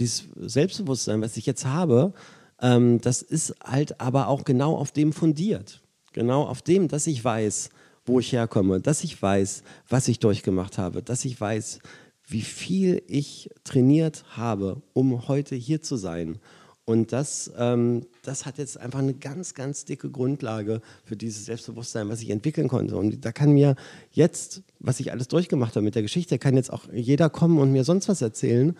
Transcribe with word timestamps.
dieses 0.00 0.24
Selbstbewusstsein, 0.36 1.20
was 1.20 1.36
ich 1.36 1.46
jetzt 1.46 1.64
habe, 1.64 2.12
ähm, 2.60 3.00
das 3.00 3.22
ist 3.22 3.54
halt 3.62 4.00
aber 4.00 4.28
auch 4.28 4.44
genau 4.44 4.76
auf 4.76 4.92
dem 4.92 5.12
fundiert. 5.12 5.82
Genau 6.12 6.44
auf 6.44 6.62
dem, 6.62 6.88
dass 6.88 7.06
ich 7.06 7.22
weiß, 7.22 7.70
wo 8.06 8.18
ich 8.20 8.32
herkomme, 8.32 8.80
dass 8.80 9.04
ich 9.04 9.20
weiß, 9.20 9.62
was 9.88 10.08
ich 10.08 10.18
durchgemacht 10.18 10.78
habe, 10.78 11.02
dass 11.02 11.24
ich 11.24 11.40
weiß, 11.40 11.80
wie 12.26 12.42
viel 12.42 13.02
ich 13.06 13.50
trainiert 13.64 14.24
habe, 14.30 14.82
um 14.92 15.28
heute 15.28 15.54
hier 15.54 15.82
zu 15.82 15.96
sein. 15.96 16.38
Und 16.84 17.12
das, 17.12 17.52
ähm, 17.58 18.06
das 18.22 18.46
hat 18.46 18.56
jetzt 18.56 18.80
einfach 18.80 19.00
eine 19.00 19.12
ganz, 19.12 19.52
ganz 19.52 19.84
dicke 19.84 20.10
Grundlage 20.10 20.80
für 21.04 21.16
dieses 21.16 21.44
Selbstbewusstsein, 21.44 22.08
was 22.08 22.22
ich 22.22 22.30
entwickeln 22.30 22.68
konnte. 22.68 22.96
Und 22.96 23.26
da 23.26 23.30
kann 23.30 23.52
mir 23.52 23.76
jetzt, 24.10 24.62
was 24.78 24.98
ich 24.98 25.12
alles 25.12 25.28
durchgemacht 25.28 25.76
habe 25.76 25.84
mit 25.84 25.94
der 25.94 26.02
Geschichte, 26.02 26.38
kann 26.38 26.56
jetzt 26.56 26.72
auch 26.72 26.84
jeder 26.90 27.28
kommen 27.28 27.58
und 27.58 27.72
mir 27.72 27.84
sonst 27.84 28.08
was 28.08 28.22
erzählen. 28.22 28.74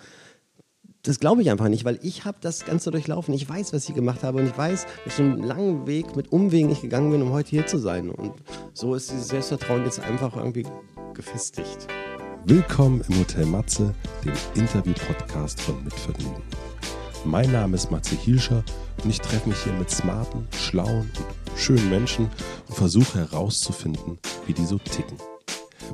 Das 1.09 1.21
glaube 1.21 1.41
ich 1.41 1.51
einfach 1.51 1.69
nicht, 1.69 1.87
weil 1.87 1.99
ich 2.03 2.27
habe 2.27 2.37
das 2.43 2.67
Ganze 2.67 2.91
durchlaufen. 2.91 3.33
Ich 3.33 3.49
weiß, 3.49 3.73
was 3.73 3.89
ich 3.89 3.95
gemacht 3.95 4.23
habe 4.23 4.41
und 4.41 4.47
ich 4.47 4.59
weiß, 4.59 4.87
welchen 5.07 5.43
langen 5.43 5.87
Weg 5.87 6.17
mit 6.17 6.33
Umwegen 6.33 6.69
ich 6.69 6.83
gegangen 6.83 7.11
bin, 7.11 7.23
um 7.23 7.33
heute 7.33 7.49
hier 7.49 7.67
zu 7.67 7.79
sein. 7.79 8.11
Und 8.11 8.35
so 8.75 8.95
ist 8.95 9.11
dieses 9.11 9.29
Selbstvertrauen 9.29 9.87
jetzt 9.87 10.01
einfach 10.01 10.37
irgendwie 10.37 10.67
gefestigt. 11.15 11.87
Willkommen 12.45 13.03
im 13.09 13.21
Hotel 13.21 13.47
Matze, 13.47 13.95
dem 14.23 14.35
Interview-Podcast 14.55 15.63
von 15.63 15.83
Mitvergnügen. 15.83 16.43
Mein 17.25 17.53
Name 17.53 17.77
ist 17.77 17.91
Matze 17.91 18.15
Hielscher 18.15 18.63
und 19.03 19.09
ich 19.09 19.23
treffe 19.23 19.49
mich 19.49 19.65
hier 19.65 19.73
mit 19.73 19.89
smarten, 19.89 20.47
schlauen 20.53 21.11
und 21.17 21.59
schönen 21.59 21.89
Menschen 21.89 22.29
und 22.69 22.75
versuche 22.75 23.21
herauszufinden, 23.21 24.19
wie 24.47 24.53
die 24.53 24.67
so 24.67 24.77
ticken. 24.77 25.17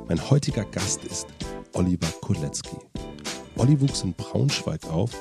Mein 0.09 0.29
heutiger 0.29 0.65
Gast 0.65 1.05
ist 1.05 1.27
Oliver 1.71 2.11
Kolecki. 2.19 2.75
Olli 3.57 3.79
wuchs 3.79 4.03
in 4.03 4.13
Braunschweig 4.13 4.85
auf, 4.89 5.11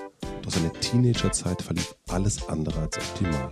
doch 0.43 0.51
seine 0.51 0.73
Teenagerzeit 0.73 1.63
verlief 1.63 1.95
alles 2.09 2.49
andere 2.49 2.81
als 2.81 2.97
optimal. 2.97 3.51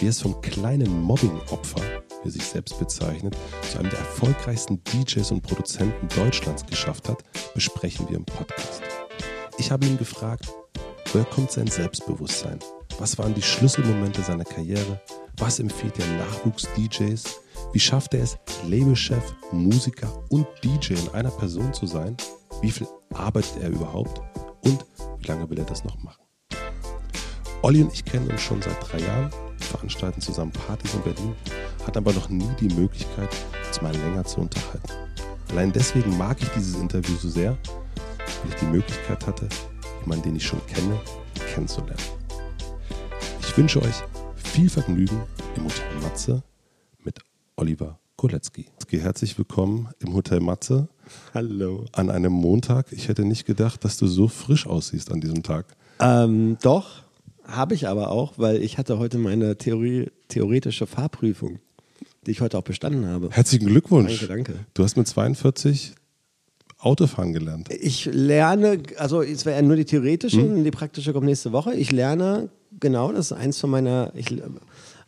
Wie 0.00 0.06
es 0.06 0.20
vom 0.20 0.40
kleinen 0.40 1.02
Mobbing-Opfer, 1.02 1.80
wie 2.22 2.28
er 2.28 2.30
sich 2.32 2.44
selbst 2.44 2.78
bezeichnet, 2.80 3.36
zu 3.70 3.78
einem 3.78 3.90
der 3.90 4.00
erfolgreichsten 4.00 4.82
DJs 4.84 5.30
und 5.30 5.42
Produzenten 5.42 6.08
Deutschlands 6.16 6.66
geschafft 6.66 7.08
hat, 7.08 7.22
besprechen 7.54 8.08
wir 8.08 8.16
im 8.16 8.24
Podcast. 8.24 8.82
Ich 9.58 9.70
habe 9.70 9.86
ihn 9.86 9.98
gefragt, 9.98 10.46
woher 11.12 11.26
kommt 11.26 11.52
sein 11.52 11.68
Selbstbewusstsein? 11.68 12.58
Was 12.98 13.16
waren 13.18 13.34
die 13.34 13.42
Schlüsselmomente 13.42 14.22
seiner 14.22 14.44
Karriere? 14.44 15.00
Was 15.38 15.60
empfiehlt 15.60 15.98
er 16.00 16.06
Nachwuchs-DJs? 16.18 17.22
Wie 17.72 17.80
schafft 17.80 18.14
er 18.14 18.22
es, 18.22 18.36
Labelchef, 18.66 19.34
Musiker 19.52 20.12
und 20.28 20.46
DJ 20.64 20.94
in 20.94 21.08
einer 21.14 21.30
Person 21.30 21.72
zu 21.72 21.86
sein? 21.86 22.16
Wie 22.62 22.70
viel 22.70 22.86
arbeitet 23.12 23.60
er 23.60 23.70
überhaupt? 23.70 24.20
Und 24.64 24.86
wie 25.18 25.26
lange 25.26 25.50
will 25.50 25.58
er 25.58 25.64
das 25.64 25.84
noch 25.84 26.00
machen? 26.00 26.22
Olli 27.62 27.82
und 27.82 27.92
ich 27.92 28.04
kennen 28.04 28.30
uns 28.30 28.40
schon 28.40 28.62
seit 28.62 28.76
drei 28.80 29.00
Jahren, 29.00 29.30
veranstalten 29.58 30.20
zusammen 30.20 30.52
Partys 30.52 30.94
in 30.94 31.02
Berlin, 31.02 31.34
hatten 31.84 31.98
aber 31.98 32.12
noch 32.12 32.28
nie 32.28 32.48
die 32.60 32.72
Möglichkeit, 32.74 33.28
uns 33.66 33.82
mal 33.82 33.94
länger 33.96 34.24
zu 34.24 34.40
unterhalten. 34.40 34.92
Allein 35.50 35.72
deswegen 35.72 36.16
mag 36.16 36.40
ich 36.40 36.48
dieses 36.50 36.76
Interview 36.76 37.16
so 37.16 37.28
sehr, 37.28 37.58
weil 38.42 38.50
ich 38.50 38.54
die 38.54 38.66
Möglichkeit 38.66 39.26
hatte, 39.26 39.48
jemanden, 40.00 40.22
den 40.22 40.36
ich 40.36 40.46
schon 40.46 40.64
kenne, 40.66 41.00
kennenzulernen. 41.52 41.98
Ich 43.40 43.56
wünsche 43.56 43.82
euch 43.82 44.02
viel 44.36 44.70
Vergnügen 44.70 45.20
im 45.56 45.64
Hotel 45.64 46.00
Matze 46.00 46.42
mit 47.02 47.18
Oliver 47.56 47.98
Kolecki. 48.22 48.66
Herzlich 48.88 49.36
willkommen 49.36 49.88
im 49.98 50.14
Hotel 50.14 50.38
Matze. 50.38 50.86
Hallo. 51.34 51.86
An 51.90 52.08
einem 52.08 52.32
Montag. 52.32 52.92
Ich 52.92 53.08
hätte 53.08 53.24
nicht 53.24 53.46
gedacht, 53.46 53.84
dass 53.84 53.96
du 53.96 54.06
so 54.06 54.28
frisch 54.28 54.64
aussiehst 54.68 55.10
an 55.10 55.20
diesem 55.20 55.42
Tag. 55.42 55.66
Ähm, 55.98 56.56
doch, 56.62 57.02
habe 57.42 57.74
ich 57.74 57.88
aber 57.88 58.12
auch, 58.12 58.34
weil 58.36 58.62
ich 58.62 58.78
hatte 58.78 59.00
heute 59.00 59.18
meine 59.18 59.58
Theorie, 59.58 60.12
theoretische 60.28 60.86
Fahrprüfung, 60.86 61.58
die 62.24 62.30
ich 62.30 62.40
heute 62.40 62.58
auch 62.58 62.62
bestanden 62.62 63.06
habe. 63.06 63.28
Herzlichen 63.32 63.66
Glückwunsch. 63.66 64.20
Danke, 64.20 64.52
danke. 64.52 64.66
Du 64.74 64.84
hast 64.84 64.96
mit 64.96 65.08
42 65.08 65.96
Autofahren 66.78 67.32
gelernt. 67.32 67.70
Ich 67.72 68.04
lerne, 68.04 68.84
also 68.98 69.22
es 69.22 69.46
wäre 69.46 69.60
nur 69.64 69.74
die 69.74 69.84
theoretische, 69.84 70.42
hm. 70.42 70.62
die 70.62 70.70
praktische 70.70 71.12
kommt 71.12 71.26
nächste 71.26 71.50
Woche. 71.50 71.74
Ich 71.74 71.90
lerne, 71.90 72.50
genau, 72.78 73.10
das 73.10 73.26
ist 73.26 73.32
eins 73.32 73.58
von 73.58 73.70
meiner, 73.70 74.12
ich 74.14 74.30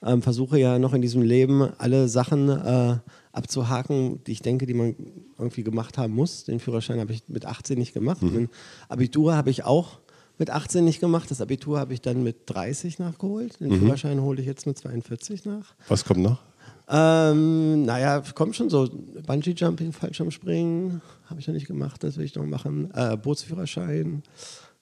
ähm, 0.04 0.22
versuche 0.22 0.58
ja 0.58 0.78
noch 0.78 0.94
in 0.94 1.02
diesem 1.02 1.22
Leben 1.22 1.68
alle 1.78 2.08
Sachen 2.08 2.48
äh, 2.48 2.96
abzuhaken, 3.32 4.22
die 4.24 4.32
ich 4.32 4.42
denke, 4.42 4.66
die 4.66 4.74
man 4.74 4.94
irgendwie 5.38 5.64
gemacht 5.64 5.98
haben 5.98 6.14
muss. 6.14 6.44
Den 6.44 6.60
Führerschein 6.60 7.00
habe 7.00 7.12
ich 7.12 7.22
mit 7.28 7.46
18 7.46 7.78
nicht 7.78 7.94
gemacht. 7.94 8.22
Mhm. 8.22 8.32
Den 8.32 8.48
Abitur 8.88 9.34
habe 9.34 9.50
ich 9.50 9.64
auch 9.64 9.98
mit 10.38 10.50
18 10.50 10.84
nicht 10.84 11.00
gemacht. 11.00 11.30
Das 11.30 11.40
Abitur 11.40 11.78
habe 11.78 11.94
ich 11.94 12.00
dann 12.00 12.22
mit 12.22 12.36
30 12.46 12.98
nachgeholt. 12.98 13.60
Den 13.60 13.70
mhm. 13.70 13.80
Führerschein 13.80 14.20
hole 14.20 14.40
ich 14.40 14.46
jetzt 14.46 14.66
mit 14.66 14.78
42 14.78 15.44
nach. 15.44 15.74
Was 15.88 16.04
kommt 16.04 16.20
noch? 16.20 16.40
Ähm, 16.88 17.84
naja, 17.84 18.22
kommt 18.34 18.56
schon 18.56 18.68
so. 18.68 18.88
Bungee-Jumping, 19.26 19.92
Fallschirmspringen 19.92 21.00
habe 21.26 21.40
ich 21.40 21.46
noch 21.46 21.54
nicht 21.54 21.66
gemacht, 21.66 22.02
das 22.04 22.18
will 22.18 22.26
ich 22.26 22.34
noch 22.34 22.44
machen. 22.44 22.90
Äh, 22.92 23.16
Bootsführerschein. 23.16 24.22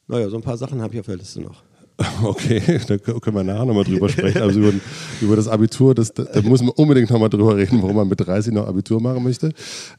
Naja, 0.09 0.29
so 0.29 0.37
ein 0.37 0.43
paar 0.43 0.57
Sachen 0.57 0.83
habe 0.83 0.95
ich 0.95 1.01
auf 1.01 1.07
der 1.07 1.17
Liste 1.17 1.41
noch. 1.41 1.63
Okay, 2.23 2.81
da 2.87 2.99
können 2.99 3.37
wir 3.37 3.45
nachher 3.45 3.65
nochmal 3.65 3.85
drüber 3.85 4.09
sprechen. 4.09 4.43
Also 4.43 4.61
über, 4.61 4.73
über 5.21 5.37
das 5.37 5.49
Abitur, 5.49 5.95
das, 5.95 6.13
da, 6.13 6.25
da 6.25 6.43
muss 6.43 6.63
man 6.63 6.71
unbedingt 6.71 7.11
nochmal 7.11 7.29
drüber 7.29 7.57
reden, 7.57 7.83
warum 7.83 7.97
man 7.97 8.09
mit 8.09 8.21
30 8.21 8.53
noch 8.53 8.67
Abitur 8.67 9.01
machen 9.01 9.23
möchte. 9.23 9.53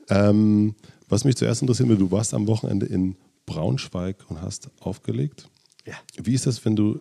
Ähm, 0.10 0.76
was 1.10 1.24
mich 1.26 1.36
zuerst 1.36 1.62
interessiert, 1.62 1.90
du 1.90 2.12
warst 2.12 2.34
am 2.34 2.48
Wochenende 2.48 2.86
in 2.86 3.16
Braunschweig 3.46 4.18
und 4.30 4.42
hast 4.42 4.70
aufgelegt. 4.80 5.50
Ja. 5.86 5.96
Wie 6.22 6.34
ist 6.34 6.48
das, 6.48 6.64
wenn 6.66 6.76
du 6.76 7.00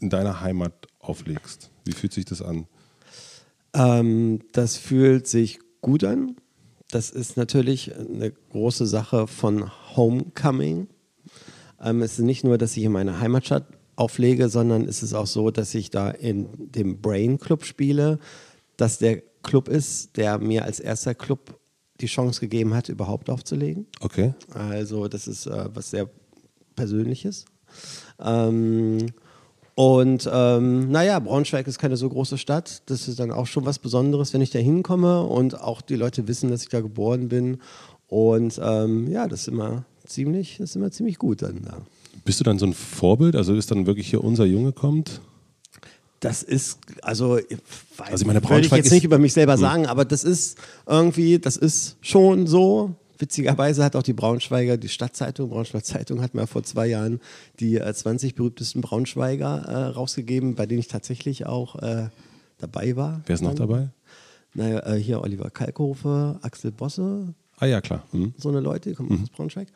in 0.00 0.10
deiner 0.10 0.40
Heimat 0.40 0.86
auflegst? 0.98 1.70
Wie 1.84 1.92
fühlt 1.92 2.12
sich 2.12 2.24
das 2.24 2.42
an? 2.42 2.66
Ähm, 3.72 4.40
das 4.52 4.76
fühlt 4.76 5.26
sich 5.26 5.60
gut 5.80 6.04
an. 6.04 6.36
Das 6.90 7.10
ist 7.10 7.36
natürlich 7.36 7.94
eine 7.96 8.32
große 8.50 8.86
Sache 8.86 9.26
von 9.26 9.70
Homecoming. 9.96 10.88
Ähm, 11.80 12.02
es 12.02 12.18
ist 12.18 12.24
nicht 12.24 12.44
nur, 12.44 12.58
dass 12.58 12.76
ich 12.76 12.84
in 12.84 12.92
meiner 12.92 13.20
Heimatstadt 13.20 13.66
auflege, 13.96 14.48
sondern 14.48 14.86
es 14.88 15.02
ist 15.02 15.14
auch 15.14 15.26
so, 15.26 15.50
dass 15.50 15.74
ich 15.74 15.90
da 15.90 16.10
in 16.10 16.48
dem 16.56 17.00
Brain 17.00 17.38
Club 17.38 17.64
spiele, 17.64 18.18
dass 18.76 18.98
der 18.98 19.22
Club 19.42 19.68
ist, 19.68 20.16
der 20.16 20.38
mir 20.38 20.64
als 20.64 20.80
erster 20.80 21.14
Club 21.14 21.58
die 22.00 22.06
Chance 22.06 22.40
gegeben 22.40 22.74
hat, 22.74 22.88
überhaupt 22.88 23.30
aufzulegen. 23.30 23.86
Okay. 24.00 24.34
Also 24.52 25.06
das 25.06 25.28
ist 25.28 25.46
äh, 25.46 25.68
was 25.72 25.90
sehr 25.90 26.08
Persönliches. 26.74 27.44
Ähm, 28.18 29.06
und 29.76 30.28
ähm, 30.32 30.90
naja, 30.90 31.18
Braunschweig 31.18 31.66
ist 31.66 31.78
keine 31.78 31.96
so 31.96 32.08
große 32.08 32.38
Stadt. 32.38 32.82
Das 32.86 33.08
ist 33.08 33.18
dann 33.18 33.32
auch 33.32 33.46
schon 33.46 33.64
was 33.64 33.78
Besonderes, 33.78 34.32
wenn 34.32 34.40
ich 34.40 34.50
da 34.50 34.58
hinkomme 34.58 35.22
und 35.22 35.60
auch 35.60 35.80
die 35.80 35.96
Leute 35.96 36.28
wissen, 36.28 36.50
dass 36.50 36.62
ich 36.62 36.68
da 36.68 36.80
geboren 36.80 37.28
bin. 37.28 37.58
Und 38.06 38.60
ähm, 38.62 39.08
ja, 39.08 39.26
das 39.26 39.42
ist 39.42 39.48
immer 39.48 39.84
ziemlich, 40.06 40.58
das 40.58 40.70
ist 40.70 40.76
immer 40.76 40.92
ziemlich 40.92 41.18
gut 41.18 41.42
dann 41.42 41.62
da. 41.62 41.82
Bist 42.24 42.40
du 42.40 42.44
dann 42.44 42.58
so 42.58 42.66
ein 42.66 42.72
Vorbild? 42.72 43.36
Also 43.36 43.54
ist 43.54 43.70
dann 43.70 43.86
wirklich 43.86 44.08
hier 44.08 44.24
unser 44.24 44.44
Junge 44.44 44.72
kommt? 44.72 45.20
Das 46.20 46.42
ist, 46.42 46.78
also, 47.02 47.36
ich 47.36 47.58
weiß, 47.98 48.12
also 48.12 48.22
ich 48.22 48.26
meine, 48.26 48.42
würde 48.42 48.64
ich 48.64 48.72
jetzt 48.72 48.90
nicht 48.90 49.04
über 49.04 49.18
mich 49.18 49.34
selber 49.34 49.54
hm. 49.54 49.60
sagen, 49.60 49.86
aber 49.86 50.06
das 50.06 50.24
ist 50.24 50.58
irgendwie, 50.86 51.38
das 51.38 51.56
ist 51.56 51.96
schon 52.00 52.46
so. 52.46 52.94
Witzigerweise 53.18 53.84
hat 53.84 53.94
auch 53.94 54.02
die 54.02 54.12
Braunschweiger, 54.12 54.76
die 54.76 54.88
Stadtzeitung, 54.88 55.50
Braunschweiger 55.50 55.84
Zeitung 55.84 56.22
hat 56.22 56.34
mir 56.34 56.46
vor 56.46 56.64
zwei 56.64 56.86
Jahren 56.86 57.20
die 57.60 57.76
äh, 57.76 57.92
20 57.92 58.34
berühmtesten 58.34 58.80
Braunschweiger 58.80 59.64
äh, 59.66 59.76
rausgegeben, 59.92 60.54
bei 60.54 60.66
denen 60.66 60.80
ich 60.80 60.88
tatsächlich 60.88 61.46
auch 61.46 61.76
äh, 61.76 62.08
dabei 62.58 62.96
war. 62.96 63.22
Wer 63.26 63.34
ist 63.34 63.42
noch 63.42 63.54
dabei? 63.54 63.90
Naja, 64.54 64.80
äh, 64.80 64.96
hier 64.96 65.20
Oliver 65.20 65.50
Kalkofe, 65.50 66.38
Axel 66.42 66.72
Bosse, 66.72 67.34
Ah 67.58 67.66
ja, 67.66 67.80
klar. 67.80 68.02
Mhm. 68.12 68.34
So 68.36 68.48
eine 68.48 68.60
Leute, 68.60 68.90
die 68.90 68.94
kommen 68.96 69.10
mhm. 69.10 69.22
aus 69.22 69.30
Braunschweig. 69.30 69.68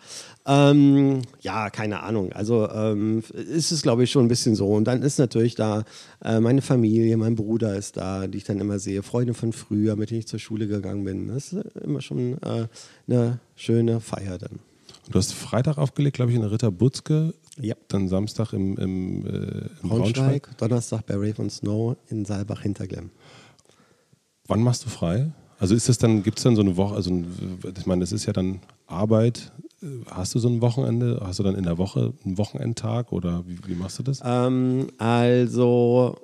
Ähm, 0.47 1.23
ja, 1.41 1.71
keine 1.71 2.03
Ahnung. 2.03 2.33
Also 2.33 2.69
ähm, 2.69 3.23
ist 3.35 3.71
es, 3.71 3.83
glaube 3.83 4.05
ich, 4.05 4.11
schon 4.11 4.25
ein 4.25 4.29
bisschen 4.29 4.57
so. 4.57 4.73
Und 4.73 4.85
dann 4.85 5.03
ist 5.03 5.19
natürlich 5.19 5.55
da 5.55 5.85
äh, 6.25 6.41
meine 6.41 6.61
Familie, 6.61 7.17
mein 7.17 7.37
Bruder 7.37 7.77
ist 7.77 7.97
da, 7.97 8.27
die 8.27 8.39
ich 8.39 8.45
dann 8.45 8.61
immer 8.61 8.79
sehe, 8.79 9.03
Freunde 9.03 9.35
von 9.35 9.53
früher, 9.53 9.95
mit 9.95 10.11
denen 10.11 10.21
ich 10.21 10.27
zur 10.27 10.41
Schule 10.41 10.67
gegangen 10.67 11.05
bin. 11.05 11.29
Das 11.29 11.53
ist 11.53 11.77
immer 11.77 12.01
schon 12.01 12.43
äh, 12.43 12.67
eine 13.07 13.39
schöne 13.55 14.01
Feier 14.01 14.39
dann. 14.39 14.59
Und 15.07 15.15
du 15.15 15.19
hast 15.19 15.33
Freitag 15.33 15.79
aufgelegt, 15.79 16.17
glaube 16.17 16.33
ich, 16.33 16.37
in 16.37 16.43
der 16.43 16.51
Ritter 16.51 16.73
Butzke. 16.73 17.33
Ja. 17.61 17.77
Dann 17.89 18.09
Samstag 18.09 18.53
im, 18.53 18.77
im, 18.77 19.25
äh, 19.25 19.31
im 19.83 19.89
Braunschweig, 19.89 20.43
Braunschweig. 20.43 20.59
Donnerstag 20.59 21.07
bei 21.07 21.15
Rave 21.15 21.43
and 21.43 21.53
Snow 21.53 21.97
in 22.09 22.25
Saalbach-Hinterglemm. 22.25 23.11
Wann 24.49 24.63
machst 24.63 24.85
du 24.85 24.89
frei? 24.89 25.33
Also 25.59 25.75
ist 25.75 25.89
es 25.89 25.99
dann, 25.99 26.23
gibt 26.23 26.39
es 26.39 26.45
dann 26.45 26.55
so 26.55 26.63
eine 26.63 26.77
Woche, 26.77 26.95
also 26.95 27.11
ich 27.77 27.87
meine, 27.87 28.01
das 28.01 28.13
ist 28.13 28.27
ja 28.27 28.33
dann 28.33 28.61
Arbeit. 28.87 29.53
Hast 30.07 30.35
du 30.35 30.39
so 30.39 30.49
ein 30.49 30.61
Wochenende? 30.61 31.21
Hast 31.23 31.41
du 31.41 31.43
dann 31.43 31.57
in 31.57 31.65
der 31.65 31.79
Woche 31.79 32.13
einen 32.25 32.39
Wochenendtag 32.39 33.13
oder 33.13 33.45
wie, 33.47 33.59
wie 33.67 33.75
machst 33.75 33.99
du 33.99 34.03
das? 34.05 34.21
Ähm, 34.25 34.89
also 34.99 36.17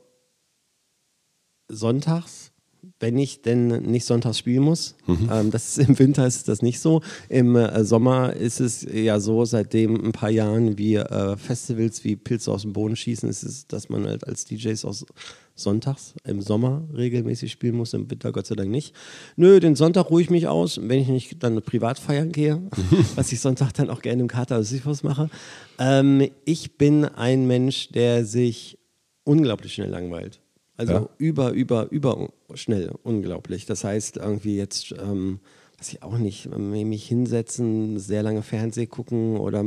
sonntags 1.69 2.53
wenn 3.01 3.19
ich 3.19 3.43
denn 3.43 3.69
nicht 3.83 4.05
sonntags 4.05 4.39
spielen 4.39 4.63
muss. 4.63 4.97
Mhm. 5.07 5.29
Ähm, 5.33 5.51
das 5.51 5.77
ist, 5.77 5.89
Im 5.89 5.99
Winter 5.99 6.27
ist 6.27 6.49
das 6.49 6.63
nicht 6.63 6.81
so. 6.81 7.03
Im 7.29 7.57
äh, 7.57 7.85
Sommer 7.85 8.35
ist 8.35 8.61
es 8.61 8.87
ja 8.91 9.21
so, 9.21 9.45
seitdem 9.45 10.05
ein 10.05 10.13
paar 10.13 10.31
Jahren 10.31 10.79
wie 10.79 10.97
äh, 10.97 11.37
Festivals 11.37 12.05
wie 12.05 12.17
Pilze 12.17 12.51
aus 12.51 12.63
dem 12.63 12.73
Boden 12.73 12.97
schießen, 12.97 13.29
ist 13.29 13.43
es, 13.43 13.67
dass 13.67 13.89
man 13.89 14.07
halt 14.07 14.27
als 14.27 14.45
DJs 14.45 14.85
aus 14.85 15.07
sonntags 15.55 16.15
im 16.25 16.41
Sommer 16.41 16.83
regelmäßig 16.95 17.53
spielen 17.53 17.77
muss, 17.77 17.95
im 17.95 18.11
Winter 18.11 18.33
Gott 18.33 18.47
sei 18.47 18.57
Dank 18.57 18.71
nicht. 18.71 18.95
Nö, 19.37 19.61
den 19.61 19.77
Sonntag 19.77 20.11
ruhe 20.11 20.21
ich 20.21 20.31
mich 20.31 20.49
aus, 20.49 20.81
wenn 20.83 21.01
ich 21.01 21.09
nicht 21.09 21.43
dann 21.43 21.63
privat 21.63 21.99
feiern 21.99 22.33
gehe, 22.33 22.61
was 23.15 23.33
ich 23.33 23.41
Sonntag 23.41 23.73
dann 23.75 23.91
auch 23.91 24.03
gerne 24.03 24.23
im 24.23 24.29
Kater 24.29 24.59
was 24.59 25.03
mache. 25.03 25.31
Ähm, 25.79 26.29
ich 26.45 26.77
bin 26.77 27.05
ein 27.05 27.47
Mensch, 27.47 27.89
der 27.89 28.25
sich 28.25 28.79
unglaublich 29.25 29.75
schnell 29.75 29.91
langweilt. 29.91 30.41
Also 30.77 30.93
ja. 30.93 31.09
über, 31.19 31.53
über, 31.53 31.91
über 31.91 32.29
schnell, 32.55 32.93
unglaublich. 33.03 33.67
Das 33.67 33.85
heißt, 33.85 34.17
irgendwie 34.17 34.57
jetzt, 34.57 34.93
ähm, 34.93 35.41
weiß 35.79 35.93
ich 35.93 36.03
auch 36.03 36.19
nicht, 36.19 36.47
mich 36.85 37.07
hinsetzen, 37.07 37.99
sehr 37.99 38.23
lange 38.23 38.43
Fernseh 38.43 38.87
gucken 38.87 39.37
oder 39.37 39.63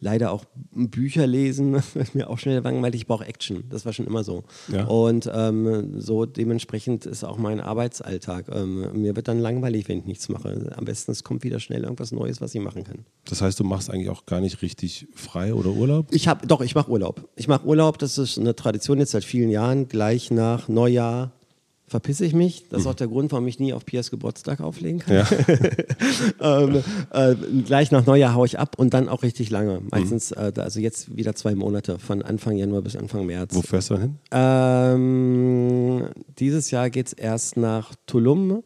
leider 0.00 0.32
auch 0.32 0.44
Bücher 0.72 1.26
lesen, 1.26 1.74
ist 1.94 2.14
mir 2.14 2.30
auch 2.30 2.38
schnell 2.38 2.60
langweilig. 2.60 3.02
Ich 3.02 3.06
brauche 3.06 3.24
Action. 3.24 3.64
Das 3.68 3.84
war 3.86 3.92
schon 3.92 4.06
immer 4.06 4.24
so. 4.24 4.44
Ja. 4.72 4.84
Und 4.86 5.30
ähm, 5.32 6.00
so 6.00 6.26
dementsprechend 6.26 7.06
ist 7.06 7.24
auch 7.24 7.38
mein 7.38 7.60
Arbeitsalltag. 7.60 8.46
Ähm, 8.52 9.00
mir 9.00 9.16
wird 9.16 9.28
dann 9.28 9.38
langweilig, 9.40 9.88
wenn 9.88 9.98
ich 9.98 10.04
nichts 10.04 10.28
mache. 10.28 10.72
Am 10.76 10.84
besten 10.84 11.12
es 11.12 11.24
kommt 11.24 11.44
wieder 11.44 11.60
schnell 11.60 11.82
irgendwas 11.82 12.12
Neues, 12.12 12.40
was 12.40 12.54
ich 12.54 12.60
machen 12.60 12.84
kann. 12.84 13.04
Das 13.24 13.42
heißt, 13.42 13.58
du 13.58 13.64
machst 13.64 13.90
eigentlich 13.90 14.10
auch 14.10 14.26
gar 14.26 14.40
nicht 14.40 14.62
richtig 14.62 15.08
frei 15.14 15.54
oder 15.54 15.70
Urlaub? 15.70 16.06
Ich 16.10 16.28
habe 16.28 16.46
doch, 16.46 16.60
ich 16.60 16.74
mache 16.74 16.90
Urlaub. 16.90 17.28
Ich 17.36 17.48
mache 17.48 17.66
Urlaub. 17.66 17.98
Das 17.98 18.18
ist 18.18 18.38
eine 18.38 18.54
Tradition 18.54 18.98
jetzt 18.98 19.12
seit 19.12 19.24
vielen 19.24 19.50
Jahren. 19.50 19.88
Gleich 19.88 20.30
nach 20.30 20.68
Neujahr 20.68 21.32
verpisse 21.86 22.24
ich 22.24 22.34
mich. 22.34 22.68
Das 22.68 22.82
ist 22.82 22.86
auch 22.86 22.94
der 22.94 23.08
Grund, 23.08 23.30
warum 23.32 23.46
ich 23.46 23.60
nie 23.60 23.72
auf 23.72 23.84
Piers 23.84 24.10
Geburtstag 24.10 24.60
auflegen 24.60 25.00
kann. 25.00 25.16
Ja. 25.16 25.26
ähm, 26.60 26.82
äh, 27.10 27.34
gleich 27.62 27.90
nach 27.90 28.06
Neujahr 28.06 28.34
haue 28.34 28.46
ich 28.46 28.58
ab 28.58 28.76
und 28.78 28.94
dann 28.94 29.08
auch 29.08 29.22
richtig 29.22 29.50
lange. 29.50 29.80
Meistens, 29.90 30.30
mhm. 30.30 30.52
äh, 30.56 30.60
also 30.60 30.80
jetzt 30.80 31.16
wieder 31.16 31.34
zwei 31.34 31.54
Monate, 31.54 31.98
von 31.98 32.22
Anfang 32.22 32.56
Januar 32.56 32.82
bis 32.82 32.96
Anfang 32.96 33.26
März. 33.26 33.54
Wo 33.54 33.62
fährst 33.62 33.90
du 33.90 33.98
hin? 33.98 34.18
Ähm, 34.30 36.08
dieses 36.38 36.70
Jahr 36.70 36.90
geht 36.90 37.08
es 37.08 37.12
erst 37.12 37.56
nach 37.56 37.94
Tulum 38.06 38.62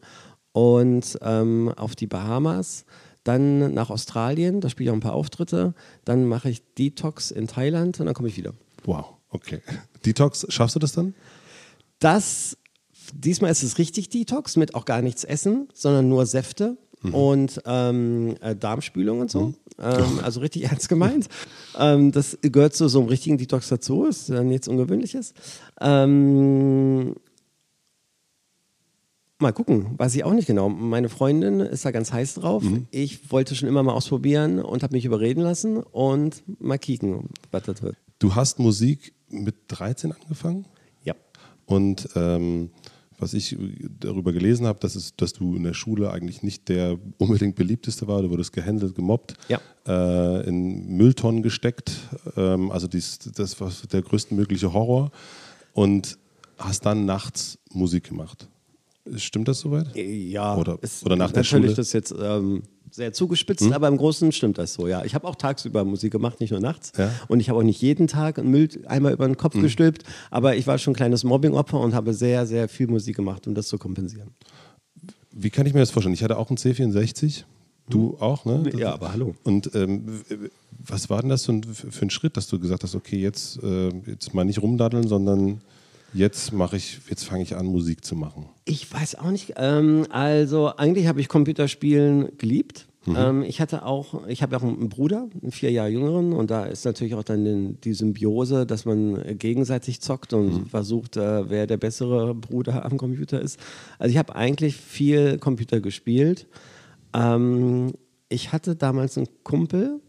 und 0.53 1.19
ähm, 1.21 1.73
auf 1.75 1.95
die 1.95 2.07
Bahamas. 2.07 2.85
Dann 3.25 3.73
nach 3.73 3.89
Australien, 3.89 4.61
da 4.61 4.69
spiele 4.69 4.87
ich 4.87 4.91
auch 4.91 4.95
ein 4.95 5.01
paar 5.01 5.13
Auftritte. 5.13 5.73
Dann 6.05 6.25
mache 6.25 6.49
ich 6.49 6.63
Detox 6.75 7.31
in 7.31 7.47
Thailand 7.47 7.99
und 7.99 8.05
dann 8.05 8.15
komme 8.15 8.29
ich 8.29 8.37
wieder. 8.37 8.53
Wow, 8.85 9.13
okay. 9.29 9.59
Detox, 10.05 10.47
schaffst 10.49 10.75
du 10.75 10.79
das 10.79 10.93
dann? 10.93 11.13
Das 11.99 12.57
diesmal 13.13 13.51
ist 13.51 13.63
es 13.63 13.77
richtig 13.77 14.09
Detox 14.09 14.55
mit 14.57 14.75
auch 14.75 14.85
gar 14.85 15.01
nichts 15.01 15.23
essen, 15.23 15.67
sondern 15.73 16.09
nur 16.09 16.25
Säfte 16.25 16.77
mhm. 17.01 17.13
und 17.13 17.61
ähm, 17.65 18.35
äh, 18.41 18.55
Darmspülung 18.55 19.19
und 19.19 19.31
so. 19.31 19.47
Mhm. 19.47 19.55
Ähm, 19.79 20.19
also 20.23 20.39
richtig 20.39 20.63
ernst 20.65 20.89
gemeint. 20.89 21.27
Ähm, 21.77 22.11
das 22.11 22.37
gehört 22.41 22.75
zu 22.75 22.87
so 22.87 22.99
einem 22.99 23.09
richtigen 23.09 23.37
Detox 23.37 23.69
dazu, 23.69 24.05
ist 24.05 24.29
ja 24.29 24.43
nichts 24.43 24.67
Ungewöhnliches. 24.67 25.33
Ähm, 25.79 27.15
Mal 29.41 29.53
gucken, 29.53 29.97
weiß 29.97 30.15
ich 30.15 30.25
auch 30.25 30.33
nicht 30.33 30.47
genau. 30.47 30.67
Meine 30.67 31.07
Freundin 31.07 31.61
ist 31.61 31.85
da 31.85 31.91
ganz 31.91 32.11
heiß 32.11 32.35
drauf. 32.35 32.61
Mhm. 32.61 32.87
Ich 32.91 33.31
wollte 33.31 33.55
schon 33.55 33.69
immer 33.69 33.83
mal 33.83 33.93
ausprobieren 33.93 34.59
und 34.59 34.83
habe 34.83 34.93
mich 34.93 35.05
überreden 35.05 35.39
lassen 35.39 35.77
und 35.77 36.43
mal 36.59 36.77
kicken, 36.77 37.29
was 37.49 37.63
das 37.63 37.81
wird. 37.81 37.95
Du 38.19 38.35
hast 38.35 38.59
Musik 38.59 39.13
mit 39.29 39.55
13 39.69 40.11
angefangen? 40.11 40.65
Ja. 41.05 41.15
Und 41.65 42.09
ähm, 42.17 42.71
was 43.19 43.33
ich 43.33 43.57
darüber 43.99 44.33
gelesen 44.33 44.65
habe, 44.65 44.79
dass, 44.79 44.95
es, 44.95 45.15
dass 45.15 45.33
du 45.33 45.55
in 45.55 45.63
der 45.63 45.73
Schule 45.73 46.11
eigentlich 46.11 46.41
nicht 46.41 46.69
der 46.69 46.97
unbedingt 47.17 47.55
beliebteste 47.55 48.07
war. 48.07 48.21
Du 48.21 48.29
wurdest 48.29 48.53
gehändelt, 48.53 48.95
gemobbt, 48.95 49.35
ja. 49.49 49.59
äh, 49.87 50.47
in 50.47 50.97
Mülltonnen 50.97 51.43
gesteckt. 51.43 51.91
Ähm, 52.37 52.71
also 52.71 52.87
dies, 52.87 53.19
das 53.19 53.59
war 53.59 53.71
der 53.91 54.01
größtmögliche 54.01 54.73
Horror. 54.73 55.11
Und 55.73 56.17
hast 56.57 56.85
dann 56.85 57.05
nachts 57.05 57.57
Musik 57.71 58.09
gemacht. 58.09 58.47
Stimmt 59.15 59.47
das 59.47 59.59
soweit? 59.59 59.95
Ja. 59.95 60.55
Oder, 60.55 60.77
oder 61.03 61.15
nach 61.15 61.31
der 61.31 61.43
Schule? 61.43 61.61
Natürlich 61.61 61.77
das 61.77 61.93
jetzt 61.93 62.13
ähm, 62.19 62.63
sehr 62.91 63.13
zugespitzt, 63.13 63.65
hm? 63.65 63.73
aber 63.73 63.87
im 63.87 63.97
Großen 63.97 64.31
stimmt 64.31 64.57
das 64.57 64.73
so, 64.73 64.87
ja. 64.87 65.03
Ich 65.05 65.15
habe 65.15 65.27
auch 65.27 65.35
tagsüber 65.35 65.83
Musik 65.85 66.11
gemacht, 66.11 66.39
nicht 66.39 66.51
nur 66.51 66.59
nachts. 66.59 66.91
Ja. 66.97 67.11
Und 67.27 67.39
ich 67.39 67.49
habe 67.49 67.59
auch 67.59 67.63
nicht 67.63 67.81
jeden 67.81 68.07
Tag 68.07 68.39
einen 68.39 68.49
Müll 68.49 68.69
einmal 68.87 69.13
über 69.13 69.25
den 69.25 69.37
Kopf 69.37 69.55
hm. 69.55 69.61
gestülpt, 69.61 70.03
aber 70.31 70.55
ich 70.55 70.67
war 70.67 70.77
schon 70.77 70.93
ein 70.93 70.95
kleines 70.95 71.23
Mobbing-Opfer 71.23 71.79
und 71.79 71.93
habe 71.93 72.13
sehr, 72.13 72.45
sehr 72.45 72.67
viel 72.67 72.87
Musik 72.87 73.15
gemacht, 73.15 73.47
um 73.47 73.55
das 73.55 73.67
zu 73.67 73.77
kompensieren. 73.77 74.31
Wie 75.31 75.49
kann 75.49 75.65
ich 75.65 75.73
mir 75.73 75.79
das 75.79 75.91
vorstellen? 75.91 76.13
Ich 76.13 76.23
hatte 76.23 76.37
auch 76.37 76.49
einen 76.49 76.57
C64. 76.57 77.43
Du 77.89 78.13
hm. 78.13 78.21
auch, 78.21 78.45
ne? 78.45 78.63
Ja, 78.75 78.93
aber 78.93 79.11
hallo. 79.11 79.35
Und 79.43 79.73
ähm, 79.75 80.21
was 80.77 81.09
war 81.09 81.21
denn 81.21 81.29
das 81.29 81.45
für 81.45 81.53
ein, 81.53 81.63
für 81.63 82.05
ein, 82.05 82.09
Schritt, 82.09 82.37
dass 82.37 82.47
du 82.47 82.59
gesagt 82.59 82.83
hast, 82.83 82.95
okay, 82.95 83.17
jetzt, 83.17 83.61
äh, 83.63 83.89
jetzt 84.05 84.33
mal 84.33 84.45
nicht 84.45 84.61
rumdaddeln, 84.61 85.07
sondern 85.07 85.61
jetzt 86.13 86.53
mache 86.53 86.77
ich, 86.77 86.99
jetzt 87.09 87.23
fange 87.23 87.43
ich 87.43 87.55
an, 87.55 87.65
Musik 87.65 88.03
zu 88.03 88.15
machen? 88.15 88.49
Ich 88.65 88.91
weiß 88.91 89.15
auch 89.15 89.31
nicht. 89.31 89.53
Ähm, 89.57 90.05
also 90.09 90.75
eigentlich 90.75 91.07
habe 91.07 91.21
ich 91.21 91.27
Computerspielen 91.27 92.37
geliebt. 92.37 92.87
Mhm. 93.05 93.15
Ähm, 93.17 93.43
ich 93.43 93.61
hatte 93.61 93.85
auch, 93.85 94.27
ich 94.27 94.43
habe 94.43 94.57
auch 94.57 94.63
einen 94.63 94.89
Bruder, 94.89 95.29
einen 95.41 95.51
vier 95.51 95.71
Jahre 95.71 95.89
jüngeren, 95.89 96.33
und 96.33 96.51
da 96.51 96.65
ist 96.65 96.85
natürlich 96.85 97.15
auch 97.15 97.23
dann 97.23 97.45
den, 97.45 97.81
die 97.81 97.93
Symbiose, 97.93 98.65
dass 98.65 98.85
man 98.85 99.37
gegenseitig 99.37 100.01
zockt 100.01 100.33
und 100.33 100.53
mhm. 100.53 100.65
versucht, 100.65 101.17
äh, 101.17 101.49
wer 101.49 101.65
der 101.65 101.77
bessere 101.77 102.35
Bruder 102.35 102.85
am 102.85 102.97
Computer 102.97 103.41
ist. 103.41 103.59
Also 103.97 104.11
ich 104.11 104.17
habe 104.17 104.35
eigentlich 104.35 104.75
viel 104.75 105.37
Computer 105.37 105.79
gespielt. 105.79 106.47
Ähm, 107.13 107.93
ich 108.27 108.51
hatte 108.51 108.75
damals 108.75 109.17
einen 109.17 109.27
Kumpel, 109.43 110.01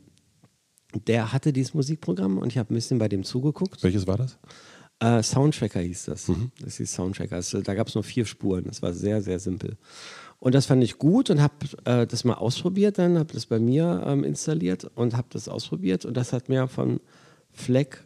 der 1.06 1.32
hatte 1.32 1.53
dieses 1.53 1.75
Musikprogramm 1.75 2.38
und 2.38 2.49
ich 2.49 2.58
habe 2.58 2.73
ein 2.73 2.75
bisschen 2.75 2.99
bei 2.99 3.08
dem 3.08 3.23
zugeguckt. 3.23 3.82
Welches 3.82 4.06
war 4.06 4.19
das? 4.19 4.38
Äh, 5.00 5.23
Soundtracker 5.23 5.81
hieß 5.81 6.06
das. 6.06 6.29
Mhm. 6.29 6.52
Das 6.62 6.76
hieß 6.76 6.93
Soundtracker. 6.93 7.37
Also, 7.37 7.61
da 7.62 7.75
gab 7.75 7.88
es 7.88 7.94
nur 7.94 8.05
vier 8.05 8.26
Spuren. 8.26 8.64
Das 8.64 8.82
war 8.82 8.93
sehr, 8.93 9.23
sehr 9.23 9.38
simpel. 9.38 9.76
Und 10.41 10.55
das 10.55 10.67
fand 10.67 10.82
ich 10.82 10.99
gut 10.99 11.29
und 11.29 11.41
habe 11.41 11.55
äh, 11.85 12.06
das 12.06 12.25
mal 12.25 12.35
ausprobiert 12.35 12.99
dann, 12.99 13.19
habe 13.19 13.32
das 13.32 13.44
bei 13.44 13.58
mir 13.58 14.02
ähm, 14.06 14.25
installiert 14.25 14.91
und 14.94 15.14
habe 15.14 15.29
das 15.31 15.49
ausprobiert 15.49 16.06
und 16.06 16.17
das 16.17 16.32
hat 16.32 16.49
mir 16.49 16.67
von 16.67 16.99
Fleck 17.52 18.02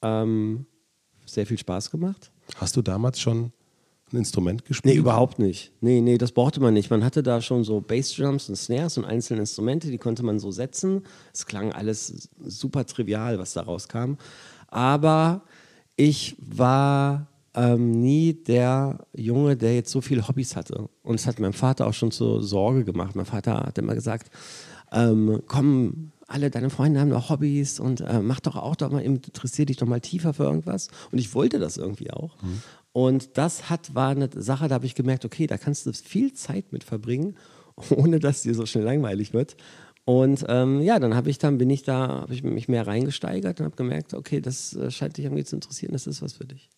ähm, 0.00 0.64
sehr 1.26 1.46
viel 1.46 1.58
Spaß 1.58 1.90
gemacht. 1.90 2.32
Hast 2.56 2.74
du 2.76 2.80
damals 2.80 3.20
schon 3.20 3.52
ein 4.10 4.16
Instrument 4.16 4.64
gespielt? 4.64 4.94
Nee, 4.94 4.98
überhaupt 4.98 5.38
nicht. 5.38 5.72
Nee, 5.82 6.00
nee, 6.00 6.16
das 6.16 6.32
brauchte 6.32 6.60
man 6.60 6.72
nicht. 6.72 6.88
Man 6.88 7.04
hatte 7.04 7.22
da 7.22 7.42
schon 7.42 7.64
so 7.64 7.82
Bassdrums 7.82 8.48
und 8.48 8.56
Snares 8.56 8.96
und 8.96 9.04
einzelne 9.04 9.40
Instrumente, 9.40 9.90
die 9.90 9.98
konnte 9.98 10.22
man 10.22 10.38
so 10.38 10.50
setzen. 10.50 11.02
Es 11.34 11.44
klang 11.44 11.72
alles 11.72 12.30
super 12.42 12.86
trivial, 12.86 13.38
was 13.38 13.52
da 13.52 13.60
rauskam. 13.60 14.14
Aber 14.68 15.42
ich 15.98 16.36
war 16.38 17.26
ähm, 17.54 17.90
nie 17.90 18.32
der 18.32 19.04
Junge, 19.16 19.56
der 19.56 19.74
jetzt 19.74 19.90
so 19.90 20.00
viele 20.00 20.28
Hobbys 20.28 20.54
hatte. 20.54 20.88
Und 21.02 21.16
es 21.16 21.26
hat 21.26 21.40
meinem 21.40 21.52
Vater 21.52 21.88
auch 21.88 21.92
schon 21.92 22.12
zur 22.12 22.42
Sorge 22.42 22.84
gemacht. 22.84 23.16
Mein 23.16 23.26
Vater 23.26 23.64
hat 23.66 23.78
immer 23.78 23.96
gesagt, 23.96 24.30
ähm, 24.92 25.42
komm, 25.48 26.12
alle 26.28 26.50
deine 26.50 26.70
Freunde 26.70 27.00
haben 27.00 27.10
doch 27.10 27.30
Hobbys 27.30 27.80
und 27.80 28.00
äh, 28.00 28.20
mach 28.20 28.38
doch 28.38 28.54
auch 28.54 28.76
doch 28.76 28.92
mal, 28.92 29.02
interessier 29.02 29.66
dich 29.66 29.76
doch 29.78 29.88
mal 29.88 30.00
tiefer 30.00 30.34
für 30.34 30.44
irgendwas. 30.44 30.86
Und 31.10 31.18
ich 31.18 31.34
wollte 31.34 31.58
das 31.58 31.76
irgendwie 31.78 32.12
auch. 32.12 32.40
Mhm. 32.42 32.62
Und 32.92 33.36
das 33.36 33.68
hat, 33.68 33.94
war 33.96 34.10
eine 34.10 34.30
Sache, 34.36 34.68
da 34.68 34.76
habe 34.76 34.86
ich 34.86 34.94
gemerkt, 34.94 35.24
okay, 35.24 35.48
da 35.48 35.58
kannst 35.58 35.84
du 35.84 35.92
viel 35.92 36.32
Zeit 36.34 36.72
mit 36.72 36.84
verbringen, 36.84 37.36
ohne 37.90 38.20
dass 38.20 38.42
dir 38.42 38.54
so 38.54 38.66
schnell 38.66 38.84
langweilig 38.84 39.32
wird. 39.32 39.56
Und 40.08 40.46
ähm, 40.48 40.80
ja, 40.80 40.98
dann 40.98 41.14
habe 41.14 41.28
ich 41.28 41.36
dann 41.36 41.58
bin 41.58 41.68
ich 41.68 41.82
da, 41.82 42.08
habe 42.22 42.32
ich 42.32 42.42
mich 42.42 42.66
mehr 42.66 42.86
reingesteigert 42.86 43.60
und 43.60 43.66
habe 43.66 43.76
gemerkt, 43.76 44.14
okay, 44.14 44.40
das 44.40 44.74
äh, 44.74 44.90
scheint 44.90 45.18
dich 45.18 45.26
irgendwie 45.26 45.44
zu 45.44 45.54
interessieren, 45.54 45.92
das 45.92 46.06
ist 46.06 46.22
was 46.22 46.32
für 46.32 46.46
dich. 46.46 46.70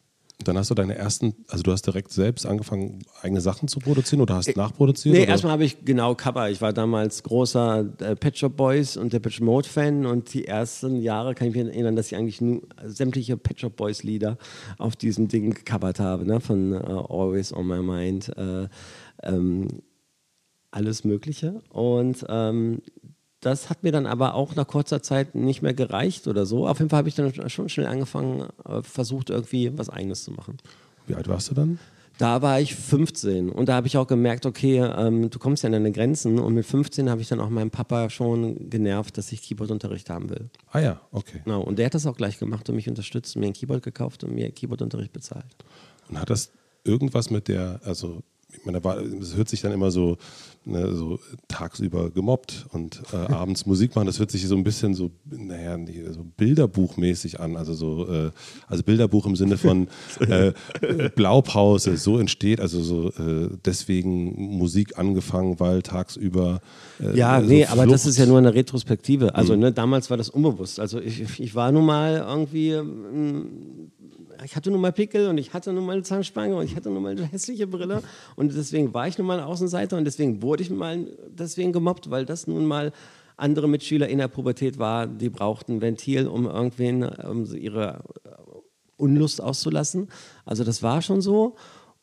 Dann 0.42 0.58
hast 0.58 0.68
du 0.68 0.74
deine 0.74 0.96
ersten, 0.96 1.36
also 1.46 1.62
du 1.62 1.70
hast 1.70 1.86
direkt 1.86 2.10
selbst 2.10 2.44
angefangen, 2.44 3.04
eigene 3.22 3.40
Sachen 3.40 3.68
zu 3.68 3.78
produzieren 3.78 4.20
oder 4.20 4.34
hast 4.34 4.48
äh, 4.48 4.54
nachproduziert? 4.56 5.14
Nee, 5.14 5.26
erstmal 5.26 5.52
habe 5.52 5.62
ich 5.62 5.84
genau 5.84 6.16
Cover. 6.16 6.50
Ich 6.50 6.60
war 6.60 6.72
damals 6.72 7.22
großer 7.22 7.88
äh, 8.00 8.16
Pet 8.16 8.36
Shop 8.36 8.56
Boys 8.56 8.96
und 8.96 9.12
der 9.12 9.20
Pet 9.20 9.34
Shop 9.34 9.44
Mode 9.44 9.68
Fan 9.68 10.06
und 10.06 10.34
die 10.34 10.46
ersten 10.48 11.00
Jahre 11.00 11.36
kann 11.36 11.46
ich 11.46 11.54
mich 11.54 11.64
erinnern, 11.66 11.94
dass 11.94 12.08
ich 12.08 12.16
eigentlich 12.16 12.40
nur 12.40 12.62
sämtliche 12.84 13.36
Pet 13.36 13.60
Shop 13.60 13.76
Boys 13.76 14.02
Lieder 14.02 14.38
auf 14.78 14.96
diesem 14.96 15.28
Ding 15.28 15.54
gecovert 15.54 16.00
habe, 16.00 16.26
ne? 16.26 16.40
von 16.40 16.72
uh, 16.72 17.06
Always 17.08 17.52
on 17.52 17.68
My 17.68 17.80
Mind. 17.80 18.36
Äh, 18.36 18.66
ähm, 19.22 19.68
alles 20.72 21.04
Mögliche. 21.04 21.62
Und 21.70 22.24
ähm, 22.28 22.82
das 23.40 23.70
hat 23.70 23.82
mir 23.82 23.92
dann 23.92 24.06
aber 24.06 24.34
auch 24.34 24.54
nach 24.54 24.66
kurzer 24.66 25.02
Zeit 25.02 25.34
nicht 25.34 25.62
mehr 25.62 25.74
gereicht 25.74 26.28
oder 26.28 26.44
so. 26.46 26.68
Auf 26.68 26.78
jeden 26.78 26.90
Fall 26.90 26.98
habe 26.98 27.08
ich 27.08 27.14
dann 27.14 27.50
schon 27.50 27.68
schnell 27.68 27.86
angefangen, 27.86 28.48
äh, 28.64 28.82
versucht 28.82 29.30
irgendwie 29.30 29.76
was 29.76 29.88
Eigenes 29.88 30.24
zu 30.24 30.32
machen. 30.32 30.58
Wie 31.06 31.14
alt 31.14 31.28
warst 31.28 31.50
du 31.50 31.54
dann? 31.54 31.78
Da 32.18 32.42
war 32.42 32.60
ich 32.60 32.74
15 32.74 33.48
und 33.48 33.70
da 33.70 33.76
habe 33.76 33.86
ich 33.86 33.96
auch 33.96 34.06
gemerkt, 34.06 34.44
okay, 34.44 34.78
ähm, 34.78 35.30
du 35.30 35.38
kommst 35.38 35.62
ja 35.62 35.68
an 35.68 35.72
deine 35.72 35.90
Grenzen 35.90 36.38
und 36.38 36.52
mit 36.52 36.66
15 36.66 37.08
habe 37.08 37.22
ich 37.22 37.28
dann 37.28 37.40
auch 37.40 37.48
meinen 37.48 37.70
Papa 37.70 38.10
schon 38.10 38.68
genervt, 38.68 39.16
dass 39.16 39.32
ich 39.32 39.40
Keyboardunterricht 39.40 40.10
haben 40.10 40.28
will. 40.28 40.50
Ah 40.70 40.80
ja, 40.80 41.00
okay. 41.12 41.40
Genau, 41.44 41.62
und 41.62 41.78
der 41.78 41.86
hat 41.86 41.94
das 41.94 42.04
auch 42.04 42.18
gleich 42.18 42.38
gemacht 42.38 42.68
und 42.68 42.74
mich 42.74 42.90
unterstützt, 42.90 43.36
mir 43.36 43.46
ein 43.46 43.54
Keyboard 43.54 43.82
gekauft 43.82 44.22
und 44.22 44.34
mir 44.34 44.50
Keyboardunterricht 44.50 45.14
bezahlt. 45.14 45.46
Und 46.10 46.20
hat 46.20 46.28
das 46.28 46.50
irgendwas 46.84 47.30
mit 47.30 47.48
der, 47.48 47.80
also 47.84 48.22
ich 48.56 48.64
meine, 48.64 48.80
es 49.20 49.36
hört 49.36 49.48
sich 49.48 49.60
dann 49.60 49.72
immer 49.72 49.90
so, 49.90 50.16
ne, 50.64 50.94
so 50.94 51.18
tagsüber 51.48 52.10
gemobbt 52.10 52.66
und 52.72 53.02
äh, 53.12 53.16
abends 53.32 53.66
Musik 53.66 53.94
machen. 53.96 54.06
Das 54.06 54.18
hört 54.18 54.30
sich 54.30 54.46
so 54.46 54.56
ein 54.56 54.64
bisschen 54.64 54.94
so, 54.94 55.10
naja, 55.30 55.78
so 56.10 56.24
Bilderbuchmäßig 56.36 57.40
an. 57.40 57.56
Also 57.56 57.74
so, 57.74 58.08
äh, 58.08 58.30
also 58.66 58.82
Bilderbuch 58.82 59.26
im 59.26 59.36
Sinne 59.36 59.56
von 59.56 59.88
äh, 60.20 60.52
Blaupause, 61.14 61.96
so 61.96 62.18
entsteht, 62.18 62.60
also 62.60 62.82
so 62.82 63.08
äh, 63.08 63.50
deswegen 63.64 64.56
Musik 64.58 64.98
angefangen, 64.98 65.60
weil 65.60 65.82
tagsüber. 65.82 66.60
Äh, 67.00 67.16
ja, 67.16 67.40
nee, 67.40 67.64
aber 67.66 67.86
das 67.86 68.06
ist 68.06 68.18
ja 68.18 68.26
nur 68.26 68.38
eine 68.38 68.54
Retrospektive. 68.54 69.34
Also 69.34 69.54
mhm. 69.54 69.60
ne, 69.60 69.72
damals 69.72 70.10
war 70.10 70.16
das 70.16 70.28
unbewusst. 70.28 70.80
Also 70.80 71.00
ich, 71.00 71.40
ich 71.40 71.54
war 71.54 71.72
nun 71.72 71.86
mal 71.86 72.24
irgendwie. 72.26 72.70
Ähm, 72.70 73.90
ich 74.44 74.56
hatte 74.56 74.70
nun 74.70 74.80
mal 74.80 74.92
Pickel 74.92 75.28
und 75.28 75.38
ich 75.38 75.52
hatte 75.52 75.72
nun 75.72 75.86
mal 75.86 75.92
eine 75.92 76.02
Zahnspange 76.02 76.56
und 76.56 76.64
ich 76.64 76.76
hatte 76.76 76.90
nun 76.90 77.02
mal 77.02 77.12
eine 77.12 77.24
hässliche 77.24 77.66
Brille 77.66 78.02
und 78.36 78.54
deswegen 78.54 78.94
war 78.94 79.08
ich 79.08 79.18
nun 79.18 79.26
mal 79.26 79.40
Außenseiter 79.40 79.96
und 79.96 80.04
deswegen 80.04 80.42
wurde 80.42 80.62
ich 80.62 80.70
mal 80.70 81.06
deswegen 81.28 81.72
gemobbt, 81.72 82.10
weil 82.10 82.24
das 82.24 82.46
nun 82.46 82.66
mal 82.66 82.92
andere 83.36 83.68
Mitschüler 83.68 84.08
in 84.08 84.18
der 84.18 84.28
Pubertät 84.28 84.78
war, 84.78 85.06
die 85.06 85.30
brauchten 85.30 85.80
Ventil, 85.80 86.26
um 86.26 86.46
irgendwen 86.46 87.04
um 87.04 87.46
ihre 87.54 88.02
Unlust 88.96 89.42
auszulassen. 89.42 90.08
Also 90.44 90.62
das 90.62 90.82
war 90.82 91.00
schon 91.00 91.20
so 91.20 91.56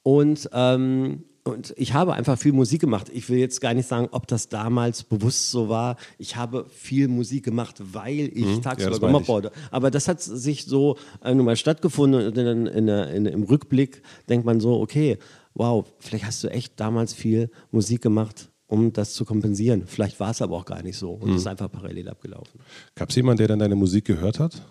und 0.03 0.49
ähm, 0.53 1.23
und 1.47 1.73
ich 1.77 1.93
habe 1.93 2.13
einfach 2.13 2.37
viel 2.37 2.53
Musik 2.53 2.81
gemacht. 2.81 3.09
Ich 3.13 3.29
will 3.29 3.37
jetzt 3.37 3.61
gar 3.61 3.73
nicht 3.73 3.87
sagen, 3.87 4.09
ob 4.11 4.27
das 4.27 4.49
damals 4.49 5.03
bewusst 5.03 5.51
so 5.51 5.69
war. 5.69 5.95
Ich 6.17 6.35
habe 6.35 6.65
viel 6.69 7.07
Musik 7.07 7.45
gemacht, 7.45 7.75
weil 7.79 8.29
ich 8.33 8.45
mhm. 8.45 8.61
tagsüber 8.61 8.93
ja, 8.93 8.99
gemobbt 8.99 9.27
wurde. 9.27 9.51
Aber 9.71 9.89
das 9.91 10.07
hat 10.07 10.21
sich 10.21 10.65
so 10.65 10.97
äh, 11.23 11.33
nun 11.33 11.45
mal 11.45 11.55
stattgefunden. 11.55 12.27
Und 12.27 12.37
in, 12.37 12.67
in, 12.67 12.87
in, 12.87 13.25
im 13.25 13.43
Rückblick 13.43 14.01
denkt 14.29 14.45
man 14.45 14.59
so, 14.59 14.79
okay, 14.79 15.17
wow, 15.53 15.85
vielleicht 15.99 16.25
hast 16.25 16.43
du 16.43 16.49
echt 16.49 16.79
damals 16.79 17.13
viel 17.13 17.49
Musik 17.71 18.01
gemacht, 18.01 18.49
um 18.67 18.93
das 18.93 19.13
zu 19.13 19.25
kompensieren. 19.25 19.83
Vielleicht 19.87 20.19
war 20.19 20.31
es 20.31 20.41
aber 20.41 20.55
auch 20.55 20.65
gar 20.65 20.83
nicht 20.83 20.97
so 20.97 21.11
und 21.11 21.23
es 21.23 21.29
mhm. 21.29 21.35
ist 21.37 21.47
einfach 21.47 21.71
parallel 21.71 22.09
abgelaufen. 22.09 22.59
Gab 22.95 23.09
es 23.09 23.15
jemanden, 23.15 23.39
der 23.39 23.47
dann 23.47 23.59
deine 23.59 23.75
Musik 23.75 24.05
gehört 24.05 24.39
hat? 24.39 24.61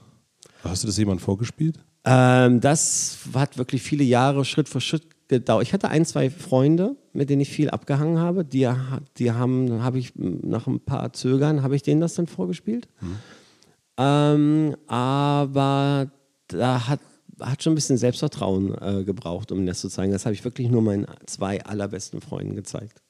Hast 0.62 0.82
du 0.82 0.86
das 0.86 0.96
jemand 0.96 1.20
vorgespielt? 1.20 1.78
Ähm, 2.04 2.60
das 2.60 3.18
hat 3.34 3.58
wirklich 3.58 3.82
viele 3.82 4.04
Jahre 4.04 4.44
Schritt 4.44 4.68
für 4.68 4.80
Schritt 4.80 5.15
gedauert. 5.28 5.62
Ich 5.62 5.72
hatte 5.72 5.88
ein, 5.88 6.04
zwei 6.04 6.30
Freunde, 6.30 6.96
mit 7.12 7.30
denen 7.30 7.40
ich 7.40 7.50
viel 7.50 7.70
abgehangen 7.70 8.18
habe. 8.18 8.44
Die, 8.44 8.68
die 9.18 9.32
haben, 9.32 9.82
habe 9.82 9.98
ich 9.98 10.12
nach 10.16 10.66
ein 10.66 10.80
paar 10.80 11.12
Zögern, 11.12 11.62
habe 11.62 11.76
ich 11.76 11.82
denen 11.82 12.00
das 12.00 12.14
dann 12.14 12.26
vorgespielt. 12.26 12.88
Mhm. 13.00 13.16
Ähm, 13.98 14.76
aber 14.86 16.10
da 16.48 16.88
hat, 16.88 17.00
hat 17.40 17.62
schon 17.62 17.72
ein 17.72 17.76
bisschen 17.76 17.96
Selbstvertrauen 17.96 18.74
äh, 18.80 19.04
gebraucht, 19.04 19.52
um 19.52 19.66
das 19.66 19.80
zu 19.80 19.88
zeigen. 19.88 20.12
Das 20.12 20.26
habe 20.26 20.34
ich 20.34 20.44
wirklich 20.44 20.68
nur 20.70 20.82
meinen 20.82 21.06
zwei 21.26 21.64
allerbesten 21.64 22.20
Freunden 22.20 22.54
gezeigt. 22.54 23.02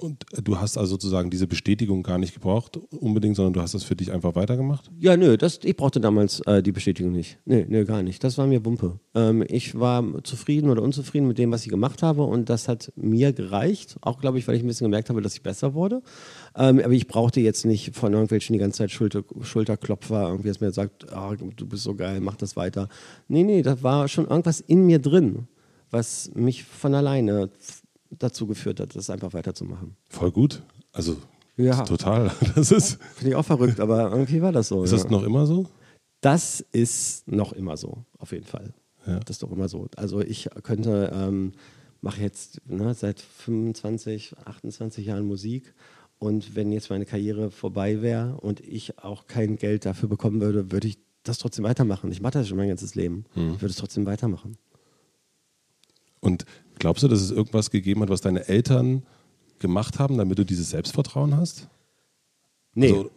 Und 0.00 0.24
du 0.42 0.58
hast 0.58 0.78
also 0.78 0.92
sozusagen 0.92 1.30
diese 1.30 1.46
Bestätigung 1.46 2.02
gar 2.02 2.18
nicht 2.18 2.34
gebraucht 2.34 2.78
unbedingt, 2.90 3.36
sondern 3.36 3.52
du 3.52 3.60
hast 3.60 3.74
das 3.74 3.84
für 3.84 3.96
dich 3.96 4.12
einfach 4.12 4.34
weitergemacht? 4.34 4.90
Ja, 4.98 5.16
nö, 5.16 5.36
das, 5.36 5.60
ich 5.62 5.76
brauchte 5.76 6.00
damals 6.00 6.40
äh, 6.40 6.62
die 6.62 6.72
Bestätigung 6.72 7.12
nicht. 7.12 7.38
Nö, 7.44 7.64
nö, 7.68 7.84
gar 7.84 8.02
nicht. 8.02 8.24
Das 8.24 8.38
war 8.38 8.46
mir 8.46 8.64
Wumpe. 8.64 8.98
Ähm, 9.14 9.44
ich 9.46 9.78
war 9.78 10.04
zufrieden 10.24 10.70
oder 10.70 10.82
unzufrieden 10.82 11.28
mit 11.28 11.38
dem, 11.38 11.50
was 11.52 11.64
ich 11.64 11.68
gemacht 11.70 12.02
habe 12.02 12.22
und 12.22 12.48
das 12.48 12.68
hat 12.68 12.92
mir 12.96 13.32
gereicht. 13.32 13.96
Auch, 14.00 14.20
glaube 14.20 14.38
ich, 14.38 14.48
weil 14.48 14.56
ich 14.56 14.62
ein 14.62 14.66
bisschen 14.66 14.86
gemerkt 14.86 15.10
habe, 15.10 15.20
dass 15.22 15.34
ich 15.34 15.42
besser 15.42 15.74
wurde. 15.74 16.02
Ähm, 16.56 16.80
aber 16.80 16.92
ich 16.92 17.06
brauchte 17.06 17.40
jetzt 17.40 17.64
nicht 17.66 17.94
von 17.94 18.12
irgendwelchen 18.12 18.54
die 18.54 18.58
ganze 18.58 18.78
Zeit 18.78 18.90
Schulter, 18.90 19.22
Schulterklopfer, 19.42 20.28
irgendwie, 20.28 20.48
dass 20.48 20.60
mir 20.60 20.72
sagt, 20.72 21.06
oh, 21.14 21.34
du 21.34 21.66
bist 21.66 21.82
so 21.82 21.94
geil, 21.94 22.20
mach 22.20 22.36
das 22.36 22.56
weiter. 22.56 22.88
Nee, 23.28 23.42
nee, 23.42 23.62
da 23.62 23.82
war 23.82 24.08
schon 24.08 24.26
irgendwas 24.26 24.60
in 24.60 24.86
mir 24.86 24.98
drin, 24.98 25.46
was 25.90 26.30
mich 26.34 26.64
von 26.64 26.94
alleine 26.94 27.50
dazu 28.10 28.46
geführt 28.46 28.80
hat, 28.80 28.96
das 28.96 29.10
einfach 29.10 29.32
weiterzumachen. 29.32 29.96
Voll 30.08 30.30
gut. 30.30 30.62
Also 30.92 31.16
ja. 31.56 31.82
total. 31.84 32.30
Das 32.54 32.72
ist. 32.72 32.98
Finde 33.14 33.30
ich 33.30 33.36
auch 33.36 33.44
verrückt, 33.44 33.80
aber 33.80 34.10
irgendwie 34.10 34.42
war 34.42 34.52
das 34.52 34.68
so. 34.68 34.82
Ist 34.82 34.92
ja. 34.92 34.98
das 34.98 35.10
noch 35.10 35.22
immer 35.22 35.46
so? 35.46 35.66
Das 36.20 36.60
ist 36.72 37.28
noch 37.28 37.52
immer 37.52 37.76
so, 37.76 38.04
auf 38.18 38.32
jeden 38.32 38.46
Fall. 38.46 38.74
Ja. 39.06 39.20
Das 39.20 39.36
ist 39.36 39.42
doch 39.42 39.52
immer 39.52 39.68
so. 39.68 39.88
Also 39.96 40.20
ich 40.20 40.48
könnte, 40.62 41.10
ähm, 41.14 41.52
mache 42.02 42.20
jetzt 42.20 42.60
ne, 42.66 42.92
seit 42.94 43.20
25, 43.20 44.36
28 44.44 45.06
Jahren 45.06 45.26
Musik 45.26 45.74
und 46.18 46.54
wenn 46.54 46.72
jetzt 46.72 46.90
meine 46.90 47.06
Karriere 47.06 47.50
vorbei 47.50 48.02
wäre 48.02 48.36
und 48.40 48.60
ich 48.60 48.98
auch 48.98 49.26
kein 49.26 49.56
Geld 49.56 49.86
dafür 49.86 50.08
bekommen 50.08 50.40
würde, 50.40 50.70
würde 50.70 50.88
ich 50.88 50.98
das 51.22 51.38
trotzdem 51.38 51.64
weitermachen. 51.64 52.12
Ich 52.12 52.20
mache 52.20 52.34
das 52.34 52.48
schon 52.48 52.58
mein 52.58 52.68
ganzes 52.68 52.94
Leben. 52.94 53.24
Hm. 53.32 53.54
Ich 53.54 53.62
würde 53.62 53.70
es 53.70 53.76
trotzdem 53.76 54.06
weitermachen. 54.06 54.56
Und 56.20 56.44
glaubst 56.80 57.04
du, 57.04 57.08
dass 57.08 57.20
es 57.20 57.30
irgendwas 57.30 57.70
gegeben 57.70 58.02
hat, 58.02 58.08
was 58.08 58.20
deine 58.20 58.48
Eltern 58.48 59.04
gemacht 59.60 60.00
haben, 60.00 60.18
damit 60.18 60.38
du 60.38 60.44
dieses 60.44 60.70
Selbstvertrauen 60.70 61.36
hast? 61.36 61.68
Nee. 62.74 62.88
Also, 62.88 63.10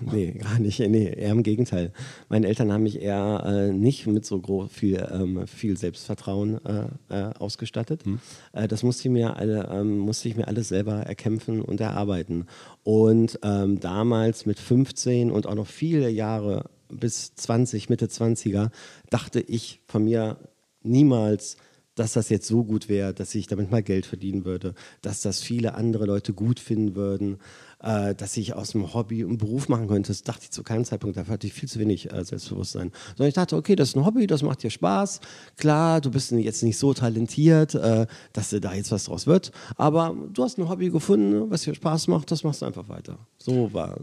nee, 0.12 0.32
gar 0.32 0.58
nicht. 0.60 0.78
Nee, 0.78 1.12
eher 1.12 1.32
im 1.32 1.42
Gegenteil. 1.42 1.92
Meine 2.28 2.46
Eltern 2.46 2.72
haben 2.72 2.84
mich 2.84 3.02
eher 3.02 3.42
äh, 3.44 3.72
nicht 3.72 4.06
mit 4.06 4.24
so 4.24 4.40
groß 4.40 4.70
viel, 4.70 5.04
ähm, 5.10 5.46
viel 5.48 5.76
Selbstvertrauen 5.76 6.64
äh, 6.64 6.86
äh, 7.08 7.34
ausgestattet. 7.34 8.04
Hm. 8.04 8.20
Äh, 8.52 8.68
das 8.68 8.84
musste 8.84 9.08
ich, 9.08 9.12
mir 9.12 9.36
alle, 9.36 9.68
ähm, 9.72 9.98
musste 9.98 10.28
ich 10.28 10.36
mir 10.36 10.46
alles 10.46 10.68
selber 10.68 10.94
erkämpfen 10.94 11.60
und 11.60 11.80
erarbeiten. 11.80 12.46
Und 12.84 13.40
ähm, 13.42 13.80
damals 13.80 14.46
mit 14.46 14.60
15 14.60 15.32
und 15.32 15.46
auch 15.48 15.56
noch 15.56 15.66
viele 15.66 16.08
Jahre 16.10 16.70
bis 16.88 17.34
20, 17.34 17.88
Mitte 17.88 18.06
20er, 18.06 18.70
dachte 19.10 19.40
ich 19.40 19.80
von 19.86 20.04
mir 20.04 20.36
niemals, 20.84 21.56
dass 21.96 22.12
das 22.12 22.28
jetzt 22.28 22.46
so 22.46 22.62
gut 22.62 22.88
wäre, 22.88 23.12
dass 23.12 23.34
ich 23.34 23.48
damit 23.48 23.70
mal 23.70 23.82
Geld 23.82 24.06
verdienen 24.06 24.44
würde, 24.44 24.74
dass 25.02 25.22
das 25.22 25.40
viele 25.40 25.74
andere 25.74 26.06
Leute 26.06 26.32
gut 26.32 26.60
finden 26.60 26.94
würden, 26.94 27.38
äh, 27.80 28.14
dass 28.14 28.36
ich 28.36 28.54
aus 28.54 28.70
dem 28.70 28.94
Hobby 28.94 29.24
einen 29.24 29.38
Beruf 29.38 29.68
machen 29.68 29.88
könnte. 29.88 30.08
Das 30.08 30.22
dachte 30.22 30.44
ich 30.44 30.50
zu 30.50 30.62
keinem 30.62 30.84
Zeitpunkt, 30.84 31.16
dafür 31.16 31.34
hatte 31.34 31.46
ich 31.46 31.54
viel 31.54 31.68
zu 31.68 31.78
wenig 31.78 32.12
äh, 32.12 32.24
Selbstbewusstsein. 32.24 32.92
Sondern 33.16 33.28
ich 33.28 33.34
dachte, 33.34 33.56
okay, 33.56 33.74
das 33.74 33.88
ist 33.88 33.96
ein 33.96 34.04
Hobby, 34.04 34.26
das 34.26 34.42
macht 34.42 34.62
dir 34.62 34.70
Spaß. 34.70 35.20
Klar, 35.56 36.00
du 36.00 36.10
bist 36.10 36.30
jetzt 36.32 36.62
nicht 36.62 36.78
so 36.78 36.92
talentiert, 36.92 37.74
äh, 37.74 38.06
dass 38.32 38.50
da 38.50 38.74
jetzt 38.74 38.92
was 38.92 39.04
draus 39.04 39.26
wird, 39.26 39.50
aber 39.76 40.14
du 40.32 40.44
hast 40.44 40.58
ein 40.58 40.68
Hobby 40.68 40.90
gefunden, 40.90 41.50
was 41.50 41.62
dir 41.62 41.74
Spaß 41.74 42.08
macht, 42.08 42.30
das 42.30 42.44
machst 42.44 42.62
du 42.62 42.66
einfach 42.66 42.88
weiter. 42.88 43.18
So 43.38 43.72
war. 43.72 43.98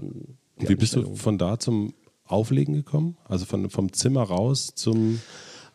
Wie 0.57 0.75
bist 0.75 0.95
du 0.95 1.15
von 1.15 1.37
da 1.37 1.59
zum 1.59 1.93
Auflegen 2.25 2.73
gekommen? 2.73 3.17
Also 3.25 3.45
von, 3.45 3.69
vom 3.69 3.93
Zimmer 3.93 4.23
raus 4.23 4.71
zum 4.75 5.19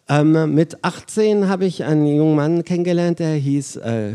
ähm, 0.09 0.55
mit 0.55 0.85
18 0.85 1.49
habe 1.49 1.67
ich 1.67 1.85
einen 1.85 2.07
jungen 2.07 2.37
Mann 2.37 2.65
kennengelernt, 2.65 3.19
der 3.19 3.35
hieß 3.35 3.77
äh, 3.77 4.15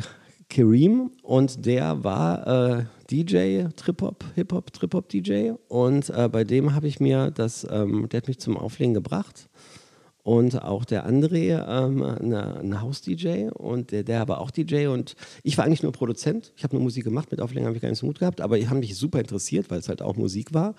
Kareem. 0.50 1.12
Und 1.22 1.66
der 1.66 2.04
war 2.04 2.80
äh, 2.80 2.86
DJ, 3.10 3.66
Trip-Hop, 3.76 4.24
Hip-Hop, 4.36 4.72
Trip-Hop-DJ 4.72 5.52
und 5.68 6.10
äh, 6.10 6.30
bei 6.30 6.44
dem 6.44 6.74
habe 6.74 6.88
ich 6.88 7.00
mir 7.00 7.32
das, 7.32 7.68
ähm, 7.70 8.08
der 8.10 8.20
hat 8.20 8.28
mich 8.28 8.40
zum 8.40 8.58
Auflegen 8.58 8.94
gebracht. 8.94 9.50
Und 10.24 10.62
auch 10.64 10.86
der 10.86 11.06
André, 11.06 11.62
ähm, 11.68 12.02
ein 12.02 12.82
Haus-DJ 12.82 13.50
und 13.50 13.92
der, 13.92 14.04
der 14.04 14.22
aber 14.22 14.40
auch 14.40 14.52
DJ 14.52 14.88
und 14.88 15.16
ich 15.44 15.58
war 15.58 15.66
eigentlich 15.66 15.84
nur 15.84 15.92
Produzent. 15.92 16.54
Ich 16.56 16.64
habe 16.64 16.76
nur 16.76 16.84
Musik 16.84 17.04
gemacht, 17.04 17.30
mit 17.30 17.42
Auflegen 17.42 17.66
habe 17.66 17.76
ich 17.76 17.82
gar 17.82 17.90
nicht 17.90 18.00
so 18.00 18.06
Mut 18.06 18.20
gehabt, 18.20 18.40
aber 18.40 18.58
die 18.58 18.70
haben 18.70 18.80
mich 18.80 18.96
super 18.96 19.20
interessiert, 19.20 19.70
weil 19.70 19.80
es 19.80 19.90
halt 19.90 20.02
auch 20.02 20.16
Musik 20.16 20.54
war. 20.54 20.76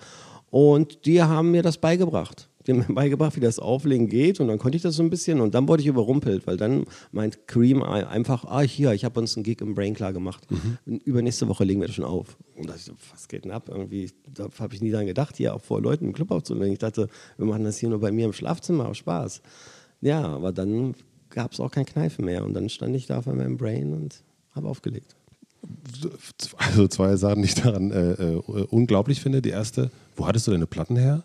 Und 0.49 1.05
die 1.05 1.21
haben 1.21 1.51
mir 1.51 1.61
das 1.61 1.77
beigebracht 1.77 2.49
die 2.65 2.71
haben 2.71 2.85
mir 2.87 2.93
beigebracht, 2.93 3.35
wie 3.35 3.39
das 3.41 3.59
Auflegen 3.59 4.07
geht 4.07 4.39
und 4.39 4.47
dann 4.47 4.57
konnte 4.57 4.75
ich 4.75 4.81
das 4.81 4.95
so 4.95 5.03
ein 5.03 5.09
bisschen 5.09 5.41
und 5.41 5.53
dann 5.53 5.67
wurde 5.67 5.81
ich 5.81 5.87
überrumpelt, 5.87 6.47
weil 6.47 6.57
dann 6.57 6.85
meint 7.11 7.47
Cream 7.47 7.83
einfach, 7.83 8.45
ah 8.45 8.61
hier, 8.61 8.93
ich 8.93 9.05
habe 9.05 9.19
uns 9.19 9.35
einen 9.35 9.43
Gig 9.43 9.61
im 9.61 9.75
Brain 9.75 9.93
klar 9.93 10.13
gemacht. 10.13 10.47
Mhm. 10.49 10.97
Übernächste 11.05 11.47
Woche 11.47 11.63
legen 11.63 11.81
wir 11.81 11.87
das 11.87 11.95
schon 11.95 12.05
auf. 12.05 12.37
Und 12.55 12.69
da 12.69 12.75
ich 12.75 12.83
so, 12.83 12.93
was 13.11 13.27
geht 13.27 13.45
denn 13.45 13.51
ab? 13.51 13.69
Irgendwie, 13.69 14.11
da 14.33 14.49
habe 14.59 14.73
ich 14.73 14.81
nie 14.81 14.91
dran 14.91 15.05
gedacht, 15.05 15.37
hier 15.37 15.53
auch 15.53 15.61
vor 15.61 15.81
Leuten 15.81 16.05
im 16.05 16.13
Club 16.13 16.31
aufzulegen. 16.31 16.73
Ich 16.73 16.79
dachte, 16.79 17.09
wir 17.37 17.45
machen 17.45 17.63
das 17.63 17.77
hier 17.77 17.89
nur 17.89 17.99
bei 17.99 18.11
mir 18.11 18.25
im 18.25 18.33
Schlafzimmer, 18.33 18.89
auf 18.89 18.95
Spaß. 18.95 19.41
Ja, 20.01 20.23
aber 20.23 20.51
dann 20.51 20.95
gab 21.29 21.53
es 21.53 21.59
auch 21.59 21.71
kein 21.71 21.85
Kneifen 21.85 22.25
mehr 22.25 22.43
und 22.43 22.53
dann 22.53 22.69
stand 22.69 22.95
ich 22.95 23.07
da 23.07 23.19
auf 23.19 23.25
meinem 23.25 23.57
Brain 23.57 23.93
und 23.93 24.23
habe 24.51 24.67
aufgelegt. 24.67 25.15
Also 26.57 26.87
zwei 26.87 27.15
Sachen, 27.15 27.41
die 27.41 27.47
ich 27.47 27.55
daran 27.55 27.91
äh, 27.91 28.13
äh, 28.13 28.41
unglaublich 28.69 29.21
finde. 29.21 29.41
Die 29.41 29.49
erste, 29.49 29.91
wo 30.15 30.27
hattest 30.27 30.47
du 30.47 30.51
deine 30.51 30.67
Platten 30.67 30.95
her? 30.95 31.23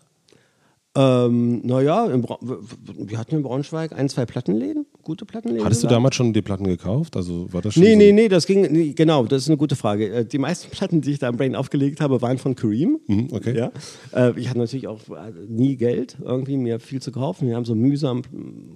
Ähm, 0.93 1.61
naja, 1.65 2.09
wir 2.09 3.17
hatten 3.17 3.35
in 3.35 3.43
Braunschweig 3.43 3.93
ein, 3.93 4.09
zwei 4.09 4.25
Plattenläden, 4.25 4.85
gute 5.03 5.25
Plattenläden. 5.25 5.63
Hattest 5.63 5.83
du 5.83 5.87
damals 5.87 6.15
schon 6.15 6.33
die 6.33 6.41
Platten 6.41 6.65
gekauft? 6.65 7.15
Also 7.15 7.51
war 7.53 7.61
das 7.61 7.75
schon 7.75 7.83
nee, 7.83 7.93
so? 7.93 7.97
nee, 7.97 8.11
nee, 8.11 8.27
das 8.27 8.45
ging, 8.45 8.69
nee, 8.69 8.91
genau, 8.91 9.23
das 9.23 9.43
ist 9.43 9.47
eine 9.47 9.55
gute 9.55 9.77
Frage. 9.77 10.09
Äh, 10.09 10.25
die 10.25 10.37
meisten 10.37 10.69
Platten, 10.71 10.99
die 10.99 11.11
ich 11.11 11.19
da 11.19 11.29
im 11.29 11.37
Brain 11.37 11.55
aufgelegt 11.55 12.01
habe, 12.01 12.21
waren 12.21 12.37
von 12.37 12.55
Kareem. 12.55 12.99
Mhm, 13.07 13.29
okay. 13.31 13.57
Ja. 13.57 13.71
Äh, 14.13 14.37
ich 14.37 14.49
hatte 14.49 14.59
natürlich 14.59 14.89
auch 14.89 14.99
äh, 15.09 15.31
nie 15.47 15.77
Geld, 15.77 16.17
irgendwie 16.21 16.57
mir 16.57 16.81
viel 16.81 17.01
zu 17.01 17.13
kaufen. 17.13 17.47
Wir 17.47 17.55
haben 17.55 17.65
so 17.65 17.73
mühsam, 17.73 18.23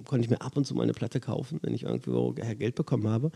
konnte 0.06 0.24
ich 0.24 0.30
mir 0.30 0.40
ab 0.40 0.56
und 0.56 0.66
zu 0.66 0.74
mal 0.74 0.84
eine 0.84 0.94
Platte 0.94 1.20
kaufen, 1.20 1.58
wenn 1.60 1.74
ich 1.74 1.82
irgendwo 1.82 2.32
Geld 2.32 2.76
bekommen 2.76 3.08
habe. 3.08 3.30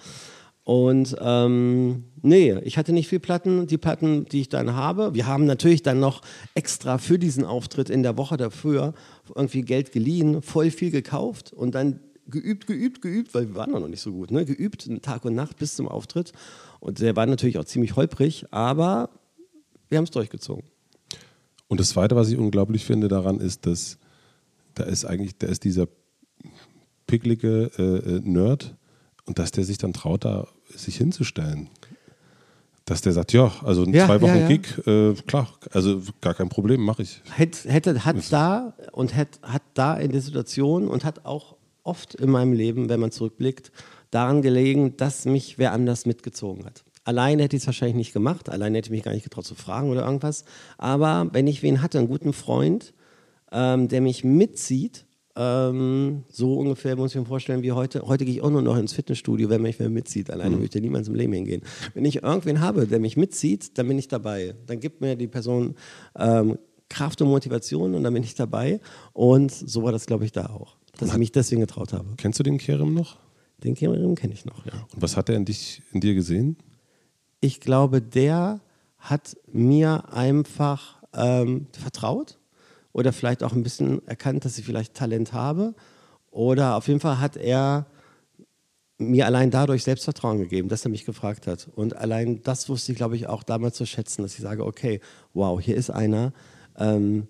Und 0.71 1.17
ähm, 1.21 2.05
nee, 2.23 2.57
ich 2.63 2.79
hatte 2.79 2.93
nicht 2.93 3.09
viel 3.09 3.19
Platten. 3.19 3.67
Die 3.67 3.77
Platten, 3.77 4.27
die 4.27 4.43
ich 4.43 4.51
dann 4.51 4.77
habe, 4.77 5.17
wir 5.17 5.27
haben 5.27 5.45
natürlich 5.45 5.83
dann 5.83 5.99
noch 5.99 6.23
extra 6.55 6.99
für 6.99 7.19
diesen 7.19 7.45
Auftritt 7.45 7.91
in 7.91 8.05
der 8.05 8.17
Woche 8.17 8.37
dafür 8.37 8.95
irgendwie 9.35 9.63
Geld 9.63 9.91
geliehen, 9.91 10.43
voll 10.43 10.71
viel 10.71 10.93
gekauft 10.93 11.53
und 11.53 11.75
dann 11.75 11.99
geübt, 12.27 12.69
geübt, 12.69 13.03
geübt, 13.03 13.35
weil 13.35 13.49
wir 13.49 13.57
waren 13.57 13.73
noch 13.73 13.89
nicht 13.89 14.01
so 14.01 14.13
gut, 14.13 14.31
ne? 14.31 14.45
geübt, 14.45 14.89
Tag 15.03 15.25
und 15.25 15.35
Nacht 15.35 15.57
bis 15.57 15.75
zum 15.75 15.89
Auftritt. 15.89 16.31
Und 16.79 17.01
der 17.01 17.17
war 17.17 17.27
natürlich 17.27 17.59
auch 17.59 17.65
ziemlich 17.65 17.97
holprig, 17.97 18.45
aber 18.53 19.11
wir 19.89 19.99
haben 19.99 20.05
es 20.05 20.13
durchgezogen. 20.13 20.63
Und 21.67 21.81
das 21.81 21.89
Zweite, 21.89 22.15
was 22.15 22.31
ich 22.31 22.39
unglaublich 22.39 22.85
finde 22.85 23.09
daran, 23.09 23.41
ist, 23.41 23.67
dass 23.67 23.99
da 24.75 24.85
ist 24.85 25.05
eigentlich, 25.05 25.37
da 25.37 25.49
ist 25.49 25.65
dieser 25.65 25.89
picklige 27.09 27.73
äh, 27.77 28.19
äh, 28.19 28.21
Nerd 28.21 28.77
und 29.25 29.41
dass 29.41 29.51
der 29.51 29.65
sich 29.65 29.77
dann 29.77 29.93
traut, 29.93 30.25
da 30.25 30.47
sich 30.77 30.97
hinzustellen. 30.97 31.69
Dass 32.85 33.03
der 33.03 33.13
sagt, 33.13 33.33
ja, 33.33 33.53
also 33.63 33.85
Ja, 33.85 34.07
zwei 34.07 34.21
Wochen 34.21 34.31
ja, 34.31 34.49
ja. 34.49 34.49
Gig, 34.49 34.87
äh, 34.87 35.15
klar, 35.27 35.49
also 35.71 36.03
gar 36.21 36.35
kein 36.35 36.49
Problem, 36.49 36.81
mache 36.81 37.03
ich. 37.03 37.21
Hätte, 37.31 37.71
hätte, 37.71 38.05
hat 38.05 38.33
da 38.33 38.75
und 38.93 39.15
hat, 39.15 39.39
hat 39.43 39.63
da 39.75 39.95
in 39.95 40.11
der 40.11 40.21
Situation 40.21 40.89
und 40.89 41.05
hat 41.05 41.25
auch 41.25 41.57
oft 41.85 42.15
in 42.15 42.31
meinem 42.31 42.53
Leben, 42.53 42.89
wenn 42.89 43.01
man 43.01 43.13
zurückblickt, 43.13 43.71
daran 44.11 44.43
gelegen, 44.43 44.97
dass 44.97 45.25
mich 45.25 45.59
wer 45.59 45.73
anders 45.73 46.05
mitgezogen 46.05 46.65
hat. 46.65 46.85
Alleine 47.05 47.45
hätte 47.45 47.57
ich 47.57 47.63
es 47.63 47.67
wahrscheinlich 47.67 47.97
nicht 47.97 48.13
gemacht, 48.13 48.49
alleine 48.49 48.79
hätte 48.79 48.89
ich 48.89 48.93
mich 48.93 49.03
gar 49.03 49.13
nicht 49.13 49.25
getraut 49.25 49.47
zu 49.47 49.55
fragen 49.55 49.91
oder 49.91 50.05
irgendwas. 50.05 50.45
Aber 50.77 51.29
wenn 51.33 51.47
ich 51.47 51.63
wen 51.63 51.83
hatte, 51.83 51.99
einen 51.99 52.09
guten 52.09 52.33
Freund, 52.33 52.93
ähm, 53.53 53.89
der 53.89 54.01
mich 54.01 54.25
mitzieht, 54.25 55.07
ähm, 55.37 56.25
so 56.29 56.59
ungefähr 56.59 56.97
muss 56.97 57.13
ich 57.13 57.21
mir 57.21 57.27
vorstellen 57.27 57.63
wie 57.63 57.73
heute. 57.73 58.03
Heute 58.03 58.25
gehe 58.25 58.35
ich 58.35 58.43
auch 58.43 58.51
nur 58.51 58.63
noch 58.63 58.77
ins 58.77 58.93
Fitnessstudio, 58.93 59.49
wenn 59.49 59.63
mich 59.63 59.79
wer 59.79 59.89
mitzieht. 59.89 60.31
Alleine 60.31 60.59
würde 60.59 60.77
ich 60.77 60.83
niemals 60.83 61.09
im 61.09 61.15
Leben 61.15 61.33
hingehen. 61.33 61.63
Wenn 61.95 62.05
ich 62.05 62.23
irgendwen 62.23 62.61
habe, 62.61 62.87
der 62.87 63.01
mich 63.01 63.17
mitzieht, 63.17 63.79
dann 63.79 63.89
bin 63.89 63.99
ich 63.99 64.09
dabei. 64.09 64.55
Dann 64.67 64.81
gibt 64.81 65.01
mir 65.01 65.17
die 65.17 65.29
Person 65.29 65.75
ähm, 66.19 66.59
Kraft 66.89 67.23
und 67.23 67.29
Motivation 67.29 67.95
und 67.95 68.03
dann 68.03 68.13
bin 68.15 68.23
ich 68.23 68.35
dabei. 68.35 68.81
Und 69.13 69.53
so 69.53 69.83
war 69.83 69.93
das, 69.93 70.07
glaube 70.07 70.25
ich, 70.25 70.33
da 70.33 70.47
auch. 70.47 70.77
Dass 70.99 71.11
ich 71.13 71.19
mich 71.19 71.33
deswegen 71.33 71.61
getraut 71.61 71.93
habe. 71.93 72.09
Kennst 72.17 72.39
du 72.39 72.43
den 72.43 72.59
Kerem 72.59 72.95
noch? 72.95 73.19
Den 73.63 73.75
Kerem 73.75 74.15
kenne 74.15 74.33
ich 74.33 74.45
noch, 74.45 74.67
ja. 74.67 74.73
Und 74.95 75.03
was 75.03 75.17
hat 75.17 75.29
er 75.29 75.37
in, 75.37 75.45
dich, 75.45 75.83
in 75.93 76.01
dir 76.01 76.15
gesehen? 76.15 76.57
ich 77.41 77.61
glaube, 77.61 78.03
der 78.03 78.61
hat 78.99 79.37
mir 79.51 80.13
einfach 80.13 81.03
ähm, 81.15 81.67
vertraut 81.73 82.39
oder 82.93 83.13
vielleicht 83.13 83.43
auch 83.43 83.53
ein 83.53 83.63
bisschen 83.63 84.07
erkannt, 84.07 84.45
dass 84.45 84.59
ich 84.59 84.65
vielleicht 84.65 84.95
Talent 84.95 85.33
habe. 85.33 85.75
Oder 86.31 86.77
auf 86.77 86.89
jeden 86.89 87.01
Fall 87.01 87.21
hat 87.21 87.37
er 87.37 87.87
mir 88.99 89.27
allein 89.27 89.51
dadurch 89.51 89.83
Selbstvertrauen 89.85 90.39
gegeben, 90.39 90.69
dass 90.69 90.85
er 90.85 90.91
mich 90.91 91.05
gefragt 91.05 91.47
hat. 91.47 91.69
Und 91.75 91.97
allein 91.97 92.43
das 92.43 92.69
wusste 92.69 92.93
ich, 92.93 92.99
glaube 92.99 93.17
ich, 93.17 93.27
auch 93.29 93.43
damals 93.43 93.77
zu 93.77 93.87
schätzen, 93.87 94.23
dass 94.23 94.35
ich 94.35 94.41
sage, 94.41 94.65
okay, 94.65 95.01
wow, 95.33 95.61
hier 95.61 95.77
ist 95.77 95.91
einer, 95.91 96.33
ähm, 96.77 97.29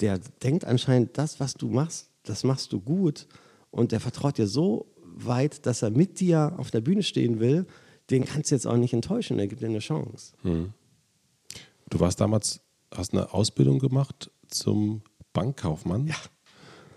der 0.00 0.18
denkt 0.42 0.64
anscheinend, 0.64 1.18
das, 1.18 1.40
was 1.40 1.54
du 1.54 1.68
machst, 1.68 2.10
das 2.22 2.44
machst 2.44 2.72
du 2.72 2.80
gut. 2.80 3.26
Und 3.70 3.92
der 3.92 4.00
vertraut 4.00 4.38
dir 4.38 4.46
so 4.46 4.86
weit, 5.02 5.66
dass 5.66 5.82
er 5.82 5.90
mit 5.90 6.20
dir 6.20 6.54
auf 6.58 6.70
der 6.70 6.80
Bühne 6.80 7.02
stehen 7.02 7.40
will, 7.40 7.66
den 8.10 8.24
kannst 8.24 8.50
du 8.50 8.54
jetzt 8.54 8.66
auch 8.66 8.76
nicht 8.76 8.92
enttäuschen, 8.92 9.36
der 9.36 9.46
gibt 9.46 9.62
dir 9.62 9.68
eine 9.68 9.78
Chance. 9.80 10.32
Du 11.88 12.00
warst 12.00 12.20
damals, 12.20 12.60
hast 12.94 13.12
eine 13.12 13.32
Ausbildung 13.32 13.78
gemacht 13.78 14.30
zum 14.50 15.02
Bankkaufmann. 15.32 16.06
Ja. 16.06 16.16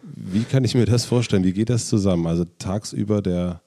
Wie 0.01 0.43
kann 0.43 0.63
ich 0.63 0.75
mir 0.75 0.85
das 0.85 1.05
vorstellen? 1.05 1.43
Wie 1.43 1.53
geht 1.53 1.69
das 1.69 1.87
zusammen? 1.87 2.27
Also 2.27 2.45
tagsüber 2.59 3.21
der 3.21 3.61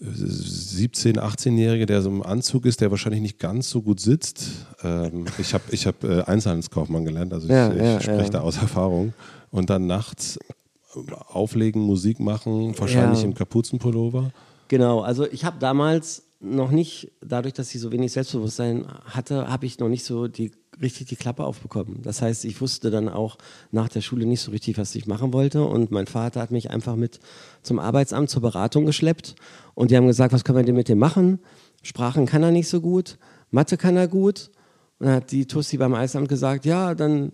äh, 0.00 0.04
17-, 0.04 1.18
18-Jährige, 1.18 1.86
der 1.86 2.02
so 2.02 2.10
im 2.10 2.22
Anzug 2.22 2.66
ist, 2.66 2.80
der 2.80 2.90
wahrscheinlich 2.90 3.22
nicht 3.22 3.38
ganz 3.38 3.70
so 3.70 3.80
gut 3.80 4.00
sitzt. 4.00 4.50
Ähm, 4.82 5.24
ich 5.38 5.54
habe 5.54 5.64
ich 5.70 5.86
hab, 5.86 6.04
äh, 6.04 6.22
Einzelhandelskaufmann 6.22 7.04
gelernt, 7.04 7.32
also 7.32 7.46
ich, 7.46 7.52
Ja, 7.52 7.72
ich 7.72 8.02
spreche 8.02 8.24
ja. 8.24 8.30
da 8.30 8.40
aus 8.40 8.58
Erfahrung. 8.58 9.14
Und 9.50 9.70
dann 9.70 9.86
nachts 9.86 10.36
äh, 10.36 11.12
auflegen, 11.28 11.80
Musik 11.80 12.20
machen, 12.20 12.78
wahrscheinlich 12.78 13.24
im 13.24 13.34
Kapuzenpullover. 13.34 14.30
Genau, 14.68 15.00
also 15.00 15.26
ich 15.26 15.46
habe 15.46 15.56
damals 15.58 16.27
noch 16.40 16.70
nicht, 16.70 17.10
dadurch, 17.20 17.54
dass 17.54 17.74
ich 17.74 17.80
so 17.80 17.90
wenig 17.90 18.12
Selbstbewusstsein 18.12 18.86
hatte, 19.04 19.48
habe 19.48 19.66
ich 19.66 19.78
noch 19.80 19.88
nicht 19.88 20.04
so 20.04 20.28
die, 20.28 20.52
richtig 20.80 21.08
die 21.08 21.16
Klappe 21.16 21.44
aufbekommen. 21.44 22.00
Das 22.02 22.22
heißt, 22.22 22.44
ich 22.44 22.60
wusste 22.60 22.90
dann 22.90 23.08
auch 23.08 23.38
nach 23.72 23.88
der 23.88 24.02
Schule 24.02 24.24
nicht 24.24 24.40
so 24.40 24.52
richtig, 24.52 24.78
was 24.78 24.94
ich 24.94 25.06
machen 25.06 25.32
wollte. 25.32 25.64
Und 25.64 25.90
mein 25.90 26.06
Vater 26.06 26.40
hat 26.40 26.52
mich 26.52 26.70
einfach 26.70 26.94
mit 26.94 27.18
zum 27.62 27.80
Arbeitsamt 27.80 28.30
zur 28.30 28.42
Beratung 28.42 28.86
geschleppt. 28.86 29.34
Und 29.74 29.90
die 29.90 29.96
haben 29.96 30.06
gesagt, 30.06 30.32
was 30.32 30.44
können 30.44 30.58
wir 30.58 30.64
denn 30.64 30.76
mit 30.76 30.88
dem 30.88 30.98
machen? 30.98 31.40
Sprachen 31.82 32.26
kann 32.26 32.42
er 32.42 32.52
nicht 32.52 32.68
so 32.68 32.80
gut, 32.80 33.18
Mathe 33.50 33.76
kann 33.76 33.96
er 33.96 34.08
gut. 34.08 34.50
Und 34.98 35.06
dann 35.06 35.16
hat 35.16 35.32
die 35.32 35.46
Tussi 35.46 35.76
beim 35.76 35.94
Eisamt 35.94 36.28
gesagt, 36.28 36.64
ja, 36.64 36.94
dann 36.94 37.32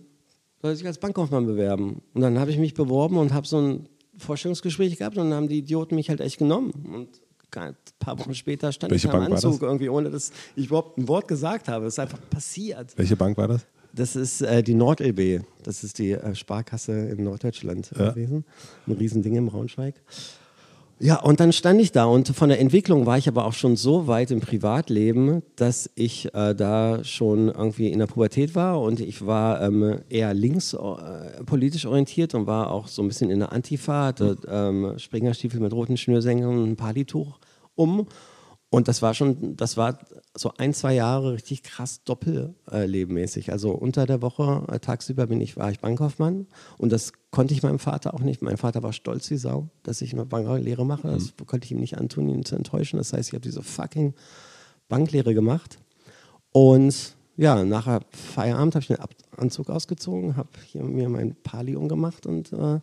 soll 0.61 0.75
sich 0.75 0.85
als 0.85 0.99
Bankkaufmann 0.99 1.45
bewerben. 1.45 2.01
Und 2.13 2.21
dann 2.21 2.39
habe 2.39 2.51
ich 2.51 2.57
mich 2.57 2.73
beworben 2.73 3.17
und 3.17 3.33
habe 3.33 3.47
so 3.47 3.59
ein 3.59 3.89
Vorstellungsgespräch 4.17 4.97
gehabt 4.97 5.17
und 5.17 5.29
dann 5.29 5.33
haben 5.33 5.49
die 5.49 5.59
Idioten 5.59 5.95
mich 5.95 6.09
halt 6.09 6.21
echt 6.21 6.37
genommen. 6.37 6.71
Und 6.93 7.21
ein 7.57 7.75
paar 7.99 8.19
Wochen 8.19 8.33
später 8.33 8.71
stand 8.71 8.91
Welche 8.91 9.07
ich 9.07 9.13
im 9.13 9.19
Bank 9.19 9.29
war 9.31 9.35
Anzug 9.37 9.61
irgendwie, 9.61 9.89
ohne 9.89 10.09
dass 10.09 10.31
ich 10.55 10.67
überhaupt 10.67 10.97
ein 10.97 11.07
Wort 11.07 11.27
gesagt 11.27 11.67
habe. 11.67 11.85
Es 11.85 11.93
ist 11.95 11.99
einfach 11.99 12.19
passiert. 12.29 12.93
Welche 12.97 13.15
Bank 13.15 13.37
war 13.37 13.47
das? 13.47 13.65
Das 13.93 14.15
ist 14.15 14.41
äh, 14.41 14.61
die 14.61 14.73
NordLB. 14.73 15.43
Das 15.63 15.83
ist 15.83 15.99
die 15.99 16.11
äh, 16.11 16.35
Sparkasse 16.35 16.91
in 16.91 17.23
Norddeutschland 17.23 17.91
Ja. 17.97 18.11
gewesen. 18.11 18.43
Ein 18.87 18.93
Riesending 18.93 19.35
im 19.35 19.45
Braunschweig. 19.47 19.95
Ja, 20.97 21.19
und 21.19 21.41
dann 21.41 21.51
stand 21.51 21.81
ich 21.81 21.91
da 21.91 22.05
und 22.05 22.29
von 22.29 22.47
der 22.47 22.61
Entwicklung 22.61 23.05
war 23.05 23.17
ich 23.17 23.27
aber 23.27 23.43
auch 23.45 23.51
schon 23.51 23.75
so 23.75 24.07
weit 24.07 24.31
im 24.31 24.39
Privatleben, 24.39 25.43
dass 25.57 25.89
ich 25.95 26.33
äh, 26.33 26.55
da 26.55 27.03
schon 27.03 27.49
irgendwie 27.49 27.89
in 27.91 27.99
der 27.99 28.07
Pubertät 28.07 28.55
war 28.55 28.79
und 28.81 29.01
ich 29.01 29.25
war 29.25 29.61
ähm, 29.61 29.99
eher 30.07 30.33
links 30.33 30.73
äh, 30.73 30.77
politisch 31.45 31.85
orientiert 31.85 32.33
und 32.33 32.47
war 32.47 32.71
auch 32.71 32.87
so 32.87 33.01
ein 33.01 33.09
bisschen 33.09 33.29
in 33.29 33.39
der 33.39 33.51
Antifa, 33.51 34.05
hatte 34.05 34.37
ähm, 34.47 34.93
Springerstiefel 34.97 35.59
mit 35.59 35.73
roten 35.73 35.97
Schnürsenkeln 35.97 36.57
und 36.59 36.69
ein 36.71 36.75
Palituch 36.77 37.39
um. 37.75 38.07
Und 38.69 38.87
das 38.89 39.01
war 39.01 39.13
schon, 39.13 39.55
das 39.55 39.77
war 39.77 39.99
so 40.35 40.51
ein, 40.57 40.73
zwei 40.73 40.95
Jahre 40.95 41.33
richtig 41.33 41.63
krass 41.63 42.03
doppellebenmäßig. 42.03 43.51
Also 43.51 43.71
unter 43.71 44.05
der 44.05 44.21
Woche, 44.21 44.65
äh, 44.69 44.79
tagsüber 44.79 45.27
bin 45.27 45.39
ich, 45.39 45.55
war 45.55 45.71
ich 45.71 45.79
Bankkaufmann 45.79 46.47
und 46.77 46.91
das 46.91 47.13
konnte 47.31 47.53
ich 47.53 47.63
meinem 47.63 47.79
Vater 47.79 48.13
auch 48.13 48.19
nicht. 48.19 48.41
Mein 48.41 48.57
Vater 48.57 48.83
war 48.83 48.91
stolz 48.91 49.29
wie 49.29 49.37
Sau, 49.37 49.69
dass 49.83 50.01
ich 50.01 50.13
eine 50.13 50.25
Banklehre 50.25 50.85
mache. 50.85 51.07
Das 51.09 51.33
konnte 51.45 51.65
ich 51.65 51.71
ihm 51.71 51.79
nicht 51.79 51.97
antun, 51.97 52.27
ihn 52.27 52.43
zu 52.43 52.55
enttäuschen. 52.55 52.97
Das 52.97 53.13
heißt, 53.13 53.29
ich 53.29 53.33
habe 53.33 53.41
diese 53.41 53.61
fucking 53.61 54.13
Banklehre 54.89 55.33
gemacht. 55.33 55.77
Und 56.51 57.15
ja, 57.37 57.63
nachher 57.63 58.01
Feierabend 58.11 58.75
habe 58.75 58.81
ich 58.81 58.87
den 58.87 58.97
Anzug 59.37 59.69
ausgezogen, 59.69 60.37
habe 60.37 60.49
hier 60.65 60.83
mir 60.83 61.09
mein 61.09 61.35
Pali 61.43 61.75
umgemacht 61.75 62.25
und 62.25 62.51
äh, 62.53 62.79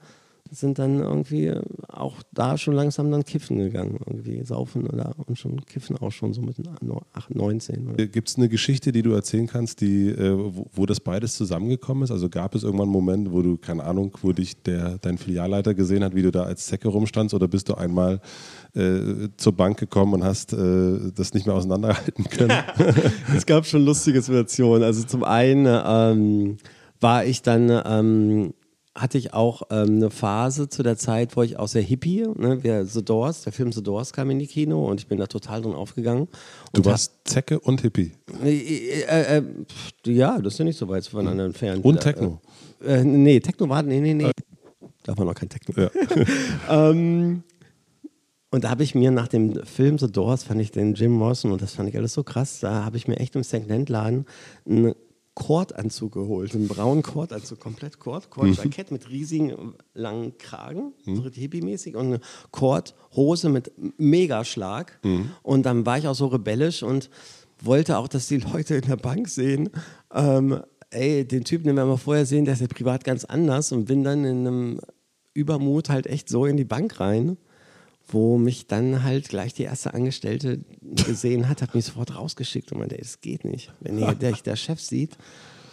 sind 0.53 0.79
dann 0.79 1.01
irgendwie 1.01 1.53
auch 1.89 2.17
da 2.31 2.59
schon 2.59 2.75
langsam 2.75 3.11
dann 3.11 3.25
kiffen 3.25 3.57
gegangen, 3.59 3.99
irgendwie 4.07 4.45
saufen 4.45 4.87
oder 4.87 5.15
und 5.27 5.39
schon 5.39 5.65
kiffen 5.65 5.97
auch 5.97 6.13
schon 6.13 6.35
so 6.35 6.43
mit 6.43 6.57
8, 7.15 7.35
19. 7.35 7.89
Oder? 7.89 8.07
Gibt 8.07 8.29
es 8.29 8.37
eine 8.37 8.51
Geschichte, 8.51 8.93
die 8.93 9.03
du 9.03 9.13
erzählen 9.13 9.47
kannst, 9.47 9.81
die, 9.81 10.09
äh, 10.09 10.37
wo, 10.37 10.67
wo 10.73 10.87
das 10.87 11.01
beides 11.01 11.37
zusammengekommen 11.37 12.05
ist? 12.05 12.11
Also 12.11 12.29
gab 12.29 12.55
es 12.55 12.65
irgendwann 12.65 12.89
einen 12.89 12.93
Moment, 12.93 13.33
wo 13.33 13.41
du, 13.41 13.57
keine 13.57 13.85
Ahnung, 13.85 14.17
wo 14.21 14.33
dich 14.33 14.63
der, 14.63 14.99
dein 14.99 15.17
Filialleiter 15.17 15.73
gesehen 15.73 16.05
hat, 16.05 16.15
wie 16.15 16.23
du 16.23 16.31
da 16.31 16.43
als 16.43 16.67
Zecke 16.67 16.89
rumstandst 16.89 17.35
oder 17.35 17.49
bist 17.49 17.71
du 17.71 17.75
einmal 17.75 18.21
äh, 18.75 19.29
zur 19.39 19.53
Bank 19.53 19.79
gekommen 19.79 20.15
und 20.15 20.25
hast 20.25 20.53
äh, 20.53 21.13
das 21.15 21.33
nicht 21.33 21.47
mehr 21.47 21.57
auseinanderhalten 21.57 22.25
können? 22.25 22.63
es 23.35 23.47
gab 23.47 23.65
schon 23.65 23.87
lustige 23.87 24.21
Situationen. 24.21 24.83
Also 24.83 25.05
zum 25.07 25.25
einen 25.25 25.67
ähm, 25.67 26.59
war 27.01 27.25
ich 27.25 27.41
dann, 27.41 27.71
ähm, 27.87 28.53
hatte 28.95 29.17
ich 29.17 29.33
auch 29.33 29.63
ähm, 29.71 29.97
eine 29.97 30.11
Phase 30.11 30.69
zu 30.69 30.83
der 30.83 30.97
Zeit, 30.97 31.37
wo 31.37 31.43
ich 31.43 31.59
auch 31.59 31.69
sehr 31.69 31.83
hippie, 31.83 32.27
ne, 32.37 32.63
wir, 32.63 32.85
The 32.85 33.03
Doors, 33.03 33.43
der 33.43 33.53
Film 33.53 33.73
The 33.73 33.83
Doors 33.83 34.13
kam 34.13 34.31
in 34.31 34.39
die 34.39 34.47
Kino 34.47 34.87
und 34.87 35.01
ich 35.01 35.07
bin 35.07 35.19
da 35.19 35.27
total 35.27 35.63
drin 35.63 35.73
aufgegangen. 35.73 36.29
Du 36.73 36.85
warst 36.85 37.13
Zecke 37.25 37.59
und 37.59 37.81
Hippie. 37.81 38.13
äh, 38.45 39.03
äh, 39.03 39.39
äh, 39.39 39.43
ja, 40.07 40.39
das 40.39 40.55
ist 40.55 40.59
ja 40.59 40.65
nicht 40.67 40.79
so 40.79 40.89
weit 40.89 41.07
voneinander 41.07 41.47
entfernt. 41.47 41.85
Und 41.85 42.01
Techno. 42.01 42.41
Äh, 42.85 43.01
äh, 43.01 43.05
nee, 43.05 43.41
Techno 43.41 43.69
war, 43.69 43.83
nee, 43.83 44.01
nee, 44.01 44.15
nee. 44.15 44.31
Da 45.05 45.17
war 45.17 45.25
noch 45.25 45.35
kein 45.35 45.49
Techno. 45.49 45.75
Ja. 45.83 45.91
Ähm, 46.69 47.43
und 48.51 48.65
da 48.65 48.71
habe 48.71 48.83
ich 48.83 48.95
mir 48.95 49.11
nach 49.11 49.29
dem 49.29 49.65
Film 49.65 49.97
The 49.97 50.13
Doors, 50.13 50.45
fand 50.45 50.61
ich 50.61 50.71
den 50.71 50.93
Jim 50.93 51.13
Morrison 51.13 51.53
und 51.53 51.63
das 51.63 51.73
fand 51.73 51.89
ich 51.89 51.97
alles 51.97 52.13
so 52.13 52.23
krass, 52.23 52.61
da 52.61 52.85
habe 52.85 52.99
ich 52.99 53.09
mir 53.09 53.17
echt 53.17 53.35
im 53.35 53.43
Secondhand-Laden 53.43 54.27
einen 54.69 54.95
Kordanzug 55.35 56.13
geholt, 56.13 56.55
einen 56.55 56.69
braunen 56.69 57.03
Kordanzug, 57.03 57.59
komplett 57.59 57.99
Kord, 57.99 58.29
Kordjackett 58.31 58.91
mit 58.91 59.09
riesigen 59.09 59.75
langen 59.95 60.37
Kragen, 60.37 60.93
so 61.17 61.23
richtig 61.23 61.43
hippie-mäßig 61.45 61.97
und 61.97 62.07
eine 62.07 62.21
Kordhose 62.51 63.49
mit 63.49 63.73
Megaschlag. 63.99 64.99
Und 65.43 65.65
dann 65.65 65.87
war 65.87 65.97
ich 65.99 66.07
auch 66.07 66.15
so 66.15 66.27
rebellisch 66.27 66.83
und 66.83 67.09
wollte 67.63 67.97
auch, 67.99 68.09
dass 68.09 68.27
die 68.29 68.39
Leute 68.39 68.75
in 68.75 68.89
der 68.89 68.97
Bank 68.97 69.29
sehen, 69.29 69.71
ähm, 70.13 70.61
ey, 70.91 71.27
den 71.27 71.45
Typen, 71.45 71.67
den 71.69 71.77
wir 71.77 71.87
mal 71.87 71.97
vorher 71.97 72.27
sehen, 72.27 72.45
der 72.45 72.55
ist 72.55 72.61
ja 72.61 72.67
privat 72.67 73.05
ganz 73.05 73.25
anders 73.25 73.73
und 73.73 73.87
bin 73.87 74.05
dann 74.05 74.25
in 74.25 74.47
einem 74.47 74.81
Übermut 75.33 75.89
halt 75.89 76.07
echt 76.07 76.29
so 76.29 76.45
in 76.45 76.59
die 76.59 76.65
Bank 76.65 77.01
rein, 77.01 77.39
wo 78.09 78.39
mich 78.39 78.67
dann 78.67 79.03
halt 79.03 79.29
gleich 79.29 79.55
die 79.55 79.63
erste 79.63 79.95
Angestellte 79.95 80.61
gesehen 81.07 81.49
hat, 81.49 81.63
hat 81.63 81.75
mich 81.75 81.87
sofort 81.87 82.15
rausgeschickt 82.15 82.73
und 82.73 82.79
meinte, 82.79 82.97
das 82.97 83.21
geht 83.21 83.45
nicht. 83.45 83.73
Wenn 83.81 83.99
hier 83.99 84.15
der, 84.15 84.33
der 84.33 84.57
Chef 84.57 84.81
sieht, 84.81 85.17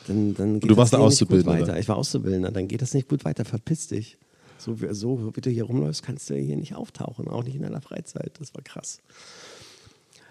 dann, 0.08 0.34
dann 0.36 0.60
geht 0.60 0.70
du 0.70 0.78
warst 0.78 0.94
das 0.94 1.20
nicht 1.20 1.30
gut 1.30 1.46
weiter. 1.46 1.78
Ich 1.78 1.88
war 1.88 1.98
Auszubildender, 1.98 2.52
dann 2.52 2.68
geht 2.68 2.82
das 2.82 2.94
nicht 2.94 3.08
gut 3.08 3.26
weiter, 3.26 3.46
verpiss 3.46 3.88
dich. 3.88 4.18
So 4.58 4.82
wie, 4.82 4.94
so 4.94 5.36
wie 5.36 5.42
du 5.42 5.50
hier 5.50 5.64
rumläufst, 5.64 6.04
kannst 6.04 6.30
du 6.30 6.36
hier 6.36 6.58
nicht 6.58 6.76
auftauchen, 6.76 7.28
auch 7.28 7.44
nicht 7.44 7.56
in 7.56 7.62
deiner 7.62 7.82
Freizeit. 7.82 8.34
Das 8.40 8.54
war 8.54 8.62
krass. 8.62 9.00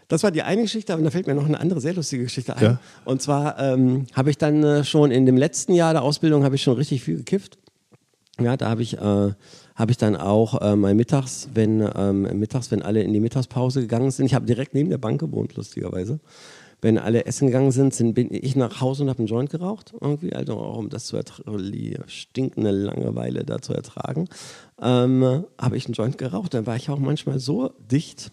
Das 0.08 0.22
war 0.22 0.30
die 0.30 0.42
eine 0.42 0.62
Geschichte, 0.62 0.94
aber 0.94 1.02
da 1.02 1.10
fällt 1.10 1.26
mir 1.26 1.34
noch 1.34 1.44
eine 1.44 1.60
andere 1.60 1.80
sehr 1.80 1.92
lustige 1.92 2.24
Geschichte 2.24 2.56
ein. 2.56 2.62
Ja. 2.62 2.80
Und 3.04 3.20
zwar 3.20 3.58
ähm, 3.58 4.06
habe 4.14 4.30
ich 4.30 4.38
dann 4.38 4.62
äh, 4.64 4.84
schon 4.84 5.10
in 5.10 5.26
dem 5.26 5.36
letzten 5.36 5.74
Jahr 5.74 5.92
der 5.92 6.02
Ausbildung 6.02 6.44
habe 6.44 6.54
ich 6.54 6.62
schon 6.62 6.76
richtig 6.76 7.02
viel 7.02 7.18
gekifft. 7.18 7.58
Ja, 8.40 8.56
da 8.56 8.70
habe 8.70 8.82
ich, 8.82 8.96
äh, 8.96 9.32
hab 9.78 9.90
ich 9.90 9.96
dann 9.96 10.16
auch 10.16 10.60
äh, 10.60 10.74
mal 10.74 10.92
mittags, 10.94 11.48
wenn 11.54 11.88
ähm, 11.94 12.22
mittags, 12.38 12.72
wenn 12.72 12.82
alle 12.82 13.02
in 13.02 13.12
die 13.12 13.20
Mittagspause 13.20 13.80
gegangen 13.80 14.10
sind, 14.10 14.26
ich 14.26 14.34
habe 14.34 14.44
direkt 14.44 14.74
neben 14.74 14.90
der 14.90 14.98
Bank 14.98 15.20
gewohnt, 15.20 15.54
lustigerweise. 15.54 16.18
Wenn 16.80 16.98
alle 16.98 17.26
essen 17.26 17.46
gegangen 17.46 17.70
sind, 17.70 17.94
sind 17.94 18.14
bin 18.14 18.28
ich 18.32 18.56
nach 18.56 18.80
Hause 18.80 19.04
und 19.04 19.08
habe 19.08 19.20
einen 19.20 19.28
Joint 19.28 19.50
geraucht, 19.50 19.94
irgendwie, 20.00 20.32
also 20.32 20.54
auch 20.54 20.78
um 20.78 20.88
das 20.90 21.06
zu 21.06 21.16
ertragen, 21.16 21.72
die 21.72 21.96
stinkende 22.06 22.72
Langeweile 22.72 23.44
da 23.44 23.60
zu 23.62 23.72
ertragen, 23.72 24.28
ähm, 24.82 25.44
habe 25.60 25.76
ich 25.76 25.86
einen 25.86 25.94
Joint 25.94 26.18
geraucht. 26.18 26.54
Dann 26.54 26.66
war 26.66 26.76
ich 26.76 26.90
auch 26.90 26.98
manchmal 26.98 27.38
so 27.38 27.70
dicht, 27.90 28.32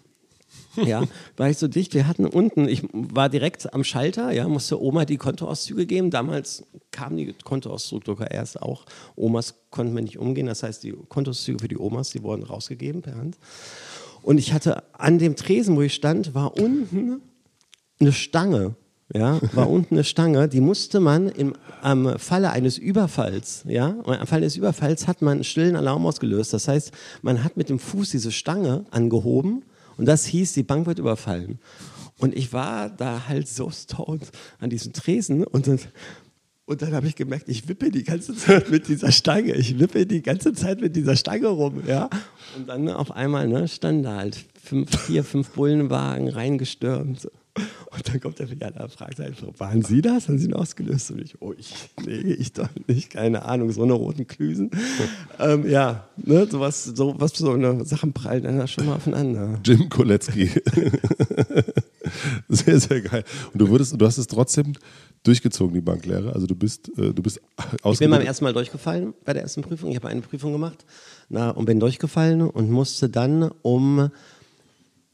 ja, 0.86 1.04
war 1.38 1.50
ich 1.50 1.58
so 1.58 1.68
dicht. 1.68 1.94
Wir 1.94 2.08
hatten 2.08 2.26
unten, 2.26 2.68
ich 2.68 2.84
war 2.92 3.30
direkt 3.30 3.74
am 3.74 3.84
Schalter, 3.84 4.32
ja, 4.32 4.48
musste 4.48 4.82
Oma 4.82 5.06
die 5.06 5.18
Kontoauszüge 5.18 5.86
geben. 5.86 6.10
Damals 6.10 6.66
kamen 6.92 7.18
die 7.18 7.34
Kontoauszüge 7.44 8.26
erst 8.30 8.62
auch. 8.62 8.86
Omas 9.16 9.56
konnten 9.70 9.96
wir 9.96 10.02
nicht 10.02 10.18
umgehen. 10.18 10.48
Das 10.48 10.64
heißt, 10.64 10.84
die 10.84 10.94
Kontoauszüge 11.10 11.60
für 11.60 11.68
die 11.68 11.78
Omas, 11.78 12.10
die 12.10 12.24
wurden 12.24 12.44
rausgegeben 12.44 13.02
per 13.02 13.16
Hand. 13.16 13.38
Und 14.22 14.38
ich 14.38 14.54
hatte 14.54 14.84
an 14.94 15.20
dem 15.20 15.36
Tresen, 15.36 15.76
wo 15.76 15.82
ich 15.82 15.94
stand, 15.94 16.34
war 16.34 16.58
unten 16.60 17.22
eine 18.00 18.12
Stange. 18.12 18.76
Ja, 19.14 19.40
war 19.54 19.70
unten 19.70 19.94
eine 19.94 20.04
Stange, 20.04 20.50
die 20.50 20.62
musste 20.62 21.00
man 21.00 21.30
im 21.30 21.54
am 21.84 22.18
Falle 22.18 22.50
eines 22.50 22.80
Überfalls, 22.80 23.64
ja, 23.68 23.96
am 24.04 24.26
Falle 24.26 24.42
eines 24.42 24.56
Überfalls 24.56 25.08
hat 25.08 25.22
man 25.22 25.34
einen 25.34 25.44
stillen 25.44 25.76
Alarm 25.76 26.04
ausgelöst. 26.08 26.52
Das 26.54 26.68
heißt, 26.68 26.92
man 27.22 27.44
hat 27.44 27.56
mit 27.56 27.70
dem 27.70 27.78
Fuß 27.78 28.10
diese 28.10 28.32
Stange 28.32 28.86
angehoben 28.90 29.64
und 29.98 30.06
das 30.06 30.26
hieß, 30.26 30.54
die 30.54 30.64
Bank 30.64 30.86
wird 30.86 31.00
überfallen. 31.00 31.60
Und 32.18 32.36
ich 32.36 32.54
war 32.54 32.90
da 32.90 33.28
halt 33.28 33.48
so 33.48 33.70
stoned 33.70 34.32
an 34.60 34.70
diesem 34.70 34.94
Tresen 34.94 35.44
und 35.44 35.68
dann, 35.68 35.80
und 36.66 36.82
dann 36.82 36.94
habe 36.94 37.08
ich 37.08 37.16
gemerkt, 37.16 37.50
ich 37.50 37.68
wippe 37.68 37.92
die 37.92 38.04
ganze 38.04 38.36
Zeit 38.36 38.72
mit 38.72 38.88
dieser 38.88 39.12
Stange. 39.12 39.54
Ich 39.54 39.78
wippe 39.80 40.06
die 40.06 40.22
ganze 40.22 40.54
Zeit 40.54 40.80
mit 40.82 40.96
dieser 40.96 41.16
Stange 41.16 41.48
rum, 41.48 41.84
ja. 41.86 42.10
Und 42.56 42.70
dann 42.70 42.90
auf 42.90 43.12
einmal 43.12 43.48
ne, 43.48 43.68
standen 43.68 44.04
da 44.04 44.16
halt 44.16 44.46
fünf, 44.64 44.98
vier, 44.98 45.24
fünf 45.24 45.50
Bullenwagen 45.50 46.30
reingestürmt. 46.30 47.28
Und 47.92 48.10
dann 48.10 48.20
kommt 48.20 48.40
der 48.40 48.48
Filialer 48.48 48.84
und 48.84 48.92
fragt 48.92 49.20
einfach, 49.22 49.48
waren 49.58 49.82
Sie 49.82 50.02
das? 50.02 50.28
Haben 50.28 50.38
Sie 50.38 50.48
ihn 50.48 50.54
ausgelöst? 50.54 51.12
Und 51.12 51.22
ich, 51.22 51.42
oh, 51.42 51.54
ich, 51.58 51.74
nee, 52.06 52.34
ich 52.34 52.52
doch 52.52 52.68
nicht, 52.88 53.12
keine 53.12 53.46
Ahnung, 53.46 53.72
so 53.72 53.84
eine 53.84 53.94
roten 53.94 54.28
Klüsen. 54.28 54.70
ähm, 55.40 55.70
ja, 55.70 56.10
ne, 56.18 56.48
sowas, 56.50 56.84
so, 56.84 57.16
was 57.18 57.32
so 57.32 57.52
eine 57.52 57.86
Sachen 57.86 58.12
prallen 58.12 58.44
dann 58.44 58.58
da 58.58 58.68
schon 58.68 58.86
mal 58.86 58.96
aufeinander. 58.96 59.60
Jim 59.64 59.88
Koletzki. 59.88 60.48
sehr, 62.50 62.80
sehr 62.80 63.02
geil. 63.02 63.24
Und 63.54 63.62
du 63.62 63.70
wurdest, 63.70 64.00
du 64.00 64.06
hast 64.06 64.18
es 64.18 64.28
trotzdem 64.28 64.74
durchgezogen, 65.24 65.74
die 65.74 65.82
Banklehre. 65.82 66.34
Also 66.34 66.48
du 66.48 66.56
bist, 66.56 66.90
äh, 66.98 67.14
du 67.14 67.24
bist 67.24 67.40
Ich 67.92 68.00
bin 68.00 68.12
beim 68.12 68.22
ersten 68.22 68.44
Mal 68.44 68.54
durchgefallen 68.54 69.14
bei 69.24 69.32
der 69.32 69.44
ersten 69.44 69.62
Prüfung. 69.62 69.92
Ich 69.92 69.96
habe 69.96 70.10
eine 70.10 70.22
Prüfung 70.22 70.52
gemacht 70.52 70.86
na, 71.30 71.52
und 71.52 71.66
bin 71.66 71.80
durchgefallen 71.80 72.42
und 72.42 72.70
musste 72.70 73.10
dann 73.10 73.50
um 73.62 74.10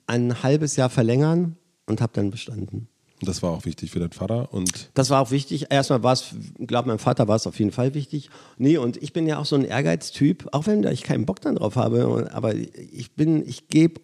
ein 0.07 0.43
halbes 0.43 0.75
Jahr 0.75 0.89
verlängern 0.89 1.55
und 1.91 2.01
habe 2.01 2.13
dann 2.15 2.31
bestanden. 2.31 2.87
Das 3.21 3.43
war 3.43 3.51
auch 3.51 3.65
wichtig 3.65 3.91
für 3.91 3.99
deinen 3.99 4.13
Vater 4.13 4.51
und 4.51 4.89
Das 4.95 5.11
war 5.11 5.21
auch 5.21 5.29
wichtig. 5.29 5.67
Erstmal 5.69 6.01
war 6.01 6.13
es, 6.13 6.33
glaube 6.65 6.87
meinem 6.87 6.97
Vater 6.97 7.27
war 7.27 7.35
es 7.35 7.45
auf 7.45 7.59
jeden 7.59 7.71
Fall 7.71 7.93
wichtig. 7.93 8.31
Nee, 8.57 8.77
und 8.77 8.97
ich 8.97 9.13
bin 9.13 9.27
ja 9.27 9.37
auch 9.37 9.45
so 9.45 9.55
ein 9.55 9.63
Ehrgeiztyp, 9.63 10.47
auch 10.53 10.65
wenn 10.65 10.83
ich 10.85 11.03
keinen 11.03 11.27
Bock 11.27 11.39
dann 11.39 11.55
drauf 11.55 11.75
habe, 11.75 12.31
aber 12.33 12.55
ich 12.55 13.15
bin, 13.15 13.47
ich 13.47 13.67
gebe 13.67 14.01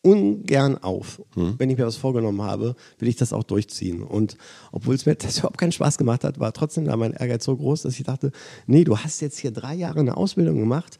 ungern 0.00 0.78
auf. 0.78 1.20
Wenn 1.58 1.68
ich 1.68 1.76
mir 1.76 1.86
was 1.86 1.96
vorgenommen 1.96 2.40
habe, 2.40 2.76
will 2.98 3.08
ich 3.08 3.16
das 3.16 3.32
auch 3.32 3.42
durchziehen. 3.42 4.02
Und 4.02 4.36
obwohl 4.70 4.94
es 4.94 5.04
mir 5.04 5.14
das 5.16 5.38
überhaupt 5.38 5.58
keinen 5.58 5.72
Spaß 5.72 5.98
gemacht 5.98 6.24
hat, 6.24 6.38
war 6.38 6.52
trotzdem 6.52 6.86
da 6.86 6.96
mein 6.96 7.12
Ehrgeiz 7.12 7.44
so 7.44 7.56
groß, 7.56 7.82
dass 7.82 7.98
ich 7.98 8.04
dachte, 8.04 8.30
nee, 8.66 8.84
du 8.84 8.96
hast 8.96 9.20
jetzt 9.20 9.38
hier 9.38 9.50
drei 9.50 9.74
Jahre 9.74 10.00
eine 10.00 10.16
Ausbildung 10.16 10.60
gemacht, 10.60 10.98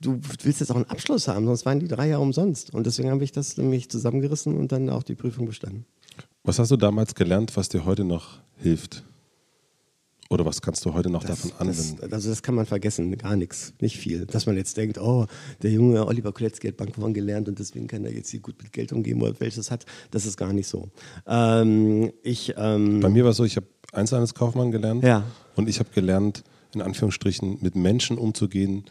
du 0.00 0.20
willst 0.42 0.60
jetzt 0.60 0.70
auch 0.70 0.76
einen 0.76 0.84
Abschluss 0.90 1.28
haben, 1.28 1.46
sonst 1.46 1.64
waren 1.66 1.80
die 1.80 1.88
drei 1.88 2.08
Jahre 2.08 2.22
umsonst. 2.22 2.72
Und 2.74 2.86
deswegen 2.86 3.10
habe 3.10 3.24
ich 3.24 3.32
das 3.32 3.56
nämlich 3.56 3.88
zusammengerissen 3.90 4.56
und 4.56 4.72
dann 4.72 4.90
auch 4.90 5.02
die 5.02 5.14
Prüfung 5.14 5.46
bestanden. 5.46 5.84
was 6.42 6.58
hast 6.58 6.70
du 6.70 6.76
damals 6.76 7.14
gelernt, 7.14 7.56
was 7.56 7.68
dir 7.68 7.84
heute 7.84 8.04
noch 8.04 8.40
hilft? 8.56 9.04
Oder 10.30 10.44
was 10.46 10.62
kannst 10.62 10.84
du 10.84 10.94
heute 10.94 11.10
noch 11.10 11.22
davon 11.22 11.50
Das, 11.50 11.60
anwenden? 11.92 12.12
also 12.12 12.30
das 12.30 12.42
kann 12.42 12.54
man 12.54 12.64
vergessen, 12.66 13.16
gar 13.18 13.36
nichts, 13.36 13.74
nicht 13.80 13.98
viel. 13.98 14.24
Dass 14.26 14.46
man 14.46 14.56
jetzt 14.56 14.76
denkt, 14.76 14.98
oh, 14.98 15.26
der 15.62 15.70
junge 15.70 16.06
Oliver 16.06 16.32
Koletzki 16.32 16.66
hat 16.68 16.76
Bankkaufmann 16.78 17.12
gelernt 17.14 17.46
und 17.48 17.58
deswegen 17.58 17.86
kann 17.86 18.04
er 18.04 18.12
jetzt 18.12 18.30
hier 18.30 18.40
gut 18.40 18.60
mit 18.62 18.72
Geld 18.72 18.92
umgehen 18.92 19.20
oder 19.20 19.38
welches 19.38 19.70
hat. 19.70 19.84
Das 20.10 20.24
ist 20.26 20.36
gar 20.36 20.52
nicht 20.52 20.66
so. 20.66 20.88
Ähm, 21.26 22.10
ich, 22.22 22.54
ähm, 22.56 23.00
Bei 23.00 23.10
mir 23.10 23.24
war 23.24 23.30
es 23.32 23.36
so, 23.36 23.44
ich 23.44 23.56
habe 23.56 23.66
Einzelhandelskaufmann 23.92 24.70
gelernt 24.72 25.04
Ja. 25.04 25.24
und 25.56 25.68
ich 25.68 25.78
habe 25.78 25.90
gelernt, 25.90 26.42
in 26.74 26.80
Anführungsstrichen, 26.82 27.58
mit 27.60 27.76
Menschen 27.76 28.16
umzugehen, 28.18 28.84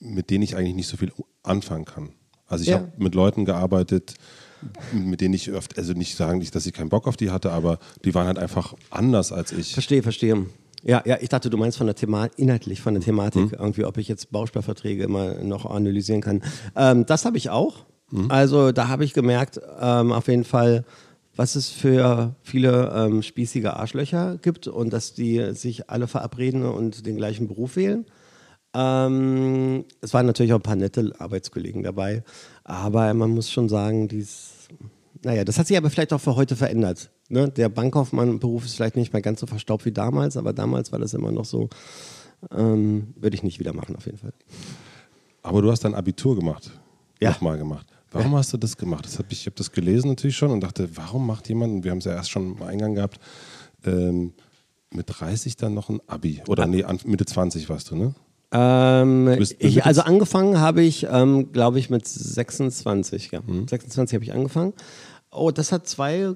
mit 0.00 0.30
denen 0.30 0.42
ich 0.42 0.56
eigentlich 0.56 0.74
nicht 0.74 0.88
so 0.88 0.96
viel 0.96 1.12
anfangen 1.42 1.84
kann. 1.84 2.10
Also 2.46 2.62
ich 2.62 2.70
Ja. 2.70 2.76
habe 2.78 2.92
mit 2.96 3.14
Leuten 3.14 3.44
gearbeitet, 3.44 4.14
mit 4.92 5.20
denen 5.20 5.34
ich 5.34 5.52
oft, 5.52 5.78
also 5.78 5.92
nicht 5.92 6.16
sagen, 6.16 6.44
dass 6.52 6.66
ich 6.66 6.72
keinen 6.72 6.88
Bock 6.88 7.06
auf 7.06 7.16
die 7.16 7.30
hatte, 7.30 7.52
aber 7.52 7.78
die 8.04 8.14
waren 8.14 8.26
halt 8.26 8.38
einfach 8.38 8.74
anders 8.90 9.32
als 9.32 9.52
ich. 9.52 9.72
Verstehe, 9.72 10.02
verstehe. 10.02 10.46
Ja, 10.84 11.02
ja, 11.04 11.18
ich 11.20 11.28
dachte, 11.28 11.50
du 11.50 11.56
meinst 11.58 11.76
von 11.76 11.86
der 11.86 11.96
Thematik, 11.96 12.38
inhaltlich 12.38 12.80
von 12.80 12.94
der 12.94 13.02
Thematik, 13.02 13.52
irgendwie, 13.52 13.84
ob 13.84 13.98
ich 13.98 14.08
jetzt 14.08 14.30
Bausparverträge 14.30 15.02
immer 15.04 15.34
noch 15.42 15.66
analysieren 15.66 16.20
kann. 16.20 16.42
Ähm, 16.76 17.04
das 17.06 17.24
habe 17.24 17.36
ich 17.36 17.50
auch. 17.50 17.84
Also 18.30 18.72
da 18.72 18.88
habe 18.88 19.04
ich 19.04 19.12
gemerkt, 19.12 19.60
ähm, 19.80 20.12
auf 20.12 20.28
jeden 20.28 20.44
Fall, 20.44 20.84
was 21.36 21.56
es 21.56 21.68
für 21.68 22.34
viele 22.42 22.90
ähm, 22.96 23.22
spießige 23.22 23.74
Arschlöcher 23.76 24.38
gibt 24.40 24.66
und 24.66 24.92
dass 24.94 25.12
die 25.12 25.52
sich 25.52 25.90
alle 25.90 26.06
verabreden 26.06 26.64
und 26.64 27.04
den 27.04 27.16
gleichen 27.18 27.48
Beruf 27.48 27.76
wählen. 27.76 28.06
Ähm, 28.80 29.84
es 30.00 30.14
waren 30.14 30.26
natürlich 30.26 30.52
auch 30.52 30.58
ein 30.58 30.62
paar 30.62 30.76
nette 30.76 31.12
Arbeitskollegen 31.18 31.82
dabei, 31.82 32.22
aber 32.62 33.12
man 33.12 33.30
muss 33.30 33.50
schon 33.50 33.68
sagen, 33.68 34.06
dies, 34.06 34.68
naja, 35.24 35.44
das 35.44 35.58
hat 35.58 35.66
sich 35.66 35.76
aber 35.76 35.90
vielleicht 35.90 36.12
auch 36.12 36.20
für 36.20 36.36
heute 36.36 36.54
verändert. 36.54 37.10
Ne? 37.28 37.48
Der 37.48 37.70
Bankkaufmann-Beruf 37.70 38.64
ist 38.64 38.76
vielleicht 38.76 38.94
nicht 38.94 39.12
mehr 39.12 39.22
ganz 39.22 39.40
so 39.40 39.46
verstaubt 39.46 39.84
wie 39.84 39.90
damals, 39.90 40.36
aber 40.36 40.52
damals 40.52 40.92
war 40.92 41.00
das 41.00 41.12
immer 41.12 41.32
noch 41.32 41.44
so, 41.44 41.68
ähm, 42.52 43.14
würde 43.16 43.34
ich 43.34 43.42
nicht 43.42 43.58
wieder 43.58 43.72
machen 43.72 43.96
auf 43.96 44.06
jeden 44.06 44.18
Fall. 44.18 44.32
Aber 45.42 45.60
du 45.60 45.72
hast 45.72 45.84
dein 45.84 45.96
Abitur 45.96 46.36
gemacht. 46.36 46.70
Ja. 47.18 47.30
Nochmal 47.30 47.58
gemacht. 47.58 47.86
Warum 48.12 48.36
hast 48.36 48.52
du 48.52 48.58
das 48.58 48.76
gemacht? 48.76 49.04
Das 49.04 49.18
hab 49.18 49.32
ich 49.32 49.40
ich 49.40 49.46
habe 49.46 49.56
das 49.56 49.72
gelesen 49.72 50.10
natürlich 50.10 50.36
schon 50.36 50.52
und 50.52 50.60
dachte, 50.60 50.88
warum 50.96 51.26
macht 51.26 51.48
jemand, 51.48 51.82
wir 51.82 51.90
haben 51.90 51.98
es 51.98 52.04
ja 52.04 52.12
erst 52.12 52.30
schon 52.30 52.54
im 52.56 52.62
Eingang 52.62 52.94
gehabt, 52.94 53.18
ähm, 53.84 54.34
mit 54.90 55.06
30 55.08 55.56
dann 55.56 55.74
noch 55.74 55.88
ein 55.90 56.00
Abi? 56.06 56.42
Oder 56.46 56.66
nee, 56.66 56.84
an, 56.84 57.00
Mitte 57.04 57.26
20 57.26 57.68
warst 57.68 57.90
du, 57.90 57.96
ne? 57.96 58.14
Ähm, 58.50 59.34
bist 59.36 59.56
ich, 59.58 59.84
also 59.84 60.02
angefangen 60.02 60.58
habe 60.58 60.82
ich, 60.82 61.06
ähm, 61.10 61.52
glaube 61.52 61.78
ich, 61.78 61.90
mit 61.90 62.06
26. 62.06 63.30
Ja. 63.30 63.40
Mhm. 63.46 63.68
26 63.68 64.14
habe 64.14 64.24
ich 64.24 64.32
angefangen. 64.32 64.72
Oh, 65.30 65.50
das 65.50 65.72
hat 65.72 65.86
zwei, 65.86 66.34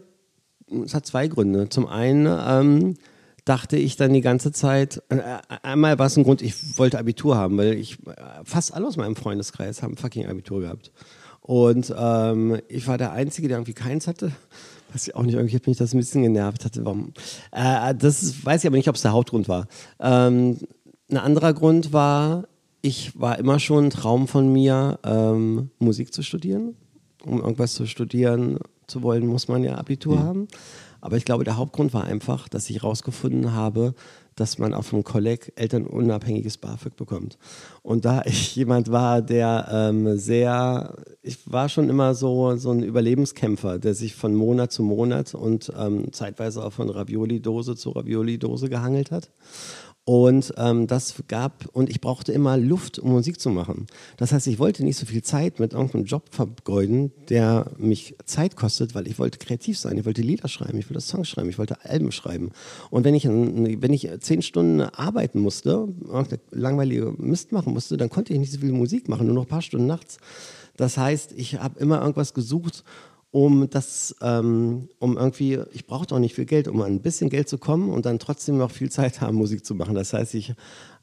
das 0.69 0.95
hat 0.95 1.07
zwei 1.07 1.29
Gründe. 1.29 1.69
Zum 1.71 1.87
einen 1.87 2.27
ähm, 2.27 2.95
dachte 3.45 3.77
ich 3.77 3.97
dann 3.97 4.13
die 4.13 4.21
ganze 4.21 4.53
Zeit, 4.53 5.03
äh, 5.09 5.21
einmal 5.63 5.99
war 5.99 6.07
es 6.07 6.17
ein 6.17 6.25
Grund, 6.25 6.43
ich 6.43 6.79
wollte 6.79 6.99
Abitur 6.99 7.37
haben, 7.37 7.57
weil 7.57 7.75
ich 7.75 7.99
äh, 8.07 8.15
fast 8.45 8.75
alle 8.75 8.87
aus 8.87 8.97
meinem 8.97 9.17
Freundeskreis 9.17 9.83
haben 9.83 9.97
fucking 9.97 10.27
Abitur 10.27 10.61
gehabt. 10.61 10.93
Und 11.41 11.93
ähm, 11.97 12.61
ich 12.69 12.87
war 12.87 12.99
der 12.99 13.13
Einzige, 13.13 13.49
der 13.49 13.57
irgendwie 13.57 13.73
keins 13.73 14.07
hatte. 14.07 14.31
Was 14.93 15.09
ich 15.09 15.17
auch 15.17 15.23
nicht, 15.23 15.35
irgendwie 15.35 15.57
hat 15.57 15.67
mich 15.67 15.79
das 15.79 15.93
ein 15.93 15.99
bisschen 15.99 16.23
genervt 16.23 16.65
hatte. 16.65 16.85
Warum? 16.85 17.13
Äh, 17.51 17.95
das 17.95 18.45
weiß 18.45 18.63
ich 18.63 18.67
aber 18.69 18.77
nicht, 18.77 18.89
ob 18.89 18.95
es 18.95 19.03
der 19.03 19.13
Hauptgrund 19.13 19.49
war. 19.49 19.67
Ein 21.13 21.19
anderer 21.19 21.53
Grund 21.53 21.93
war, 21.93 22.49
ich 22.81 23.21
war 23.21 23.39
immer 23.39 23.59
schon 23.59 23.85
ein 23.85 23.91
Traum 23.91 24.27
von 24.27 24.51
mir, 24.51 24.99
ähm, 25.05 25.69
Musik 25.79 26.15
zu 26.15 26.23
studieren. 26.23 26.75
Um 27.23 27.39
irgendwas 27.39 27.75
zu 27.75 27.87
studieren 27.87 28.59
zu 28.87 29.03
wollen, 29.03 29.27
muss 29.27 29.47
man 29.47 29.63
ja 29.63 29.77
Abitur 29.77 30.19
haben. 30.21 30.49
Aber 31.03 31.19
ich 31.19 31.27
glaube, 31.27 31.45
der 31.45 31.59
Hauptgrund 31.59 31.93
war 31.93 32.05
einfach, 32.05 32.49
dass 32.49 32.71
ich 32.71 32.77
herausgefunden 32.77 33.53
habe, 33.53 33.95
dass 34.37 34.57
man 34.57 34.73
auf 34.73 34.89
dem 34.91 35.05
Kolleg 35.05 35.53
elternunabhängiges 35.57 36.57
BAföG 36.57 36.97
bekommt. 36.97 37.37
Und 37.83 38.07
da 38.07 38.23
ich 38.25 38.57
jemand 38.57 38.91
war, 38.91 39.21
der 39.21 39.69
ähm, 39.71 40.17
sehr, 40.17 40.97
ich 41.21 41.39
war 41.53 41.69
schon 41.69 41.91
immer 41.91 42.15
so, 42.15 42.57
so 42.57 42.71
ein 42.71 42.83
Überlebenskämpfer, 42.83 43.79
der 43.79 43.95
sich 43.95 44.15
von 44.15 44.35
Monat 44.35 44.73
zu 44.73 44.83
Monat 44.83 45.35
und 45.35 45.71
ähm, 45.79 46.11
zeitweise 46.13 46.65
auch 46.65 46.73
von 46.73 46.89
Ravioli-Dose 46.89 47.77
zu 47.77 47.91
Ravioli-Dose 47.91 48.71
gehangelt 48.71 49.11
hat. 49.11 49.31
Und 50.05 50.53
ähm, 50.57 50.89
das 50.89 51.15
gab, 51.29 51.67
und 51.73 51.89
ich 51.89 52.01
brauchte 52.01 52.33
immer 52.33 52.57
Luft, 52.57 52.99
um 52.99 53.13
Musik 53.13 53.41
zu 53.41 53.51
machen. 53.51 53.87
Das 54.17 54.33
heißt, 54.33 54.49
ich 54.49 54.59
wollte 54.59 54.83
nicht 54.83 54.97
so 54.97 55.07
viel 55.07 55.23
Zeit 55.23 55.61
mit 55.61 55.75
irgendeinem 55.75 56.07
Job 56.07 56.25
vergeuden, 56.33 57.13
der 57.29 57.71
mich 57.79 58.17
Zeit 58.25 58.57
kostet, 58.57 58.97
weil 58.97 59.07
ich 59.07 59.21
wollte 59.21 59.39
kreativ 59.39 59.79
sein. 59.79 59.97
Ich 59.97 60.05
wollte 60.05 60.23
Lieder 60.23 60.49
schreiben, 60.49 60.79
ich 60.79 60.91
wollte 60.91 61.01
Songs 61.01 61.29
schreiben, 61.29 61.49
ich 61.51 61.59
wollte 61.59 61.85
Alben 61.85 62.11
schreiben. 62.11 62.51
Und 62.91 63.05
wenn 63.05 63.15
ich, 63.15 63.29
wenn 63.29 63.93
ich 63.93 64.11
zehn 64.19 64.43
Stunden 64.43 64.81
arbeiten 64.81 65.39
musste, 65.39 65.87
langweilige 66.51 67.15
Mist 67.17 67.53
machen 67.53 67.73
musste, 67.73 67.97
dann 67.97 68.11
konnte 68.11 68.33
ich 68.33 68.41
nicht 68.41 68.53
so 68.53 68.59
viel 68.59 68.73
Musik 68.73 69.09
machen, 69.09 69.27
nur 69.27 69.37
noch 69.37 69.45
ein 69.45 69.49
paar 69.49 69.63
Stunden 69.63 69.87
nachts. 69.87 70.19
Das 70.77 70.97
heißt, 70.97 71.33
ich 71.37 71.61
habe 71.61 71.79
immer 71.79 72.01
irgendwas 72.01 72.35
gesucht, 72.35 72.83
um 73.33 73.69
das, 73.71 74.15
ähm, 74.21 74.91
um 74.99 75.17
irgendwie, 75.17 75.59
ich 75.73 75.87
brauchte 75.87 76.15
auch 76.15 76.19
nicht 76.19 76.35
viel 76.35 76.45
Geld, 76.45 76.69
um 76.69 76.83
ein 76.83 77.01
bisschen 77.01 77.31
Geld 77.31 77.49
zu 77.49 77.57
kommen 77.57 77.89
und 77.89 78.05
dann 78.05 78.19
trotzdem 78.19 78.59
noch 78.59 78.71
viel 78.71 78.91
Zeit 78.91 79.23
haben, 79.23 79.37
Musik 79.37 79.65
zu 79.65 79.75
machen. 79.75 79.95
Das 79.95 80.13
heißt, 80.13 80.35
ich, 80.35 80.55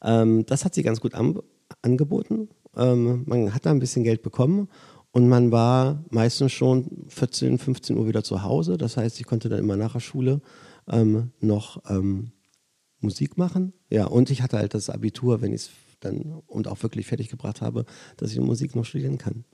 ähm, 0.04 0.46
das 0.46 0.63
hat 0.63 0.76
sie 0.76 0.84
ganz 0.84 1.02
gut 1.02 1.15
an, 1.15 1.39
angeboten. 1.82 2.50
Ähm, 2.78 3.24
man 3.26 3.54
hat 3.54 3.65
da 3.65 3.72
ein 3.72 3.80
bisschen 3.80 4.04
Geld 4.04 4.22
bekommen 4.22 4.70
und 5.12 5.28
man 5.28 5.52
war 5.52 6.06
meistens 6.12 6.52
schon 6.52 7.06
14, 7.08 7.58
15 7.58 7.98
Uhr 7.98 8.08
wieder 8.08 8.24
zu 8.24 8.44
Hause. 8.44 8.78
Das 8.78 8.96
heißt, 8.96 9.20
ich 9.20 9.26
konnte 9.26 9.50
dann 9.50 9.60
immer 9.60 9.76
nach 9.76 9.94
der 9.94 10.00
Schule 10.00 10.42
ähm, 10.88 11.32
noch 11.39 11.82
ähm, 11.89 12.32
Musik 13.00 13.39
machen. 13.39 13.74
Ja, 13.89 14.06
und 14.06 14.30
ich 14.30 14.44
hatte 14.44 14.58
halt 14.58 14.76
das 14.76 14.92
Abitur, 14.92 15.42
wenn 15.42 15.52
ich 15.52 15.62
es 15.62 15.70
dann 16.00 16.44
und 16.46 16.68
auch 16.68 16.82
wirklich 16.84 17.08
fertig 17.08 17.30
gebracht 17.30 17.62
habe, 17.62 17.86
dass 18.18 18.32
ich 18.32 18.39
Musik 18.39 18.76
noch 18.76 18.86
studieren 18.86 19.18
kann. 19.18 19.46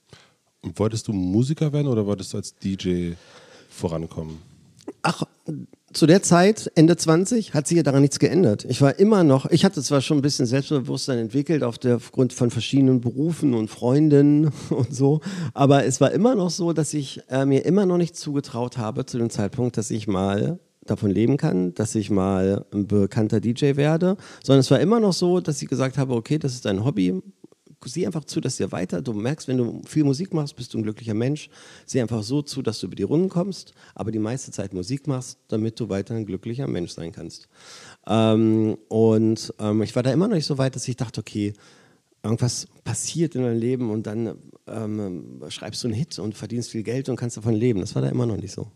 Wolltest 0.75 1.07
du 1.07 1.13
Musiker 1.13 1.71
werden 1.71 1.87
oder 1.87 2.05
wolltest 2.05 2.33
du 2.33 2.37
als 2.37 2.55
DJ 2.57 3.11
vorankommen? 3.69 4.39
Ach, 5.01 5.23
zu 5.93 6.07
der 6.07 6.21
Zeit, 6.21 6.69
Ende 6.75 6.97
20, 6.97 7.53
hat 7.53 7.67
sich 7.67 7.77
ja 7.77 7.83
daran 7.83 8.01
nichts 8.01 8.19
geändert. 8.19 8.65
Ich 8.67 8.81
war 8.81 8.99
immer 8.99 9.23
noch, 9.23 9.45
ich 9.49 9.63
hatte 9.63 9.81
zwar 9.81 10.01
schon 10.01 10.17
ein 10.17 10.21
bisschen 10.21 10.45
Selbstbewusstsein 10.45 11.19
entwickelt 11.19 11.63
auf 11.63 11.77
der, 11.77 11.95
aufgrund 11.95 12.33
von 12.33 12.51
verschiedenen 12.51 12.99
Berufen 12.99 13.53
und 13.53 13.69
Freundinnen 13.69 14.51
und 14.69 14.93
so, 14.93 15.21
aber 15.53 15.85
es 15.85 16.01
war 16.01 16.11
immer 16.11 16.35
noch 16.35 16.49
so, 16.49 16.73
dass 16.73 16.93
ich 16.93 17.21
äh, 17.29 17.45
mir 17.45 17.65
immer 17.65 17.85
noch 17.85 17.97
nicht 17.97 18.17
zugetraut 18.17 18.77
habe 18.77 19.05
zu 19.05 19.17
dem 19.17 19.29
Zeitpunkt, 19.29 19.77
dass 19.77 19.89
ich 19.89 20.07
mal 20.07 20.59
davon 20.85 21.09
leben 21.09 21.37
kann, 21.37 21.73
dass 21.73 21.95
ich 21.95 22.09
mal 22.09 22.65
ein 22.73 22.87
bekannter 22.87 23.39
DJ 23.39 23.75
werde, 23.75 24.17
sondern 24.43 24.59
es 24.59 24.71
war 24.71 24.79
immer 24.79 24.99
noch 24.99 25.13
so, 25.13 25.39
dass 25.39 25.61
ich 25.61 25.67
gesagt 25.67 25.97
habe, 25.97 26.13
okay, 26.13 26.37
das 26.37 26.53
ist 26.53 26.67
ein 26.67 26.83
Hobby, 26.83 27.21
sieh 27.83 28.05
einfach 28.05 28.25
zu, 28.25 28.41
dass 28.41 28.57
dir 28.57 28.71
weiter, 28.71 29.01
du 29.01 29.13
merkst, 29.13 29.47
wenn 29.47 29.57
du 29.57 29.81
viel 29.85 30.03
Musik 30.03 30.33
machst, 30.33 30.55
bist 30.55 30.73
du 30.73 30.77
ein 30.77 30.83
glücklicher 30.83 31.13
Mensch. 31.13 31.49
Sieh 31.85 32.01
einfach 32.01 32.23
so 32.23 32.41
zu, 32.41 32.61
dass 32.61 32.79
du 32.79 32.87
über 32.87 32.95
die 32.95 33.03
Runden 33.03 33.29
kommst, 33.29 33.73
aber 33.93 34.11
die 34.11 34.19
meiste 34.19 34.51
Zeit 34.51 34.73
Musik 34.73 35.07
machst, 35.07 35.37
damit 35.47 35.79
du 35.79 35.89
weiter 35.89 36.15
ein 36.15 36.25
glücklicher 36.25 36.67
Mensch 36.67 36.91
sein 36.91 37.11
kannst. 37.11 37.47
Ähm, 38.07 38.77
und 38.87 39.53
ähm, 39.59 39.81
ich 39.81 39.95
war 39.95 40.03
da 40.03 40.11
immer 40.11 40.27
noch 40.27 40.35
nicht 40.35 40.45
so 40.45 40.57
weit, 40.57 40.75
dass 40.75 40.87
ich 40.87 40.95
dachte, 40.95 41.21
okay, 41.21 41.53
irgendwas 42.23 42.67
passiert 42.83 43.35
in 43.35 43.43
deinem 43.43 43.59
Leben 43.59 43.91
und 43.91 44.07
dann 44.07 44.37
ähm, 44.67 45.41
schreibst 45.49 45.83
du 45.83 45.87
einen 45.87 45.95
Hit 45.95 46.17
und 46.19 46.35
verdienst 46.35 46.71
viel 46.71 46.83
Geld 46.83 47.07
und 47.09 47.15
kannst 47.15 47.37
davon 47.37 47.53
leben. 47.53 47.81
Das 47.81 47.95
war 47.95 48.01
da 48.01 48.09
immer 48.09 48.25
noch 48.25 48.37
nicht 48.37 48.51
so. 48.51 48.71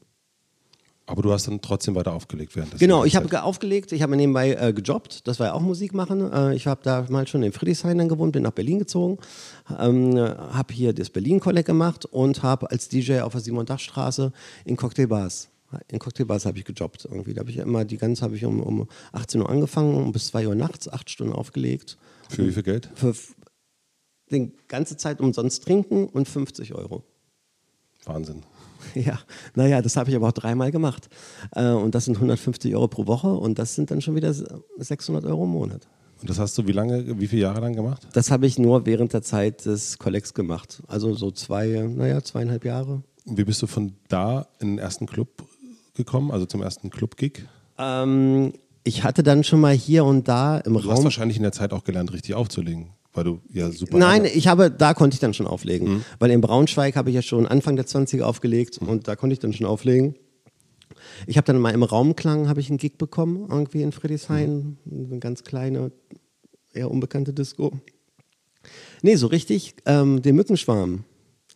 Aber 1.10 1.24
du 1.24 1.32
hast 1.32 1.48
dann 1.48 1.60
trotzdem 1.60 1.96
weiter 1.96 2.14
aufgelegt 2.14 2.56
während 2.56 2.72
des 2.72 2.80
Genau, 2.80 3.04
ich 3.04 3.16
habe 3.16 3.42
aufgelegt, 3.42 3.92
ich 3.94 4.04
habe 4.04 4.16
nebenbei 4.16 4.54
äh, 4.54 4.74
gejobbt, 4.74 5.28
das 5.28 5.40
war 5.40 5.48
ja 5.48 5.54
auch 5.54 5.62
Musik 5.62 5.96
machen. 5.96 6.32
Äh, 6.32 6.54
ich 6.54 6.68
habe 6.68 6.82
da 6.84 7.08
mal 7.10 7.28
schon 7.28 7.42
in 7.42 7.52
Friedrichshain 7.52 7.98
dann 7.98 8.10
gewohnt, 8.10 8.34
bin 8.34 8.44
nach 8.44 8.52
Berlin 8.52 8.78
gezogen, 8.78 9.18
ähm, 9.80 10.16
habe 10.16 10.72
hier 10.72 10.94
das 10.94 11.10
Berlin 11.10 11.40
Collect 11.40 11.66
gemacht 11.66 12.06
und 12.06 12.44
habe 12.44 12.70
als 12.70 12.90
DJ 12.90 13.22
auf 13.22 13.32
der 13.32 13.42
Simon-Dach-Straße 13.42 14.32
in 14.66 14.78
Cocktailbars 14.78 15.50
in 15.88 16.00
Cocktailbars 16.00 16.46
habe 16.46 16.58
ich 16.58 16.66
gejobbt 16.66 17.06
irgendwie. 17.06 17.34
Da 17.34 17.42
habe 17.42 17.52
ich 17.52 17.58
immer 17.58 17.86
die 17.86 17.98
ganze 17.98 18.24
habe 18.24 18.36
ich 18.36 18.44
um, 18.46 18.62
um 18.62 18.88
18 19.12 19.42
Uhr 19.42 19.50
angefangen 19.50 19.96
und 19.96 20.12
bis 20.12 20.28
2 20.28 20.48
Uhr 20.48 20.56
nachts, 20.56 20.88
acht 20.92 21.10
Stunden 21.10 21.34
aufgelegt. 21.34 21.98
Für 22.28 22.48
wie 22.48 22.52
viel 22.52 22.64
Geld? 22.64 22.90
Für 22.96 23.14
die 24.32 24.52
ganze 24.68 24.98
Zeit 24.98 25.20
umsonst 25.22 25.64
trinken 25.64 26.08
und 26.08 26.28
50 26.28 26.74
Euro. 26.74 27.04
Wahnsinn. 28.06 28.44
Ja, 28.96 29.20
naja, 29.56 29.82
das 29.82 29.96
habe 29.98 30.10
ich 30.10 30.16
aber 30.16 30.28
auch 30.28 30.34
dreimal 30.34 30.72
gemacht. 30.72 31.10
Äh, 31.56 31.70
und 31.70 31.96
das 31.96 32.06
sind 32.06 32.16
150 32.16 32.76
Euro 32.76 32.88
pro 32.88 33.08
Woche 33.08 33.30
und 33.30 33.60
das 33.60 33.76
sind 33.76 33.92
dann 33.92 34.02
schon 34.02 34.16
wieder 34.16 34.34
600 34.78 35.26
Euro 35.26 35.44
im 35.44 35.52
Monat. 35.52 35.88
Und 36.22 36.30
das 36.30 36.38
hast 36.38 36.58
du 36.58 36.68
wie 36.68 36.74
lange, 36.74 37.20
wie 37.20 37.28
viele 37.28 37.44
Jahre 37.44 37.62
lang 37.62 37.74
gemacht? 37.74 38.08
Das 38.14 38.30
habe 38.30 38.46
ich 38.46 38.60
nur 38.60 38.86
während 38.86 39.14
der 39.14 39.22
Zeit 39.22 39.66
des 39.66 39.98
Collects 39.98 40.34
gemacht. 40.34 40.84
Also 40.88 41.14
so 41.14 41.32
zwei, 41.32 41.88
naja, 41.88 42.22
zweieinhalb 42.22 42.66
Jahre. 42.66 43.04
Wie 43.26 43.44
bist 43.44 43.62
du 43.62 43.68
von 43.68 43.94
da 44.10 44.48
in 44.60 44.76
den 44.76 44.80
ersten 44.80 45.06
Club 45.06 45.30
gekommen, 45.94 46.32
also 46.32 46.46
zum 46.46 46.62
ersten 46.62 46.90
Club-Gig? 46.90 47.46
Ähm, 47.78 48.54
ich 48.84 49.04
hatte 49.04 49.24
dann 49.24 49.44
schon 49.44 49.62
mal 49.62 49.74
hier 49.74 50.04
und 50.04 50.28
da 50.28 50.58
im 50.58 50.74
du 50.74 50.80
Raum. 50.80 50.88
Du 50.88 50.92
hast 50.92 51.04
wahrscheinlich 51.04 51.38
in 51.38 51.44
der 51.44 51.52
Zeit 51.54 51.72
auch 51.72 51.86
gelernt, 51.86 52.12
richtig 52.12 52.36
aufzulegen 52.36 52.90
weil 53.20 53.26
du 53.26 53.42
ja 53.52 53.70
super. 53.70 53.98
Nein, 53.98 54.24
ich 54.24 54.48
habe, 54.48 54.72
da 54.72 54.94
konnte 54.94 55.16
ich 55.16 55.20
dann 55.20 55.34
schon 55.34 55.46
auflegen. 55.46 55.90
Mhm. 55.90 56.06
Weil 56.20 56.32
in 56.32 56.40
Braunschweig 56.40 56.96
habe 56.96 57.10
ich 57.10 57.16
ja 57.16 57.22
schon 57.22 57.46
Anfang 57.46 57.76
der 57.76 57.86
20er 57.86 58.22
aufgelegt 58.22 58.82
mhm. 58.82 58.88
und 58.88 59.08
da 59.10 59.18
konnte 59.18 59.34
ich 59.34 59.40
dann 59.40 59.52
schon 59.52 59.68
auflegen. 59.68 60.16
Ich 61.28 61.36
habe 61.36 61.46
dann 61.46 61.60
mal 61.60 61.72
im 61.72 61.84
Raumklang 61.84 62.48
habe 62.48 62.62
ich 62.62 62.70
einen 62.70 62.78
Gig 62.78 62.98
bekommen, 62.98 63.46
irgendwie 63.50 63.82
in 63.82 63.92
Friedrichshain, 63.92 64.78
mhm. 64.86 65.08
eine 65.08 65.20
ganz 65.20 65.44
kleine, 65.44 65.92
eher 66.72 66.90
unbekannte 66.90 67.34
Disco. 67.34 67.74
Nee, 69.02 69.16
so 69.16 69.28
richtig, 69.28 69.76
ähm, 69.86 70.22
den 70.22 70.38
Mückenschwarm, 70.38 71.04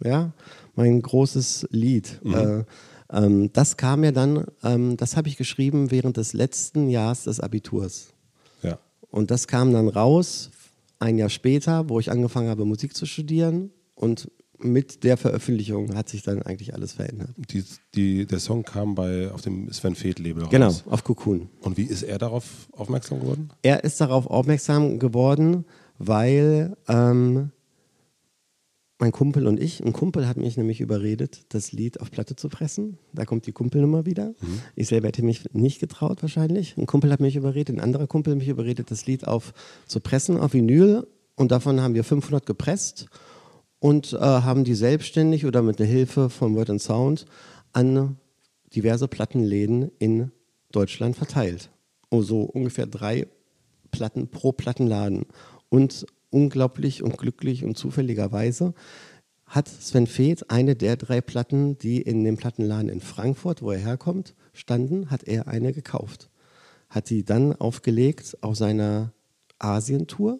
ja, 0.03 0.33
mein 0.75 1.01
großes 1.01 1.67
Lied. 1.71 2.19
Mhm. 2.23 2.33
Äh, 2.33 2.63
ähm, 3.09 3.53
das 3.53 3.77
kam 3.77 4.03
ja 4.03 4.11
dann, 4.11 4.47
ähm, 4.63 4.97
das 4.97 5.15
habe 5.15 5.29
ich 5.29 5.37
geschrieben 5.37 5.91
während 5.91 6.17
des 6.17 6.33
letzten 6.33 6.89
Jahres 6.89 7.23
des 7.23 7.39
Abiturs. 7.39 8.09
Ja. 8.63 8.79
Und 9.09 9.31
das 9.31 9.47
kam 9.47 9.71
dann 9.71 9.87
raus 9.87 10.49
ein 11.03 11.17
Jahr 11.17 11.29
später, 11.29 11.89
wo 11.89 11.99
ich 11.99 12.09
angefangen 12.09 12.49
habe, 12.49 12.65
Musik 12.65 12.95
zu 12.95 13.05
studieren. 13.05 13.71
Und 13.95 14.31
mit 14.57 15.03
der 15.03 15.17
Veröffentlichung 15.17 15.93
hat 15.95 16.09
sich 16.09 16.23
dann 16.23 16.41
eigentlich 16.41 16.73
alles 16.73 16.93
verändert. 16.93 17.31
Die, 17.51 17.63
die, 17.95 18.25
der 18.25 18.39
Song 18.39 18.63
kam 18.63 18.95
bei, 18.95 19.29
auf 19.31 19.41
dem 19.41 19.71
Sven 19.71 19.95
Feth-Label 19.95 20.43
raus. 20.43 20.51
Genau, 20.51 20.73
auf 20.89 21.03
Cocoon. 21.03 21.49
Und 21.61 21.77
wie 21.77 21.83
ist 21.83 22.03
er 22.03 22.17
darauf 22.17 22.69
aufmerksam 22.71 23.19
geworden? 23.19 23.49
Er 23.61 23.83
ist 23.83 23.99
darauf 23.99 24.27
aufmerksam 24.27 24.99
geworden, 24.99 25.65
weil 25.97 26.75
ähm, 26.87 27.51
mein 28.99 29.11
Kumpel 29.11 29.47
und 29.47 29.59
ich, 29.59 29.83
ein 29.83 29.91
Kumpel 29.91 30.27
hat 30.27 30.37
mich 30.37 30.55
nämlich 30.55 30.79
überredet, 30.79 31.45
das 31.49 31.71
Lied 31.71 31.99
auf 31.99 32.11
Platte 32.11 32.35
zu 32.35 32.47
pressen. 32.47 32.97
Da 33.11 33.25
kommt 33.25 33.47
die 33.47 33.51
Kumpelnummer 33.51 34.05
wieder. 34.05 34.29
Mhm. 34.41 34.61
Ich 34.75 34.87
selber 34.87 35.07
hätte 35.07 35.23
mich 35.23 35.53
nicht 35.53 35.79
getraut 35.79 36.21
wahrscheinlich. 36.21 36.77
Ein 36.77 36.85
Kumpel 36.85 37.11
hat 37.11 37.19
mich 37.19 37.35
überredet, 37.35 37.75
ein 37.75 37.81
anderer 37.81 38.07
Kumpel 38.07 38.31
hat 38.31 38.39
mich 38.39 38.47
überredet, 38.47 38.91
das 38.91 39.05
Lied 39.05 39.27
auf 39.27 39.53
zu 39.87 39.99
pressen 39.99 40.37
auf 40.37 40.53
Vinyl. 40.53 41.07
Und 41.35 41.51
davon 41.51 41.81
haben 41.81 41.95
wir 41.95 42.03
500 42.03 42.45
gepresst 42.45 43.07
und 43.79 44.13
äh, 44.13 44.17
haben 44.19 44.63
die 44.63 44.75
selbstständig 44.75 45.45
oder 45.45 45.61
mit 45.61 45.79
der 45.79 45.87
Hilfe 45.87 46.29
von 46.29 46.55
Word 46.55 46.79
Sound 46.79 47.25
an 47.73 48.17
diverse 48.75 49.07
Plattenläden 49.07 49.91
in 49.99 50.31
Deutschland 50.71 51.15
verteilt. 51.15 51.69
Oh, 52.09 52.21
so 52.21 52.41
ungefähr 52.41 52.85
drei 52.85 53.27
Platten 53.91 54.27
pro 54.27 54.51
Plattenladen. 54.51 55.25
Und 55.69 56.05
unglaublich 56.33 57.03
und 57.03 57.17
glücklich 57.17 57.63
und 57.63 57.77
zufälligerweise 57.77 58.73
hat 59.45 59.67
Sven 59.67 60.07
Feth 60.07 60.49
eine 60.49 60.75
der 60.75 60.97
drei 60.97 61.21
Platten, 61.21 61.77
die 61.77 62.01
in 62.01 62.23
dem 62.23 62.37
Plattenladen 62.37 62.89
in 62.89 63.01
Frankfurt, 63.01 63.61
wo 63.61 63.71
er 63.71 63.79
herkommt, 63.79 64.33
standen, 64.51 65.11
hat 65.11 65.23
er 65.23 65.47
eine 65.47 65.73
gekauft. 65.73 66.29
Hat 66.89 67.07
sie 67.07 67.23
dann 67.23 67.53
aufgelegt 67.53 68.37
auf 68.41 68.57
seiner 68.57 69.13
Asientour 69.59 70.39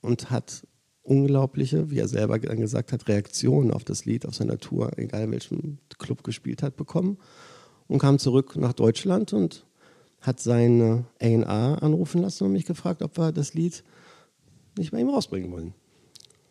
und 0.00 0.30
hat 0.30 0.66
unglaubliche, 1.02 1.90
wie 1.90 1.98
er 1.98 2.08
selber 2.08 2.38
dann 2.38 2.60
gesagt 2.60 2.92
hat, 2.92 3.06
Reaktionen 3.08 3.70
auf 3.70 3.84
das 3.84 4.06
Lied 4.06 4.24
auf 4.24 4.34
seiner 4.34 4.58
Tour, 4.58 4.92
egal 4.96 5.24
in 5.24 5.32
welchem 5.32 5.78
Club 5.98 6.24
gespielt 6.24 6.62
hat, 6.62 6.76
bekommen 6.76 7.18
und 7.86 7.98
kam 7.98 8.18
zurück 8.18 8.56
nach 8.56 8.72
Deutschland 8.72 9.34
und 9.34 9.66
hat 10.22 10.40
seine 10.40 11.04
A&R 11.20 11.82
anrufen 11.82 12.22
lassen 12.22 12.44
und 12.44 12.52
mich 12.52 12.64
gefragt, 12.64 13.02
ob 13.02 13.18
wir 13.18 13.30
das 13.30 13.52
Lied 13.52 13.84
nicht 14.76 14.92
bei 14.92 15.00
ihm 15.00 15.08
rausbringen 15.08 15.50
wollen. 15.50 15.74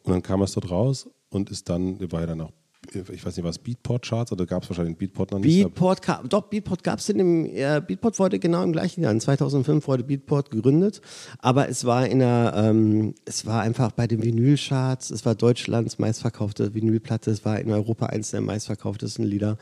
Und 0.03 0.11
dann 0.11 0.21
kam 0.21 0.41
es 0.41 0.53
dort 0.53 0.69
raus 0.69 1.09
und 1.29 1.49
ist 1.49 1.69
dann, 1.69 1.99
war 2.11 2.21
ja 2.21 2.27
dann 2.27 2.41
auch, 2.41 2.51
ich 2.93 3.25
weiß 3.25 3.37
nicht, 3.37 3.45
was 3.45 3.57
Beatport-Charts 3.59 4.33
oder 4.33 4.45
gab 4.45 4.63
es 4.63 4.69
wahrscheinlich 4.69 4.97
Beatport 4.97 5.31
noch 5.31 5.39
nicht? 5.39 5.63
Beatport, 5.63 6.01
doch, 6.27 6.41
Beatport 6.41 6.83
gab 6.83 6.99
es 6.99 7.07
in 7.07 7.17
dem, 7.17 7.45
äh, 7.45 7.81
Beatport 7.85 8.19
wurde 8.19 8.39
genau 8.39 8.61
im 8.61 8.73
gleichen 8.73 9.01
Jahr, 9.01 9.11
in 9.11 9.21
2005 9.21 9.87
wurde 9.87 10.03
Beatport 10.03 10.51
gegründet, 10.51 11.01
aber 11.39 11.69
es 11.69 11.85
war 11.85 12.05
in 12.05 12.19
der, 12.19 12.53
ähm, 12.55 13.15
es 13.23 13.45
war 13.45 13.61
einfach 13.61 13.93
bei 13.93 14.05
den 14.05 14.21
Vinylcharts, 14.21 15.11
es 15.11 15.25
war 15.25 15.35
Deutschlands 15.35 15.97
meistverkaufte 15.97 16.73
Vinylplatte, 16.73 17.31
es 17.31 17.45
war 17.45 17.59
in 17.59 17.71
Europa 17.71 18.07
eines 18.07 18.31
der 18.31 18.41
meistverkauftesten 18.41 19.23
Lieder. 19.23 19.57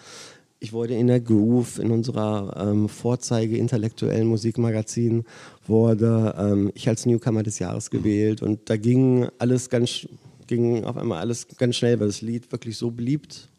Ich 0.63 0.73
wurde 0.73 0.93
in 0.93 1.07
der 1.07 1.19
Groove, 1.19 1.79
in 1.79 1.89
unserer 1.89 2.55
ähm, 2.55 2.87
Vorzeige 2.87 3.57
intellektuellen 3.57 4.27
Musikmagazin, 4.27 5.23
wurde 5.65 6.35
ähm, 6.37 6.71
ich 6.75 6.87
als 6.87 7.07
Newcomer 7.07 7.41
des 7.41 7.57
Jahres 7.57 7.89
gewählt 7.89 8.43
und 8.43 8.69
da 8.69 8.77
ging 8.77 9.27
alles 9.39 9.71
ganz, 9.71 10.07
ging 10.45 10.83
auf 10.83 10.97
einmal 10.97 11.17
alles 11.17 11.47
ganz 11.57 11.77
schnell, 11.77 11.99
weil 11.99 12.05
das 12.05 12.21
Lied 12.21 12.51
wirklich 12.51 12.77
so 12.77 12.91
beliebt, 12.91 13.49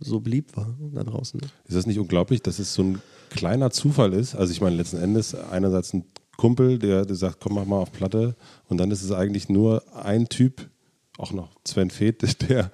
so 0.00 0.18
beliebt 0.18 0.56
war 0.56 0.74
da 0.94 1.04
draußen. 1.04 1.40
Ist 1.66 1.76
das 1.76 1.86
nicht 1.86 1.98
unglaublich, 1.98 2.40
dass 2.40 2.58
es 2.58 2.72
so 2.72 2.84
ein 2.84 3.02
kleiner 3.28 3.70
Zufall 3.70 4.14
ist? 4.14 4.34
Also 4.34 4.50
ich 4.50 4.62
meine 4.62 4.76
letzten 4.76 4.96
Endes 4.96 5.34
einerseits 5.34 5.92
ein 5.92 6.06
Kumpel, 6.38 6.78
der, 6.78 7.04
der 7.04 7.16
sagt, 7.16 7.38
komm, 7.40 7.56
mach 7.56 7.66
mal 7.66 7.80
auf 7.80 7.92
Platte. 7.92 8.34
Und 8.68 8.78
dann 8.78 8.90
ist 8.90 9.02
es 9.02 9.12
eigentlich 9.12 9.50
nur 9.50 9.82
ein 9.94 10.30
Typ, 10.30 10.70
auch 11.18 11.32
noch 11.32 11.50
Sven 11.68 11.90
Feth, 11.90 12.22
der, 12.48 12.70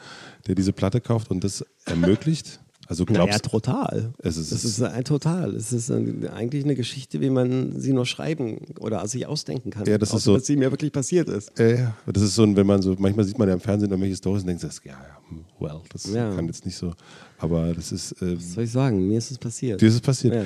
der 0.46 0.54
diese 0.54 0.72
Platte 0.72 1.00
kauft 1.00 1.32
und 1.32 1.42
das 1.42 1.64
ermöglicht. 1.84 2.60
Also 2.92 3.06
glaubst 3.06 3.28
naja, 3.28 3.38
total. 3.38 4.12
Es 4.18 4.36
ist, 4.36 4.52
es 4.52 4.64
ist 4.64 4.82
ein 4.82 5.02
total. 5.04 5.56
Es 5.56 5.72
ist 5.72 5.90
ein, 5.90 6.28
eigentlich 6.28 6.62
eine 6.62 6.74
Geschichte, 6.74 7.22
wie 7.22 7.30
man 7.30 7.80
sie 7.80 7.94
nur 7.94 8.04
schreiben 8.04 8.58
oder 8.80 9.08
sich 9.08 9.26
ausdenken 9.26 9.70
kann. 9.70 9.86
Ja, 9.86 9.96
das 9.96 10.12
ist 10.12 10.24
so. 10.24 10.34
Was 10.34 10.44
sie 10.44 10.56
mir 10.56 10.70
wirklich 10.70 10.92
passiert 10.92 11.30
ist. 11.30 11.58
Äh, 11.58 11.86
das 12.04 12.22
ist 12.22 12.34
so, 12.34 12.44
wenn 12.54 12.66
man 12.66 12.82
so, 12.82 12.94
manchmal 12.98 13.24
sieht 13.24 13.38
man 13.38 13.48
ja 13.48 13.54
im 13.54 13.60
Fernsehen 13.60 13.90
irgendwelche 13.90 14.16
Stories 14.16 14.42
und 14.42 14.48
denkt, 14.48 14.62
das, 14.62 14.78
ja, 14.84 14.92
ja, 14.92 15.18
hm, 15.30 15.42
well, 15.58 15.80
das 15.90 16.12
ja. 16.12 16.34
kann 16.34 16.46
jetzt 16.48 16.66
nicht 16.66 16.76
so. 16.76 16.92
Aber 17.38 17.72
das 17.72 17.92
ist. 17.92 18.14
Ähm, 18.20 18.36
was 18.36 18.52
soll 18.52 18.64
ich 18.64 18.72
sagen? 18.72 19.08
Mir 19.08 19.16
ist 19.16 19.30
es 19.30 19.38
passiert. 19.38 19.80
Dir 19.80 19.88
ist 19.88 19.94
es 19.94 20.02
passiert. 20.02 20.34
Ja. 20.34 20.44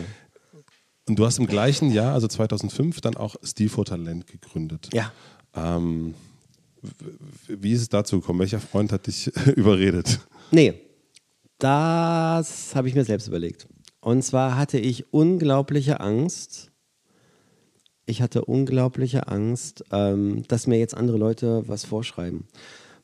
Und 1.08 1.18
du 1.18 1.26
hast 1.26 1.40
im 1.40 1.48
gleichen 1.48 1.90
Jahr, 1.90 2.14
also 2.14 2.28
2005, 2.28 3.00
dann 3.00 3.16
auch 3.16 3.34
Steve 3.42 3.70
for 3.70 3.84
Talent 3.84 4.28
gegründet. 4.28 4.88
Ja. 4.94 5.12
Ähm, 5.56 6.14
wie 7.48 7.72
ist 7.72 7.80
es 7.80 7.88
dazu 7.88 8.20
gekommen? 8.20 8.38
Welcher 8.38 8.60
Freund 8.60 8.92
hat 8.92 9.08
dich 9.08 9.26
überredet? 9.56 10.20
Nee, 10.52 10.85
das 11.58 12.74
habe 12.74 12.88
ich 12.88 12.94
mir 12.94 13.04
selbst 13.04 13.28
überlegt. 13.28 13.68
Und 14.00 14.22
zwar 14.22 14.56
hatte 14.56 14.78
ich 14.78 15.12
unglaubliche 15.12 16.00
Angst. 16.00 16.70
Ich 18.04 18.22
hatte 18.22 18.44
unglaubliche 18.44 19.28
Angst, 19.28 19.84
ähm, 19.90 20.44
dass 20.48 20.66
mir 20.66 20.78
jetzt 20.78 20.94
andere 20.94 21.18
Leute 21.18 21.66
was 21.66 21.84
vorschreiben. 21.84 22.46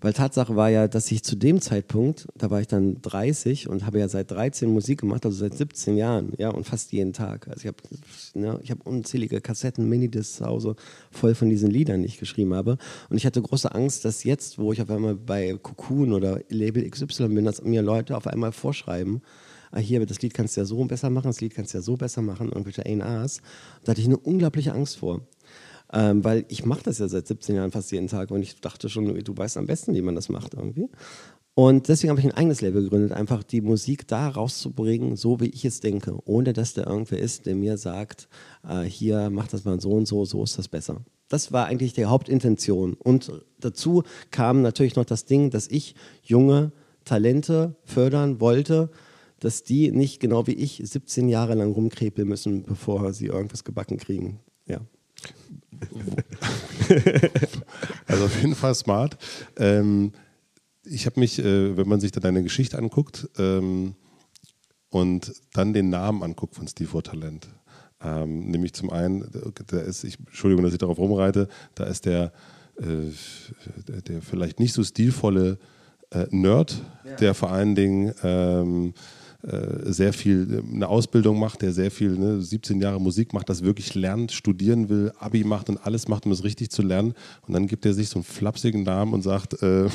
Weil 0.02 0.12
Tatsache 0.12 0.56
war 0.56 0.68
ja, 0.68 0.88
dass 0.88 1.10
ich 1.12 1.22
zu 1.22 1.36
dem 1.36 1.60
Zeitpunkt, 1.60 2.26
da 2.34 2.50
war 2.50 2.60
ich 2.60 2.66
dann 2.66 3.00
30 3.02 3.68
und 3.68 3.86
habe 3.86 4.00
ja 4.00 4.08
seit 4.08 4.32
13 4.32 4.68
Musik 4.68 5.00
gemacht, 5.00 5.24
also 5.24 5.38
seit 5.38 5.56
17 5.56 5.96
Jahren, 5.96 6.32
ja, 6.38 6.50
und 6.50 6.66
fast 6.66 6.90
jeden 6.90 7.12
Tag. 7.12 7.46
Also 7.46 7.60
ich 7.60 7.66
habe 7.68 7.76
ne, 8.34 8.60
hab 8.68 8.84
unzählige 8.84 9.40
Kassetten, 9.40 9.88
Minidiscs 9.88 10.38
zu 10.38 10.44
Hause 10.44 10.74
voll 11.12 11.36
von 11.36 11.48
diesen 11.48 11.70
Liedern, 11.70 12.02
die 12.02 12.08
ich 12.08 12.18
geschrieben 12.18 12.52
habe. 12.52 12.78
Und 13.10 13.16
ich 13.16 13.24
hatte 13.24 13.40
große 13.40 13.72
Angst, 13.72 14.04
dass 14.04 14.24
jetzt, 14.24 14.58
wo 14.58 14.72
ich 14.72 14.82
auf 14.82 14.90
einmal 14.90 15.14
bei 15.14 15.56
Cocoon 15.62 16.12
oder 16.12 16.40
Label 16.48 16.88
XY 16.90 17.28
bin, 17.28 17.44
dass 17.44 17.62
mir 17.62 17.82
Leute 17.82 18.16
auf 18.16 18.26
einmal 18.26 18.50
vorschreiben, 18.50 19.22
ah, 19.70 19.78
hier, 19.78 20.04
das 20.04 20.20
Lied 20.20 20.34
kannst 20.34 20.56
du 20.56 20.62
ja 20.62 20.64
so 20.64 20.84
besser 20.84 21.10
machen, 21.10 21.28
das 21.28 21.40
Lied 21.40 21.54
kannst 21.54 21.74
du 21.74 21.78
ja 21.78 21.82
so 21.82 21.96
besser 21.96 22.22
machen, 22.22 22.48
irgendwelche 22.48 22.84
A&Rs. 22.84 23.40
Da 23.84 23.92
hatte 23.92 24.00
ich 24.00 24.08
eine 24.08 24.18
unglaubliche 24.18 24.72
Angst 24.72 24.96
vor. 24.96 25.20
Ähm, 25.92 26.24
weil 26.24 26.44
ich 26.48 26.64
mache 26.64 26.84
das 26.84 26.98
ja 26.98 27.08
seit 27.08 27.26
17 27.26 27.56
Jahren 27.56 27.70
fast 27.70 27.92
jeden 27.92 28.08
Tag 28.08 28.30
und 28.30 28.42
ich 28.42 28.60
dachte 28.60 28.88
schon, 28.88 29.06
du 29.06 29.36
weißt 29.36 29.58
am 29.58 29.66
besten, 29.66 29.94
wie 29.94 30.02
man 30.02 30.14
das 30.14 30.28
macht 30.28 30.54
irgendwie. 30.54 30.88
Und 31.54 31.88
deswegen 31.88 32.10
habe 32.10 32.20
ich 32.20 32.26
ein 32.26 32.32
eigenes 32.32 32.62
Label 32.62 32.82
gegründet, 32.82 33.12
einfach 33.12 33.42
die 33.42 33.60
Musik 33.60 34.08
da 34.08 34.28
rauszubringen, 34.28 35.16
so 35.16 35.38
wie 35.40 35.50
ich 35.50 35.66
es 35.66 35.80
denke, 35.80 36.16
ohne 36.24 36.54
dass 36.54 36.72
da 36.72 36.84
irgendwer 36.84 37.18
ist, 37.18 37.44
der 37.44 37.54
mir 37.54 37.76
sagt, 37.76 38.28
äh, 38.66 38.84
hier 38.84 39.28
mach 39.28 39.48
das 39.48 39.64
mal 39.64 39.78
so 39.78 39.90
und 39.90 40.06
so, 40.06 40.24
so 40.24 40.42
ist 40.42 40.56
das 40.56 40.68
besser. 40.68 41.04
Das 41.28 41.52
war 41.52 41.66
eigentlich 41.66 41.92
die 41.92 42.06
Hauptintention. 42.06 42.94
Und 42.94 43.30
dazu 43.60 44.02
kam 44.30 44.62
natürlich 44.62 44.96
noch 44.96 45.04
das 45.04 45.26
Ding, 45.26 45.50
dass 45.50 45.68
ich 45.68 45.94
junge 46.22 46.72
Talente 47.04 47.76
fördern 47.84 48.40
wollte, 48.40 48.90
dass 49.38 49.62
die 49.62 49.90
nicht 49.90 50.20
genau 50.20 50.46
wie 50.46 50.54
ich 50.54 50.80
17 50.82 51.28
Jahre 51.28 51.54
lang 51.54 51.72
rumkrepeln 51.72 52.28
müssen, 52.28 52.62
bevor 52.62 53.12
sie 53.12 53.26
irgendwas 53.26 53.64
gebacken 53.64 53.98
kriegen. 53.98 54.40
Ja. 54.66 54.80
also 58.06 58.24
auf 58.24 58.40
jeden 58.40 58.54
Fall 58.54 58.74
smart. 58.74 59.16
Ähm, 59.56 60.12
ich 60.84 61.06
habe 61.06 61.20
mich, 61.20 61.38
äh, 61.38 61.76
wenn 61.76 61.88
man 61.88 62.00
sich 62.00 62.12
da 62.12 62.20
deine 62.20 62.42
Geschichte 62.42 62.78
anguckt 62.78 63.28
ähm, 63.38 63.94
und 64.90 65.32
dann 65.52 65.72
den 65.72 65.90
Namen 65.90 66.22
anguckt 66.22 66.56
von 66.56 66.66
Steve 66.66 67.02
Talent, 67.02 67.48
ähm, 68.02 68.50
nämlich 68.50 68.72
zum 68.72 68.90
einen, 68.90 69.28
da 69.68 69.80
ist, 69.80 70.04
ich, 70.04 70.18
Entschuldigung, 70.18 70.64
dass 70.64 70.72
ich 70.72 70.78
darauf 70.78 70.98
rumreite, 70.98 71.48
da 71.74 71.84
ist 71.84 72.06
der, 72.06 72.32
äh, 72.78 73.10
der 74.02 74.22
vielleicht 74.22 74.58
nicht 74.58 74.72
so 74.72 74.82
stilvolle 74.82 75.58
äh, 76.10 76.26
Nerd, 76.30 76.82
ja. 77.04 77.16
der 77.16 77.34
vor 77.34 77.50
allen 77.52 77.74
Dingen 77.74 78.12
ähm, 78.22 78.88
äh, 78.88 79.21
sehr 79.42 80.12
viel 80.12 80.46
äh, 80.50 80.74
eine 80.74 80.88
Ausbildung 80.88 81.38
macht, 81.38 81.62
der 81.62 81.72
sehr 81.72 81.90
viel, 81.90 82.12
ne, 82.12 82.40
17 82.40 82.80
Jahre 82.80 83.00
Musik 83.00 83.32
macht, 83.32 83.48
das 83.48 83.62
wirklich 83.62 83.94
lernt, 83.94 84.32
studieren 84.32 84.88
will, 84.88 85.12
Abi 85.18 85.44
macht 85.44 85.68
und 85.68 85.78
alles 85.84 86.08
macht, 86.08 86.26
um 86.26 86.32
es 86.32 86.44
richtig 86.44 86.70
zu 86.70 86.82
lernen. 86.82 87.14
Und 87.46 87.54
dann 87.54 87.66
gibt 87.66 87.84
er 87.84 87.94
sich 87.94 88.08
so 88.08 88.16
einen 88.16 88.24
flapsigen 88.24 88.84
Namen 88.84 89.12
und 89.14 89.22
sagt, 89.22 89.62
äh, 89.62 89.88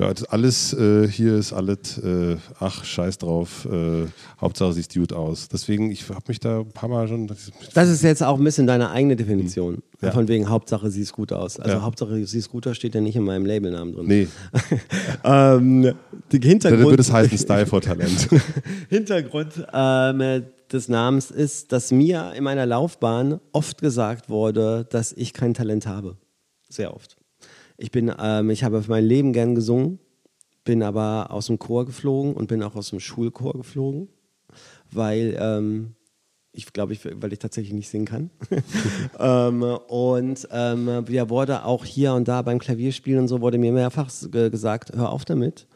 ja, 0.00 0.12
alles 0.30 0.72
äh, 0.72 1.06
hier 1.06 1.36
ist 1.36 1.52
alles, 1.52 1.98
äh, 1.98 2.36
ach, 2.58 2.84
scheiß 2.84 3.18
drauf, 3.18 3.68
äh, 3.70 4.06
Hauptsache 4.40 4.72
siehst 4.72 4.94
gut 4.94 5.12
aus. 5.12 5.48
Deswegen, 5.48 5.90
ich 5.90 6.08
habe 6.08 6.24
mich 6.28 6.40
da 6.40 6.60
ein 6.60 6.72
paar 6.72 6.88
Mal 6.88 7.06
schon. 7.06 7.26
Das 7.74 7.88
ist 7.88 8.02
jetzt 8.02 8.22
auch 8.22 8.38
ein 8.38 8.44
bisschen 8.44 8.66
deine 8.66 8.90
eigene 8.90 9.16
Definition. 9.16 9.74
Mhm. 9.74 9.82
Ja. 10.00 10.12
Von 10.12 10.28
wegen 10.28 10.48
Hauptsache 10.48 10.90
siehst 10.90 11.12
gut 11.12 11.32
aus. 11.32 11.60
Also 11.60 11.76
ja. 11.76 11.82
Hauptsache 11.82 12.26
siehst 12.26 12.48
gut 12.50 12.66
aus 12.66 12.76
steht 12.76 12.94
ja 12.94 13.02
nicht 13.02 13.16
in 13.16 13.24
meinem 13.24 13.44
Labelnamen 13.44 13.94
drin. 13.94 14.06
Nee. 14.06 14.28
ähm, 15.24 15.94
Hintergrund. 16.30 16.64
Dann 16.64 16.78
würde 16.80 17.02
es 17.02 17.12
heißen 17.12 17.36
Style 17.36 17.66
for 17.66 17.82
Talent. 17.82 18.28
Hintergrund 18.88 19.66
ähm, 19.72 20.44
des 20.72 20.88
Namens 20.88 21.30
ist, 21.30 21.72
dass 21.72 21.90
mir 21.90 22.32
in 22.34 22.44
meiner 22.44 22.64
Laufbahn 22.64 23.40
oft 23.52 23.82
gesagt 23.82 24.30
wurde, 24.30 24.86
dass 24.88 25.12
ich 25.12 25.34
kein 25.34 25.52
Talent 25.52 25.86
habe. 25.86 26.16
Sehr 26.70 26.94
oft. 26.94 27.19
Ich 27.80 27.90
bin, 27.90 28.12
ähm, 28.20 28.50
ich 28.50 28.62
habe 28.62 28.84
mein 28.88 29.04
Leben 29.04 29.32
gern 29.32 29.54
gesungen, 29.54 30.00
bin 30.64 30.82
aber 30.82 31.28
aus 31.30 31.46
dem 31.46 31.58
Chor 31.58 31.86
geflogen 31.86 32.34
und 32.34 32.46
bin 32.48 32.62
auch 32.62 32.76
aus 32.76 32.90
dem 32.90 33.00
Schulchor 33.00 33.54
geflogen, 33.54 34.08
weil 34.90 35.34
ähm, 35.40 35.94
ich 36.52 36.70
glaube, 36.74 36.92
ich, 36.92 37.00
weil 37.06 37.32
ich 37.32 37.38
tatsächlich 37.38 37.72
nicht 37.72 37.88
singen 37.88 38.04
kann. 38.04 38.30
ähm, 39.18 39.62
und 39.62 40.46
ähm, 40.50 41.04
ja, 41.08 41.30
wurde 41.30 41.64
auch 41.64 41.86
hier 41.86 42.12
und 42.12 42.28
da 42.28 42.42
beim 42.42 42.58
Klavierspielen 42.58 43.20
und 43.20 43.28
so 43.28 43.40
wurde 43.40 43.56
mir 43.56 43.72
mehrfach 43.72 44.10
gesagt, 44.30 44.94
hör 44.94 45.10
auf 45.10 45.24
damit 45.24 45.66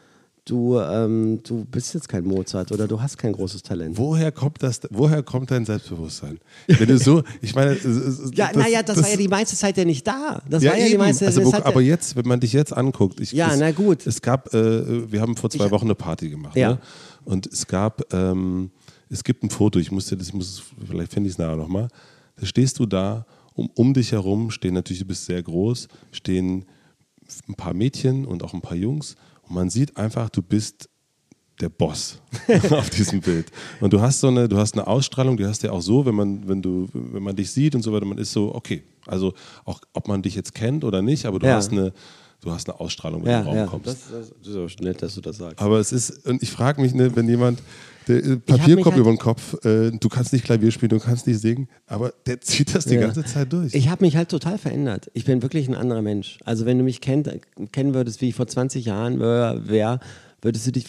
du, 0.44 0.78
ähm, 0.78 1.40
du 1.42 1.64
bist 1.64 1.94
jetzt 1.94 2.08
kein 2.08 2.24
Mozart 2.24 2.70
oder 2.72 2.86
du 2.86 3.00
hast 3.00 3.16
kein 3.16 3.32
großes 3.32 3.62
Talent. 3.62 3.96
Woher 3.96 4.30
kommt 4.30 4.62
das? 4.62 4.80
Woher 4.90 5.22
kommt 5.22 5.50
dein 5.50 5.64
Selbstbewusstsein? 5.64 6.38
Wenn 6.66 6.88
du 6.88 6.98
so, 6.98 7.22
ich 7.40 7.54
meine, 7.54 7.76
ja, 8.34 8.50
naja, 8.54 8.82
das, 8.82 8.96
das, 8.96 9.04
war 9.04 9.10
ja 9.10 9.16
die 9.16 9.28
meiste 9.28 9.56
Zeit 9.56 9.76
ja 9.76 9.84
nicht 9.84 10.06
da. 10.06 10.42
Das 10.48 10.62
ja, 10.62 10.70
war 10.70 10.78
ja 10.78 10.84
eben. 10.84 10.92
die 10.92 10.98
meiste 10.98 11.26
also, 11.26 11.50
Zeit. 11.50 11.64
Aber 11.64 11.80
jetzt, 11.80 12.16
wenn 12.16 12.26
man 12.26 12.40
dich 12.40 12.52
jetzt 12.52 12.76
anguckt, 12.76 13.20
ich, 13.20 13.32
ja, 13.32 13.52
es, 13.52 13.58
na 13.58 13.72
gut. 13.72 14.06
Es 14.06 14.20
gab, 14.20 14.52
äh, 14.52 15.10
wir 15.10 15.20
haben 15.20 15.36
vor 15.36 15.50
zwei 15.50 15.66
ich, 15.66 15.70
Wochen 15.70 15.86
eine 15.86 15.94
Party 15.94 16.28
gemacht, 16.28 16.56
ja. 16.56 16.72
Ne? 16.72 16.78
und 17.24 17.46
es 17.46 17.66
gab, 17.66 18.12
ähm, 18.12 18.70
es 19.08 19.24
gibt 19.24 19.42
ein 19.42 19.50
Foto. 19.50 19.78
Ich 19.78 19.90
musste, 19.90 20.16
das 20.16 20.32
muss, 20.32 20.62
vielleicht 20.86 21.12
finde 21.12 21.28
ich 21.28 21.34
es 21.34 21.38
nachher 21.38 21.56
nochmal. 21.56 21.88
Da 22.36 22.46
stehst 22.46 22.78
du 22.78 22.86
da. 22.86 23.26
Um, 23.56 23.70
um 23.76 23.94
dich 23.94 24.10
herum 24.10 24.50
stehen 24.50 24.74
natürlich, 24.74 25.02
du 25.02 25.06
bist 25.06 25.26
sehr 25.26 25.40
groß, 25.40 25.86
stehen 26.10 26.64
ein 27.48 27.54
paar 27.54 27.72
Mädchen 27.72 28.24
und 28.24 28.42
auch 28.42 28.52
ein 28.52 28.60
paar 28.60 28.76
Jungs 28.76 29.14
und 29.48 29.54
man 29.54 29.70
sieht 29.70 29.96
einfach, 29.96 30.28
du 30.30 30.42
bist 30.42 30.88
der 31.60 31.68
Boss 31.68 32.20
auf 32.70 32.90
diesem 32.90 33.20
Bild. 33.20 33.46
Und 33.80 33.92
du 33.92 34.00
hast 34.00 34.20
so 34.20 34.28
eine, 34.28 34.48
du 34.48 34.56
hast 34.56 34.74
eine 34.74 34.86
Ausstrahlung, 34.86 35.36
die 35.36 35.46
hast 35.46 35.62
ja 35.62 35.70
auch 35.70 35.82
so, 35.82 36.04
wenn 36.04 36.14
man, 36.14 36.48
wenn 36.48 36.60
du, 36.60 36.88
wenn 36.92 37.22
man 37.22 37.36
dich 37.36 37.50
sieht 37.50 37.74
und 37.74 37.82
so 37.82 37.92
weiter, 37.92 38.04
man 38.06 38.18
ist 38.18 38.32
so, 38.32 38.54
okay, 38.54 38.82
also 39.06 39.34
auch 39.64 39.80
ob 39.92 40.08
man 40.08 40.22
dich 40.22 40.34
jetzt 40.34 40.54
kennt 40.54 40.84
oder 40.84 41.02
nicht, 41.02 41.26
aber 41.26 41.38
du 41.38 41.46
ja. 41.46 41.54
hast 41.54 41.70
eine, 41.70 41.92
du 42.40 42.50
hast 42.50 42.68
eine 42.68 42.80
Ausstrahlung, 42.80 43.24
wenn 43.24 43.30
ja, 43.30 43.42
du 43.42 43.50
in 43.50 43.54
den 43.54 43.58
Raum 43.58 43.66
ja, 43.66 43.84
kommst. 43.84 43.86
Das, 43.86 44.32
das 44.42 44.48
ist 44.48 44.56
auch 44.56 44.82
nett, 44.82 45.02
dass 45.02 45.14
du 45.14 45.20
das 45.20 45.36
sagst. 45.36 45.60
Aber 45.60 45.78
es 45.78 45.92
ist, 45.92 46.26
und 46.26 46.42
ich 46.42 46.50
frage 46.50 46.80
mich, 46.80 46.92
ne, 46.94 47.14
wenn 47.14 47.28
jemand, 47.28 47.60
der 48.08 48.24
äh, 48.24 48.36
Papierkorb 48.36 48.94
halt 48.94 49.00
über 49.00 49.10
den 49.10 49.18
Kopf, 49.18 49.64
äh, 49.64 49.90
du 49.90 50.08
kannst 50.08 50.32
nicht 50.32 50.44
Klavier 50.44 50.70
spielen, 50.70 50.90
du 50.90 51.00
kannst 51.00 51.26
nicht 51.26 51.40
singen, 51.40 51.68
aber 51.86 52.12
der 52.26 52.40
zieht 52.40 52.74
das 52.74 52.84
die 52.84 52.94
ja. 52.94 53.02
ganze 53.02 53.24
Zeit 53.24 53.52
durch. 53.52 53.74
Ich 53.74 53.88
habe 53.88 54.04
mich 54.04 54.16
halt 54.16 54.28
total 54.28 54.58
verändert. 54.58 55.10
Ich 55.14 55.24
bin 55.24 55.42
wirklich 55.42 55.68
ein 55.68 55.74
anderer 55.74 56.02
Mensch. 56.02 56.38
Also 56.44 56.66
wenn 56.66 56.78
du 56.78 56.84
mich 56.84 57.00
kennt, 57.00 57.30
kennen 57.72 57.94
würdest, 57.94 58.20
wie 58.20 58.28
ich 58.28 58.34
vor 58.34 58.46
20 58.46 58.84
Jahren 58.84 59.20
wäre, 59.20 60.00
würdest 60.44 60.66
du 60.66 60.72
dich 60.72 60.86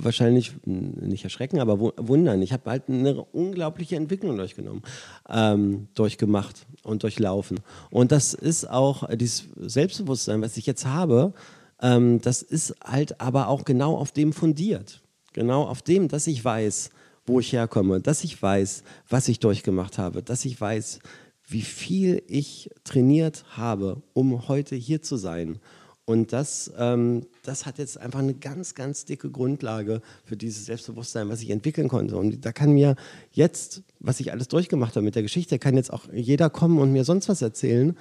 wahrscheinlich 0.00 0.52
nicht 0.64 1.24
erschrecken, 1.24 1.58
aber 1.58 1.80
wundern. 1.80 2.40
Ich 2.42 2.52
habe 2.52 2.70
halt 2.70 2.84
eine 2.88 3.22
unglaubliche 3.22 3.96
Entwicklung 3.96 4.36
durchgenommen, 4.36 4.82
ähm, 5.28 5.88
durchgemacht 5.94 6.66
und 6.84 7.02
durchlaufen. 7.02 7.58
Und 7.90 8.12
das 8.12 8.34
ist 8.34 8.70
auch 8.70 9.08
dieses 9.16 9.48
Selbstbewusstsein, 9.56 10.42
was 10.42 10.56
ich 10.56 10.66
jetzt 10.66 10.86
habe, 10.86 11.34
ähm, 11.82 12.20
das 12.20 12.42
ist 12.42 12.74
halt 12.84 13.20
aber 13.20 13.48
auch 13.48 13.64
genau 13.64 13.96
auf 13.96 14.12
dem 14.12 14.32
fundiert. 14.32 15.02
Genau 15.34 15.64
auf 15.64 15.82
dem, 15.82 16.08
dass 16.08 16.26
ich 16.26 16.42
weiß, 16.42 16.90
wo 17.26 17.40
ich 17.40 17.52
herkomme, 17.52 18.00
dass 18.00 18.24
ich 18.24 18.40
weiß, 18.40 18.84
was 19.08 19.28
ich 19.28 19.40
durchgemacht 19.40 19.98
habe, 19.98 20.22
dass 20.22 20.44
ich 20.44 20.58
weiß, 20.58 21.00
wie 21.46 21.62
viel 21.62 22.22
ich 22.26 22.70
trainiert 22.84 23.44
habe, 23.50 24.02
um 24.14 24.48
heute 24.48 24.76
hier 24.76 25.02
zu 25.02 25.16
sein. 25.16 25.58
Und 26.06 26.32
das, 26.32 26.70
ähm, 26.78 27.26
das 27.42 27.66
hat 27.66 27.78
jetzt 27.78 27.98
einfach 27.98 28.20
eine 28.20 28.34
ganz, 28.34 28.74
ganz 28.74 29.06
dicke 29.06 29.30
Grundlage 29.30 30.02
für 30.24 30.36
dieses 30.36 30.66
Selbstbewusstsein, 30.66 31.28
was 31.30 31.42
ich 31.42 31.50
entwickeln 31.50 31.88
konnte. 31.88 32.16
Und 32.16 32.44
da 32.44 32.52
kann 32.52 32.72
mir 32.72 32.94
jetzt, 33.32 33.82
was 34.00 34.20
ich 34.20 34.30
alles 34.30 34.48
durchgemacht 34.48 34.96
habe 34.96 35.04
mit 35.04 35.14
der 35.14 35.22
Geschichte, 35.22 35.58
kann 35.58 35.76
jetzt 35.76 35.92
auch 35.92 36.04
jeder 36.12 36.50
kommen 36.50 36.78
und 36.78 36.92
mir 36.92 37.04
sonst 37.04 37.28
was 37.28 37.42
erzählen 37.42 37.96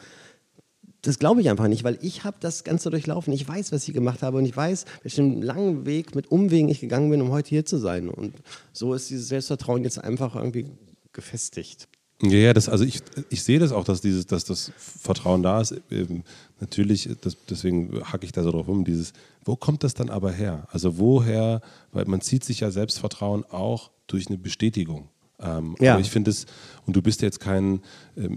das 1.04 1.20
glaube 1.20 1.42
ich 1.42 1.50
einfach 1.50 1.68
nicht, 1.68 1.84
weil 1.84 2.00
ich 2.02 2.24
habe 2.24 2.38
das 2.40 2.64
Ganze 2.64 2.90
durchlaufen. 2.90 3.34
Ich 3.34 3.48
weiß, 3.48 3.72
was 3.72 3.88
ich 3.88 3.94
gemacht 3.94 4.24
habe 4.24 4.38
und 4.38 4.46
ich 4.46 4.56
weiß, 4.56 4.86
welchen 5.04 5.42
langen 5.42 5.86
Weg 5.86 6.16
mit 6.16 6.32
Umwegen 6.32 6.70
ich 6.70 6.80
gegangen 6.80 7.10
bin, 7.10 7.22
um 7.22 7.30
heute 7.30 7.50
hier 7.50 7.66
zu 7.66 7.78
sein. 7.78 8.10
Und 8.10 8.34
so 8.72 8.94
ist 8.94 9.10
dieses 9.10 9.28
Selbstvertrauen 9.28 9.84
jetzt 9.84 10.02
einfach 10.02 10.36
irgendwie 10.36 10.66
gefestigt. 11.12 11.90
Ja, 12.22 12.38
ja, 12.38 12.54
das, 12.54 12.70
also 12.70 12.86
ich, 12.86 13.02
ich 13.30 13.44
sehe 13.44 13.60
das 13.60 13.74
auch, 13.74 13.84
dass 13.84 14.00
dieses, 14.00 14.26
dass 14.28 14.46
das 14.46 14.72
Vertrauen 14.78 15.44
da 15.44 15.60
ist. 15.60 15.76
Ähm, 15.92 16.24
natürlich, 16.62 17.10
das, 17.20 17.36
deswegen 17.50 18.02
hacke 18.06 18.26
ich 18.26 18.32
da 18.32 18.44
so 18.44 18.52
drauf 18.52 18.70
um, 18.70 18.86
dieses, 18.86 19.12
wo 19.44 19.58
kommt 19.58 19.84
das 19.84 19.94
dann 19.94 20.10
aber 20.10 20.32
her? 20.32 20.66
Also 20.72 20.98
woher, 20.98 21.60
weil 21.92 22.06
man 22.06 22.22
zieht 22.22 22.46
sich 22.46 22.62
ja 22.62 22.72
Selbstvertrauen 22.72 23.44
auch 23.50 23.92
durch 24.08 24.28
eine 24.28 24.38
Bestätigung. 24.38 25.10
Ähm, 25.40 25.76
ja. 25.82 25.94
Aber 25.94 26.02
ich 26.02 26.12
finde 26.12 26.32
es, 26.32 26.46
und 26.86 26.96
du 26.96 27.02
bist 27.02 27.22
jetzt 27.22 27.42
kein 27.42 27.82
äh, 28.16 28.30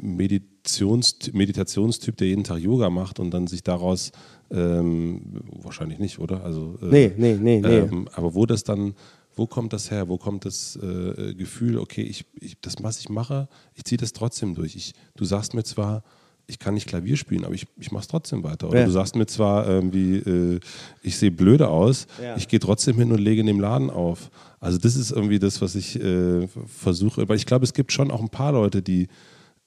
Meditations, 0.67 1.33
Meditationstyp, 1.33 2.17
der 2.17 2.29
jeden 2.29 2.45
Tag 2.45 2.59
Yoga 2.59 2.91
macht 2.91 3.21
und 3.21 3.31
dann 3.31 3.47
sich 3.47 3.63
daraus 3.63 4.13
ähm, 4.51 5.23
wahrscheinlich 5.63 5.99
nicht, 5.99 6.19
oder? 6.19 6.45
Also, 6.45 6.79
äh, 6.83 6.87
nee, 6.87 7.13
nee, 7.17 7.35
nee, 7.35 7.61
nee. 7.61 7.79
Ähm, 7.79 8.09
aber 8.13 8.35
wo 8.35 8.47
das 8.47 8.65
dann, 8.65 8.95
wo 9.35 9.47
kommt 9.47 9.73
das 9.73 9.91
her? 9.91 10.09
Wo 10.09 10.19
kommt 10.19 10.45
das 10.45 10.77
äh, 10.77 11.35
Gefühl, 11.35 11.79
okay, 11.79 12.03
ich, 12.03 12.27
ich, 12.41 12.57
das, 12.61 12.77
was 12.81 13.01
ich 13.01 13.09
mache, 13.09 13.49
ich 13.75 13.85
ziehe 13.85 13.99
das 13.99 14.13
trotzdem 14.13 14.55
durch. 14.55 14.77
Ich, 14.77 14.93
du 15.17 15.25
sagst 15.25 15.55
mir 15.55 15.65
zwar, 15.65 16.03
ich 16.49 16.59
kann 16.59 16.75
nicht 16.75 16.89
Klavier 16.89 17.17
spielen, 17.17 17.45
aber 17.45 17.55
ich, 17.55 17.67
ich 17.79 17.91
mache 17.91 18.03
es 18.03 18.09
trotzdem 18.09 18.45
weiter. 18.45 18.69
Oder 18.69 18.81
ja. 18.81 18.87
du 18.87 18.93
sagst 18.93 19.17
mir 19.17 19.27
zwar 19.27 19.67
irgendwie, 19.67 20.17
äh, 20.17 20.61
ich 21.03 21.17
sehe 21.17 21.33
blöde 21.33 21.69
aus, 21.69 22.07
ja. 22.23 22.37
ich 22.37 22.47
gehe 22.47 22.61
trotzdem 22.61 22.97
hin 22.97 23.11
und 23.11 23.19
lege 23.19 23.41
in 23.41 23.47
dem 23.47 23.61
Laden 23.61 23.91
auf. 23.91 24.31
Also 24.61 24.79
das 24.79 24.97
ist 24.97 25.11
irgendwie 25.11 25.41
das, 25.41 25.61
was 25.61 25.75
ich 25.75 26.01
äh, 26.01 26.47
versuche. 26.67 27.29
Weil 27.29 27.37
ich 27.37 27.47
glaube, 27.47 27.65
es 27.65 27.73
gibt 27.73 27.93
schon 27.93 28.11
auch 28.11 28.21
ein 28.21 28.31
paar 28.31 28.53
Leute, 28.53 28.81
die, 28.81 29.09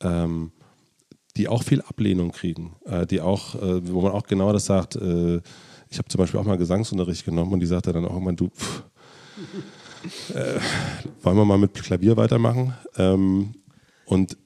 ähm, 0.02 0.52
die 1.40 1.48
auch 1.48 1.64
viel 1.64 1.82
Ablehnung 1.82 2.32
kriegen. 2.32 2.76
Äh, 2.86 3.08
die 3.08 3.22
auch, 3.22 3.56
äh, 3.56 3.88
wo 3.88 4.02
man 4.02 4.12
auch 4.12 4.28
genau 4.28 4.52
das 4.52 4.66
sagt, 4.66 4.98
äh, 4.98 5.38
ich 5.90 5.98
habe 5.98 6.08
zum 6.10 6.20
Beispiel 6.20 6.40
auch 6.40 6.46
mal 6.46 6.58
Gesangsunterricht 6.58 7.26
genommen 7.26 7.54
und 7.54 7.62
die 7.62 7.66
sagte 7.66 7.94
dann 7.94 8.06
auch 8.06 8.14
irgendwann, 8.14 8.36
du, 8.36 8.50
pff, 8.50 8.84
äh, 10.36 10.60
wollen 11.24 11.38
wir 11.38 11.46
mal 11.46 11.58
mit 11.58 11.74
Klavier 11.74 12.18
weitermachen? 12.18 12.74
Ähm, 12.98 13.56
und 14.06 14.38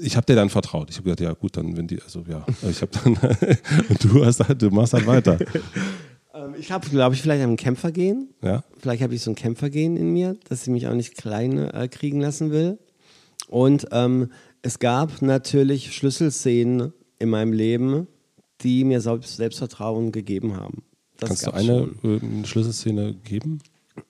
ich 0.00 0.16
habe 0.16 0.26
dir 0.26 0.34
dann 0.34 0.48
vertraut. 0.48 0.90
Ich 0.90 0.96
habe 0.96 1.04
gesagt, 1.04 1.20
ja 1.20 1.32
gut, 1.34 1.56
dann 1.56 1.76
wenn 1.76 1.86
die, 1.86 2.02
also 2.02 2.24
ja, 2.28 2.44
ich 2.68 2.80
habe 2.80 2.92
dann 3.04 3.14
und 3.88 4.04
du 4.04 4.24
hast 4.24 4.40
halt, 4.48 4.60
du 4.60 4.70
machst 4.70 4.94
halt 4.94 5.06
weiter. 5.06 5.38
Ähm, 6.34 6.54
ich 6.58 6.72
habe, 6.72 6.88
glaube 6.88 7.14
ich, 7.14 7.22
vielleicht 7.22 7.42
ein 7.42 7.56
Kämpfergehen. 7.56 8.30
Ja. 8.42 8.64
Vielleicht 8.78 9.02
habe 9.02 9.14
ich 9.14 9.22
so 9.22 9.30
ein 9.30 9.34
Kämpfergehen 9.34 9.96
in 9.96 10.12
mir, 10.12 10.36
dass 10.48 10.62
ich 10.62 10.68
mich 10.68 10.88
auch 10.88 10.94
nicht 10.94 11.16
klein 11.16 11.58
äh, 11.58 11.88
kriegen 11.88 12.20
lassen 12.20 12.50
will. 12.50 12.78
Und 13.48 13.86
ähm, 13.92 14.30
es 14.68 14.78
gab 14.78 15.22
natürlich 15.22 15.94
Schlüsselszenen 15.94 16.92
in 17.18 17.30
meinem 17.30 17.54
Leben, 17.54 18.06
die 18.60 18.84
mir 18.84 19.00
Selbst 19.00 19.36
Selbstvertrauen 19.36 20.12
gegeben 20.12 20.58
haben. 20.58 20.82
Das 21.16 21.28
Kannst 21.28 21.46
du 21.46 21.52
eine, 21.52 21.88
eine 22.02 22.16
äh, 22.16 22.44
Schlüsselszene 22.44 23.14
geben? 23.14 23.60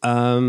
Ähm, 0.02 0.42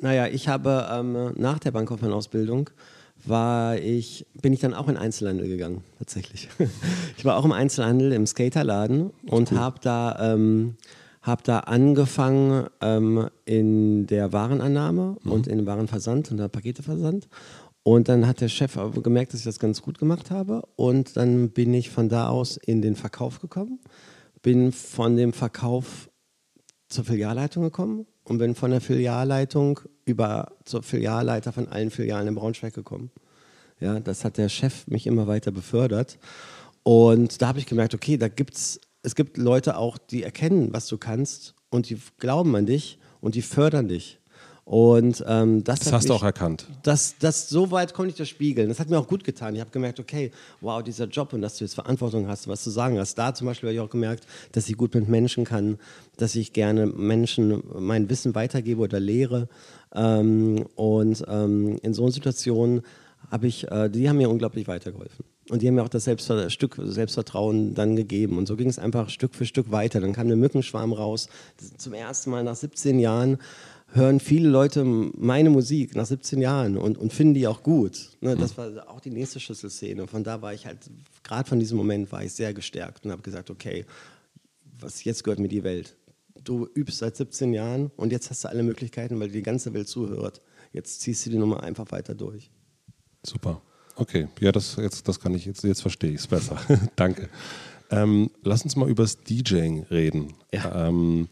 naja, 0.00 0.26
ich 0.26 0.48
habe 0.48 0.88
ähm, 0.90 1.34
nach 1.36 1.60
der 1.60 1.70
Bankkaufmann-Ausbildung 1.70 2.70
war 3.24 3.76
ich, 3.78 4.26
bin 4.42 4.52
ich 4.52 4.58
dann 4.58 4.74
auch 4.74 4.88
in 4.88 4.96
Einzelhandel 4.96 5.46
gegangen, 5.46 5.84
tatsächlich. 5.98 6.48
ich 7.16 7.24
war 7.24 7.36
auch 7.36 7.44
im 7.44 7.52
Einzelhandel, 7.52 8.10
im 8.12 8.26
Skaterladen 8.26 9.12
und 9.30 9.52
cool. 9.52 9.58
habe 9.58 9.78
da, 9.80 10.34
ähm, 10.34 10.74
hab 11.28 11.44
da 11.44 11.60
angefangen 11.60 12.66
ähm, 12.80 13.28
in 13.44 14.06
der 14.06 14.32
Warenannahme 14.32 15.16
mhm. 15.22 15.32
und 15.32 15.46
in 15.46 15.58
dem 15.58 15.66
Warenversand 15.66 16.30
und 16.30 16.38
der 16.38 16.48
Paketeversand. 16.48 17.28
Und 17.84 18.08
dann 18.08 18.26
hat 18.26 18.40
der 18.40 18.48
Chef 18.48 18.76
gemerkt, 19.02 19.32
dass 19.32 19.40
ich 19.40 19.46
das 19.46 19.58
ganz 19.58 19.80
gut 19.80 19.98
gemacht 19.98 20.30
habe. 20.30 20.62
Und 20.76 21.16
dann 21.16 21.50
bin 21.50 21.72
ich 21.72 21.90
von 21.90 22.08
da 22.08 22.28
aus 22.28 22.56
in 22.56 22.82
den 22.82 22.96
Verkauf 22.96 23.40
gekommen, 23.40 23.78
bin 24.42 24.72
von 24.72 25.16
dem 25.16 25.32
Verkauf 25.32 26.10
zur 26.88 27.04
Filialleitung 27.04 27.62
gekommen 27.62 28.06
und 28.24 28.38
bin 28.38 28.54
von 28.54 28.70
der 28.70 28.80
Filialleitung 28.80 29.80
über 30.04 30.52
zur 30.64 30.82
Filialleiter 30.82 31.52
von 31.52 31.68
allen 31.68 31.90
Filialen 31.90 32.28
in 32.28 32.34
Braunschweig 32.34 32.74
gekommen. 32.74 33.10
Ja, 33.80 34.00
das 34.00 34.24
hat 34.24 34.38
der 34.38 34.48
Chef 34.48 34.86
mich 34.86 35.06
immer 35.06 35.26
weiter 35.26 35.52
befördert. 35.52 36.18
Und 36.82 37.40
da 37.42 37.48
habe 37.48 37.58
ich 37.58 37.66
gemerkt, 37.66 37.94
okay, 37.94 38.16
da 38.16 38.28
gibt's, 38.28 38.80
es 38.80 38.87
gibt 39.14 39.36
Leute 39.36 39.76
auch, 39.76 39.98
die 39.98 40.22
erkennen, 40.22 40.72
was 40.72 40.86
du 40.86 40.98
kannst 40.98 41.54
und 41.70 41.88
die 41.88 41.98
glauben 42.18 42.54
an 42.56 42.66
dich 42.66 42.98
und 43.20 43.34
die 43.34 43.42
fördern 43.42 43.88
dich. 43.88 44.18
Und 44.68 45.24
ähm, 45.26 45.64
das, 45.64 45.78
das 45.78 45.94
hast 45.94 46.02
mich, 46.02 46.08
du 46.08 46.14
auch 46.14 46.22
erkannt. 46.22 46.66
Das, 46.82 47.14
das, 47.18 47.48
so 47.48 47.70
weit 47.70 47.94
konnte 47.94 48.10
ich 48.10 48.16
das 48.16 48.28
spiegeln. 48.28 48.68
Das 48.68 48.78
hat 48.78 48.90
mir 48.90 48.98
auch 48.98 49.08
gut 49.08 49.24
getan. 49.24 49.54
Ich 49.54 49.62
habe 49.62 49.70
gemerkt, 49.70 49.98
okay, 49.98 50.30
wow, 50.60 50.82
dieser 50.82 51.06
Job 51.06 51.32
und 51.32 51.40
dass 51.40 51.56
du 51.56 51.64
jetzt 51.64 51.72
Verantwortung 51.72 52.28
hast, 52.28 52.48
was 52.48 52.64
zu 52.64 52.68
sagen 52.68 52.98
hast. 52.98 53.14
Da 53.14 53.32
zum 53.32 53.46
Beispiel 53.46 53.70
habe 53.70 53.74
ich 53.76 53.80
auch 53.80 53.88
gemerkt, 53.88 54.26
dass 54.52 54.68
ich 54.68 54.76
gut 54.76 54.94
mit 54.94 55.08
Menschen 55.08 55.46
kann, 55.46 55.78
dass 56.18 56.34
ich 56.34 56.52
gerne 56.52 56.84
Menschen 56.84 57.62
mein 57.78 58.10
Wissen 58.10 58.34
weitergebe 58.34 58.82
oder 58.82 59.00
lehre. 59.00 59.48
Ähm, 59.94 60.66
und 60.74 61.24
ähm, 61.26 61.78
in 61.82 61.94
so 61.94 62.02
einer 62.02 62.12
Situation 62.12 62.82
habe 63.30 63.46
ich, 63.46 63.70
äh, 63.70 63.88
die 63.88 64.06
haben 64.06 64.18
mir 64.18 64.28
unglaublich 64.28 64.68
weitergeholfen. 64.68 65.24
Und 65.50 65.62
die 65.62 65.68
haben 65.68 65.74
mir 65.74 65.82
auch 65.82 65.88
das 65.88 66.04
Selbstvert 66.04 66.52
Stück 66.52 66.76
Selbstvertrauen 66.78 67.74
dann 67.74 67.96
gegeben. 67.96 68.36
Und 68.38 68.46
so 68.46 68.56
ging 68.56 68.68
es 68.68 68.78
einfach 68.78 69.08
Stück 69.08 69.34
für 69.34 69.46
Stück 69.46 69.70
weiter. 69.70 70.00
Dann 70.00 70.12
kam 70.12 70.28
der 70.28 70.36
Mückenschwarm 70.36 70.92
raus. 70.92 71.28
Zum 71.78 71.94
ersten 71.94 72.30
Mal 72.30 72.44
nach 72.44 72.56
17 72.56 72.98
Jahren 72.98 73.38
hören 73.92 74.20
viele 74.20 74.48
Leute 74.48 74.84
meine 74.84 75.50
Musik 75.50 75.96
nach 75.96 76.06
17 76.06 76.40
Jahren 76.40 76.76
und, 76.76 76.98
und 76.98 77.12
finden 77.12 77.34
die 77.34 77.46
auch 77.46 77.62
gut. 77.62 78.10
Ne, 78.20 78.36
das 78.36 78.58
war 78.58 78.90
auch 78.90 79.00
die 79.00 79.10
nächste 79.10 79.40
Schlüsselszene. 79.40 80.06
Von 80.06 80.24
da 80.24 80.42
war 80.42 80.52
ich 80.52 80.66
halt, 80.66 80.78
gerade 81.22 81.48
von 81.48 81.58
diesem 81.58 81.78
Moment 81.78 82.12
war 82.12 82.22
ich 82.22 82.32
sehr 82.32 82.52
gestärkt 82.52 83.04
und 83.04 83.12
habe 83.12 83.22
gesagt, 83.22 83.50
okay, 83.50 83.86
was 84.78 85.04
jetzt 85.04 85.24
gehört 85.24 85.40
mir 85.40 85.48
die 85.48 85.64
Welt. 85.64 85.96
Du 86.44 86.68
übst 86.74 86.98
seit 86.98 87.16
17 87.16 87.52
Jahren 87.52 87.90
und 87.96 88.12
jetzt 88.12 88.30
hast 88.30 88.44
du 88.44 88.48
alle 88.48 88.62
Möglichkeiten, 88.62 89.18
weil 89.18 89.30
die 89.30 89.42
ganze 89.42 89.72
Welt 89.74 89.88
zuhört. 89.88 90.40
Jetzt 90.72 91.00
ziehst 91.00 91.26
du 91.26 91.30
die 91.30 91.38
Nummer 91.38 91.62
einfach 91.62 91.90
weiter 91.90 92.14
durch. 92.14 92.50
Super. 93.24 93.60
Okay, 93.98 94.28
ja, 94.40 94.52
das, 94.52 94.76
jetzt, 94.76 95.08
das 95.08 95.18
kann 95.18 95.34
ich, 95.34 95.44
jetzt, 95.44 95.64
jetzt 95.64 95.82
verstehe 95.82 96.10
ich 96.10 96.20
es 96.20 96.26
besser. 96.28 96.56
Danke. 96.96 97.28
Ähm, 97.90 98.30
lass 98.44 98.62
uns 98.62 98.76
mal 98.76 98.88
über 98.88 99.02
das 99.02 99.22
DJing 99.24 99.86
reden. 99.90 100.34
Ja. 100.52 100.88
Ähm, 100.88 101.28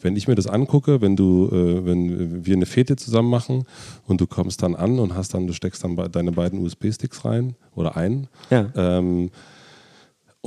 wenn 0.00 0.16
ich 0.16 0.26
mir 0.26 0.34
das 0.34 0.46
angucke, 0.46 1.00
wenn 1.00 1.16
du, 1.16 1.48
äh, 1.48 1.84
wenn 1.84 2.44
wir 2.44 2.54
eine 2.54 2.66
Fete 2.66 2.96
zusammen 2.96 3.30
machen 3.30 3.64
und 4.06 4.20
du 4.20 4.26
kommst 4.26 4.62
dann 4.62 4.74
an 4.74 4.98
und 4.98 5.14
hast 5.14 5.34
dann, 5.34 5.46
du 5.46 5.52
steckst 5.52 5.84
dann 5.84 5.96
deine 6.10 6.32
beiden 6.32 6.60
USB-Sticks 6.60 7.24
rein 7.24 7.54
oder 7.74 7.96
ein. 7.96 8.26
Ja. 8.50 8.70
Ähm, 8.74 9.30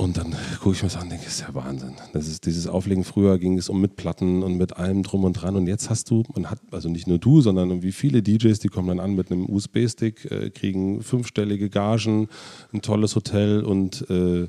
und 0.02 0.16
dann 0.16 0.34
gucke 0.60 0.74
ich 0.74 0.82
mir 0.82 0.88
das 0.88 0.96
an 0.96 1.04
und 1.04 1.10
denke, 1.10 1.24
das 1.24 1.34
ist 1.34 1.40
ja 1.40 1.54
Wahnsinn. 1.54 1.94
Das 2.12 2.26
ist 2.26 2.44
dieses 2.46 2.66
Auflegen 2.66 3.04
früher 3.04 3.38
ging 3.38 3.56
es 3.56 3.68
um 3.68 3.80
mit 3.80 3.96
Platten 3.96 4.42
und 4.42 4.56
mit 4.56 4.76
allem 4.76 5.02
drum 5.02 5.24
und 5.24 5.34
dran. 5.34 5.56
Und 5.56 5.66
jetzt 5.66 5.90
hast 5.90 6.10
du, 6.10 6.24
man 6.34 6.50
hat, 6.50 6.60
also 6.70 6.88
nicht 6.88 7.06
nur 7.06 7.18
du, 7.18 7.40
sondern 7.40 7.70
irgendwie 7.70 7.92
viele 7.92 8.22
DJs, 8.22 8.58
die 8.58 8.68
kommen 8.68 8.88
dann 8.88 9.00
an 9.00 9.14
mit 9.14 9.30
einem 9.30 9.48
USB-Stick, 9.48 10.30
äh, 10.30 10.50
kriegen 10.50 11.02
fünfstellige 11.02 11.70
Gagen, 11.70 12.28
ein 12.72 12.82
tolles 12.82 13.14
Hotel 13.14 13.62
und 13.62 14.08
äh, 14.10 14.48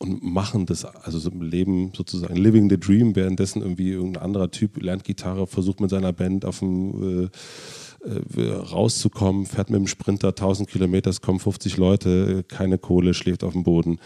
und 0.00 0.22
machen 0.22 0.64
das, 0.64 0.84
also 0.84 1.18
so 1.18 1.28
leben 1.30 1.90
sozusagen, 1.92 2.36
living 2.36 2.70
the 2.70 2.78
dream, 2.78 3.16
währenddessen 3.16 3.62
irgendwie 3.62 3.90
irgendein 3.90 4.22
anderer 4.22 4.50
Typ 4.52 4.80
lernt 4.80 5.02
Gitarre, 5.02 5.48
versucht 5.48 5.80
mit 5.80 5.90
seiner 5.90 6.12
Band 6.12 6.44
auf 6.44 6.60
dem 6.60 7.24
äh, 7.24 8.40
äh, 8.40 8.52
rauszukommen, 8.52 9.44
fährt 9.44 9.70
mit 9.70 9.80
dem 9.80 9.88
Sprinter 9.88 10.28
1000 10.28 10.68
Kilometer, 10.68 11.10
es 11.10 11.20
kommen 11.20 11.40
50 11.40 11.76
Leute, 11.78 12.44
keine 12.44 12.78
Kohle, 12.78 13.12
schläft 13.12 13.42
auf 13.42 13.54
dem 13.54 13.64
Boden. 13.64 13.98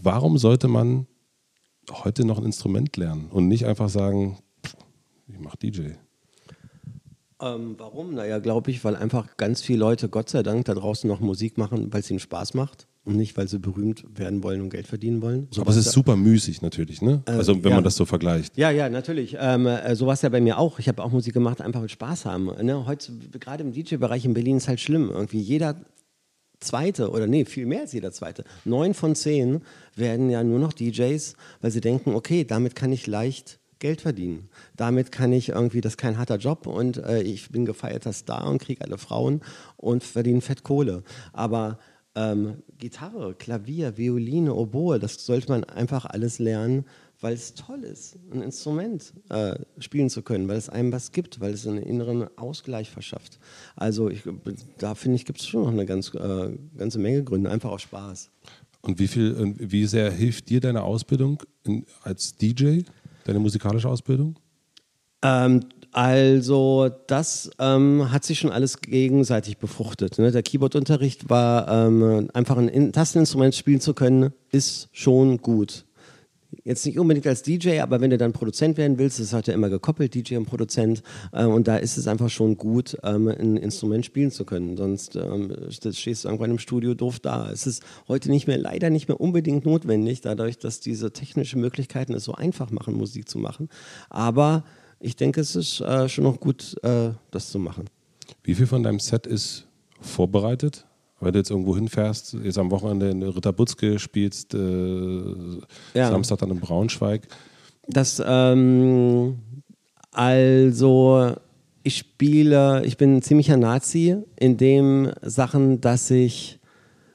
Warum 0.00 0.38
sollte 0.38 0.68
man 0.68 1.06
heute 1.90 2.24
noch 2.24 2.38
ein 2.38 2.44
Instrument 2.44 2.96
lernen 2.96 3.28
und 3.30 3.48
nicht 3.48 3.66
einfach 3.66 3.88
sagen, 3.88 4.38
ich 5.26 5.38
mache 5.38 5.56
DJ? 5.58 5.90
Ähm, 7.40 7.74
warum? 7.78 8.14
Naja, 8.14 8.38
glaube 8.38 8.70
ich, 8.70 8.84
weil 8.84 8.96
einfach 8.96 9.36
ganz 9.36 9.62
viele 9.62 9.80
Leute, 9.80 10.08
Gott 10.08 10.28
sei 10.28 10.42
Dank, 10.42 10.64
da 10.64 10.74
draußen 10.74 11.08
noch 11.08 11.20
Musik 11.20 11.56
machen, 11.56 11.92
weil 11.92 12.00
es 12.00 12.10
ihnen 12.10 12.18
Spaß 12.18 12.54
macht 12.54 12.88
und 13.04 13.16
nicht, 13.16 13.36
weil 13.36 13.48
sie 13.48 13.58
berühmt 13.58 14.04
werden 14.16 14.42
wollen 14.42 14.60
und 14.60 14.70
Geld 14.70 14.86
verdienen 14.86 15.22
wollen. 15.22 15.48
So 15.52 15.60
Aber 15.60 15.70
es 15.70 15.76
ist 15.76 15.92
super 15.92 16.16
müßig 16.16 16.62
natürlich, 16.62 17.00
ne? 17.00 17.22
Äh, 17.26 17.32
also 17.32 17.54
wenn 17.62 17.70
ja. 17.70 17.76
man 17.76 17.84
das 17.84 17.94
so 17.96 18.04
vergleicht. 18.04 18.56
Ja, 18.56 18.70
ja, 18.70 18.88
natürlich. 18.88 19.36
Ähm, 19.38 19.66
äh, 19.66 19.94
so 19.94 20.06
war 20.06 20.14
es 20.14 20.22
ja 20.22 20.28
bei 20.28 20.40
mir 20.40 20.58
auch. 20.58 20.78
Ich 20.78 20.88
habe 20.88 21.02
auch 21.02 21.10
Musik 21.10 21.32
gemacht, 21.32 21.60
einfach 21.60 21.80
mit 21.80 21.90
Spaß 21.90 22.24
haben. 22.24 22.46
Ne? 22.64 22.86
Heute, 22.86 23.12
gerade 23.38 23.62
im 23.62 23.72
DJ-Bereich 23.72 24.24
in 24.24 24.34
Berlin 24.34 24.56
ist 24.56 24.68
halt 24.68 24.80
schlimm. 24.80 25.08
Irgendwie 25.10 25.40
jeder 25.40 25.76
Zweite 26.60 27.10
oder 27.10 27.26
nee, 27.26 27.44
viel 27.44 27.66
mehr 27.66 27.82
als 27.82 27.92
jeder 27.92 28.12
Zweite. 28.12 28.44
Neun 28.64 28.94
von 28.94 29.14
zehn 29.14 29.62
werden 29.94 30.30
ja 30.30 30.42
nur 30.42 30.58
noch 30.58 30.72
DJs, 30.72 31.34
weil 31.60 31.70
sie 31.70 31.80
denken, 31.80 32.14
okay, 32.14 32.44
damit 32.44 32.74
kann 32.74 32.92
ich 32.92 33.06
leicht 33.06 33.60
Geld 33.78 34.00
verdienen. 34.00 34.48
Damit 34.76 35.12
kann 35.12 35.32
ich 35.32 35.50
irgendwie, 35.50 35.80
das 35.80 35.92
ist 35.92 35.98
kein 35.98 36.18
harter 36.18 36.36
Job 36.36 36.66
und 36.66 36.96
äh, 36.98 37.22
ich 37.22 37.50
bin 37.50 37.64
gefeierter 37.64 38.12
Star 38.12 38.48
und 38.48 38.58
kriege 38.58 38.84
alle 38.84 38.98
Frauen 38.98 39.40
und 39.76 40.02
verdiene 40.02 40.40
fett 40.40 40.64
Kohle. 40.64 41.04
Aber 41.32 41.78
ähm, 42.14 42.62
Gitarre, 42.78 43.34
Klavier, 43.34 43.96
Violine, 43.96 44.52
Oboe, 44.54 44.98
das 44.98 45.24
sollte 45.24 45.50
man 45.50 45.64
einfach 45.64 46.04
alles 46.04 46.40
lernen, 46.40 46.84
weil 47.20 47.34
es 47.34 47.54
toll 47.54 47.82
ist, 47.82 48.16
ein 48.32 48.42
Instrument 48.42 49.12
äh, 49.28 49.56
spielen 49.78 50.08
zu 50.08 50.22
können, 50.22 50.48
weil 50.48 50.56
es 50.56 50.68
einem 50.68 50.92
was 50.92 51.12
gibt, 51.12 51.40
weil 51.40 51.52
es 51.52 51.66
einen 51.66 51.82
inneren 51.82 52.28
Ausgleich 52.38 52.90
verschafft. 52.90 53.38
Also 53.74 54.08
ich, 54.08 54.22
da 54.78 54.94
finde 54.94 55.16
ich, 55.16 55.24
gibt 55.24 55.40
es 55.40 55.46
schon 55.46 55.62
noch 55.62 55.72
eine 55.72 55.86
ganz, 55.86 56.14
äh, 56.14 56.56
ganze 56.76 56.98
Menge 56.98 57.24
Gründe, 57.24 57.50
einfach 57.50 57.70
aus 57.70 57.82
Spaß. 57.82 58.30
Und 58.82 59.00
wie 59.00 59.08
viel, 59.08 59.54
wie 59.58 59.86
sehr 59.86 60.12
hilft 60.12 60.48
dir 60.48 60.60
deine 60.60 60.82
Ausbildung 60.82 61.42
in, 61.64 61.84
als 62.02 62.36
DJ, 62.36 62.82
deine 63.24 63.40
musikalische 63.40 63.88
Ausbildung? 63.88 64.38
Ähm, 65.22 65.64
also 65.90 66.90
das 67.06 67.50
ähm, 67.58 68.12
hat 68.12 68.24
sich 68.24 68.38
schon 68.38 68.52
alles 68.52 68.80
gegenseitig 68.80 69.58
befruchtet. 69.58 70.18
Ne? 70.18 70.30
Der 70.30 70.42
Keyboardunterricht 70.42 71.28
war 71.28 71.66
ähm, 71.68 72.30
einfach 72.34 72.56
ein 72.56 72.92
Tasteninstrument 72.92 73.54
spielen 73.56 73.80
zu 73.80 73.94
können, 73.94 74.32
ist 74.52 74.88
schon 74.92 75.38
gut. 75.38 75.86
Jetzt 76.68 76.84
nicht 76.84 76.98
unbedingt 76.98 77.26
als 77.26 77.40
DJ, 77.40 77.80
aber 77.80 78.02
wenn 78.02 78.10
du 78.10 78.18
dann 78.18 78.34
Produzent 78.34 78.76
werden 78.76 78.98
willst, 78.98 79.18
das 79.18 79.32
hat 79.32 79.46
ja 79.46 79.54
immer 79.54 79.70
gekoppelt, 79.70 80.14
DJ 80.14 80.36
und 80.36 80.44
Produzent, 80.44 81.02
äh, 81.32 81.46
und 81.46 81.66
da 81.66 81.78
ist 81.78 81.96
es 81.96 82.06
einfach 82.06 82.28
schon 82.28 82.58
gut, 82.58 82.94
ähm, 83.04 83.28
ein 83.28 83.56
Instrument 83.56 84.04
spielen 84.04 84.30
zu 84.30 84.44
können. 84.44 84.76
Sonst 84.76 85.16
ähm, 85.16 85.50
stehst 85.70 86.24
du 86.24 86.28
irgendwann 86.28 86.50
im 86.50 86.58
Studio 86.58 86.92
doof 86.92 87.20
da. 87.20 87.50
Es 87.50 87.66
ist 87.66 87.82
heute 88.06 88.30
nicht 88.30 88.46
mehr, 88.46 88.58
leider 88.58 88.90
nicht 88.90 89.08
mehr 89.08 89.18
unbedingt 89.18 89.64
notwendig, 89.64 90.20
dadurch, 90.20 90.58
dass 90.58 90.80
diese 90.80 91.10
technischen 91.10 91.62
Möglichkeiten 91.62 92.12
es 92.12 92.24
so 92.24 92.34
einfach 92.34 92.70
machen, 92.70 92.92
Musik 92.92 93.30
zu 93.30 93.38
machen. 93.38 93.70
Aber 94.10 94.62
ich 95.00 95.16
denke, 95.16 95.40
es 95.40 95.56
ist 95.56 95.80
äh, 95.80 96.06
schon 96.10 96.24
noch 96.24 96.38
gut, 96.38 96.76
äh, 96.82 97.12
das 97.30 97.50
zu 97.50 97.58
machen. 97.58 97.86
Wie 98.42 98.54
viel 98.54 98.66
von 98.66 98.82
deinem 98.82 99.00
Set 99.00 99.26
ist 99.26 99.66
vorbereitet? 100.02 100.84
Wenn 101.20 101.32
du 101.32 101.38
jetzt 101.38 101.50
irgendwo 101.50 101.74
hinfährst, 101.74 102.36
jetzt 102.42 102.58
am 102.58 102.70
Wochenende 102.70 103.10
in 103.10 103.22
Ritterbutzke 103.22 103.98
spielst, 103.98 104.54
äh, 104.54 104.58
ja. 105.94 106.10
Samstag 106.10 106.38
dann 106.38 106.50
in 106.50 106.60
Braunschweig. 106.60 107.26
Das, 107.88 108.22
ähm, 108.24 109.38
also, 110.12 111.32
ich 111.82 111.96
spiele, 111.98 112.84
ich 112.84 112.96
bin 112.96 113.16
ein 113.16 113.22
ziemlicher 113.22 113.56
Nazi 113.56 114.16
in 114.36 114.56
dem 114.56 115.10
Sachen, 115.22 115.80
dass 115.80 116.10
ich 116.10 116.58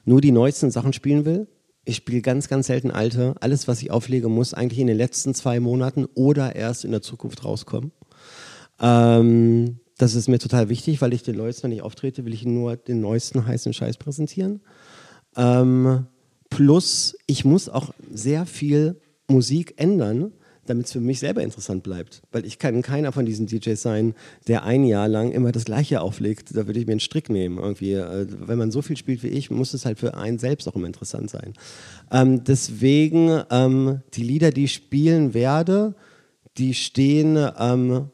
nur 0.04 0.20
die 0.20 0.32
neuesten 0.32 0.70
Sachen 0.70 0.92
spielen 0.92 1.24
will. 1.24 1.46
Ich 1.86 1.96
spiele 1.96 2.22
ganz, 2.22 2.48
ganz 2.48 2.66
selten 2.66 2.90
alte. 2.90 3.34
Alles, 3.40 3.68
was 3.68 3.82
ich 3.82 3.90
auflege, 3.90 4.28
muss 4.28 4.54
eigentlich 4.54 4.80
in 4.80 4.86
den 4.86 4.96
letzten 4.96 5.34
zwei 5.34 5.60
Monaten 5.60 6.06
oder 6.14 6.56
erst 6.56 6.84
in 6.84 6.90
der 6.90 7.02
Zukunft 7.02 7.44
rauskommen. 7.44 7.92
Ähm, 8.80 9.78
das 9.98 10.14
ist 10.14 10.28
mir 10.28 10.38
total 10.38 10.68
wichtig, 10.68 11.00
weil 11.00 11.12
ich 11.12 11.22
den 11.22 11.36
Leuten, 11.36 11.70
ich 11.70 11.82
auftrete, 11.82 12.24
will 12.24 12.34
ich 12.34 12.44
nur 12.44 12.76
den 12.76 13.00
neuesten 13.00 13.46
heißen 13.46 13.72
Scheiß 13.72 13.96
präsentieren. 13.96 14.60
Ähm, 15.36 16.06
plus, 16.50 17.16
ich 17.26 17.44
muss 17.44 17.68
auch 17.68 17.94
sehr 18.12 18.46
viel 18.46 19.00
Musik 19.28 19.74
ändern, 19.76 20.32
damit 20.66 20.86
es 20.86 20.92
für 20.92 21.00
mich 21.00 21.20
selber 21.20 21.42
interessant 21.42 21.82
bleibt. 21.82 22.22
Weil 22.32 22.44
ich 22.44 22.58
kann 22.58 22.82
keiner 22.82 23.12
von 23.12 23.26
diesen 23.26 23.46
DJs 23.46 23.80
sein, 23.80 24.14
der 24.48 24.64
ein 24.64 24.84
Jahr 24.84 25.08
lang 25.08 25.30
immer 25.30 25.52
das 25.52 25.64
Gleiche 25.64 26.00
auflegt. 26.00 26.56
Da 26.56 26.66
würde 26.66 26.80
ich 26.80 26.86
mir 26.86 26.92
einen 26.92 27.00
Strick 27.00 27.28
nehmen. 27.28 27.58
Irgendwie. 27.58 27.92
Äh, 27.92 28.26
wenn 28.30 28.58
man 28.58 28.70
so 28.70 28.82
viel 28.82 28.96
spielt 28.96 29.22
wie 29.22 29.28
ich, 29.28 29.50
muss 29.50 29.74
es 29.74 29.84
halt 29.84 29.98
für 29.98 30.14
einen 30.14 30.38
selbst 30.38 30.66
auch 30.66 30.74
immer 30.74 30.86
interessant 30.86 31.30
sein. 31.30 31.54
Ähm, 32.10 32.44
deswegen, 32.44 33.42
ähm, 33.50 34.00
die 34.14 34.24
Lieder, 34.24 34.50
die 34.50 34.64
ich 34.64 34.74
spielen 34.74 35.34
werde, 35.34 35.94
die 36.56 36.74
stehen 36.74 37.36
ähm, 37.58 38.10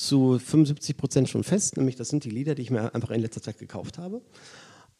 zu 0.00 0.38
75 0.38 0.96
Prozent 0.96 1.28
schon 1.28 1.44
fest, 1.44 1.76
nämlich 1.76 1.96
das 1.96 2.08
sind 2.08 2.24
die 2.24 2.30
Lieder, 2.30 2.54
die 2.54 2.62
ich 2.62 2.70
mir 2.70 2.94
einfach 2.94 3.10
in 3.10 3.20
letzter 3.20 3.42
Zeit 3.42 3.58
gekauft 3.58 3.98
habe. 3.98 4.22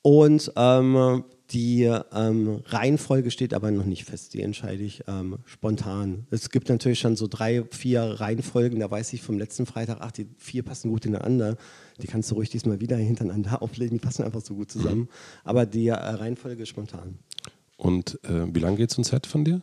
Und 0.03 0.53
ähm, 0.57 1.25
die 1.51 1.83
ähm, 1.85 2.63
Reihenfolge 2.67 3.31
steht 3.31 3.53
aber 3.55 3.71
noch 3.71 3.85
nicht 3.85 4.05
fest, 4.05 4.35
die 4.35 4.41
entscheide 4.41 4.83
ich 4.83 5.03
ähm, 5.09 5.39
spontan. 5.45 6.27
Es 6.31 6.51
gibt 6.51 6.69
natürlich 6.69 7.01
schon 7.01 7.17
so 7.17 7.27
drei, 7.27 7.65
vier 7.71 8.03
Reihenfolgen, 8.03 8.81
da 8.81 8.91
weiß 8.91 9.13
ich 9.13 9.23
vom 9.23 9.37
letzten 9.37 9.67
Freitag, 9.67 9.99
ach, 10.01 10.13
die 10.13 10.29
vier 10.39 10.63
passen 10.63 10.91
gut 10.91 11.05
ineinander. 11.05 11.57
Die 12.01 12.07
kannst 12.07 12.31
du 12.31 12.37
ruhig 12.37 12.51
diesmal 12.51 12.81
wieder 12.81 12.97
hintereinander 12.97 13.63
auflegen, 13.63 13.99
die 13.99 14.05
passen 14.05 14.23
einfach 14.23 14.43
so 14.43 14.55
gut 14.55 14.71
zusammen. 14.71 15.09
Aber 15.45 15.67
die 15.67 15.89
äh, 15.89 15.95
Reihenfolge 15.95 16.63
ist 16.63 16.69
spontan. 16.69 17.19
Und 17.77 18.21
äh, 18.25 18.55
wie 18.55 18.61
lange 18.61 18.77
geht 18.77 18.91
so 18.91 19.01
ein 19.01 19.05
Set 19.05 19.27
von 19.27 19.45
dir? 19.45 19.61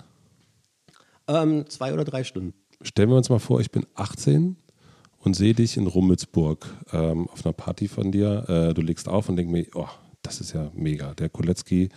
Ähm, 1.28 1.66
zwei 1.70 1.94
oder 1.94 2.06
drei 2.06 2.24
Stunden. 2.24 2.54
Stellen 2.82 3.10
wir 3.10 3.18
uns 3.18 3.30
mal 3.30 3.40
vor, 3.40 3.60
ich 3.60 3.72
bin 3.72 3.86
18 3.96 4.56
und 5.20 5.36
sehe 5.36 5.54
dich 5.54 5.78
in 5.78 5.88
Rummelsburg 5.88 6.68
ähm, 6.92 7.28
auf 7.30 7.46
einer 7.46 7.54
Party 7.54 7.88
von 7.88 8.12
dir. 8.12 8.48
Äh, 8.48 8.74
du 8.74 8.82
legst 8.82 9.08
auf 9.08 9.30
und 9.30 9.36
denk 9.36 9.50
mir, 9.50 9.66
oh, 9.74 9.88
das 10.22 10.42
ist 10.42 10.54
ja 10.54 10.72
mega. 10.74 11.14
Der 11.16 11.30
Kolecki, 11.30 11.90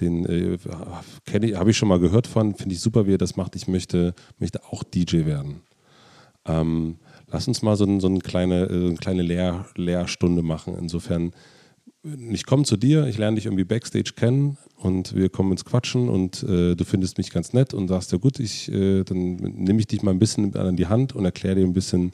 den 0.00 0.24
äh, 0.26 0.54
ich, 0.54 1.54
habe 1.54 1.70
ich 1.70 1.76
schon 1.76 1.88
mal 1.88 1.98
gehört 1.98 2.26
von, 2.26 2.54
finde 2.54 2.74
ich 2.74 2.80
super, 2.80 3.06
wie 3.06 3.14
er 3.14 3.18
das 3.18 3.36
macht. 3.36 3.56
Ich 3.56 3.68
möchte, 3.68 4.14
möchte 4.38 4.64
auch 4.64 4.82
DJ 4.84 5.26
werden. 5.26 5.62
Ähm, 6.44 6.96
lass 7.30 7.48
uns 7.48 7.62
mal 7.62 7.76
so, 7.76 7.84
ein, 7.84 8.00
so 8.00 8.08
eine 8.08 8.20
kleine, 8.20 8.64
äh, 8.64 8.86
eine 8.88 8.96
kleine 8.96 9.22
Lehr, 9.22 9.66
Lehrstunde 9.76 10.42
machen. 10.42 10.76
Insofern, 10.78 11.32
ich 12.02 12.46
komme 12.46 12.64
zu 12.64 12.76
dir, 12.76 13.06
ich 13.06 13.18
lerne 13.18 13.36
dich 13.36 13.46
irgendwie 13.46 13.64
Backstage 13.64 14.12
kennen 14.16 14.58
und 14.76 15.14
wir 15.14 15.28
kommen 15.28 15.52
ins 15.52 15.64
Quatschen 15.64 16.08
und 16.08 16.42
äh, 16.42 16.74
du 16.74 16.84
findest 16.84 17.18
mich 17.18 17.30
ganz 17.30 17.52
nett 17.52 17.74
und 17.74 17.88
sagst 17.88 18.10
ja 18.12 18.18
gut, 18.18 18.40
ich, 18.40 18.70
äh, 18.72 19.04
dann 19.04 19.36
nehme 19.36 19.78
ich 19.78 19.86
dich 19.86 20.02
mal 20.02 20.10
ein 20.10 20.18
bisschen 20.18 20.54
an 20.56 20.76
die 20.76 20.88
Hand 20.88 21.14
und 21.14 21.24
erkläre 21.24 21.56
dir 21.56 21.64
ein 21.64 21.72
bisschen, 21.72 22.12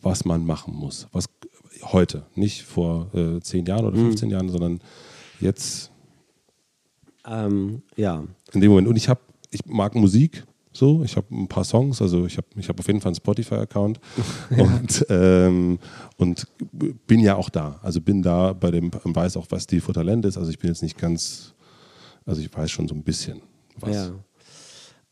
was 0.00 0.24
man 0.24 0.44
machen 0.44 0.74
muss. 0.74 1.08
Was 1.12 1.26
heute, 1.84 2.24
nicht 2.34 2.62
vor 2.62 3.08
äh, 3.14 3.40
10 3.40 3.66
Jahren 3.66 3.86
oder 3.86 3.96
15 3.96 4.28
mhm. 4.28 4.32
Jahren, 4.32 4.48
sondern 4.48 4.80
jetzt. 5.40 5.90
Ähm, 7.26 7.82
ja. 7.96 8.24
In 8.52 8.60
dem 8.60 8.70
Moment. 8.70 8.88
Und 8.88 8.96
ich 8.96 9.08
habe, 9.08 9.20
ich 9.50 9.64
mag 9.66 9.94
Musik. 9.94 10.44
So, 10.74 11.02
ich 11.04 11.16
habe 11.16 11.26
ein 11.30 11.48
paar 11.48 11.64
Songs, 11.64 12.00
also 12.00 12.24
ich 12.24 12.38
habe 12.38 12.46
ich 12.56 12.66
hab 12.66 12.80
auf 12.80 12.86
jeden 12.86 13.02
Fall 13.02 13.10
einen 13.10 13.16
Spotify-Account 13.16 14.00
und, 14.56 15.04
ähm, 15.10 15.78
und 16.16 16.48
bin 17.06 17.20
ja 17.20 17.36
auch 17.36 17.50
da. 17.50 17.78
Also 17.82 18.00
bin 18.00 18.22
da 18.22 18.54
bei 18.54 18.70
dem, 18.70 18.90
weiß 18.90 19.36
auch, 19.36 19.46
was 19.50 19.66
die 19.66 19.80
Talent 19.80 20.24
ist. 20.24 20.38
Also 20.38 20.50
ich 20.50 20.58
bin 20.58 20.68
jetzt 20.68 20.82
nicht 20.82 20.96
ganz, 20.96 21.52
also 22.24 22.40
ich 22.40 22.56
weiß 22.56 22.70
schon 22.70 22.88
so 22.88 22.94
ein 22.94 23.02
bisschen 23.02 23.42
was. 23.80 23.94
Ja. 23.94 24.12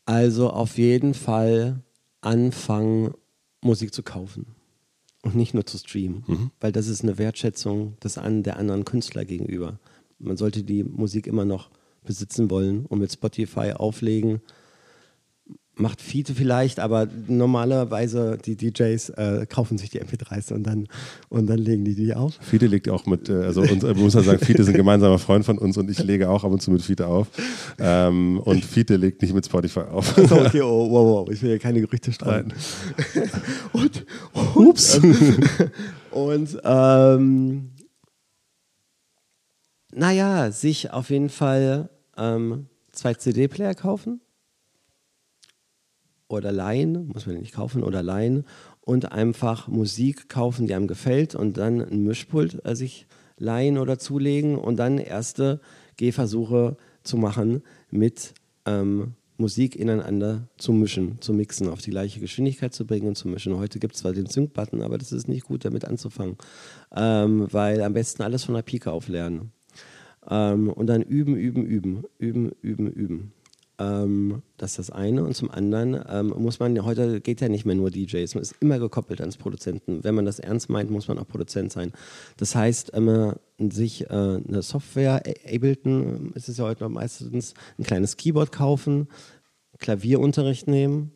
Also 0.05 0.49
auf 0.49 0.79
jeden 0.79 1.13
Fall 1.13 1.83
anfangen, 2.21 3.13
Musik 3.61 3.93
zu 3.93 4.01
kaufen 4.01 4.47
und 5.21 5.35
nicht 5.35 5.53
nur 5.53 5.65
zu 5.65 5.77
streamen, 5.77 6.23
mhm. 6.27 6.51
weil 6.59 6.71
das 6.71 6.87
ist 6.87 7.03
eine 7.03 7.17
Wertschätzung 7.17 7.97
des 7.99 8.17
an, 8.17 8.43
der 8.43 8.57
anderen 8.57 8.85
Künstler 8.85 9.25
gegenüber. 9.25 9.79
Man 10.19 10.37
sollte 10.37 10.63
die 10.63 10.83
Musik 10.83 11.27
immer 11.27 11.45
noch 11.45 11.69
besitzen 12.03 12.49
wollen 12.49 12.85
und 12.85 12.99
mit 12.99 13.11
Spotify 13.11 13.73
auflegen. 13.73 14.41
Macht 15.81 15.99
Fiete 15.99 16.35
vielleicht, 16.35 16.79
aber 16.79 17.07
normalerweise 17.27 18.37
die 18.37 18.55
DJs 18.55 19.09
äh, 19.09 19.45
kaufen 19.49 19.77
sich 19.77 19.89
die 19.89 19.99
MP3s 19.99 20.53
und 20.53 20.63
dann, 20.63 20.87
und 21.29 21.47
dann 21.47 21.57
legen 21.57 21.83
die 21.83 21.95
die 21.95 22.13
auf. 22.13 22.35
Fiete 22.39 22.67
legt 22.67 22.87
auch 22.87 23.07
mit, 23.07 23.29
äh, 23.29 23.33
also 23.33 23.61
und, 23.61 23.83
äh, 23.83 23.93
muss 23.95 24.13
ja 24.13 24.21
sagen, 24.21 24.39
Fiete 24.39 24.61
ist 24.61 24.67
ein 24.67 24.75
gemeinsamer 24.75 25.17
Freund 25.17 25.43
von 25.43 25.57
uns 25.57 25.77
und 25.77 25.89
ich 25.89 25.97
lege 26.03 26.29
auch 26.29 26.43
ab 26.43 26.51
und 26.51 26.61
zu 26.61 26.69
mit 26.69 26.83
Fiete 26.83 27.07
auf. 27.07 27.27
Ähm, 27.79 28.39
und 28.39 28.63
Fiete 28.63 28.95
legt 28.95 29.23
nicht 29.23 29.33
mit 29.33 29.45
Spotify 29.45 29.81
auf. 29.81 30.17
Also, 30.17 30.39
okay, 30.39 30.61
oh, 30.61 30.89
wow, 30.91 31.27
wow, 31.27 31.29
ich 31.33 31.41
will 31.41 31.49
ja 31.49 31.57
keine 31.57 31.81
Gerüchte 31.81 32.11
streiten. 32.11 32.53
und, 33.73 34.05
Ups. 34.55 34.99
Und 36.11 36.57
ähm, 36.63 37.71
naja, 39.93 40.51
sich 40.51 40.91
auf 40.91 41.09
jeden 41.09 41.29
Fall 41.29 41.89
ähm, 42.17 42.67
zwei 42.91 43.13
CD-Player 43.13 43.73
kaufen 43.75 44.21
oder 46.31 46.51
leihen, 46.51 47.07
muss 47.07 47.25
man 47.25 47.37
nicht 47.37 47.53
kaufen 47.53 47.83
oder 47.83 48.01
leihen 48.01 48.45
und 48.81 49.11
einfach 49.11 49.67
Musik 49.67 50.29
kaufen, 50.29 50.67
die 50.67 50.73
einem 50.73 50.87
gefällt 50.87 51.35
und 51.35 51.57
dann 51.57 51.81
ein 51.81 52.03
Mischpult 52.03 52.65
äh, 52.65 52.75
sich 52.75 53.07
leihen 53.37 53.77
oder 53.77 53.97
zulegen 53.97 54.57
und 54.57 54.77
dann 54.77 54.97
erste 54.97 55.59
Gehversuche 55.97 56.77
zu 57.03 57.17
machen 57.17 57.63
mit 57.89 58.33
ähm, 58.65 59.15
Musik 59.37 59.75
ineinander 59.75 60.47
zu 60.57 60.71
mischen, 60.71 61.19
zu 61.19 61.33
mixen, 61.33 61.67
auf 61.67 61.81
die 61.81 61.89
gleiche 61.89 62.19
Geschwindigkeit 62.19 62.73
zu 62.73 62.85
bringen 62.85 63.07
und 63.07 63.15
zu 63.15 63.27
mischen. 63.27 63.57
Heute 63.57 63.79
gibt 63.79 63.95
es 63.95 64.01
zwar 64.01 64.13
den 64.13 64.27
Sync-Button, 64.27 64.83
aber 64.83 64.97
das 64.97 65.11
ist 65.11 65.27
nicht 65.27 65.45
gut, 65.45 65.65
damit 65.65 65.83
anzufangen, 65.83 66.37
ähm, 66.95 67.47
weil 67.51 67.81
am 67.81 67.93
besten 67.93 68.21
alles 68.21 68.43
von 68.43 68.55
der 68.55 68.61
Pike 68.61 68.91
auflernen. 68.91 69.51
Ähm, 70.29 70.69
und 70.69 70.87
dann 70.87 71.01
üben, 71.01 71.35
üben, 71.35 71.65
üben, 71.65 72.03
üben, 72.19 72.51
üben, 72.61 72.87
üben. 72.87 73.33
Ähm, 73.81 74.43
das 74.57 74.71
ist 74.71 74.77
das 74.77 74.89
eine. 74.91 75.23
Und 75.23 75.35
zum 75.35 75.49
anderen 75.49 75.99
ähm, 76.07 76.33
muss 76.37 76.59
man, 76.59 76.83
heute 76.85 77.19
geht 77.19 77.41
ja 77.41 77.49
nicht 77.49 77.65
mehr 77.65 77.75
nur 77.75 77.89
DJs, 77.89 78.35
man 78.35 78.41
ist 78.41 78.55
immer 78.59 78.79
gekoppelt 78.79 79.19
ans 79.21 79.37
Produzenten. 79.37 80.03
Wenn 80.03 80.15
man 80.15 80.25
das 80.25 80.39
ernst 80.39 80.69
meint, 80.69 80.91
muss 80.91 81.07
man 81.07 81.17
auch 81.17 81.27
Produzent 81.27 81.71
sein. 81.71 81.91
Das 82.37 82.55
heißt, 82.55 82.91
ähm, 82.93 83.33
sich 83.57 84.09
äh, 84.09 84.13
eine 84.13 84.61
Software, 84.61 85.23
Ableton 85.45 86.31
ist 86.35 86.49
es 86.49 86.57
ja 86.57 86.65
heute 86.65 86.87
meistens, 86.89 87.53
ein 87.79 87.83
kleines 87.83 88.17
Keyboard 88.17 88.51
kaufen, 88.51 89.07
Klavierunterricht 89.79 90.67
nehmen, 90.67 91.11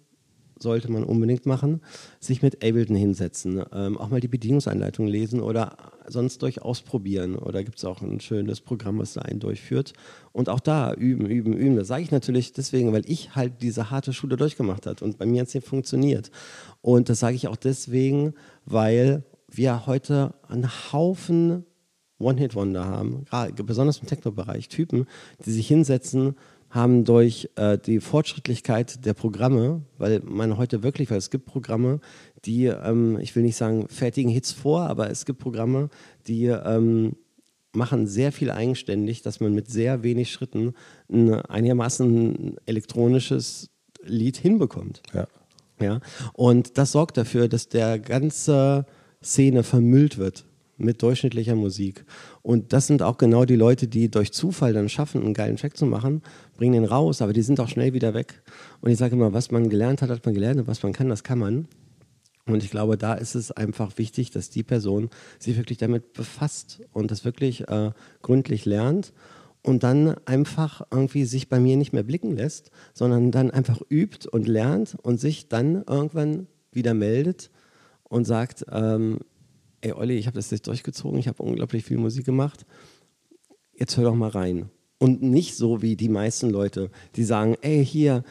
sollte 0.57 0.91
man 0.91 1.03
unbedingt 1.03 1.45
machen, 1.45 1.81
sich 2.19 2.41
mit 2.41 2.63
Ableton 2.63 2.95
hinsetzen, 2.95 3.63
ähm, 3.73 3.97
auch 3.97 4.09
mal 4.09 4.19
die 4.19 4.27
Bedienungsanleitung 4.27 5.07
lesen 5.07 5.41
oder 5.41 5.77
sonst 6.07 6.41
durchaus 6.41 6.81
probieren. 6.81 7.35
Oder 7.35 7.63
gibt 7.63 7.77
es 7.77 7.85
auch 7.85 8.01
ein 8.01 8.19
schönes 8.19 8.61
Programm, 8.61 8.99
was 8.99 9.13
da 9.13 9.21
einen 9.21 9.39
durchführt. 9.39 9.93
Und 10.31 10.49
auch 10.49 10.59
da 10.59 10.93
üben, 10.93 11.25
üben, 11.25 11.53
üben. 11.53 11.75
Das 11.75 11.87
sage 11.87 12.03
ich 12.03 12.11
natürlich 12.11 12.53
deswegen, 12.53 12.93
weil 12.93 13.09
ich 13.09 13.35
halt 13.35 13.61
diese 13.61 13.91
harte 13.91 14.13
Schule 14.13 14.37
durchgemacht 14.37 14.85
habe 14.85 15.03
und 15.03 15.17
bei 15.17 15.25
mir 15.25 15.41
hat 15.41 15.47
es 15.47 15.53
nicht 15.53 15.67
funktioniert. 15.67 16.31
Und 16.81 17.09
das 17.09 17.19
sage 17.19 17.35
ich 17.35 17.47
auch 17.47 17.55
deswegen, 17.55 18.33
weil 18.65 19.23
wir 19.49 19.85
heute 19.85 20.33
einen 20.47 20.69
Haufen 20.91 21.65
One-Hit-Wonder 22.17 22.85
haben, 22.85 23.25
gerade 23.25 23.63
besonders 23.63 23.97
im 23.97 24.07
Techno-Bereich, 24.07 24.69
Typen, 24.69 25.05
die 25.45 25.51
sich 25.51 25.67
hinsetzen, 25.67 26.35
haben 26.75 27.05
durch 27.05 27.49
äh, 27.55 27.77
die 27.77 27.99
Fortschrittlichkeit 27.99 29.05
der 29.05 29.13
Programme, 29.13 29.81
weil 29.97 30.21
man 30.23 30.57
heute 30.57 30.83
wirklich, 30.83 31.09
weil 31.09 31.17
es 31.17 31.29
gibt 31.29 31.45
Programme, 31.45 32.01
die, 32.43 32.65
ähm, 32.65 33.17
ich 33.19 33.35
will 33.35 33.43
nicht 33.43 33.55
sagen, 33.55 33.87
fertigen 33.87 34.29
Hits 34.29 34.51
vor, 34.51 34.81
aber 34.81 35.09
es 35.09 35.25
gibt 35.25 35.39
Programme, 35.39 35.89
die 36.27 36.45
ähm, 36.45 37.15
machen 37.73 38.07
sehr 38.07 38.31
viel 38.31 38.51
eigenständig, 38.51 39.21
dass 39.21 39.39
man 39.39 39.53
mit 39.53 39.69
sehr 39.69 40.03
wenig 40.03 40.31
Schritten 40.31 40.73
ein 41.09 41.33
einigermaßen 41.33 42.57
elektronisches 42.65 43.69
Lied 44.03 44.37
hinbekommt. 44.37 45.01
Ja. 45.13 45.27
Ja? 45.79 45.99
Und 46.33 46.77
das 46.77 46.91
sorgt 46.91 47.17
dafür, 47.17 47.47
dass 47.47 47.67
der 47.67 47.99
ganze 47.99 48.85
Szene 49.23 49.63
vermüllt 49.63 50.17
wird 50.17 50.45
mit 50.77 51.01
durchschnittlicher 51.01 51.55
Musik. 51.55 52.05
Und 52.41 52.73
das 52.73 52.87
sind 52.87 53.01
auch 53.01 53.17
genau 53.17 53.45
die 53.45 53.55
Leute, 53.55 53.87
die 53.87 54.09
durch 54.09 54.33
Zufall 54.33 54.73
dann 54.73 54.89
schaffen, 54.89 55.21
einen 55.21 55.33
geilen 55.33 55.57
Track 55.57 55.77
zu 55.77 55.85
machen, 55.85 56.21
bringen 56.57 56.73
den 56.73 56.85
raus, 56.85 57.21
aber 57.21 57.33
die 57.33 57.41
sind 57.41 57.59
auch 57.59 57.69
schnell 57.69 57.93
wieder 57.93 58.13
weg. 58.13 58.41
Und 58.81 58.91
ich 58.91 58.97
sage 58.97 59.15
immer, 59.15 59.33
was 59.33 59.51
man 59.51 59.69
gelernt 59.69 60.01
hat, 60.01 60.09
hat 60.09 60.25
man 60.25 60.33
gelernt 60.33 60.59
und 60.59 60.67
was 60.67 60.83
man 60.83 60.93
kann, 60.93 61.09
das 61.09 61.23
kann 61.23 61.39
man. 61.39 61.67
Und 62.47 62.63
ich 62.63 62.69
glaube, 62.69 62.97
da 62.97 63.15
ist 63.15 63.35
es 63.35 63.51
einfach 63.51 63.97
wichtig, 63.97 64.29
dass 64.29 64.49
die 64.49 64.63
Person 64.63 65.09
sich 65.39 65.57
wirklich 65.57 65.79
damit 65.79 66.13
befasst 66.13 66.81
und 66.93 67.09
das 67.09 67.25
wirklich 67.25 67.67
äh, 67.67 67.91
gründlich 68.21 68.65
lernt 68.65 69.13
und 69.63 69.81
dann 69.81 70.15
einfach 70.25 70.85
irgendwie 70.91 71.25
sich 71.25 71.49
bei 71.49 71.59
mir 71.59 71.75
nicht 71.75 71.91
mehr 71.91 72.03
blicken 72.03 72.35
lässt, 72.35 72.69
sondern 72.93 73.31
dann 73.31 73.49
einfach 73.49 73.81
übt 73.89 74.29
und 74.29 74.47
lernt 74.47 74.95
und 75.01 75.19
sich 75.19 75.49
dann 75.49 75.83
irgendwann 75.87 76.47
wieder 76.71 76.93
meldet 76.93 77.49
und 78.03 78.25
sagt, 78.25 78.65
ähm, 78.71 79.19
ey 79.85 79.93
Olli, 79.93 80.15
ich 80.15 80.25
habe 80.25 80.35
das 80.35 80.49
jetzt 80.49 80.67
durchgezogen, 80.67 81.19
ich 81.19 81.27
habe 81.27 81.43
unglaublich 81.43 81.85
viel 81.85 81.97
Musik 81.97 82.25
gemacht, 82.25 82.65
jetzt 83.77 83.95
hör 83.97 84.05
doch 84.05 84.15
mal 84.15 84.29
rein. 84.29 84.69
Und 84.97 85.21
nicht 85.21 85.55
so 85.55 85.81
wie 85.81 85.95
die 85.95 86.09
meisten 86.09 86.49
Leute, 86.49 86.89
die 87.15 87.23
sagen, 87.23 87.55
ey 87.61 87.85
hier, 87.85 88.23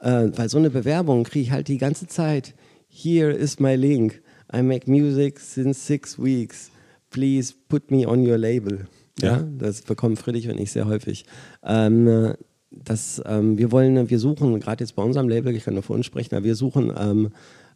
äh, 0.00 0.28
weil 0.34 0.48
so 0.48 0.58
eine 0.58 0.70
Bewerbung 0.70 1.22
kriege 1.22 1.44
ich 1.44 1.50
halt 1.52 1.68
die 1.68 1.78
ganze 1.78 2.06
Zeit 2.06 2.54
Here 2.88 3.30
is 3.30 3.60
my 3.60 3.76
link. 3.76 4.22
I 4.52 4.62
make 4.62 4.90
music 4.90 5.38
since 5.38 5.78
six 5.78 6.18
weeks. 6.18 6.70
Please 7.10 7.54
put 7.68 7.90
me 7.90 8.08
on 8.08 8.26
your 8.26 8.38
label. 8.38 8.86
Ja, 9.20 9.36
ja 9.36 9.48
das 9.58 9.82
bekommen 9.82 10.16
Friedrich 10.16 10.48
und 10.48 10.58
ich 10.58 10.72
sehr 10.72 10.86
häufig. 10.86 11.26
Ähm, 11.62 12.34
das, 12.70 13.22
ähm, 13.26 13.58
wir 13.58 13.70
wollen, 13.70 14.10
wir 14.10 14.18
suchen, 14.18 14.58
gerade 14.60 14.82
jetzt 14.82 14.96
bei 14.96 15.02
unserem 15.02 15.28
Label, 15.28 15.54
ich 15.54 15.64
kann 15.64 15.74
nur 15.74 15.82
für 15.82 15.92
uns 15.92 16.06
sprechen, 16.06 16.34
aber 16.34 16.44
wir 16.44 16.54
suchen 16.54 16.92
ähm, 16.98 17.30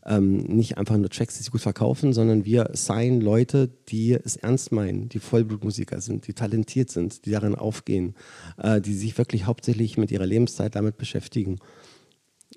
ähm, 0.06 0.38
nicht 0.38 0.78
einfach 0.78 0.96
nur 0.96 1.10
Tracks, 1.10 1.36
die 1.36 1.42
sich 1.42 1.52
gut 1.52 1.60
verkaufen, 1.60 2.12
sondern 2.12 2.44
wir 2.44 2.70
signen 2.72 3.20
Leute, 3.20 3.68
die 3.88 4.12
es 4.12 4.36
ernst 4.36 4.72
meinen, 4.72 5.08
die 5.08 5.18
Vollblutmusiker 5.18 6.00
sind, 6.00 6.26
die 6.26 6.34
talentiert 6.34 6.90
sind, 6.90 7.24
die 7.26 7.30
darin 7.30 7.54
aufgehen, 7.54 8.14
äh, 8.58 8.80
die 8.80 8.94
sich 8.94 9.16
wirklich 9.18 9.46
hauptsächlich 9.46 9.98
mit 9.98 10.10
ihrer 10.10 10.26
Lebenszeit 10.26 10.74
damit 10.74 10.96
beschäftigen. 10.96 11.58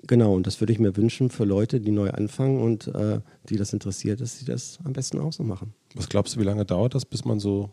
Genau, 0.02 0.34
und 0.34 0.46
das 0.46 0.60
würde 0.60 0.72
ich 0.72 0.78
mir 0.78 0.96
wünschen 0.96 1.30
für 1.30 1.44
Leute, 1.44 1.80
die 1.80 1.90
neu 1.90 2.10
anfangen 2.10 2.60
und 2.60 2.88
äh, 2.88 3.20
die 3.48 3.56
das 3.56 3.72
interessiert, 3.72 4.20
dass 4.20 4.38
sie 4.38 4.44
das 4.44 4.78
am 4.84 4.92
besten 4.92 5.18
auch 5.18 5.32
so 5.32 5.42
machen. 5.42 5.72
Was 5.94 6.08
glaubst 6.08 6.36
du, 6.36 6.40
wie 6.40 6.44
lange 6.44 6.64
dauert 6.64 6.94
das, 6.94 7.04
bis 7.04 7.24
man 7.24 7.40
so, 7.40 7.70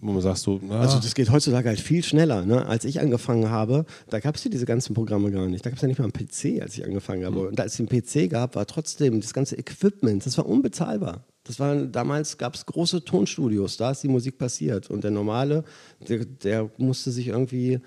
wo 0.00 0.12
man 0.12 0.22
sagt 0.22 0.38
so, 0.38 0.60
na. 0.62 0.80
Also 0.80 0.98
das 0.98 1.14
geht 1.14 1.30
heutzutage 1.30 1.68
halt 1.68 1.80
viel 1.80 2.02
schneller. 2.02 2.44
Ne? 2.44 2.66
Als 2.66 2.84
ich 2.84 3.00
angefangen 3.00 3.50
habe, 3.50 3.84
da 4.08 4.20
gab 4.20 4.36
es 4.36 4.44
ja 4.44 4.50
diese 4.50 4.66
ganzen 4.66 4.94
Programme 4.94 5.30
gar 5.30 5.46
nicht. 5.46 5.64
Da 5.64 5.70
gab 5.70 5.76
es 5.76 5.82
ja 5.82 5.88
nicht 5.88 5.98
mal 5.98 6.04
einen 6.04 6.12
PC, 6.12 6.62
als 6.62 6.76
ich 6.76 6.84
angefangen 6.84 7.24
habe. 7.24 7.40
Mhm. 7.40 7.46
Und 7.48 7.60
als 7.60 7.78
es 7.78 7.80
einen 7.80 7.88
PC 7.88 8.30
gab, 8.30 8.54
war 8.54 8.66
trotzdem 8.66 9.20
das 9.20 9.32
ganze 9.32 9.56
Equipment, 9.56 10.24
das 10.26 10.36
war 10.38 10.46
unbezahlbar. 10.46 11.24
Das 11.44 11.60
war, 11.60 11.76
damals 11.76 12.38
gab 12.38 12.54
es 12.54 12.66
große 12.66 13.04
Tonstudios, 13.04 13.76
da 13.76 13.92
ist 13.92 14.02
die 14.02 14.08
Musik 14.08 14.36
passiert. 14.36 14.90
Und 14.90 15.04
der 15.04 15.12
Normale, 15.12 15.64
der, 16.08 16.24
der 16.24 16.70
musste 16.76 17.10
sich 17.10 17.28
irgendwie 17.28 17.80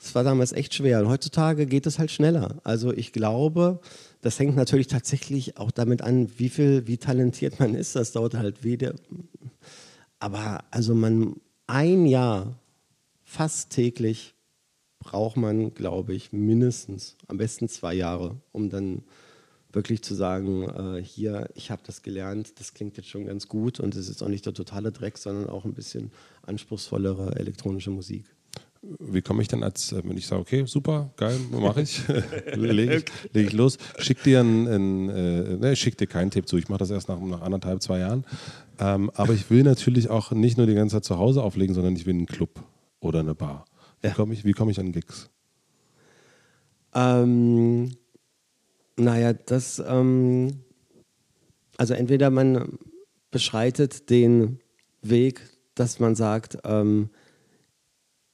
das 0.00 0.14
war 0.14 0.24
damals 0.24 0.52
echt 0.52 0.74
schwer. 0.74 1.00
Und 1.00 1.08
heutzutage 1.08 1.66
geht 1.66 1.86
es 1.86 1.98
halt 1.98 2.10
schneller. 2.10 2.56
Also 2.64 2.92
ich 2.92 3.12
glaube, 3.12 3.80
das 4.22 4.38
hängt 4.38 4.56
natürlich 4.56 4.86
tatsächlich 4.86 5.58
auch 5.58 5.70
damit 5.70 6.00
an, 6.00 6.30
wie 6.38 6.48
viel, 6.48 6.86
wie 6.86 6.96
talentiert 6.96 7.60
man 7.60 7.74
ist. 7.74 7.96
Das 7.96 8.12
dauert 8.12 8.34
halt 8.34 8.64
wieder. 8.64 8.94
Aber 10.18 10.64
also 10.70 10.94
man 10.94 11.36
ein 11.70 12.04
Jahr 12.06 12.58
fast 13.22 13.70
täglich 13.70 14.34
braucht 14.98 15.36
man, 15.36 15.72
glaube 15.72 16.14
ich, 16.14 16.32
mindestens, 16.32 17.16
am 17.28 17.38
besten 17.38 17.68
zwei 17.68 17.94
Jahre, 17.94 18.40
um 18.52 18.68
dann 18.70 19.02
wirklich 19.72 20.02
zu 20.02 20.14
sagen, 20.14 20.68
äh, 20.68 21.02
hier, 21.02 21.48
ich 21.54 21.70
habe 21.70 21.82
das 21.86 22.02
gelernt, 22.02 22.58
das 22.58 22.74
klingt 22.74 22.96
jetzt 22.96 23.08
schon 23.08 23.24
ganz 23.24 23.46
gut 23.46 23.78
und 23.78 23.94
es 23.94 24.08
ist 24.08 24.20
auch 24.22 24.28
nicht 24.28 24.44
der 24.44 24.52
totale 24.52 24.90
Dreck, 24.90 25.16
sondern 25.16 25.48
auch 25.48 25.64
ein 25.64 25.74
bisschen 25.74 26.10
anspruchsvollere 26.42 27.36
elektronische 27.36 27.90
Musik 27.90 28.24
wie 28.82 29.20
komme 29.20 29.42
ich 29.42 29.48
dann 29.48 29.62
als, 29.62 29.92
äh, 29.92 30.02
wenn 30.04 30.16
ich 30.16 30.26
sage, 30.26 30.40
okay, 30.40 30.64
super, 30.66 31.12
geil, 31.16 31.38
mache 31.50 31.82
ich, 31.82 32.02
lege 32.54 32.96
ich, 32.96 33.04
leg 33.32 33.46
ich 33.48 33.52
los, 33.52 33.78
schick 33.98 34.22
dir 34.22 34.40
ein, 34.40 34.66
ein 34.66 35.08
äh, 35.10 35.56
ne, 35.56 35.76
schick 35.76 35.98
dir 35.98 36.06
keinen 36.06 36.30
Tipp 36.30 36.48
zu, 36.48 36.56
ich 36.56 36.68
mache 36.68 36.78
das 36.78 36.90
erst 36.90 37.08
nach, 37.08 37.20
nach 37.20 37.42
anderthalb, 37.42 37.82
zwei 37.82 37.98
Jahren. 37.98 38.24
Ähm, 38.78 39.10
aber 39.14 39.34
ich 39.34 39.50
will 39.50 39.62
natürlich 39.62 40.08
auch 40.08 40.32
nicht 40.32 40.56
nur 40.56 40.66
die 40.66 40.74
ganze 40.74 40.96
Zeit 40.96 41.04
zu 41.04 41.18
Hause 41.18 41.42
auflegen, 41.42 41.74
sondern 41.74 41.94
ich 41.94 42.06
will 42.06 42.14
einen 42.14 42.26
Club 42.26 42.62
oder 43.00 43.20
eine 43.20 43.34
Bar. 43.34 43.66
Wie 44.00 44.10
komme 44.10 44.32
ich, 44.32 44.56
komm 44.56 44.70
ich 44.70 44.80
an 44.80 44.92
Gigs? 44.92 45.28
Ähm, 46.94 47.96
naja, 48.96 49.34
das, 49.34 49.82
ähm, 49.86 50.62
also 51.76 51.94
entweder 51.94 52.30
man 52.30 52.78
beschreitet 53.30 54.08
den 54.10 54.58
Weg, 55.02 55.42
dass 55.74 56.00
man 56.00 56.14
sagt, 56.14 56.58
ähm, 56.64 57.10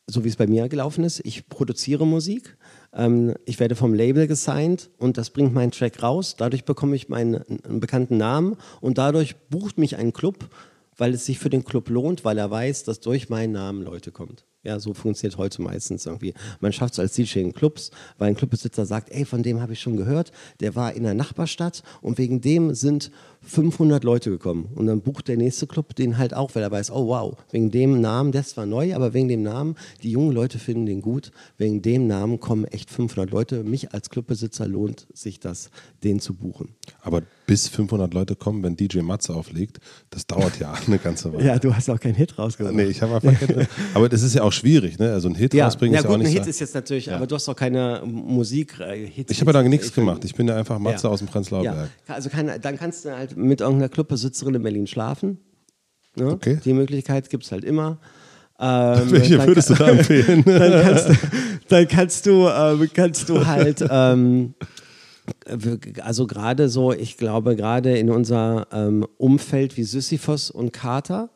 so 0.07 0.24
wie 0.24 0.28
es 0.28 0.36
bei 0.36 0.46
mir 0.46 0.68
gelaufen 0.68 1.04
ist. 1.04 1.20
Ich 1.24 1.48
produziere 1.48 2.07
Musik, 2.07 2.57
ähm, 2.92 3.34
ich 3.44 3.59
werde 3.59 3.74
vom 3.74 3.94
Label 3.94 4.26
gesigned 4.26 4.90
und 4.98 5.18
das 5.18 5.30
bringt 5.30 5.52
meinen 5.52 5.72
Track 5.72 6.02
raus. 6.02 6.36
Dadurch 6.36 6.64
bekomme 6.64 6.96
ich 6.96 7.09
meinen 7.09 7.42
bekannten 7.80 8.16
Namen 8.16 8.57
und 8.80 8.98
dadurch 8.98 9.36
bucht 9.50 9.78
mich 9.78 9.96
ein 9.96 10.12
Club, 10.12 10.48
weil 10.96 11.14
es 11.14 11.26
sich 11.26 11.38
für 11.38 11.50
den 11.50 11.64
Club 11.64 11.88
lohnt, 11.88 12.24
weil 12.24 12.38
er 12.38 12.50
weiß, 12.50 12.84
dass 12.84 13.00
durch 13.00 13.28
meinen 13.28 13.52
Namen 13.52 13.82
Leute 13.82 14.12
kommt. 14.12 14.44
Ja, 14.66 14.80
so 14.80 14.94
funktioniert 14.94 15.38
heute 15.38 15.62
meistens 15.62 16.06
irgendwie. 16.06 16.34
Man 16.60 16.72
schafft 16.72 16.94
es 16.94 16.98
als 16.98 17.14
DJ 17.14 17.38
in 17.38 17.52
Clubs, 17.52 17.92
weil 18.18 18.28
ein 18.28 18.34
Clubbesitzer 18.34 18.84
sagt, 18.84 19.10
ey, 19.10 19.24
von 19.24 19.44
dem 19.44 19.60
habe 19.60 19.74
ich 19.74 19.80
schon 19.80 19.96
gehört, 19.96 20.32
der 20.58 20.74
war 20.74 20.92
in 20.92 21.04
der 21.04 21.14
Nachbarstadt 21.14 21.84
und 22.02 22.18
wegen 22.18 22.40
dem 22.40 22.74
sind 22.74 23.12
500 23.46 24.02
Leute 24.02 24.30
gekommen. 24.30 24.68
Und 24.74 24.86
dann 24.86 25.00
bucht 25.00 25.28
der 25.28 25.36
nächste 25.36 25.66
Club 25.66 25.94
den 25.94 26.18
halt 26.18 26.34
auch, 26.34 26.54
weil 26.54 26.64
er 26.64 26.70
weiß, 26.70 26.90
oh 26.90 27.06
wow, 27.06 27.36
wegen 27.52 27.70
dem 27.70 28.00
Namen, 28.00 28.32
der 28.32 28.40
ist 28.40 28.50
zwar 28.50 28.66
neu, 28.66 28.94
aber 28.94 29.14
wegen 29.14 29.28
dem 29.28 29.42
Namen, 29.42 29.76
die 30.02 30.10
jungen 30.10 30.32
Leute 30.32 30.58
finden 30.58 30.86
den 30.86 31.00
gut, 31.00 31.30
wegen 31.56 31.80
dem 31.80 32.06
Namen 32.06 32.40
kommen 32.40 32.64
echt 32.64 32.90
500 32.90 33.30
Leute. 33.30 33.62
Mich 33.62 33.94
als 33.94 34.10
Clubbesitzer 34.10 34.66
lohnt 34.66 35.06
sich 35.14 35.38
das, 35.38 35.70
den 36.02 36.18
zu 36.18 36.34
buchen. 36.34 36.74
Aber 37.02 37.22
bis 37.46 37.68
500 37.68 38.12
Leute 38.12 38.34
kommen, 38.34 38.64
wenn 38.64 38.76
DJ 38.76 39.00
Matze 39.00 39.32
auflegt, 39.34 39.78
das 40.10 40.26
dauert 40.26 40.58
ja 40.58 40.74
eine 40.86 40.98
ganze 40.98 41.32
Weile. 41.32 41.46
ja, 41.46 41.58
du 41.58 41.74
hast 41.74 41.88
auch 41.88 42.00
keinen 42.00 42.16
Hit 42.16 42.38
rausgebracht. 42.38 42.74
Nee, 42.74 42.86
ich 42.86 43.00
habe 43.00 43.14
einfach 43.14 43.46
keinen 43.46 43.68
Aber 43.94 44.08
das 44.08 44.22
ist 44.22 44.34
ja 44.34 44.42
auch 44.42 44.52
schwierig, 44.57 44.98
ne? 44.98 45.12
Also 45.12 45.28
ein 45.28 45.34
Hit 45.34 45.54
ja, 45.54 45.66
rausbringen 45.66 45.94
ja, 45.94 46.00
ist 46.00 46.07
gut, 46.07 46.11
ja 46.11 46.16
auch 46.16 46.18
nicht 46.18 46.36
ein 46.36 46.42
Hit 46.42 46.46
ist 46.46 46.61
jetzt 46.61 46.74
natürlich, 46.74 47.07
ja. 47.07 47.16
aber 47.16 47.26
du 47.26 47.34
hast 47.34 47.46
doch 47.46 47.57
keine 47.57 48.02
Musik. 48.04 48.80
Äh, 48.80 49.07
Hits, 49.07 49.30
ich 49.30 49.40
habe 49.40 49.52
ja 49.52 49.62
da 49.62 49.68
nichts 49.68 49.92
gemacht. 49.92 50.24
Ich 50.24 50.34
bin 50.34 50.48
ja 50.48 50.57
einfach 50.57 50.78
Matze 50.78 51.09
aus 51.09 51.20
dem 51.20 51.28
Prenzlauer 51.28 51.62
Berg. 51.62 51.90
Also 52.09 52.28
kann, 52.28 52.50
dann 52.61 52.76
kannst 52.76 53.04
du 53.04 53.16
halt 53.16 53.36
mit 53.36 53.61
irgendeiner 53.61 53.88
Clubbesitzerin 53.88 54.54
in 54.54 54.62
Berlin 54.62 54.86
schlafen. 54.86 55.38
Ne? 56.16 56.30
Okay. 56.30 56.59
Die 56.64 56.72
Möglichkeit 56.72 57.30
gibt 57.30 57.44
es 57.44 57.52
halt 57.52 57.64
immer. 57.64 57.98
Ähm, 58.59 59.11
Welche 59.11 59.46
würdest 59.46 59.68
du 59.68 59.74
da 59.74 59.88
empfehlen? 59.88 60.42
dann 60.46 60.82
kannst 60.82 61.09
du, 61.11 61.14
dann 61.68 61.88
kannst 61.88 62.26
du, 62.26 62.46
äh, 62.46 62.88
kannst 62.88 63.28
du 63.28 63.46
halt, 63.46 63.84
ähm, 63.90 64.54
also 66.00 66.26
gerade 66.26 66.70
so, 66.70 66.92
ich 66.92 67.18
glaube, 67.18 67.54
gerade 67.54 67.98
in 67.98 68.09
unser 68.09 68.66
ähm, 68.72 69.07
Umfeld 69.18 69.76
wie 69.76 69.82
Sisyphos 69.82 70.50
und 70.50 70.72
Carter, 70.72 71.28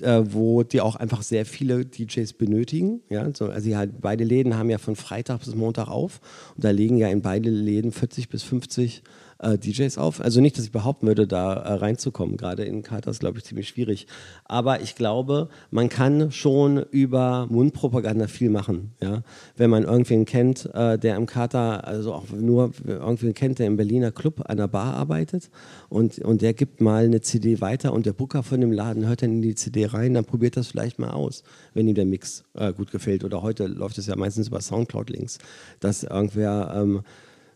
äh, 0.00 0.32
wo 0.32 0.62
die 0.62 0.80
auch 0.80 0.96
einfach 0.96 1.22
sehr 1.22 1.44
viele 1.44 1.84
DJs 1.84 2.32
benötigen. 2.34 3.00
Ja? 3.10 3.28
So, 3.34 3.46
also 3.46 3.76
halt, 3.76 4.00
beide 4.00 4.24
Läden 4.24 4.56
haben 4.56 4.70
ja 4.70 4.78
von 4.78 4.96
Freitag 4.96 5.40
bis 5.40 5.54
Montag 5.54 5.88
auf 5.88 6.20
und 6.56 6.64
da 6.64 6.70
legen 6.70 6.96
ja 6.96 7.08
in 7.08 7.22
beide 7.22 7.50
Läden 7.50 7.92
40 7.92 8.28
bis 8.28 8.42
50 8.42 9.02
äh, 9.42 9.58
DJs 9.58 9.98
auf. 9.98 10.20
Also 10.20 10.40
nicht, 10.40 10.56
dass 10.56 10.64
ich 10.64 10.72
behaupten 10.72 11.06
würde, 11.06 11.26
da 11.26 11.54
äh, 11.54 11.72
reinzukommen. 11.74 12.36
Gerade 12.36 12.64
in 12.64 12.82
Katar 12.82 13.10
ist, 13.10 13.20
glaube 13.20 13.38
ich, 13.38 13.44
ziemlich 13.44 13.68
schwierig. 13.68 14.06
Aber 14.44 14.80
ich 14.80 14.94
glaube, 14.94 15.48
man 15.70 15.88
kann 15.88 16.30
schon 16.32 16.78
über 16.90 17.46
Mundpropaganda 17.50 18.28
viel 18.28 18.50
machen. 18.50 18.92
Ja? 19.00 19.22
Wenn 19.56 19.70
man 19.70 19.84
irgendwen 19.84 20.24
kennt, 20.24 20.72
äh, 20.74 20.98
der 20.98 21.16
im 21.16 21.26
Katar, 21.26 21.84
also 21.84 22.14
auch 22.14 22.24
nur 22.30 22.72
irgendwen 22.86 23.34
kennt, 23.34 23.58
der 23.58 23.66
im 23.66 23.76
Berliner 23.76 24.12
Club 24.12 24.42
an 24.48 24.56
der 24.56 24.68
Bar 24.68 24.94
arbeitet 24.94 25.50
und, 25.88 26.18
und 26.20 26.42
der 26.42 26.54
gibt 26.54 26.80
mal 26.80 27.04
eine 27.04 27.20
CD 27.20 27.60
weiter 27.60 27.92
und 27.92 28.06
der 28.06 28.12
Booker 28.12 28.42
von 28.42 28.60
dem 28.60 28.72
Laden 28.72 29.06
hört 29.06 29.22
dann 29.22 29.32
in 29.32 29.42
die 29.42 29.54
CD 29.54 29.86
rein, 29.86 30.14
dann 30.14 30.24
probiert 30.24 30.56
das 30.56 30.68
vielleicht 30.68 30.98
mal 30.98 31.10
aus, 31.10 31.42
wenn 31.74 31.88
ihm 31.88 31.94
der 31.94 32.06
Mix 32.06 32.44
äh, 32.54 32.72
gut 32.72 32.90
gefällt. 32.90 33.24
Oder 33.24 33.42
heute 33.42 33.66
läuft 33.66 33.98
es 33.98 34.06
ja 34.06 34.16
meistens 34.16 34.48
über 34.48 34.60
Soundcloud-Links, 34.60 35.38
dass 35.80 36.04
irgendwer... 36.04 36.72
Ähm, 36.76 37.02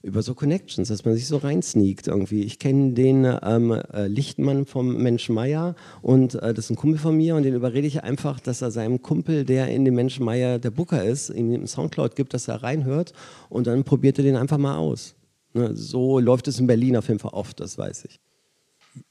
über 0.07 0.23
so 0.23 0.35
Connections, 0.35 0.87
dass 0.87 1.05
man 1.05 1.15
sich 1.15 1.27
so 1.27 1.37
reinsneakt 1.37 2.07
irgendwie. 2.07 2.45
Ich 2.45 2.61
kenne 2.61 2.93
den 2.93 3.25
ähm, 3.43 3.73
äh, 3.73 4.07
Lichtmann 4.07 4.65
vom 4.65 5.03
Mensch 5.03 5.29
Meier 5.29 5.75
und 6.01 6.37
äh, 6.37 6.55
das 6.55 6.67
ist 6.67 6.71
ein 6.71 6.77
Kumpel 6.77 6.99
von 7.01 7.17
mir 7.17 7.35
und 7.35 7.43
den 7.43 7.55
überrede 7.55 7.89
ich 7.89 8.05
einfach, 8.05 8.39
dass 8.39 8.63
er 8.63 8.71
seinem 8.71 9.03
Kumpel, 9.03 9.45
der 9.45 9.69
in 9.69 9.85
dem 9.85 9.97
Mensch 9.97 10.21
Meier 10.21 10.61
der 10.61 10.71
Booker 10.71 11.05
ist, 11.05 11.31
ihm 11.31 11.53
einen 11.53 11.67
Soundcloud 11.67 12.15
gibt, 12.15 12.35
dass 12.35 12.47
er 12.47 12.63
reinhört 12.63 13.15
und 13.49 13.67
dann 13.67 13.83
probiert 13.83 14.19
er 14.19 14.25
den 14.25 14.37
einfach 14.37 14.59
mal 14.59 14.77
aus. 14.77 15.17
Ne? 15.55 15.75
So 15.75 16.21
läuft 16.21 16.47
es 16.47 16.61
in 16.61 16.69
Berlin 16.69 16.97
auf 16.97 17.09
jeden 17.09 17.19
Fall 17.19 17.33
oft, 17.33 17.59
das 17.59 17.77
weiß 17.77 18.05
ich. 18.05 18.21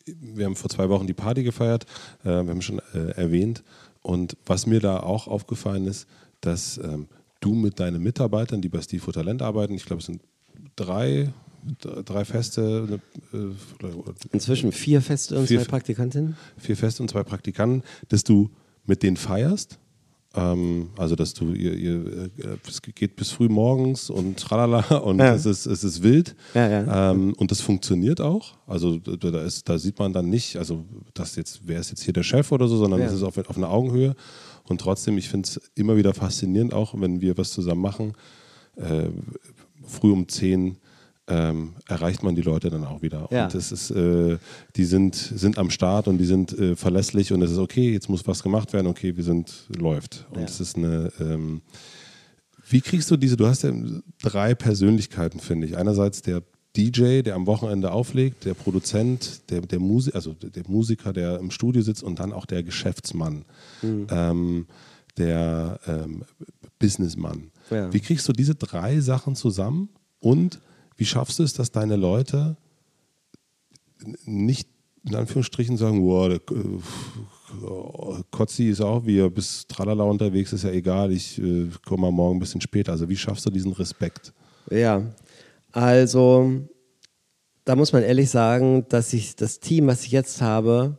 Wir 0.05 0.45
haben 0.45 0.55
vor 0.55 0.69
zwei 0.69 0.87
Wochen 0.87 1.07
die 1.07 1.13
Party 1.13 1.43
gefeiert, 1.43 1.85
äh, 2.23 2.29
wir 2.29 2.49
haben 2.51 2.61
schon 2.61 2.79
äh, 2.93 3.11
erwähnt. 3.17 3.63
Und 4.01 4.37
was 4.45 4.65
mir 4.65 4.79
da 4.79 5.01
auch 5.01 5.27
aufgefallen 5.27 5.87
ist, 5.87 6.07
dass 6.39 6.77
ähm, 6.77 7.07
du 7.41 7.53
mit 7.53 7.81
deinen 7.81 8.01
Mitarbeitern, 8.01 8.61
die 8.61 8.69
bei 8.69 8.81
Steve 8.81 9.03
for 9.03 9.13
Talent 9.13 9.41
arbeiten, 9.41 9.73
ich 9.73 9.85
glaube, 9.85 9.99
es 9.99 10.05
sind 10.05 10.21
drei, 10.75 11.33
drei 12.05 12.25
Feste. 12.25 12.99
Äh, 13.33 13.37
Inzwischen 14.31 14.71
vier 14.71 15.01
Feste 15.01 15.37
und 15.37 15.47
vier, 15.47 15.61
zwei 15.61 15.67
Praktikantinnen? 15.67 16.35
Vier 16.57 16.77
Feste 16.77 17.03
und 17.03 17.09
zwei 17.09 17.23
Praktikanten, 17.23 17.83
dass 18.09 18.23
du 18.23 18.49
mit 18.85 19.03
denen 19.03 19.17
feierst. 19.17 19.79
Ähm, 20.35 20.89
also, 20.97 21.15
dass 21.15 21.33
du, 21.33 21.53
ihr, 21.53 21.73
ihr, 21.73 22.29
äh, 22.37 22.57
es 22.67 22.81
geht 22.81 23.15
bis 23.15 23.31
früh 23.31 23.47
morgens 23.47 24.09
und 24.09 24.37
tralala 24.37 24.97
und 24.97 25.19
ja. 25.19 25.33
es, 25.33 25.45
ist, 25.45 25.65
es 25.65 25.83
ist 25.83 26.03
wild. 26.03 26.35
Ja, 26.53 26.67
ja. 26.67 27.11
Ähm, 27.11 27.33
und 27.37 27.51
das 27.51 27.61
funktioniert 27.61 28.19
auch. 28.19 28.55
Also, 28.67 28.97
da, 28.97 29.43
ist, 29.43 29.69
da 29.69 29.77
sieht 29.77 29.97
man 29.97 30.11
dann 30.11 30.29
nicht, 30.29 30.57
also, 30.57 30.83
das 31.13 31.35
jetzt, 31.37 31.61
wer 31.65 31.79
ist 31.79 31.89
jetzt 31.91 32.03
hier 32.03 32.13
der 32.13 32.23
Chef 32.23 32.51
oder 32.51 32.67
so, 32.67 32.77
sondern 32.77 33.01
es 33.01 33.13
ist 33.13 33.23
auf, 33.23 33.37
auf 33.37 33.57
einer 33.57 33.69
Augenhöhe. 33.69 34.15
Und 34.67 34.81
trotzdem, 34.81 35.17
ich 35.17 35.29
finde 35.29 35.47
es 35.47 35.61
immer 35.75 35.95
wieder 35.95 36.13
faszinierend, 36.13 36.73
auch 36.73 36.99
wenn 36.99 37.21
wir 37.21 37.37
was 37.37 37.51
zusammen 37.51 37.81
machen. 37.81 38.13
Äh, 38.75 39.09
früh 39.85 40.11
um 40.11 40.27
10 40.27 40.77
ähm, 41.27 41.73
erreicht 41.87 42.23
man 42.23 42.35
die 42.35 42.41
Leute 42.41 42.69
dann 42.69 42.85
auch 42.85 43.01
wieder. 43.01 43.27
Ja. 43.31 43.45
Und 43.45 43.55
es 43.55 43.71
ist, 43.71 43.91
äh, 43.91 44.37
die 44.75 44.85
sind, 44.85 45.15
sind 45.15 45.57
am 45.57 45.69
Start 45.71 46.07
und 46.07 46.17
die 46.19 46.25
sind 46.25 46.57
äh, 46.57 46.75
verlässlich 46.75 47.33
und 47.33 47.41
es 47.41 47.51
ist 47.51 47.57
okay, 47.57 47.91
jetzt 47.91 48.09
muss 48.09 48.27
was 48.27 48.43
gemacht 48.43 48.73
werden, 48.73 48.87
okay, 48.87 49.15
wir 49.15 49.23
sind, 49.23 49.67
läuft. 49.75 50.27
Und 50.29 50.41
ja. 50.41 50.45
es 50.45 50.59
ist 50.59 50.77
eine, 50.77 51.11
ähm, 51.19 51.61
wie 52.69 52.81
kriegst 52.81 53.09
du 53.09 53.17
diese, 53.17 53.37
du 53.37 53.47
hast 53.47 53.63
ja 53.63 53.71
drei 54.21 54.53
Persönlichkeiten, 54.53 55.39
finde 55.39 55.67
ich. 55.67 55.77
Einerseits 55.77 56.21
der 56.21 56.43
DJ, 56.75 57.21
der 57.21 57.35
am 57.35 57.47
Wochenende 57.47 57.91
auflegt, 57.91 58.45
der 58.45 58.53
Produzent, 58.53 59.49
der, 59.49 59.61
der, 59.61 59.79
Musi 59.79 60.11
also 60.13 60.33
der 60.33 60.63
Musiker, 60.67 61.13
der 61.13 61.39
im 61.39 61.51
Studio 61.51 61.81
sitzt 61.81 62.03
und 62.03 62.19
dann 62.19 62.33
auch 62.33 62.45
der 62.45 62.63
Geschäftsmann, 62.63 63.45
mhm. 63.81 64.07
ähm, 64.09 64.67
der 65.17 65.79
ähm, 65.87 66.23
Businessmann. 66.77 67.51
Ja. 67.69 67.91
Wie 67.91 67.99
kriegst 67.99 68.27
du 68.27 68.33
diese 68.33 68.55
drei 68.55 68.99
Sachen 68.99 69.35
zusammen 69.35 69.89
und 70.19 70.59
wie 70.97 71.05
schaffst 71.05 71.39
du 71.39 71.43
es, 71.43 71.53
dass 71.53 71.71
deine 71.71 71.95
Leute 71.95 72.57
nicht 74.25 74.69
in 75.03 75.15
Anführungsstrichen 75.15 75.77
sagen, 75.77 76.03
wow, 76.03 76.27
der, 76.27 76.37
äh, 76.55 78.23
Kotzi 78.31 78.69
ist 78.69 78.81
auch 78.81 79.05
wie 79.05 79.19
er 79.19 79.29
bis 79.29 79.67
Tralala 79.67 80.03
unterwegs, 80.03 80.51
ist 80.51 80.63
ja 80.63 80.71
egal, 80.71 81.11
ich 81.11 81.39
äh, 81.39 81.69
komme 81.85 82.03
mal 82.03 82.11
morgen 82.11 82.37
ein 82.37 82.39
bisschen 82.39 82.61
später. 82.61 82.91
Also 82.91 83.07
wie 83.07 83.17
schaffst 83.17 83.45
du 83.45 83.51
diesen 83.51 83.71
Respekt? 83.73 84.33
Ja, 84.71 85.03
also 85.71 86.67
da 87.65 87.75
muss 87.75 87.93
man 87.93 88.03
ehrlich 88.03 88.29
sagen, 88.29 88.85
dass 88.89 89.13
ich 89.13 89.35
das 89.35 89.59
Team, 89.59 89.87
was 89.87 90.05
ich 90.05 90.11
jetzt 90.11 90.41
habe, 90.41 90.97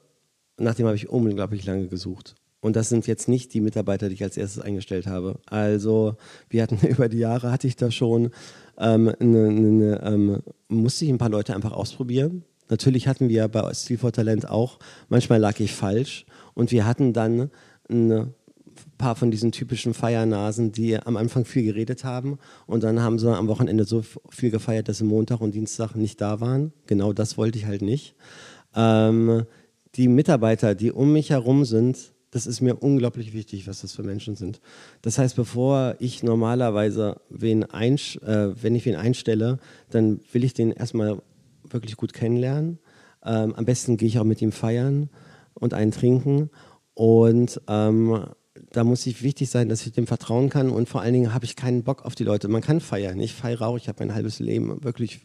nach 0.56 0.74
dem 0.74 0.86
habe 0.86 0.96
ich 0.96 1.08
unglaublich 1.08 1.64
lange 1.64 1.88
gesucht. 1.88 2.34
Und 2.66 2.74
das 2.74 2.88
sind 2.88 3.06
jetzt 3.06 3.28
nicht 3.28 3.54
die 3.54 3.60
Mitarbeiter, 3.60 4.08
die 4.08 4.14
ich 4.14 4.24
als 4.24 4.36
erstes 4.36 4.60
eingestellt 4.60 5.06
habe. 5.06 5.38
Also 5.46 6.16
wir 6.50 6.64
hatten 6.64 6.84
über 6.88 7.08
die 7.08 7.18
Jahre, 7.18 7.52
hatte 7.52 7.68
ich 7.68 7.76
da 7.76 7.92
schon, 7.92 8.30
ähm, 8.76 9.14
eine, 9.20 9.46
eine, 9.46 10.02
ähm, 10.02 10.42
musste 10.66 11.04
ich 11.04 11.12
ein 11.12 11.18
paar 11.18 11.28
Leute 11.28 11.54
einfach 11.54 11.70
ausprobieren. 11.70 12.42
Natürlich 12.68 13.06
hatten 13.06 13.28
wir 13.28 13.46
bei 13.46 13.72
Stil 13.72 13.98
for 13.98 14.10
Talent 14.10 14.50
auch, 14.50 14.80
manchmal 15.08 15.38
lag 15.38 15.60
ich 15.60 15.74
falsch. 15.74 16.26
Und 16.54 16.72
wir 16.72 16.86
hatten 16.86 17.12
dann 17.12 17.52
ein 17.88 18.34
paar 18.98 19.14
von 19.14 19.30
diesen 19.30 19.52
typischen 19.52 19.94
Feiernasen, 19.94 20.72
die 20.72 20.98
am 20.98 21.16
Anfang 21.16 21.44
viel 21.44 21.62
geredet 21.62 22.02
haben. 22.02 22.36
Und 22.66 22.82
dann 22.82 23.00
haben 23.00 23.20
sie 23.20 23.32
am 23.32 23.46
Wochenende 23.46 23.84
so 23.84 24.02
viel 24.28 24.50
gefeiert, 24.50 24.88
dass 24.88 24.98
sie 24.98 25.04
Montag 25.04 25.40
und 25.40 25.54
Dienstag 25.54 25.94
nicht 25.94 26.20
da 26.20 26.40
waren. 26.40 26.72
Genau 26.88 27.12
das 27.12 27.38
wollte 27.38 27.60
ich 27.60 27.66
halt 27.66 27.82
nicht. 27.82 28.16
Ähm, 28.74 29.44
die 29.94 30.08
Mitarbeiter, 30.08 30.74
die 30.74 30.90
um 30.90 31.12
mich 31.12 31.30
herum 31.30 31.64
sind, 31.64 32.15
das 32.36 32.46
ist 32.46 32.60
mir 32.60 32.76
unglaublich 32.76 33.32
wichtig, 33.32 33.66
was 33.66 33.80
das 33.80 33.92
für 33.92 34.02
Menschen 34.02 34.36
sind. 34.36 34.60
Das 35.00 35.18
heißt, 35.18 35.34
bevor 35.36 35.96
ich 36.00 36.22
normalerweise 36.22 37.16
wen 37.30 37.64
einsch 37.64 38.16
äh, 38.18 38.50
wenn 38.62 38.74
ich 38.74 38.84
wen 38.84 38.94
einstelle, 38.94 39.58
dann 39.88 40.20
will 40.32 40.44
ich 40.44 40.52
den 40.52 40.70
erstmal 40.70 41.22
wirklich 41.64 41.96
gut 41.96 42.12
kennenlernen. 42.12 42.78
Ähm, 43.24 43.54
am 43.54 43.64
besten 43.64 43.96
gehe 43.96 44.06
ich 44.06 44.18
auch 44.18 44.24
mit 44.24 44.42
ihm 44.42 44.52
feiern 44.52 45.08
und 45.54 45.72
einen 45.72 45.92
trinken. 45.92 46.50
Und 46.92 47.58
ähm, 47.68 48.26
da 48.72 48.84
muss 48.84 49.06
ich 49.06 49.22
wichtig 49.22 49.50
sein, 49.50 49.68
dass 49.68 49.86
ich 49.86 49.92
dem 49.92 50.06
vertrauen 50.06 50.48
kann 50.50 50.70
und 50.70 50.88
vor 50.88 51.00
allen 51.00 51.14
Dingen 51.14 51.34
habe 51.34 51.44
ich 51.44 51.56
keinen 51.56 51.82
Bock 51.82 52.04
auf 52.04 52.14
die 52.14 52.24
Leute. 52.24 52.48
Man 52.48 52.62
kann 52.62 52.80
feiern. 52.80 53.18
Ich 53.20 53.34
feiere 53.34 53.62
auch. 53.62 53.76
Ich 53.76 53.88
habe 53.88 54.04
mein 54.04 54.14
halbes 54.14 54.38
Leben 54.38 54.82
wirklich 54.84 55.20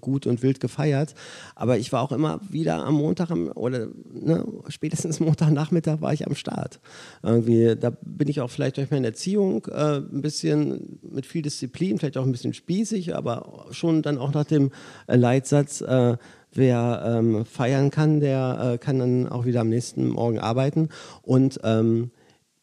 gut 0.00 0.26
und 0.26 0.42
wild 0.42 0.60
gefeiert. 0.60 1.14
Aber 1.54 1.78
ich 1.78 1.92
war 1.92 2.02
auch 2.02 2.12
immer 2.12 2.40
wieder 2.50 2.84
am 2.84 2.94
Montag 2.94 3.30
am, 3.30 3.48
oder 3.48 3.88
ne, 4.12 4.46
spätestens 4.68 5.20
Montagnachmittag 5.20 6.00
war 6.00 6.12
ich 6.12 6.26
am 6.26 6.34
Start. 6.34 6.80
Irgendwie, 7.22 7.76
da 7.76 7.90
bin 8.02 8.28
ich 8.28 8.40
auch 8.40 8.50
vielleicht 8.50 8.76
durch 8.76 8.90
meine 8.90 9.08
Erziehung 9.08 9.66
äh, 9.66 9.96
ein 9.96 10.20
bisschen 10.20 10.98
mit 11.02 11.26
viel 11.26 11.42
Disziplin, 11.42 11.98
vielleicht 11.98 12.18
auch 12.18 12.24
ein 12.24 12.32
bisschen 12.32 12.54
spießig, 12.54 13.14
aber 13.14 13.66
schon 13.70 14.02
dann 14.02 14.18
auch 14.18 14.32
nach 14.32 14.44
dem 14.44 14.70
äh, 15.06 15.16
Leitsatz, 15.16 15.80
äh, 15.80 16.16
wer 16.52 17.02
ähm, 17.06 17.44
feiern 17.44 17.90
kann, 17.90 18.20
der 18.20 18.72
äh, 18.74 18.78
kann 18.78 18.98
dann 18.98 19.28
auch 19.28 19.44
wieder 19.44 19.60
am 19.60 19.68
nächsten 19.68 20.08
Morgen 20.08 20.38
arbeiten. 20.38 20.88
Und 21.22 21.60
ähm, 21.64 22.10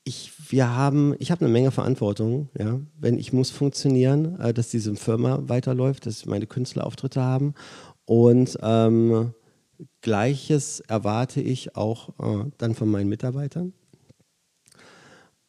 ich, 0.08 0.32
wir 0.49 0.74
haben, 0.74 1.16
ich 1.20 1.32
habe 1.32 1.41
eine 1.41 1.53
Menge 1.53 1.72
Verantwortung, 1.72 2.49
ja, 2.58 2.80
wenn 2.97 3.20
ich 3.20 3.34
muss 3.34 3.49
funktionieren, 3.49 4.39
äh, 4.39 4.53
dass 4.53 4.70
diese 4.70 4.95
Firma 4.95 5.39
weiterläuft, 5.43 6.05
dass 6.05 6.26
meine 6.26 6.47
Künstler 6.47 6.88
Auftritte 6.88 7.22
haben 7.22 7.53
und 8.05 8.58
ähm, 8.62 9.34
Gleiches 10.01 10.80
erwarte 10.80 11.41
ich 11.41 11.76
auch 11.76 12.10
äh, 12.20 12.49
dann 12.58 12.74
von 12.74 12.89
meinen 12.89 13.10
Mitarbeitern. 13.10 13.74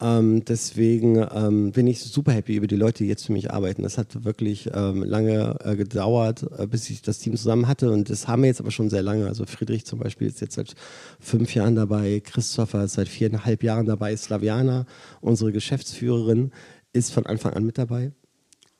Ähm, 0.01 0.45
deswegen 0.45 1.25
ähm, 1.33 1.71
bin 1.71 1.85
ich 1.85 2.01
super 2.01 2.31
happy 2.31 2.55
über 2.55 2.67
die 2.67 2.77
Leute, 2.77 3.03
die 3.03 3.09
jetzt 3.09 3.25
für 3.25 3.33
mich 3.33 3.51
arbeiten. 3.51 3.83
Das 3.83 3.97
hat 3.97 4.23
wirklich 4.23 4.69
ähm, 4.73 5.03
lange 5.03 5.57
äh, 5.63 5.75
gedauert, 5.75 6.45
äh, 6.57 6.67
bis 6.67 6.89
ich 6.89 7.01
das 7.01 7.19
Team 7.19 7.35
zusammen 7.35 7.67
hatte. 7.67 7.91
Und 7.91 8.09
das 8.09 8.27
haben 8.27 8.43
wir 8.43 8.47
jetzt 8.47 8.61
aber 8.61 8.71
schon 8.71 8.89
sehr 8.89 9.03
lange. 9.03 9.27
Also 9.27 9.45
Friedrich 9.45 9.85
zum 9.85 9.99
Beispiel 9.99 10.27
ist 10.27 10.39
jetzt 10.39 10.55
seit 10.55 10.73
fünf 11.19 11.53
Jahren 11.53 11.75
dabei, 11.75 12.21
Christopher 12.23 12.85
ist 12.85 12.93
seit 12.93 13.09
viereinhalb 13.09 13.61
Jahren 13.61 13.85
dabei, 13.85 14.15
Slaviana, 14.15 14.85
unsere 15.19 15.51
Geschäftsführerin, 15.51 16.51
ist 16.93 17.11
von 17.11 17.25
Anfang 17.25 17.53
an 17.53 17.65
mit 17.65 17.77
dabei. 17.77 18.13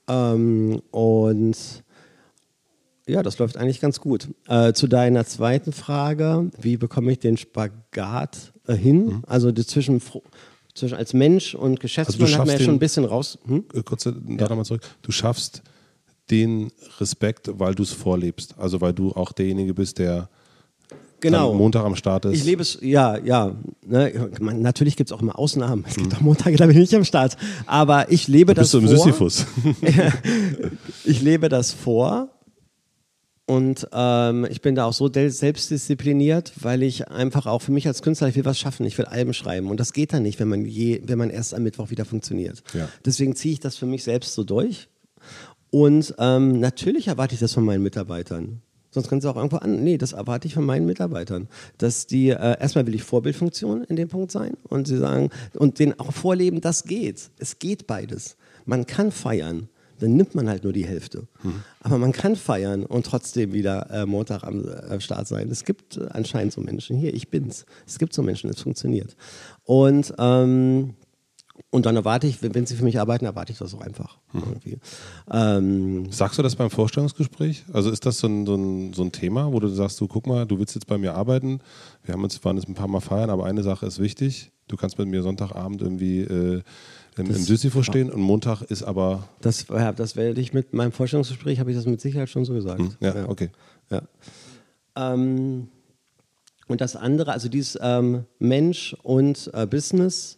Ähm, 0.07 0.81
und 0.91 1.83
ja, 3.07 3.23
das 3.23 3.39
läuft 3.39 3.57
eigentlich 3.57 3.81
ganz 3.81 3.99
gut. 3.99 4.29
Äh, 4.47 4.73
zu 4.73 4.87
deiner 4.87 5.25
zweiten 5.25 5.73
Frage, 5.73 6.49
wie 6.61 6.77
bekomme 6.77 7.11
ich 7.11 7.19
den 7.19 7.37
Spagat 7.37 8.53
äh, 8.67 8.75
hin? 8.75 9.05
Mhm. 9.05 9.23
Also 9.27 9.51
zwischen 9.51 9.99
zwischen 10.79 10.95
als 10.95 11.13
Mensch 11.13 11.55
und 11.55 11.79
Geschäftsmann 11.79 12.27
also 12.27 12.39
hat 12.39 12.47
man 12.47 12.57
ja 12.57 12.63
schon 12.63 12.75
ein 12.75 12.79
bisschen 12.79 13.05
raus. 13.05 13.37
Hm? 13.45 13.65
Äh, 13.73 13.83
kurz 13.83 14.03
da 14.03 14.11
ja. 14.11 14.49
nochmal 14.49 14.65
zurück. 14.65 14.81
Du 15.01 15.11
schaffst 15.11 15.61
den 16.31 16.71
Respekt, 16.99 17.49
weil 17.53 17.75
du 17.75 17.83
es 17.83 17.91
vorlebst. 17.91 18.55
Also 18.57 18.81
weil 18.81 18.93
du 18.93 19.11
auch 19.11 19.31
derjenige 19.31 19.73
bist, 19.73 19.99
der 19.99 20.29
genau. 21.19 21.53
Montag 21.53 21.85
am 21.85 21.95
Start 21.95 22.25
ist. 22.25 22.37
Ich 22.37 22.43
lebe 22.45 22.61
es, 22.61 22.77
ja, 22.81 23.17
ja. 23.17 23.55
Ne, 23.85 24.31
man, 24.39 24.61
natürlich 24.61 24.95
gibt 24.95 25.09
es 25.09 25.15
auch 25.15 25.21
immer 25.21 25.37
Ausnahmen. 25.37 25.85
Es 25.87 25.95
gibt 25.95 26.11
hm. 26.11 26.17
auch 26.17 26.21
Montage, 26.21 26.57
da 26.57 26.65
bin 26.65 26.75
ich 26.75 26.81
nicht 26.81 26.95
am 26.95 27.05
Start. 27.05 27.37
Aber 27.65 28.11
ich 28.11 28.27
lebe 28.27 28.53
da 28.53 28.61
das 28.61 28.71
vor. 28.71 28.81
Bist 28.81 28.93
du 28.93 28.97
im 28.97 29.03
Sisyphus? 29.03 29.45
ich 31.05 31.21
lebe 31.21 31.49
das 31.49 31.71
vor 31.71 32.29
und 33.49 33.87
ähm, 33.93 34.45
ich 34.47 34.61
bin 34.61 34.75
da 34.75 34.85
auch 34.85 34.93
so 34.93 35.09
selbstdiszipliniert, 35.11 36.53
weil 36.61 36.83
ich 36.83 37.07
einfach 37.07 37.47
auch 37.47 37.63
für 37.63 37.71
mich 37.71 37.87
als 37.87 38.03
Künstler, 38.03 38.27
ich 38.27 38.35
will 38.35 38.45
was 38.45 38.59
schaffen, 38.59 38.85
ich 38.85 38.95
will 38.99 39.05
Alben 39.05 39.33
schreiben. 39.33 39.71
Und 39.71 39.79
das 39.79 39.91
geht 39.91 40.13
dann 40.13 40.21
nicht, 40.21 40.39
wenn 40.39 40.49
man, 40.49 40.65
je, 40.65 41.01
wenn 41.05 41.17
man 41.17 41.31
erst 41.31 41.55
am 41.55 41.63
Mittwoch 41.63 41.89
wieder 41.89 42.05
funktioniert. 42.05 42.61
Ja. 42.75 42.87
Deswegen 43.03 43.35
ziehe 43.35 43.53
ich 43.53 43.59
das 43.59 43.75
für 43.75 43.87
mich 43.87 44.03
selbst 44.03 44.35
so 44.35 44.43
durch. 44.43 44.87
Und 45.71 46.13
ähm, 46.19 46.59
natürlich 46.59 47.07
erwarte 47.07 47.33
ich 47.33 47.39
das 47.39 47.55
von 47.55 47.65
meinen 47.65 47.81
Mitarbeitern. 47.81 48.61
Sonst 48.91 49.09
können 49.09 49.19
sie 49.19 49.27
auch 49.27 49.35
irgendwo 49.35 49.57
an. 49.57 49.83
Nee, 49.83 49.97
das 49.97 50.13
erwarte 50.13 50.47
ich 50.47 50.53
von 50.53 50.65
meinen 50.65 50.85
Mitarbeitern. 50.85 51.47
Dass 51.79 52.05
die, 52.05 52.29
äh, 52.29 52.59
erstmal 52.59 52.85
will 52.85 52.93
ich 52.93 53.01
Vorbildfunktion 53.01 53.83
in 53.83 53.95
dem 53.95 54.09
Punkt 54.09 54.31
sein 54.31 54.57
und 54.67 54.87
sie 54.87 54.99
sagen, 54.99 55.31
und 55.55 55.79
denen 55.79 55.99
auch 55.99 56.13
vorleben, 56.13 56.61
das 56.61 56.83
geht. 56.83 57.31
Es 57.39 57.57
geht 57.57 57.87
beides. 57.87 58.37
Man 58.65 58.85
kann 58.85 59.11
feiern 59.11 59.69
dann 59.99 60.15
nimmt 60.15 60.35
man 60.35 60.49
halt 60.49 60.63
nur 60.63 60.73
die 60.73 60.85
Hälfte. 60.85 61.27
Mhm. 61.43 61.63
Aber 61.81 61.97
man 61.97 62.11
kann 62.11 62.35
feiern 62.35 62.85
und 62.85 63.05
trotzdem 63.05 63.53
wieder 63.53 63.89
äh, 63.91 64.05
Montag 64.05 64.43
am 64.43 64.65
äh, 64.65 64.99
Start 64.99 65.27
sein. 65.27 65.49
Es 65.49 65.63
gibt 65.65 65.97
äh, 65.97 66.07
anscheinend 66.09 66.53
so 66.53 66.61
Menschen. 66.61 66.97
Hier, 66.97 67.13
ich 67.13 67.29
bin's. 67.29 67.65
Es 67.85 67.99
gibt 67.99 68.13
so 68.13 68.21
Menschen, 68.23 68.49
es 68.49 68.61
funktioniert. 68.61 69.15
Und 69.63 70.13
ähm, 70.17 70.95
Und 71.71 71.85
dann 71.85 71.95
erwarte 71.97 72.25
ich, 72.25 72.41
wenn, 72.41 72.55
wenn 72.55 72.65
sie 72.65 72.75
für 72.75 72.85
mich 72.85 72.99
arbeiten, 72.99 73.25
erwarte 73.25 73.51
ich 73.51 73.59
das 73.59 73.73
auch 73.73 73.81
einfach. 73.81 74.17
Mhm. 74.31 74.79
Ähm, 75.31 76.11
Sagst 76.11 76.37
du 76.39 76.41
das 76.41 76.55
beim 76.55 76.69
Vorstellungsgespräch? 76.69 77.65
Also 77.73 77.91
ist 77.91 78.05
das 78.05 78.19
so 78.19 78.27
ein, 78.27 78.45
so, 78.45 78.55
ein, 78.55 78.93
so 78.93 79.03
ein 79.03 79.11
Thema, 79.11 79.51
wo 79.51 79.59
du 79.59 79.67
sagst, 79.67 79.99
du 79.99 80.07
guck 80.07 80.25
mal, 80.25 80.45
du 80.45 80.57
willst 80.57 80.75
jetzt 80.75 80.87
bei 80.87 80.97
mir 80.97 81.13
arbeiten, 81.15 81.59
wir 82.03 82.13
haben 82.13 82.23
uns, 82.23 82.43
waren 82.45 82.55
jetzt 82.55 82.69
ein 82.69 82.75
paar 82.75 82.87
Mal 82.87 83.01
feiern, 83.01 83.29
aber 83.29 83.45
eine 83.45 83.61
Sache 83.61 83.85
ist 83.85 83.99
wichtig, 83.99 84.51
du 84.69 84.77
kannst 84.77 84.97
mit 84.97 85.09
mir 85.09 85.21
Sonntagabend 85.21 85.81
irgendwie 85.81 86.21
äh, 86.21 86.61
im, 87.19 87.27
im 87.27 87.35
Sisyphus 87.35 87.85
stehen 87.85 88.09
und 88.09 88.21
Montag 88.21 88.61
ist 88.63 88.83
aber... 88.83 89.27
das, 89.41 89.67
ja, 89.69 89.91
das 89.91 90.15
werde 90.15 90.39
ich 90.39 90.53
mit 90.53 90.73
meinem 90.73 90.91
Vorstellungsgespräch, 90.91 91.59
habe 91.59 91.71
ich 91.71 91.77
das 91.77 91.85
mit 91.85 92.01
Sicherheit 92.01 92.29
schon 92.29 92.45
so 92.45 92.53
gesagt. 92.53 92.79
Hm, 92.79 92.95
ja, 92.99 93.27
okay. 93.29 93.49
Ja. 93.89 94.01
Ähm, 94.95 95.69
und 96.67 96.81
das 96.81 96.95
andere, 96.95 97.31
also 97.31 97.49
dieses 97.49 97.77
ähm, 97.81 98.25
Mensch 98.37 98.95
und 99.03 99.49
äh, 99.53 99.65
Business 99.65 100.37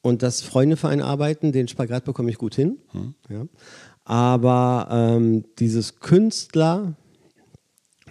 und 0.00 0.22
das 0.22 0.42
Freunde 0.42 0.76
für 0.76 0.88
einen 0.88 1.02
arbeiten, 1.02 1.52
den 1.52 1.68
Spagat 1.68 2.04
bekomme 2.04 2.30
ich 2.30 2.38
gut 2.38 2.54
hin. 2.54 2.78
Ja. 3.28 3.46
Aber 4.04 4.88
ähm, 4.90 5.44
dieses 5.58 6.00
Künstler 6.00 6.94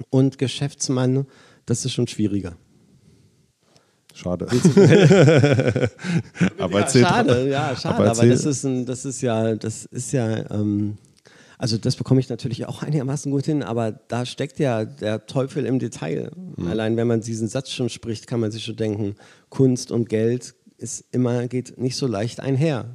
und 0.10 0.38
Geschäftsmann, 0.38 1.26
das 1.66 1.86
ist 1.86 1.94
schon 1.94 2.08
schwieriger. 2.08 2.56
Schade. 4.22 4.48
aber 6.60 6.80
ja, 6.82 6.90
schade, 6.90 7.50
ja, 7.50 7.76
schade. 7.76 7.96
aber 7.96 8.12
Aber, 8.12 8.26
das 8.28 8.46
ist 8.46 8.64
ein, 8.64 8.86
das 8.86 9.06
ist 9.06 9.22
ja, 9.22 9.56
das 9.56 9.86
ist 9.86 10.12
ja, 10.12 10.50
ähm, 10.52 10.98
also 11.58 11.78
das 11.78 11.96
bekomme 11.96 12.20
ich 12.20 12.30
natürlich 12.30 12.68
auch 12.68 12.84
einigermaßen 12.84 13.32
gut 13.32 13.46
hin, 13.46 13.64
aber 13.64 13.92
da 13.92 14.26
steckt 14.26 14.60
ja 14.60 14.86
der 14.86 15.26
Teufel 15.26 15.66
im 15.66 15.80
Detail. 15.80 16.32
Mhm. 16.56 16.68
Allein 16.68 16.98
wenn 16.98 17.08
man 17.08 17.22
diesen 17.22 17.48
Satz 17.48 17.72
schon 17.72 17.90
spricht, 17.90 18.28
kann 18.28 18.40
man 18.40 18.52
sich 18.52 18.64
schon 18.64 18.76
denken, 18.76 19.16
Kunst 19.50 19.92
und 19.92 20.08
Geld 20.08 20.54
ist 20.78 21.06
immer, 21.12 21.48
geht 21.48 21.78
nicht 21.78 21.96
so 21.96 22.08
leicht 22.08 22.40
einher. 22.40 22.86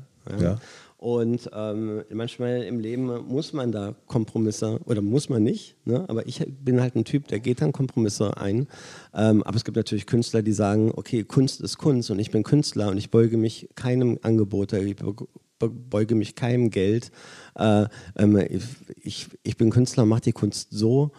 Ja. 0.41 0.59
Und 1.07 1.49
ähm, 1.53 2.03
manchmal 2.13 2.65
im 2.65 2.81
Leben 2.81 3.07
muss 3.29 3.53
man 3.53 3.71
da 3.71 3.95
Kompromisse, 4.07 4.81
oder 4.87 5.03
muss 5.03 5.29
man 5.29 5.45
nicht, 5.45 5.77
ne? 5.87 6.05
aber 6.09 6.27
ich 6.27 6.45
bin 6.65 6.81
halt 6.81 6.97
ein 6.97 7.05
Typ, 7.05 7.29
der 7.29 7.39
geht 7.39 7.61
dann 7.61 7.71
Kompromisse 7.71 8.37
ein. 8.37 8.67
Ähm, 9.15 9.45
aber 9.45 9.57
es 9.57 9.63
gibt 9.63 9.77
natürlich 9.77 10.07
Künstler, 10.07 10.43
die 10.43 10.51
sagen, 10.51 10.91
okay, 10.97 11.23
Kunst 11.23 11.61
ist 11.61 11.79
Kunst 11.79 12.11
und 12.11 12.19
ich 12.19 12.33
bin 12.33 12.43
Künstler 12.43 12.89
und 12.89 12.99
ich 12.99 13.13
beuge 13.13 13.37
mich 13.37 13.69
keinem 13.77 14.19
Angebot, 14.23 14.73
ich 14.73 14.97
be- 14.97 15.15
be- 15.61 15.71
beuge 15.71 16.17
mich 16.17 16.35
keinem 16.35 16.71
Geld. 16.71 17.13
Äh, 17.55 17.85
ähm, 18.17 18.37
ich, 18.39 18.65
ich, 19.01 19.29
ich 19.45 19.57
bin 19.57 19.71
Künstler, 19.71 20.07
mache 20.07 20.23
die 20.23 20.33
Kunst 20.33 20.71
so. 20.73 21.13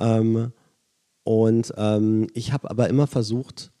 Ähm, 0.00 0.52
und 1.22 1.70
ähm, 1.76 2.28
ich 2.32 2.54
habe 2.54 2.70
aber 2.70 2.88
immer 2.88 3.06
versucht, 3.06 3.72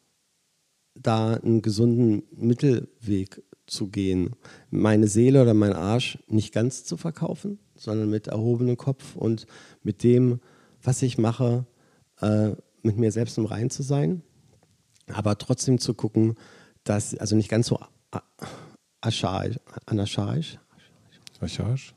da 0.94 1.32
einen 1.32 1.62
gesunden 1.62 2.24
Mittelweg 2.36 3.42
zu 3.66 3.88
gehen. 3.88 4.36
Meine 4.70 5.08
Seele 5.08 5.42
oder 5.42 5.54
mein 5.54 5.72
Arsch 5.72 6.18
nicht 6.28 6.52
ganz 6.52 6.84
zu 6.84 6.96
verkaufen, 6.96 7.58
sondern 7.74 8.10
mit 8.10 8.26
erhobenem 8.28 8.76
Kopf 8.76 9.16
und 9.16 9.46
mit 9.82 10.02
dem, 10.02 10.40
was 10.82 11.02
ich 11.02 11.18
mache, 11.18 11.66
äh, 12.20 12.50
mit 12.82 12.98
mir 12.98 13.10
selbst 13.10 13.38
im 13.38 13.46
Rein 13.46 13.70
zu 13.70 13.82
sein. 13.82 14.22
Aber 15.12 15.38
trotzdem 15.38 15.78
zu 15.78 15.94
gucken, 15.94 16.34
dass, 16.84 17.16
also 17.16 17.36
nicht 17.36 17.48
ganz 17.48 17.66
so 17.66 17.78
anaschaisch, 19.00 19.58
Archaisch? 19.86 20.58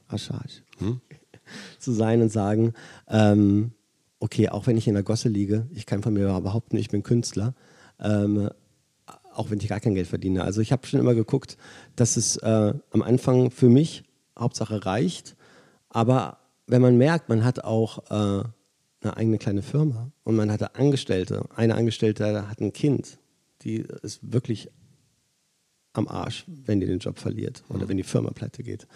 aschaisch 0.07 0.63
zu 1.79 1.91
sein 1.91 2.21
und 2.21 2.31
sagen, 2.31 2.73
ähm, 3.07 3.71
okay, 4.19 4.49
auch 4.49 4.67
wenn 4.67 4.77
ich 4.77 4.87
in 4.87 4.93
der 4.93 5.03
Gosse 5.03 5.29
liege, 5.29 5.67
ich 5.73 5.85
kann 5.85 6.03
von 6.03 6.13
mir 6.13 6.27
behaupten, 6.41 6.77
ich 6.77 6.89
bin 6.89 7.03
Künstler, 7.03 7.53
ähm, 7.99 8.49
auch 9.37 9.49
wenn 9.49 9.59
ich 9.59 9.67
gar 9.67 9.79
kein 9.79 9.95
Geld 9.95 10.07
verdiene. 10.07 10.43
Also 10.43 10.61
ich 10.61 10.71
habe 10.71 10.85
schon 10.87 10.99
immer 10.99 11.15
geguckt, 11.15 11.57
dass 11.95 12.17
es 12.17 12.37
äh, 12.37 12.73
am 12.91 13.01
Anfang 13.01 13.51
für 13.51 13.69
mich 13.69 14.03
Hauptsache 14.37 14.85
reicht, 14.85 15.35
aber 15.89 16.39
wenn 16.67 16.81
man 16.81 16.97
merkt, 16.97 17.29
man 17.29 17.43
hat 17.43 17.63
auch 17.63 18.09
äh, 18.09 18.43
eine 19.01 19.17
eigene 19.17 19.37
kleine 19.37 19.61
Firma 19.61 20.11
und 20.23 20.35
man 20.35 20.51
hatte 20.51 20.75
Angestellte, 20.75 21.45
eine 21.55 21.75
Angestellte 21.75 22.49
hat 22.49 22.59
ein 22.59 22.73
Kind, 22.73 23.19
die 23.61 23.85
ist 24.01 24.19
wirklich 24.33 24.69
am 25.93 26.07
Arsch, 26.07 26.45
wenn 26.47 26.79
die 26.79 26.85
den 26.85 26.99
Job 26.99 27.17
verliert 27.17 27.63
oder 27.69 27.89
wenn 27.89 27.97
die 27.97 28.03
Firma 28.03 28.29
pleite 28.31 28.63
geht. 28.63 28.87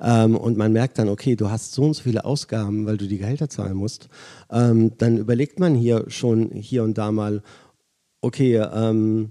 Ähm, 0.00 0.36
und 0.36 0.56
man 0.56 0.72
merkt 0.72 0.98
dann, 0.98 1.08
okay, 1.08 1.36
du 1.36 1.50
hast 1.50 1.72
so 1.72 1.82
und 1.82 1.94
so 1.94 2.02
viele 2.02 2.24
Ausgaben, 2.24 2.86
weil 2.86 2.96
du 2.96 3.08
die 3.08 3.18
Gehälter 3.18 3.48
zahlen 3.48 3.76
musst. 3.76 4.08
Ähm, 4.50 4.96
dann 4.98 5.18
überlegt 5.18 5.58
man 5.58 5.74
hier 5.74 6.04
schon 6.08 6.50
hier 6.52 6.84
und 6.84 6.96
da 6.96 7.10
mal, 7.10 7.42
okay, 8.20 8.56
ähm, 8.56 9.30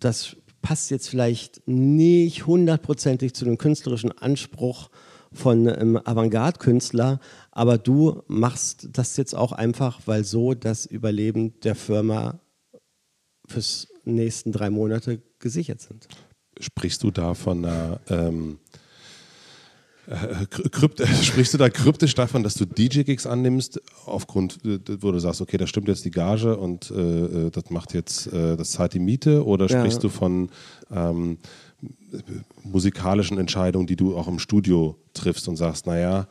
das 0.00 0.36
passt 0.62 0.90
jetzt 0.90 1.08
vielleicht 1.08 1.66
nicht 1.66 2.46
hundertprozentig 2.46 3.34
zu 3.34 3.44
dem 3.44 3.58
künstlerischen 3.58 4.12
Anspruch 4.12 4.90
von 5.32 5.68
einem 5.68 5.96
Avantgarde-Künstler, 5.96 7.20
aber 7.52 7.78
du 7.78 8.22
machst 8.26 8.88
das 8.92 9.16
jetzt 9.16 9.34
auch 9.34 9.52
einfach, 9.52 10.00
weil 10.06 10.24
so 10.24 10.54
das 10.54 10.86
Überleben 10.86 11.58
der 11.60 11.76
Firma 11.76 12.40
fürs 13.46 13.88
nächsten 14.04 14.52
drei 14.52 14.70
Monate 14.70 15.22
gesichert 15.38 15.80
sind. 15.80 16.08
Sprichst 16.58 17.02
du 17.02 17.10
da 17.10 17.34
von 17.34 17.64
einer 17.64 18.00
ähm, 18.08 18.58
äh, 20.10 20.46
krypt, 20.46 21.00
sprichst 21.22 21.54
du 21.54 21.58
da 21.58 21.70
kryptisch 21.70 22.14
davon, 22.14 22.42
dass 22.42 22.54
du 22.54 22.64
DJ-Gigs 22.64 23.26
annimmst, 23.26 23.80
aufgrund, 24.06 24.58
äh, 24.64 24.78
wo 25.00 25.12
du 25.12 25.18
sagst, 25.20 25.40
okay, 25.40 25.56
da 25.56 25.66
stimmt 25.66 25.88
jetzt 25.88 26.04
die 26.04 26.10
Gage 26.10 26.56
und 26.56 26.90
äh, 26.90 26.94
äh, 27.46 27.50
das 27.50 27.70
macht 27.70 27.94
jetzt, 27.94 28.26
äh, 28.32 28.56
das 28.56 28.72
zahlt 28.72 28.94
die 28.94 28.98
Miete, 28.98 29.46
oder 29.46 29.66
Ja. 29.66 29.78
sprichst 29.78 30.02
du 30.02 30.08
von 30.08 30.50
ähm, 30.90 31.38
musikalischen 32.64 33.38
Entscheidungen, 33.38 33.86
die 33.86 33.96
du 33.96 34.16
auch 34.16 34.26
im 34.26 34.38
Studio 34.38 34.96
triffst 35.14 35.46
und 35.48 35.56
sagst, 35.56 35.86
naja, 35.86 36.26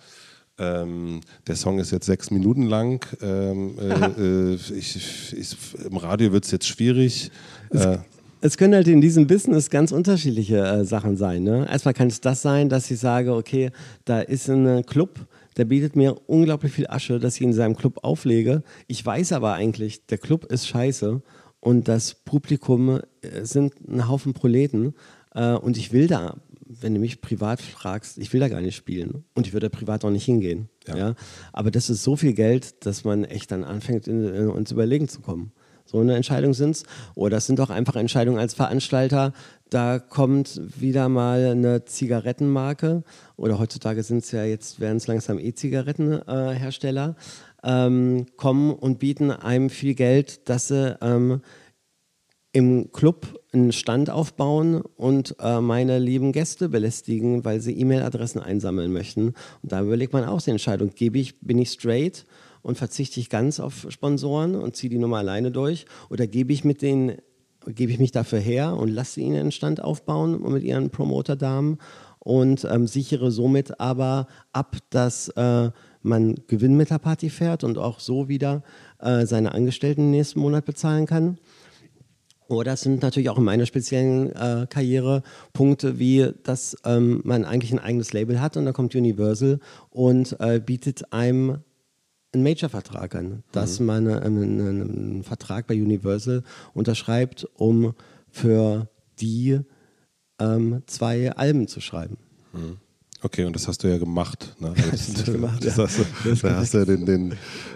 ähm, 0.57 1.21
der 1.47 1.55
Song 1.55 1.79
ist 1.79 1.91
jetzt 1.91 2.05
sechs 2.05 2.31
Minuten 2.31 2.63
lang, 2.63 3.05
ähm, 3.21 3.79
äh, 3.79 4.53
äh, 4.53 4.59
ich, 4.77 5.33
ich, 5.33 5.55
im 5.85 5.97
Radio 5.97 6.33
wird 6.33 6.43
es 6.43 6.51
jetzt 6.51 6.67
schwierig. 6.67 7.31
Äh, 7.71 7.99
Es 8.41 8.57
können 8.57 8.73
halt 8.73 8.87
in 8.87 9.01
diesem 9.01 9.27
Business 9.27 9.69
ganz 9.69 9.91
unterschiedliche 9.91 10.59
äh, 10.59 10.85
Sachen 10.85 11.17
sein. 11.17 11.43
Ne? 11.43 11.67
Erstmal 11.69 11.93
kann 11.93 12.07
es 12.07 12.21
das 12.21 12.41
sein, 12.41 12.69
dass 12.69 12.89
ich 12.89 12.99
sage, 12.99 13.33
okay, 13.33 13.71
da 14.05 14.21
ist 14.21 14.49
ein 14.49 14.85
Club, 14.85 15.27
der 15.57 15.65
bietet 15.65 15.97
mir 15.97 16.15
unglaublich 16.27 16.71
viel 16.71 16.87
Asche, 16.87 17.19
dass 17.19 17.35
ich 17.35 17.41
in 17.41 17.51
seinem 17.51 17.75
Club 17.75 17.99
auflege. 18.03 18.63
Ich 18.87 19.05
weiß 19.05 19.33
aber 19.33 19.53
eigentlich, 19.53 20.05
der 20.05 20.17
Club 20.17 20.45
ist 20.45 20.67
scheiße 20.67 21.21
und 21.59 21.87
das 21.89 22.15
Publikum 22.15 23.01
äh, 23.21 23.43
sind 23.43 23.73
ein 23.85 24.07
Haufen 24.07 24.33
Proleten 24.33 24.93
äh, 25.35 25.53
und 25.53 25.77
ich 25.77 25.91
will 25.91 26.07
da, 26.07 26.37
wenn 26.65 26.93
du 26.93 27.01
mich 27.01 27.19
privat 27.19 27.59
fragst, 27.59 28.17
ich 28.19 28.31
will 28.31 28.39
da 28.39 28.47
gar 28.47 28.61
nicht 28.61 28.75
spielen 28.75 29.25
und 29.33 29.47
ich 29.47 29.53
würde 29.53 29.69
da 29.69 29.77
privat 29.77 30.05
auch 30.05 30.11
nicht 30.11 30.25
hingehen. 30.25 30.69
Ja. 30.87 30.97
Ja. 30.97 31.15
Aber 31.51 31.71
das 31.71 31.89
ist 31.89 32.03
so 32.03 32.15
viel 32.15 32.33
Geld, 32.33 32.85
dass 32.85 33.03
man 33.03 33.25
echt 33.25 33.51
dann 33.51 33.65
anfängt, 33.65 34.07
in, 34.07 34.23
in 34.23 34.47
uns 34.47 34.71
überlegen 34.71 35.09
zu 35.09 35.19
kommen. 35.19 35.51
So 35.91 35.99
eine 35.99 36.15
Entscheidung 36.15 36.53
sind 36.53 36.71
es. 36.71 36.83
Oder 37.15 37.37
es 37.37 37.47
sind 37.47 37.59
auch 37.59 37.71
einfach 37.71 37.95
Entscheidungen 37.95 38.37
als 38.37 38.53
Veranstalter. 38.53 39.33
Da 39.71 39.97
kommt 39.97 40.61
wieder 40.79 41.09
mal 41.09 41.47
eine 41.47 41.85
Zigarettenmarke 41.85 43.03
oder 43.37 43.57
heutzutage 43.57 44.03
sind 44.03 44.23
es 44.23 44.31
ja 44.31 44.43
jetzt, 44.43 44.79
werden 44.79 44.97
es 44.97 45.07
langsam 45.07 45.39
E-Zigarettenhersteller, 45.39 47.15
äh, 47.63 47.87
ähm, 47.87 48.27
kommen 48.37 48.73
und 48.73 48.99
bieten 48.99 49.31
einem 49.31 49.71
viel 49.71 49.95
Geld, 49.95 50.47
dass 50.47 50.67
sie 50.67 50.95
ähm, 51.01 51.41
im 52.51 52.91
Club 52.91 53.39
einen 53.51 53.71
Stand 53.71 54.11
aufbauen 54.11 54.81
und 54.81 55.35
äh, 55.39 55.59
meine 55.59 55.97
lieben 55.97 56.33
Gäste 56.33 56.69
belästigen, 56.69 57.45
weil 57.45 57.61
sie 57.61 57.79
E-Mail-Adressen 57.79 58.41
einsammeln 58.41 58.93
möchten. 58.93 59.33
Und 59.63 59.71
da 59.71 59.81
überlegt 59.81 60.13
man 60.13 60.25
auch 60.25 60.41
die 60.41 60.51
Entscheidung, 60.51 60.91
gebe 60.93 61.17
ich, 61.17 61.39
bin 61.41 61.57
ich 61.57 61.69
straight 61.69 62.25
und 62.61 62.77
verzichte 62.77 63.19
ich 63.19 63.29
ganz 63.29 63.59
auf 63.59 63.87
Sponsoren 63.89 64.55
und 64.55 64.75
ziehe 64.75 64.89
die 64.89 64.97
Nummer 64.97 65.17
alleine 65.17 65.51
durch 65.51 65.85
oder 66.09 66.27
gebe 66.27 66.53
ich 66.53 66.63
mit 66.63 66.81
denen 66.81 67.17
gebe 67.65 67.91
ich 67.91 67.99
mich 67.99 68.11
dafür 68.11 68.39
her 68.39 68.77
und 68.77 68.89
lasse 68.89 69.19
ihnen 69.19 69.37
einen 69.37 69.51
Stand 69.51 69.83
aufbauen 69.83 70.41
mit 70.51 70.63
ihren 70.63 70.89
Promoter-Damen 70.89 71.77
und 72.19 72.65
ähm, 72.69 72.87
sichere 72.87 73.31
somit 73.31 73.79
aber 73.79 74.27
ab, 74.53 74.77
dass 74.89 75.29
äh, 75.29 75.71
man 76.01 76.35
Gewinn 76.47 76.77
mit 76.77 76.89
der 76.89 76.99
Party 76.99 77.29
fährt 77.29 77.63
und 77.63 77.77
auch 77.77 77.99
so 77.99 78.29
wieder 78.29 78.63
äh, 78.99 79.25
seine 79.25 79.53
Angestellten 79.53 80.11
nächsten 80.11 80.39
Monat 80.39 80.65
bezahlen 80.65 81.05
kann. 81.05 81.37
Oder 82.47 82.73
es 82.73 82.81
sind 82.81 83.03
natürlich 83.03 83.29
auch 83.29 83.37
in 83.37 83.43
meiner 83.43 83.67
speziellen 83.67 84.35
äh, 84.35 84.65
Karriere 84.67 85.21
Punkte, 85.53 85.99
wie 85.99 86.31
dass 86.43 86.75
ähm, 86.83 87.21
man 87.23 87.45
eigentlich 87.45 87.71
ein 87.71 87.79
eigenes 87.79 88.11
Label 88.11 88.41
hat 88.41 88.57
und 88.57 88.65
dann 88.65 88.73
kommt 88.73 88.95
Universal 88.95 89.59
und 89.91 90.35
äh, 90.39 90.59
bietet 90.59 91.13
einem 91.13 91.59
einen 92.31 92.43
Major-Vertrag 92.43 93.15
an, 93.15 93.43
dass 93.51 93.79
man 93.79 94.07
äh, 94.07 94.15
einen, 94.15 94.59
einen 94.59 95.23
Vertrag 95.23 95.67
bei 95.67 95.75
Universal 95.75 96.43
unterschreibt, 96.73 97.47
um 97.55 97.93
für 98.29 98.87
die 99.19 99.59
ähm, 100.39 100.83
zwei 100.85 101.31
Alben 101.31 101.67
zu 101.67 101.81
schreiben. 101.81 102.17
Okay, 103.21 103.43
und 103.43 103.53
das 103.53 103.67
hast 103.67 103.83
du 103.83 103.89
ja 103.89 103.97
gemacht. 103.97 104.55
Ne? 104.59 104.69
Also 104.77 104.91
das, 104.91 105.13
das 105.13 105.25
gemacht, 105.25 105.65
das 105.65 105.77
ja. 105.77 105.83
hast 105.83 105.99
du, 105.99 106.35
da 106.35 106.55
hast 106.55 106.73
du 106.73 106.77
ja 106.77 106.85
den, 106.85 107.05
den, 107.05 107.31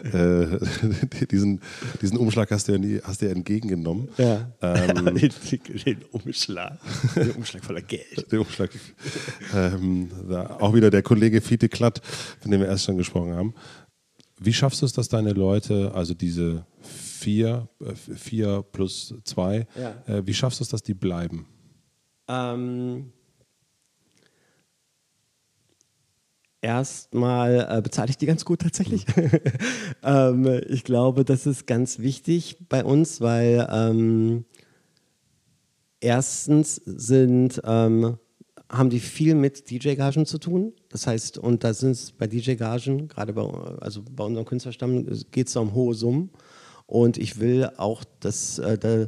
äh, 0.05 1.25
diesen, 1.31 1.59
diesen 2.01 2.17
Umschlag 2.17 2.49
hast 2.51 2.67
du 2.67 2.71
ja, 2.71 2.77
nie, 2.77 3.01
hast 3.03 3.21
du 3.21 3.25
ja 3.25 3.33
entgegengenommen. 3.33 4.07
Ja. 4.17 4.51
Ähm, 4.61 5.05
den, 5.15 5.31
den 5.85 5.97
Umschlag. 6.11 6.79
Den 7.15 7.31
Umschlag 7.31 7.65
voller 7.65 7.81
Geld. 7.81 8.31
Den 8.31 8.39
Umschlag. 8.39 8.69
Ähm, 9.53 10.09
auch 10.59 10.73
wieder 10.73 10.89
der 10.89 11.01
Kollege 11.01 11.41
Fiete 11.41 11.67
Klatt, 11.67 12.01
von 12.39 12.49
dem 12.49 12.61
wir 12.61 12.67
erst 12.67 12.85
schon 12.85 12.97
gesprochen 12.97 13.33
haben. 13.33 13.53
Wie 14.45 14.53
schaffst 14.53 14.81
du 14.81 14.85
es, 14.85 14.93
dass 14.93 15.07
deine 15.09 15.31
Leute, 15.33 15.93
also 15.93 16.13
diese 16.13 16.65
vier, 16.81 17.69
äh, 17.79 17.93
vier 17.95 18.63
plus 18.71 19.13
zwei, 19.23 19.67
Ja. 19.79 20.03
äh, 20.07 20.25
wie 20.25 20.33
schaffst 20.33 20.59
du 20.59 20.63
es, 20.63 20.69
dass 20.69 20.83
die 20.83 20.93
bleiben? 20.93 21.47
Ähm, 22.27 23.11
Erstmal 26.61 27.67
äh, 27.69 27.81
bezahle 27.81 28.09
ich 28.09 28.17
die 28.17 28.25
ganz 28.25 28.45
gut 28.45 28.61
tatsächlich. 28.61 29.05
ähm, 30.03 30.61
ich 30.69 30.85
glaube, 30.85 31.25
das 31.25 31.45
ist 31.45 31.67
ganz 31.67 31.99
wichtig 31.99 32.55
bei 32.69 32.85
uns, 32.85 33.19
weil 33.19 33.67
ähm, 33.69 34.45
erstens 35.99 36.75
sind, 36.85 37.61
ähm, 37.65 38.17
haben 38.73 38.89
die 38.89 38.99
viel 38.99 39.35
mit 39.35 39.69
DJ-Gagen 39.69 40.25
zu 40.25 40.39
tun. 40.39 40.73
Das 40.89 41.05
heißt, 41.05 41.37
und 41.37 41.63
da 41.63 41.73
sind 41.73 41.91
es 41.91 42.11
bei 42.11 42.25
DJ-Gagen, 42.27 43.07
gerade 43.07 43.33
bei, 43.33 43.43
also 43.43 44.01
bei 44.03 44.23
unserem 44.23 44.45
Künstlerstamm, 44.45 45.05
geht 45.31 45.47
es 45.47 45.55
um 45.55 45.73
hohe 45.73 45.93
Summen. 45.93 46.31
Und 46.87 47.17
ich 47.17 47.39
will 47.39 47.69
auch, 47.77 48.03
dass, 48.19 48.57
äh, 48.59 48.77
da, 48.77 49.07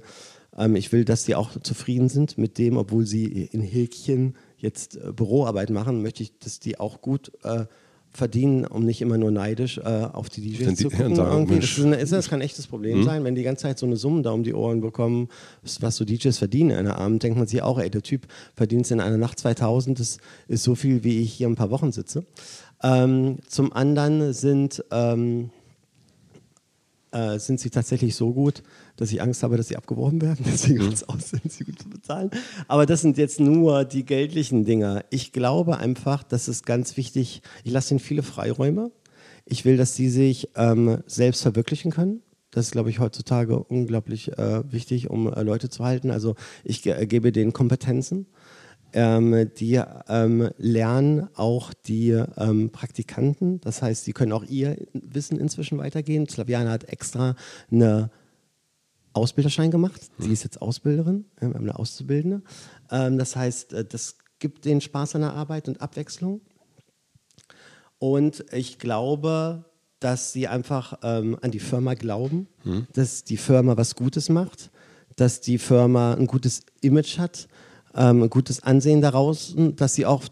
ähm, 0.57 0.75
ich 0.75 0.91
will, 0.91 1.03
dass 1.03 1.23
die 1.23 1.35
auch 1.35 1.59
zufrieden 1.61 2.09
sind 2.09 2.37
mit 2.37 2.57
dem, 2.57 2.77
obwohl 2.77 3.05
sie 3.05 3.25
in 3.25 3.61
Häkchen 3.61 4.35
jetzt 4.57 4.97
äh, 4.97 5.11
Büroarbeit 5.11 5.71
machen, 5.71 6.01
möchte 6.01 6.23
ich, 6.23 6.37
dass 6.37 6.59
die 6.59 6.79
auch 6.79 7.01
gut 7.01 7.31
äh, 7.43 7.65
verdienen, 8.15 8.65
um 8.65 8.85
nicht 8.85 9.01
immer 9.01 9.17
nur 9.17 9.31
neidisch 9.31 9.77
äh, 9.77 9.81
auf 9.83 10.29
die 10.29 10.41
DJs 10.41 10.69
die- 10.69 10.75
zu 10.75 10.89
gucken. 10.89 11.07
und 11.07 11.15
sagen. 11.15 11.47
Das, 11.47 11.77
ist 11.77 11.77
ist, 11.77 12.11
das 12.11 12.29
kann 12.29 12.39
ein 12.39 12.45
echtes 12.45 12.67
Problem 12.67 13.03
sein, 13.03 13.23
wenn 13.23 13.35
die 13.35 13.43
ganze 13.43 13.63
Zeit 13.63 13.77
so 13.79 13.85
eine 13.85 13.97
Summe 13.97 14.21
da 14.21 14.31
um 14.31 14.43
die 14.43 14.53
Ohren 14.53 14.81
bekommen, 14.81 15.29
was 15.63 15.81
was 15.81 15.95
so 15.97 16.05
DJs 16.05 16.37
verdienen 16.37 16.71
in 16.71 16.77
einem 16.77 16.91
Abend, 16.91 17.23
denkt 17.23 17.37
man 17.37 17.47
sich 17.47 17.61
auch, 17.61 17.77
ey, 17.79 17.89
der 17.89 18.01
Typ 18.01 18.27
verdient 18.55 18.89
in 18.91 18.99
einer 19.01 19.17
Nacht 19.17 19.39
2000, 19.39 19.99
das 19.99 20.17
ist 20.47 20.63
so 20.63 20.75
viel, 20.75 21.03
wie 21.03 21.21
ich 21.21 21.33
hier 21.33 21.47
ein 21.47 21.55
paar 21.55 21.71
Wochen 21.71 21.91
sitze. 21.91 22.25
Ähm, 22.83 23.37
zum 23.47 23.73
anderen 23.73 24.33
sind, 24.33 24.83
ähm, 24.91 25.49
äh, 27.11 27.39
sind 27.39 27.59
sie 27.59 27.69
tatsächlich 27.69 28.15
so 28.15 28.33
gut, 28.33 28.61
dass 28.97 29.11
ich 29.11 29.21
Angst 29.21 29.43
habe, 29.43 29.57
dass 29.57 29.67
sie 29.67 29.77
abgeworben 29.77 30.21
werden. 30.21 30.45
Deswegen 30.45 30.85
macht 30.85 30.93
es 30.93 31.09
aus, 31.09 31.29
sind 31.29 31.51
sie 31.51 31.63
gut 31.63 31.79
zu 31.79 31.89
bezahlen. 31.89 32.31
Aber 32.67 32.85
das 32.85 33.01
sind 33.01 33.17
jetzt 33.17 33.39
nur 33.39 33.85
die 33.85 34.05
geldlichen 34.05 34.65
Dinge. 34.65 35.05
Ich 35.09 35.31
glaube 35.31 35.77
einfach, 35.77 36.23
das 36.23 36.47
ist 36.47 36.65
ganz 36.65 36.97
wichtig. 36.97 37.41
Ich 37.63 37.71
lasse 37.71 37.93
ihnen 37.93 37.99
viele 37.99 38.23
Freiräume. 38.23 38.91
Ich 39.45 39.65
will, 39.65 39.77
dass 39.77 39.95
sie 39.95 40.09
sich 40.09 40.49
ähm, 40.55 40.99
selbst 41.05 41.41
verwirklichen 41.41 41.91
können. 41.91 42.21
Das 42.51 42.67
ist, 42.67 42.71
glaube 42.71 42.89
ich, 42.89 42.99
heutzutage 42.99 43.59
unglaublich 43.59 44.37
äh, 44.37 44.71
wichtig, 44.71 45.09
um 45.09 45.31
äh, 45.31 45.43
Leute 45.43 45.69
zu 45.69 45.83
halten. 45.83 46.09
Also 46.09 46.35
ich 46.63 46.81
ge 46.81 46.93
äh, 46.93 47.05
gebe 47.05 47.31
denen 47.31 47.53
Kompetenzen. 47.53 48.27
Ähm, 48.93 49.49
die 49.57 49.81
ähm, 50.07 50.49
lernen 50.57 51.27
auch 51.35 51.73
die 51.73 52.11
ähm, 52.11 52.69
Praktikanten. 52.71 53.59
Das 53.59 53.81
heißt, 53.81 54.05
sie 54.05 54.13
können 54.13 54.31
auch 54.31 54.45
ihr 54.45 54.77
Wissen 54.93 55.37
inzwischen 55.37 55.77
weitergehen. 55.77 56.29
Slaviana 56.29 56.71
hat 56.71 56.85
extra 56.85 57.35
eine 57.69 58.09
Ausbilderschein 59.15 59.71
gemacht. 59.71 60.01
Sie 60.17 60.31
ist 60.31 60.43
jetzt 60.43 60.61
Ausbilderin, 60.61 61.25
wir 61.39 61.49
haben 61.49 61.55
eine 61.55 61.77
Auszubildende. 61.77 62.41
Ähm, 62.91 63.17
das 63.17 63.35
heißt, 63.35 63.73
äh, 63.73 63.85
das 63.85 64.17
gibt 64.39 64.65
denen 64.65 64.81
Spaß 64.81 65.15
an 65.15 65.21
der 65.21 65.33
Arbeit 65.33 65.67
und 65.67 65.81
Abwechslung. 65.81 66.41
Und 67.97 68.45
ich 68.51 68.77
glaube, 68.77 69.65
dass 69.99 70.33
sie 70.33 70.47
einfach 70.47 70.99
ähm, 71.01 71.37
an 71.41 71.51
die 71.51 71.59
Firma 71.59 71.93
glauben, 71.93 72.47
dass 72.93 73.23
die 73.23 73.37
Firma 73.37 73.77
was 73.77 73.95
Gutes 73.95 74.29
macht, 74.29 74.69
dass 75.15 75.39
die 75.39 75.57
Firma 75.57 76.13
ein 76.13 76.27
gutes 76.27 76.63
Image 76.81 77.17
hat, 77.17 77.47
ähm, 77.95 78.23
ein 78.23 78.29
gutes 78.29 78.61
Ansehen 78.61 79.01
daraus, 79.01 79.55
dass 79.57 79.95
sie 79.95 80.05
auch 80.05 80.25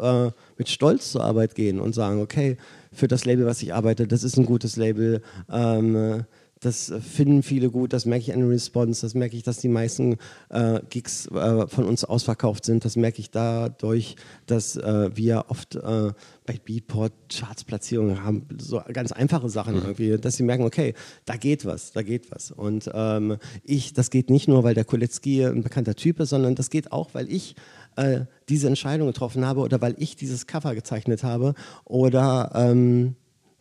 äh, 0.00 0.30
mit 0.56 0.68
Stolz 0.68 1.12
zur 1.12 1.24
Arbeit 1.24 1.54
gehen 1.56 1.80
und 1.80 1.94
sagen, 1.94 2.20
okay, 2.20 2.56
für 2.92 3.08
das 3.08 3.24
Label, 3.24 3.46
was 3.46 3.62
ich 3.62 3.74
arbeite, 3.74 4.06
das 4.06 4.22
ist 4.22 4.36
ein 4.36 4.46
gutes 4.46 4.76
Label. 4.76 5.22
Ähm, 5.50 5.96
äh, 5.96 6.22
das 6.60 6.92
finden 7.00 7.42
viele 7.42 7.70
gut, 7.70 7.94
das 7.94 8.04
merke 8.04 8.24
ich 8.24 8.32
an 8.34 8.40
der 8.40 8.50
Response, 8.50 9.00
das 9.00 9.14
merke 9.14 9.34
ich, 9.34 9.42
dass 9.42 9.58
die 9.58 9.68
meisten 9.68 10.16
äh, 10.50 10.80
Gigs 10.90 11.26
äh, 11.28 11.66
von 11.66 11.84
uns 11.84 12.04
ausverkauft 12.04 12.66
sind, 12.66 12.84
das 12.84 12.96
merke 12.96 13.20
ich 13.20 13.30
dadurch, 13.30 14.16
dass 14.46 14.76
äh, 14.76 15.10
wir 15.14 15.46
oft 15.48 15.76
äh, 15.76 16.12
bei 16.46 16.60
Beatport 16.62 17.12
Chartsplatzierungen 17.32 18.22
haben, 18.22 18.46
so 18.58 18.82
ganz 18.92 19.10
einfache 19.12 19.48
Sachen 19.48 19.76
irgendwie, 19.76 20.18
dass 20.18 20.36
sie 20.36 20.42
merken, 20.42 20.64
okay, 20.64 20.94
da 21.24 21.36
geht 21.36 21.64
was, 21.64 21.92
da 21.92 22.02
geht 22.02 22.30
was. 22.30 22.50
Und 22.50 22.90
ähm, 22.92 23.38
ich, 23.64 23.94
das 23.94 24.10
geht 24.10 24.28
nicht 24.28 24.48
nur, 24.48 24.62
weil 24.62 24.74
der 24.74 24.84
Koletzki 24.84 25.44
ein 25.44 25.62
bekannter 25.62 25.94
Typ 25.94 26.20
ist, 26.20 26.30
sondern 26.30 26.56
das 26.56 26.68
geht 26.68 26.92
auch, 26.92 27.14
weil 27.14 27.32
ich 27.32 27.54
äh, 27.96 28.22
diese 28.48 28.66
Entscheidung 28.66 29.06
getroffen 29.06 29.46
habe 29.46 29.60
oder 29.60 29.80
weil 29.80 29.94
ich 29.98 30.16
dieses 30.16 30.46
Cover 30.46 30.74
gezeichnet 30.74 31.22
habe 31.22 31.54
oder 31.84 32.50
ähm, 32.54 33.16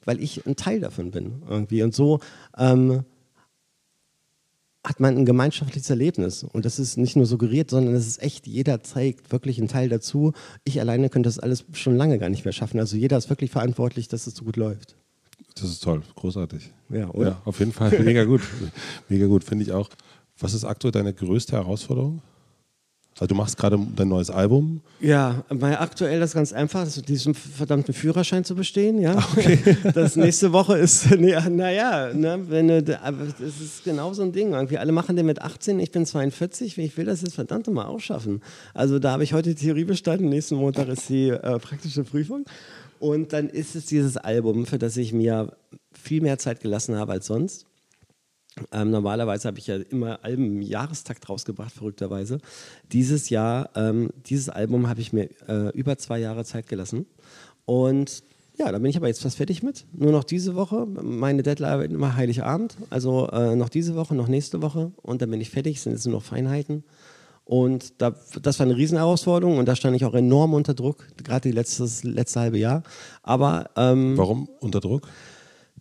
weil 0.09 0.23
ich 0.23 0.43
ein 0.47 0.55
Teil 0.55 0.79
davon 0.79 1.11
bin 1.11 1.43
irgendwie. 1.47 1.83
Und 1.83 1.93
so 1.93 2.19
ähm, 2.57 3.03
hat 4.83 4.99
man 4.99 5.15
ein 5.15 5.25
gemeinschaftliches 5.25 5.87
Erlebnis. 5.91 6.43
Und 6.43 6.65
das 6.65 6.79
ist 6.79 6.97
nicht 6.97 7.15
nur 7.15 7.27
suggeriert, 7.27 7.69
sondern 7.69 7.93
es 7.93 8.07
ist 8.07 8.19
echt, 8.19 8.47
jeder 8.47 8.81
trägt 8.81 9.31
wirklich 9.31 9.59
einen 9.59 9.67
Teil 9.67 9.87
dazu. 9.87 10.33
Ich 10.63 10.79
alleine 10.79 11.09
könnte 11.09 11.27
das 11.27 11.37
alles 11.37 11.63
schon 11.73 11.95
lange 11.95 12.17
gar 12.17 12.29
nicht 12.29 12.43
mehr 12.43 12.53
schaffen. 12.53 12.79
Also 12.79 12.97
jeder 12.97 13.19
ist 13.19 13.29
wirklich 13.29 13.51
verantwortlich, 13.51 14.07
dass 14.07 14.25
es 14.25 14.33
so 14.33 14.45
gut 14.45 14.57
läuft. 14.57 14.95
Das 15.53 15.69
ist 15.69 15.83
toll, 15.83 16.01
großartig. 16.15 16.71
Ja, 16.89 17.11
oder? 17.11 17.29
Ja, 17.29 17.41
auf 17.45 17.59
jeden 17.59 17.71
Fall. 17.71 17.91
Mega 17.99 18.23
gut. 18.23 18.41
Mega 19.09 19.27
gut, 19.27 19.43
finde 19.43 19.63
ich 19.63 19.73
auch. 19.73 19.91
Was 20.39 20.55
ist 20.55 20.63
aktuell 20.63 20.91
deine 20.91 21.13
größte 21.13 21.53
Herausforderung? 21.53 22.23
Also 23.19 23.33
du 23.33 23.35
machst 23.35 23.57
gerade 23.57 23.77
dein 23.97 24.07
neues 24.07 24.29
Album. 24.29 24.79
Ja, 25.01 25.43
weil 25.49 25.75
aktuell 25.75 26.21
das 26.21 26.33
ganz 26.33 26.53
einfach, 26.53 26.87
ist 26.87 27.09
diesen 27.09 27.33
verdammten 27.33 27.93
Führerschein 27.93 28.45
zu 28.45 28.55
bestehen, 28.55 29.01
ja. 29.01 29.21
Das 29.93 30.15
nächste 30.15 30.53
Woche 30.53 30.77
ist, 30.77 31.11
naja, 31.19 32.13
ne, 32.13 32.39
wenn 32.47 32.69
du, 32.69 33.01
aber 33.03 33.25
das 33.25 33.59
ist 33.59 33.83
genau 33.83 34.13
so 34.13 34.21
ein 34.21 34.31
Ding. 34.31 34.53
Irgendwie 34.53 34.77
alle 34.77 34.93
machen 34.93 35.17
den 35.17 35.25
mit 35.25 35.41
18, 35.41 35.81
ich 35.81 35.91
bin 35.91 36.05
42, 36.05 36.77
ich 36.77 36.97
will 36.97 37.05
das 37.05 37.21
jetzt 37.21 37.35
verdammt 37.35 37.67
mal 37.67 37.87
auch 37.87 37.99
schaffen. 37.99 38.41
Also 38.73 38.99
da 38.99 39.11
habe 39.11 39.25
ich 39.25 39.33
heute 39.33 39.53
die 39.53 39.65
Theorie 39.65 39.83
bestanden, 39.83 40.29
nächsten 40.29 40.55
Montag 40.55 40.87
ist 40.87 41.09
die 41.09 41.29
äh, 41.29 41.59
praktische 41.59 42.05
Prüfung. 42.05 42.45
Und 42.99 43.33
dann 43.33 43.49
ist 43.49 43.75
es 43.75 43.85
dieses 43.85 44.15
Album, 44.15 44.65
für 44.65 44.79
das 44.79 44.95
ich 44.95 45.11
mir 45.11 45.51
viel 45.91 46.21
mehr 46.21 46.37
Zeit 46.37 46.61
gelassen 46.61 46.95
habe 46.95 47.13
als 47.13 47.27
sonst. 47.27 47.65
Ähm, 48.71 48.91
normalerweise 48.91 49.47
habe 49.47 49.59
ich 49.59 49.67
ja 49.67 49.77
immer 49.77 50.23
Alben 50.23 50.45
im 50.45 50.61
Jahrestakt 50.61 51.27
rausgebracht, 51.29 51.73
verrückterweise. 51.73 52.39
Dieses 52.91 53.29
Jahr, 53.29 53.69
ähm, 53.75 54.09
dieses 54.25 54.49
Album 54.49 54.87
habe 54.87 55.01
ich 55.01 55.13
mir 55.13 55.29
äh, 55.47 55.69
über 55.77 55.97
zwei 55.97 56.19
Jahre 56.19 56.45
Zeit 56.45 56.67
gelassen. 56.67 57.05
Und 57.65 58.23
ja, 58.57 58.71
da 58.71 58.77
bin 58.77 58.89
ich 58.89 58.97
aber 58.97 59.07
jetzt 59.07 59.21
fast 59.21 59.37
fertig 59.37 59.63
mit. 59.63 59.85
Nur 59.93 60.11
noch 60.11 60.23
diese 60.23 60.55
Woche. 60.55 60.85
Meine 60.85 61.43
Deadline 61.43 61.91
immer 61.91 62.15
Heiligabend. 62.15 62.75
Also 62.89 63.29
äh, 63.29 63.55
noch 63.55 63.69
diese 63.69 63.95
Woche, 63.95 64.15
noch 64.15 64.27
nächste 64.27 64.61
Woche. 64.61 64.91
Und 65.01 65.21
dann 65.21 65.31
bin 65.31 65.39
ich 65.39 65.49
fertig. 65.49 65.77
Es 65.77 65.83
sind 65.83 65.93
jetzt 65.93 66.05
nur 66.05 66.15
noch 66.15 66.23
Feinheiten. 66.23 66.83
Und 67.49 67.99
da, 67.99 68.13
das 68.41 68.59
war 68.59 68.67
eine 68.67 68.77
Riesenherausforderung 68.77 69.57
und 69.57 69.65
da 69.65 69.75
stand 69.75 69.95
ich 69.95 70.05
auch 70.05 70.13
enorm 70.13 70.53
unter 70.53 70.75
Druck, 70.75 71.07
gerade 71.17 71.49
die 71.49 71.51
letztes, 71.51 72.03
letzte 72.03 72.41
halbe 72.41 72.59
Jahr. 72.59 72.83
Aber 73.23 73.71
ähm, 73.75 74.15
Warum 74.15 74.49
unter 74.59 74.81
Druck? 74.81 75.07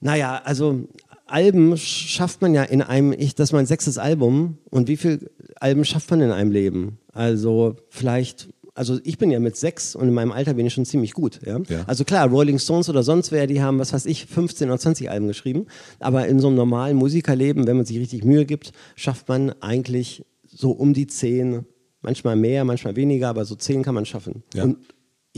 naja, 0.01 0.41
also 0.45 0.89
Alben 1.29 1.77
schafft 1.77 2.43
man 2.43 2.55
ja 2.55 2.63
in 2.63 2.83
einem, 2.83 3.13
ich, 3.13 3.35
das 3.35 3.51
ist 3.51 3.53
mein 3.53 3.67
sechstes 3.67 3.99
Album 3.99 4.59
und 4.71 4.89
wie 4.89 4.97
viele 4.97 5.31
Alben 5.57 5.85
schafft 5.85 6.11
man 6.11 6.21
in 6.21 6.31
einem 6.31 6.51
Leben? 6.51 6.99
Also 7.13 7.77
vielleicht, 7.89 8.49
also 8.75 8.99
ich 9.05 9.19
bin 9.19 9.31
ja 9.31 9.39
mit 9.39 9.57
sechs 9.57 9.95
und 9.95 10.09
in 10.09 10.15
meinem 10.15 10.33
Alter 10.33 10.55
bin 10.55 10.67
ich 10.67 10.75
schon 10.75 10.87
ziemlich 10.87 11.13
gut. 11.13 11.41
Ja? 11.45 11.61
Ja. 11.69 11.85
Also 11.87 12.05
klar, 12.05 12.29
Rolling 12.29 12.59
Stones 12.59 12.89
oder 12.89 13.03
sonst 13.03 13.31
wer, 13.31 13.47
die 13.47 13.63
haben, 13.63 13.79
was 13.79 13.93
weiß 13.93 14.07
ich, 14.07 14.27
15 14.27 14.69
oder 14.69 14.79
20 14.79 15.11
Alben 15.11 15.27
geschrieben. 15.27 15.67
Aber 16.01 16.27
in 16.27 16.41
so 16.41 16.49
einem 16.49 16.57
normalen 16.57 16.97
Musikerleben, 16.97 17.67
wenn 17.67 17.77
man 17.77 17.87
sich 17.87 17.99
richtig 17.99 18.25
Mühe 18.25 18.47
gibt, 18.47 18.73
schafft 18.97 19.29
man 19.29 19.53
eigentlich 19.61 20.25
so 20.47 20.71
um 20.71 20.95
die 20.95 21.07
zehn, 21.07 21.67
manchmal 22.01 22.37
mehr, 22.37 22.65
manchmal 22.65 22.97
weniger, 22.97 23.29
aber 23.29 23.45
so 23.45 23.55
zehn 23.55 23.83
kann 23.83 23.95
man 23.95 24.07
schaffen. 24.07 24.43
Ja. 24.55 24.65
Und 24.65 24.79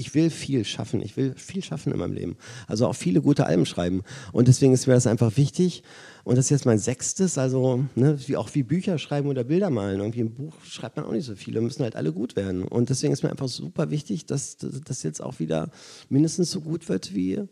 ich 0.00 0.14
will 0.14 0.30
viel 0.30 0.64
schaffen. 0.64 1.02
Ich 1.02 1.16
will 1.16 1.34
viel 1.36 1.62
schaffen 1.62 1.92
in 1.92 1.98
meinem 1.98 2.14
Leben. 2.14 2.36
Also 2.66 2.86
auch 2.86 2.94
viele 2.94 3.20
gute 3.20 3.46
Alben 3.46 3.66
schreiben. 3.66 4.02
Und 4.32 4.48
deswegen 4.48 4.72
ist 4.72 4.86
mir 4.86 4.94
das 4.94 5.06
einfach 5.06 5.36
wichtig. 5.36 5.82
Und 6.24 6.36
das 6.36 6.46
ist 6.46 6.50
jetzt 6.50 6.66
mein 6.66 6.78
sechstes, 6.78 7.38
also 7.38 7.84
ne, 7.94 8.18
wie, 8.26 8.36
auch 8.36 8.48
wie 8.54 8.62
Bücher 8.62 8.98
schreiben 8.98 9.28
oder 9.28 9.44
Bilder 9.44 9.70
malen. 9.70 10.00
Irgendwie 10.00 10.20
ein 10.20 10.34
Buch 10.34 10.54
schreibt 10.64 10.96
man 10.96 11.04
auch 11.04 11.12
nicht 11.12 11.26
so 11.26 11.36
viele, 11.36 11.60
müssen 11.60 11.82
halt 11.82 11.96
alle 11.96 12.12
gut 12.12 12.34
werden. 12.34 12.62
Und 12.62 12.88
deswegen 12.88 13.12
ist 13.12 13.22
mir 13.22 13.30
einfach 13.30 13.48
super 13.48 13.90
wichtig, 13.90 14.26
dass 14.26 14.56
das 14.58 15.02
jetzt 15.02 15.22
auch 15.22 15.38
wieder 15.38 15.70
mindestens 16.08 16.50
so 16.50 16.60
gut 16.60 16.88
wird 16.88 17.14
wie 17.14 17.42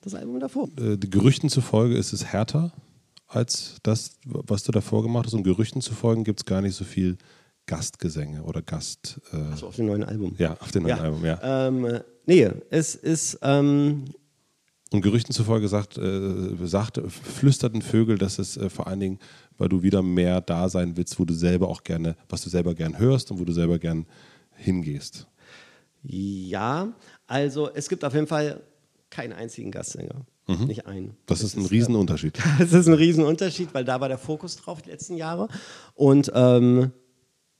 das 0.00 0.14
Album 0.14 0.40
davor. 0.40 0.68
Äh, 0.78 0.96
Gerüchten 0.96 1.50
zufolge 1.50 1.96
ist 1.96 2.12
es 2.12 2.24
härter 2.24 2.72
als 3.26 3.76
das, 3.82 4.18
was 4.24 4.64
du 4.64 4.72
davor 4.72 5.02
gemacht 5.02 5.26
hast. 5.26 5.34
Und 5.34 5.44
Gerüchten 5.44 5.80
zufolge 5.80 6.24
gibt 6.24 6.40
es 6.40 6.46
gar 6.46 6.62
nicht 6.62 6.74
so 6.74 6.84
viel 6.84 7.16
Gastgesänge 7.70 8.42
oder 8.42 8.62
Gast. 8.62 9.20
Äh, 9.32 9.36
Also 9.52 9.68
auf 9.68 9.76
dem 9.76 9.86
neuen 9.86 10.02
Album. 10.02 10.34
ja, 10.38 10.56
auf 10.58 10.72
dem 10.72 10.82
neuen 10.82 10.98
Album, 10.98 11.24
ja. 11.24 11.68
Ähm, 11.68 11.84
äh, 11.84 12.00
Nee, 12.26 12.50
es 12.70 12.96
ist. 12.96 13.38
Ähm, 13.42 14.06
und 14.92 15.02
Gerüchten 15.02 15.32
zufolge 15.32 15.68
sagt, 15.68 15.96
äh, 15.98 16.66
sagt, 16.66 17.00
flüsterten 17.08 17.80
Vögel, 17.80 18.18
dass 18.18 18.40
es 18.40 18.56
äh, 18.56 18.68
vor 18.68 18.88
allen 18.88 18.98
Dingen, 18.98 19.18
weil 19.56 19.68
du 19.68 19.82
wieder 19.84 20.02
mehr 20.02 20.40
da 20.40 20.68
sein 20.68 20.96
willst, 20.96 21.18
wo 21.20 21.24
du 21.24 21.32
selber 21.32 21.68
auch 21.68 21.84
gerne, 21.84 22.16
was 22.28 22.42
du 22.42 22.50
selber 22.50 22.74
gern 22.74 22.98
hörst 22.98 23.30
und 23.30 23.38
wo 23.38 23.44
du 23.44 23.52
selber 23.52 23.78
gern 23.78 24.06
hingehst. 24.56 25.28
Ja, 26.02 26.92
also 27.28 27.70
es 27.72 27.88
gibt 27.88 28.04
auf 28.04 28.14
jeden 28.14 28.26
Fall 28.26 28.60
keinen 29.10 29.32
einzigen 29.32 29.70
Gastsänger. 29.70 30.26
Mhm. 30.48 30.66
Nicht 30.66 30.86
einen. 30.86 31.16
Das, 31.26 31.38
das 31.40 31.50
ist 31.50 31.56
ein 31.56 31.64
ist, 31.64 31.70
Riesenunterschied. 31.70 32.38
Das 32.58 32.72
ist 32.72 32.88
ein 32.88 32.94
Riesenunterschied, 32.94 33.72
weil 33.74 33.84
da 33.84 34.00
war 34.00 34.08
der 34.08 34.18
Fokus 34.18 34.56
drauf 34.56 34.82
die 34.82 34.90
letzten 34.90 35.16
Jahre. 35.16 35.46
Und 35.94 36.32
ähm, 36.34 36.90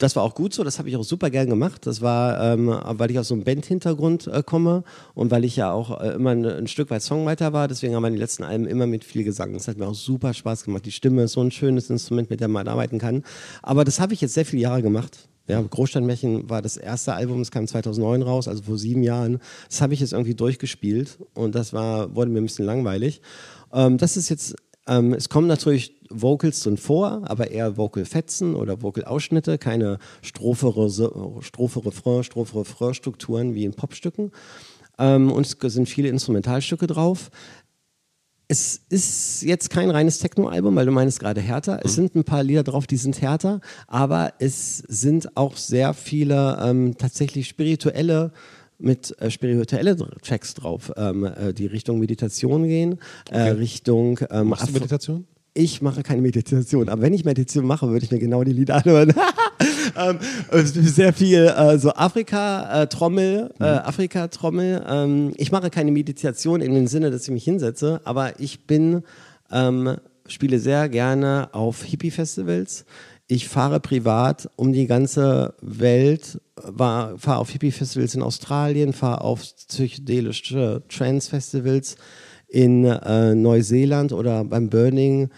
das 0.01 0.16
war 0.16 0.22
auch 0.22 0.34
gut 0.34 0.55
so, 0.55 0.64
das 0.64 0.78
habe 0.78 0.88
ich 0.88 0.96
auch 0.96 1.05
super 1.05 1.28
gern 1.28 1.48
gemacht. 1.48 1.86
Das 1.86 2.01
war, 2.01 2.40
ähm, 2.40 2.68
weil 2.68 3.11
ich 3.11 3.18
aus 3.18 3.28
so 3.28 3.34
einem 3.34 3.44
Band-Hintergrund 3.44 4.26
äh, 4.28 4.42
komme 4.42 4.82
und 5.14 5.30
weil 5.30 5.44
ich 5.44 5.57
ja 5.57 5.72
auch 5.72 6.01
äh, 6.01 6.14
immer 6.14 6.30
ein, 6.30 6.44
ein, 6.46 6.66
Stück 6.66 6.90
weit 6.90 7.03
Songwriter 7.03 7.53
war. 7.53 7.68
Deswegen 7.68 7.94
haben 7.94 8.03
wir 8.03 8.11
die 8.11 8.16
letzten 8.16 8.42
Alben 8.42 8.66
immer 8.66 8.86
mit 8.86 9.05
viel 9.05 9.24
Gesang. 9.24 9.53
Das 9.53 9.68
hat 9.68 9.76
mir 9.76 9.86
auch 9.86 9.94
super 9.94 10.32
Spaß 10.32 10.64
gemacht. 10.64 10.86
Die 10.86 10.92
Stimme 10.92 11.24
ist 11.24 11.32
so 11.32 11.42
ein 11.42 11.51
schönes 11.51 11.90
Instrument, 11.90 12.30
mit 12.30 12.40
dem 12.40 12.51
man 12.51 12.66
arbeiten 12.66 12.98
kann. 12.98 13.24
Aber 13.62 13.84
das 13.84 14.01
habe 14.01 14.14
ich 14.14 14.22
jetzt 14.22 14.32
sehr 14.32 14.46
viele 14.46 14.62
Jahre 14.62 14.82
gemacht. 14.82 15.28
Ja, 15.48 15.61
Großstadtmärchen 15.61 16.48
war 16.48 16.62
das 16.62 16.76
erste 16.76 17.12
Album, 17.12 17.40
es 17.40 17.51
kam 17.51 17.66
2009 17.66 18.22
raus, 18.22 18.48
also 18.48 18.62
vor 18.62 18.78
sieben 18.78 19.03
Jahren. 19.03 19.40
Das 19.68 19.82
habe 19.82 19.92
ich 19.92 20.01
jetzt 20.01 20.12
irgendwie 20.12 20.34
durchgespielt 20.34 21.18
und 21.34 21.55
das 21.55 21.72
war, 21.72 22.14
wurde 22.14 22.30
mir 22.30 22.40
ein 22.40 22.44
bisschen 22.44 22.64
langweilig. 22.64 23.20
Ähm, 23.72 23.98
das 23.98 24.16
ist 24.16 24.28
jetzt, 24.28 24.55
ähm, 24.91 25.14
es 25.14 25.28
kommen 25.28 25.47
natürlich 25.47 25.95
Vocals 26.11 26.61
drin 26.61 26.76
vor, 26.76 27.22
aber 27.24 27.53
eher 27.53 27.76
Vocal-Fetzen 27.76 28.57
oder 28.57 28.82
Vocal-Ausschnitte, 28.82 29.57
keine 29.57 29.99
Strophe, 30.20 30.66
Strophe, 31.41 31.86
Refrain, 31.86 32.24
Strophe, 32.24 32.59
Refrain-Strukturen 32.59 33.55
wie 33.55 33.64
in 33.64 33.72
Popstücken. 33.72 34.32
Ähm, 34.99 35.30
und 35.30 35.47
es 35.47 35.57
sind 35.72 35.88
viele 35.88 36.09
Instrumentalstücke 36.09 36.88
drauf. 36.88 37.30
Es 38.49 38.80
ist 38.88 39.43
jetzt 39.43 39.70
kein 39.70 39.91
reines 39.91 40.18
Techno-Album, 40.18 40.74
weil 40.74 40.86
du 40.86 40.91
meinst 40.91 41.20
gerade 41.20 41.41
härter. 41.41 41.78
Es 41.84 41.93
mhm. 41.93 42.03
sind 42.03 42.14
ein 42.16 42.24
paar 42.24 42.43
Lieder 42.43 42.64
drauf, 42.64 42.88
die 42.88 42.97
sind 42.97 43.22
härter, 43.22 43.61
aber 43.86 44.32
es 44.41 44.78
sind 44.78 45.36
auch 45.36 45.57
sehr 45.57 45.95
viele 45.95 46.59
ähm, 46.61 46.99
tatsächlich 46.99 47.47
spirituelle 47.47 48.32
mit 48.81 49.14
äh, 49.20 49.31
spirituelle 49.31 49.97
Tracks 50.22 50.55
drauf, 50.55 50.93
ähm, 50.97 51.24
äh, 51.24 51.53
die 51.53 51.66
Richtung 51.66 51.99
Meditation 51.99 52.64
gehen, 52.64 52.99
äh, 53.31 53.51
okay. 53.51 53.51
Richtung 53.51 54.20
ähm, 54.31 54.49
Machst 54.49 54.68
du 54.68 54.72
Meditation? 54.72 55.26
ich 55.55 55.83
mache 55.83 56.03
keine 56.03 56.22
Meditation, 56.22 56.89
aber 56.89 57.03
wenn 57.03 57.12
ich 57.12 57.24
Meditation 57.24 57.66
mache, 57.66 57.89
würde 57.89 58.05
ich 58.05 58.11
mir 58.11 58.18
genau 58.18 58.45
die 58.45 58.53
Lieder 58.53 58.76
anhören. 58.76 59.12
ähm, 59.97 60.18
sehr 60.62 61.12
viel 61.12 61.47
äh, 61.47 61.78
so 61.78 61.93
Afrika-Trommel, 61.93 63.51
äh, 63.59 63.62
mhm. 63.62 63.78
Afrika-Trommel. 63.78 64.85
Ähm, 64.89 65.33
ich 65.37 65.51
mache 65.51 65.70
keine 65.70 65.91
Meditation 65.91 66.61
in 66.61 66.74
dem 66.74 66.87
Sinne, 66.87 67.11
dass 67.11 67.24
ich 67.24 67.31
mich 67.31 67.45
hinsetze, 67.45 68.01
aber 68.05 68.39
ich 68.39 68.66
bin, 68.66 69.03
ähm, 69.51 69.97
spiele 70.26 70.61
sehr 70.61 70.89
gerne 70.89 71.49
auf 71.53 71.83
Hippie-Festivals. 71.83 72.85
Ich 73.33 73.47
fahre 73.47 73.78
privat 73.78 74.51
um 74.57 74.72
die 74.72 74.89
ganze 74.89 75.55
Welt, 75.61 76.41
fahre 76.76 77.37
auf 77.37 77.51
Hippie-Festivals 77.51 78.16
in 78.16 78.22
Australien, 78.22 78.93
fahre 78.93 79.20
auf 79.20 79.45
psychedelische 79.68 80.83
Trance-Festivals 80.89 81.95
in 82.49 82.85
äh, 82.87 83.37
Neuseeland 83.37 84.12
oder 84.12 84.43
beim 84.43 84.68
Burning 84.68 85.31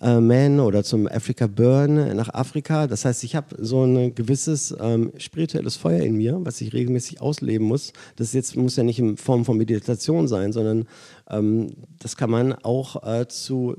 äh, 0.00 0.20
Man 0.20 0.58
oder 0.58 0.82
zum 0.84 1.06
Africa 1.06 1.46
Burn 1.48 2.16
nach 2.16 2.32
Afrika. 2.32 2.86
Das 2.86 3.04
heißt, 3.04 3.22
ich 3.24 3.36
habe 3.36 3.56
so 3.58 3.84
ein 3.84 4.14
gewisses 4.14 4.74
ähm, 4.80 5.12
spirituelles 5.18 5.76
Feuer 5.76 6.00
in 6.00 6.16
mir, 6.16 6.38
was 6.44 6.62
ich 6.62 6.72
regelmäßig 6.72 7.20
ausleben 7.20 7.66
muss. 7.66 7.92
Das 8.16 8.32
jetzt 8.32 8.56
muss 8.56 8.76
ja 8.76 8.84
nicht 8.84 9.00
in 9.00 9.18
Form 9.18 9.44
von 9.44 9.58
Meditation 9.58 10.28
sein, 10.28 10.54
sondern 10.54 10.88
ähm, 11.28 11.74
das 11.98 12.16
kann 12.16 12.30
man 12.30 12.54
auch 12.54 13.06
äh, 13.06 13.28
zu 13.28 13.76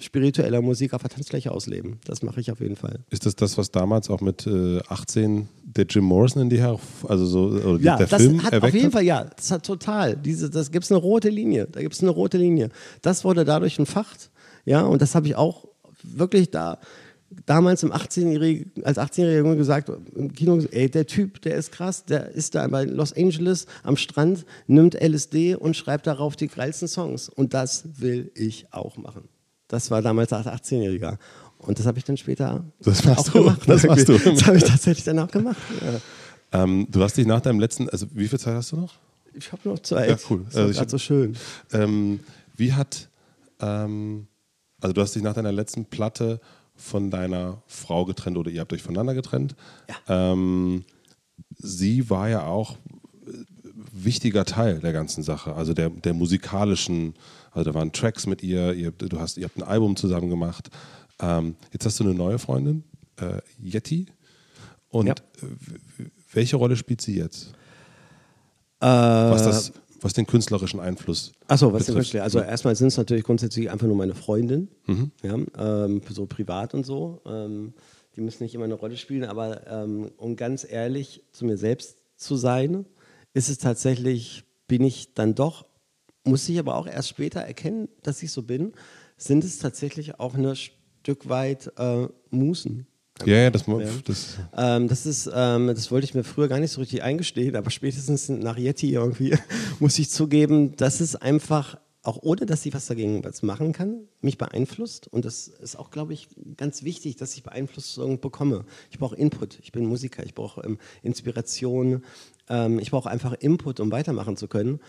spiritueller 0.00 0.62
Musik 0.62 0.94
auf 0.94 1.02
der 1.02 1.10
Tanzfläche 1.10 1.52
ausleben. 1.52 1.98
Das 2.04 2.22
mache 2.22 2.40
ich 2.40 2.50
auf 2.50 2.60
jeden 2.60 2.76
Fall. 2.76 3.00
Ist 3.10 3.26
das 3.26 3.36
das, 3.36 3.58
was 3.58 3.70
damals 3.70 4.10
auch 4.10 4.20
mit 4.20 4.46
äh, 4.46 4.80
18 4.88 5.48
der 5.62 5.86
Jim 5.88 6.04
Morrison 6.04 6.42
in 6.42 6.50
die 6.50 6.58
her, 6.58 6.78
also 7.08 7.26
so 7.26 7.40
oder 7.46 7.80
ja, 7.80 7.96
der 7.96 8.06
das 8.06 8.22
Film 8.22 8.42
hat 8.42 8.54
auf 8.54 8.72
jeden 8.72 8.86
hat? 8.86 8.92
Fall 8.92 9.04
ja, 9.04 9.24
das 9.24 9.50
hat 9.50 9.64
total. 9.64 10.16
Diese, 10.16 10.50
das 10.50 10.70
gibt 10.70 10.84
es 10.84 10.90
eine 10.90 11.00
rote 11.00 11.28
Linie. 11.28 11.68
Da 11.70 11.80
gibt 11.80 11.94
es 11.94 12.00
eine 12.00 12.10
rote 12.10 12.38
Linie. 12.38 12.70
Das 13.02 13.24
wurde 13.24 13.44
dadurch 13.44 13.78
entfacht, 13.78 14.30
ja, 14.64 14.82
und 14.82 15.00
das 15.02 15.14
habe 15.14 15.26
ich 15.26 15.36
auch 15.36 15.66
wirklich 16.02 16.50
da 16.50 16.78
damals 17.46 17.82
im 17.82 17.92
18 17.92 18.72
als 18.82 18.98
18-Jähriger 18.98 19.56
gesagt 19.56 19.90
im 20.14 20.32
Kino, 20.32 20.58
ey, 20.70 20.90
der 20.90 21.06
Typ, 21.06 21.40
der 21.42 21.56
ist 21.56 21.72
krass, 21.72 22.04
der 22.04 22.30
ist 22.30 22.54
da 22.54 22.66
bei 22.66 22.84
Los 22.84 23.12
Angeles 23.12 23.66
am 23.82 23.96
Strand, 23.96 24.44
nimmt 24.66 24.94
LSD 24.94 25.54
und 25.54 25.76
schreibt 25.76 26.06
darauf 26.06 26.36
die 26.36 26.48
geilsten 26.48 26.88
Songs. 26.88 27.28
Und 27.28 27.54
das 27.54 27.84
will 28.00 28.32
ich 28.34 28.66
auch 28.72 28.96
machen. 28.96 29.28
Das 29.70 29.90
war 29.90 30.02
damals 30.02 30.32
als 30.32 30.46
18-Jähriger. 30.46 31.16
Und 31.58 31.78
das 31.78 31.86
habe 31.86 31.98
ich 31.98 32.04
dann 32.04 32.16
später 32.16 32.64
das 32.80 33.06
auch 33.06 33.24
du. 33.24 33.44
gemacht. 33.44 33.60
Das, 33.66 33.82
das 33.82 34.46
habe 34.46 34.56
ich 34.56 34.64
tatsächlich 34.64 35.04
dann 35.04 35.18
auch 35.20 35.30
gemacht. 35.30 35.56
Ja. 35.80 36.62
Ähm, 36.64 36.88
du 36.90 37.02
hast 37.02 37.16
dich 37.16 37.26
nach 37.26 37.40
deinem 37.40 37.60
letzten, 37.60 37.88
also 37.88 38.06
wie 38.12 38.26
viel 38.26 38.38
Zeit 38.38 38.54
hast 38.54 38.72
du 38.72 38.76
noch? 38.76 38.94
Ich 39.32 39.52
habe 39.52 39.68
noch 39.68 39.78
Zeit. 39.78 40.10
Ja, 40.10 40.16
cool. 40.28 40.44
Das 40.46 40.56
also 40.56 40.82
ich, 40.82 40.90
so 40.90 40.98
schön. 40.98 41.36
Ähm, 41.72 42.18
wie 42.56 42.72
hat, 42.72 43.08
ähm, 43.60 44.26
also 44.80 44.92
du 44.92 45.00
hast 45.00 45.14
dich 45.14 45.22
nach 45.22 45.34
deiner 45.34 45.52
letzten 45.52 45.84
Platte 45.84 46.40
von 46.74 47.10
deiner 47.10 47.62
Frau 47.68 48.04
getrennt 48.06 48.38
oder 48.38 48.50
ihr 48.50 48.60
habt 48.60 48.72
euch 48.72 48.82
voneinander 48.82 49.14
getrennt. 49.14 49.54
Ja. 49.88 50.32
Ähm, 50.32 50.84
sie 51.58 52.10
war 52.10 52.28
ja 52.28 52.44
auch 52.44 52.76
wichtiger 53.92 54.44
Teil 54.44 54.80
der 54.80 54.92
ganzen 54.92 55.22
Sache, 55.22 55.54
also 55.54 55.74
der, 55.74 55.90
der 55.90 56.14
musikalischen 56.14 57.14
also 57.50 57.70
da 57.70 57.78
waren 57.78 57.92
Tracks 57.92 58.26
mit 58.26 58.42
ihr, 58.42 58.72
ihr, 58.74 58.90
du 58.90 59.18
hast, 59.18 59.36
ihr 59.36 59.44
habt 59.44 59.56
ein 59.56 59.62
Album 59.62 59.96
zusammen 59.96 60.30
gemacht. 60.30 60.70
Ähm, 61.20 61.56
jetzt 61.72 61.84
hast 61.84 62.00
du 62.00 62.04
eine 62.04 62.14
neue 62.14 62.38
Freundin, 62.38 62.84
äh, 63.20 63.40
Yeti. 63.62 64.06
Und 64.88 65.06
ja. 65.06 65.14
welche 66.32 66.56
Rolle 66.56 66.76
spielt 66.76 67.00
sie 67.00 67.16
jetzt? 67.16 67.52
Äh, 68.80 68.86
was, 68.86 69.44
das, 69.44 69.72
was 70.00 70.12
den 70.14 70.26
künstlerischen 70.26 70.80
Einfluss 70.80 71.32
Achso, 71.48 71.72
was 71.72 71.86
betrifft. 71.86 72.14
den 72.14 72.22
Also 72.22 72.40
erstmal 72.40 72.74
sind 72.74 72.88
es 72.88 72.96
natürlich 72.96 73.24
grundsätzlich 73.24 73.70
einfach 73.70 73.86
nur 73.86 73.96
meine 73.96 74.14
Freundin, 74.14 74.68
mhm. 74.86 75.10
ja, 75.22 75.36
ähm, 75.58 76.00
so 76.08 76.26
privat 76.26 76.74
und 76.74 76.84
so. 76.84 77.20
Ähm, 77.26 77.74
die 78.16 78.20
müssen 78.20 78.42
nicht 78.42 78.54
immer 78.54 78.64
eine 78.64 78.74
Rolle 78.74 78.96
spielen, 78.96 79.24
aber 79.24 79.66
ähm, 79.68 80.10
um 80.16 80.36
ganz 80.36 80.66
ehrlich 80.68 81.22
zu 81.30 81.44
mir 81.44 81.56
selbst 81.56 81.98
zu 82.16 82.36
sein, 82.36 82.86
ist 83.34 83.48
es 83.48 83.58
tatsächlich, 83.58 84.44
bin 84.66 84.82
ich 84.82 85.14
dann 85.14 85.34
doch 85.34 85.66
muss 86.24 86.48
ich 86.48 86.58
aber 86.58 86.76
auch 86.76 86.86
erst 86.86 87.08
später 87.08 87.40
erkennen, 87.40 87.88
dass 88.02 88.22
ich 88.22 88.32
so 88.32 88.42
bin, 88.42 88.72
sind 89.16 89.44
es 89.44 89.58
tatsächlich 89.58 90.18
auch 90.18 90.34
ein 90.34 90.56
Stück 90.56 91.28
weit 91.28 91.72
äh, 91.76 92.08
Musen. 92.30 92.86
Ja, 93.26 93.36
ja, 93.36 93.50
das, 93.50 93.64
das, 94.04 94.38
ähm, 94.56 94.88
das 94.88 95.04
ist, 95.04 95.30
ähm, 95.34 95.66
das 95.66 95.90
wollte 95.90 96.06
ich 96.06 96.14
mir 96.14 96.24
früher 96.24 96.48
gar 96.48 96.58
nicht 96.58 96.72
so 96.72 96.80
richtig 96.80 97.02
eingestehen, 97.02 97.54
aber 97.54 97.70
spätestens 97.70 98.30
nach 98.30 98.56
Yeti 98.56 98.92
irgendwie 98.92 99.36
muss 99.78 99.98
ich 99.98 100.10
zugeben, 100.10 100.74
dass 100.76 101.00
es 101.00 101.16
einfach 101.16 101.76
auch 102.02 102.18
ohne, 102.22 102.46
dass 102.46 102.64
ich 102.64 102.72
was 102.72 102.86
dagegen 102.86 103.22
was 103.24 103.42
machen 103.42 103.72
kann, 103.72 104.08
mich 104.22 104.38
beeinflusst. 104.38 105.06
Und 105.08 105.24
das 105.26 105.48
ist 105.48 105.76
auch, 105.76 105.90
glaube 105.90 106.14
ich, 106.14 106.28
ganz 106.56 106.82
wichtig, 106.82 107.16
dass 107.16 107.34
ich 107.34 107.42
Beeinflussung 107.42 108.20
bekomme. 108.20 108.64
Ich 108.90 108.98
brauche 108.98 109.16
Input. 109.16 109.58
Ich 109.60 109.70
bin 109.72 109.84
Musiker. 109.84 110.24
Ich 110.24 110.34
brauche 110.34 110.62
ähm, 110.62 110.78
Inspiration. 111.02 112.02
Ähm, 112.48 112.78
ich 112.78 112.90
brauche 112.90 113.10
einfach 113.10 113.34
Input, 113.34 113.80
um 113.80 113.92
weitermachen 113.92 114.38
zu 114.38 114.48
können. 114.48 114.80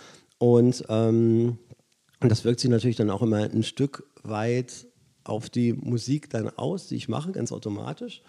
Und, 0.41 0.83
ähm, 0.89 1.59
das 2.19 2.43
wirkt 2.45 2.61
sich 2.61 2.71
natürlich 2.71 2.95
dann 2.95 3.11
auch 3.11 3.21
immer 3.21 3.43
ein 3.43 3.61
Stück 3.61 4.09
weit 4.23 4.87
auf 5.23 5.51
die 5.51 5.73
Musik 5.73 6.31
dann 6.31 6.49
aus, 6.49 6.87
die 6.87 6.95
ich 6.95 7.07
mache, 7.07 7.31
ganz 7.31 7.51
automatisch. 7.51 8.23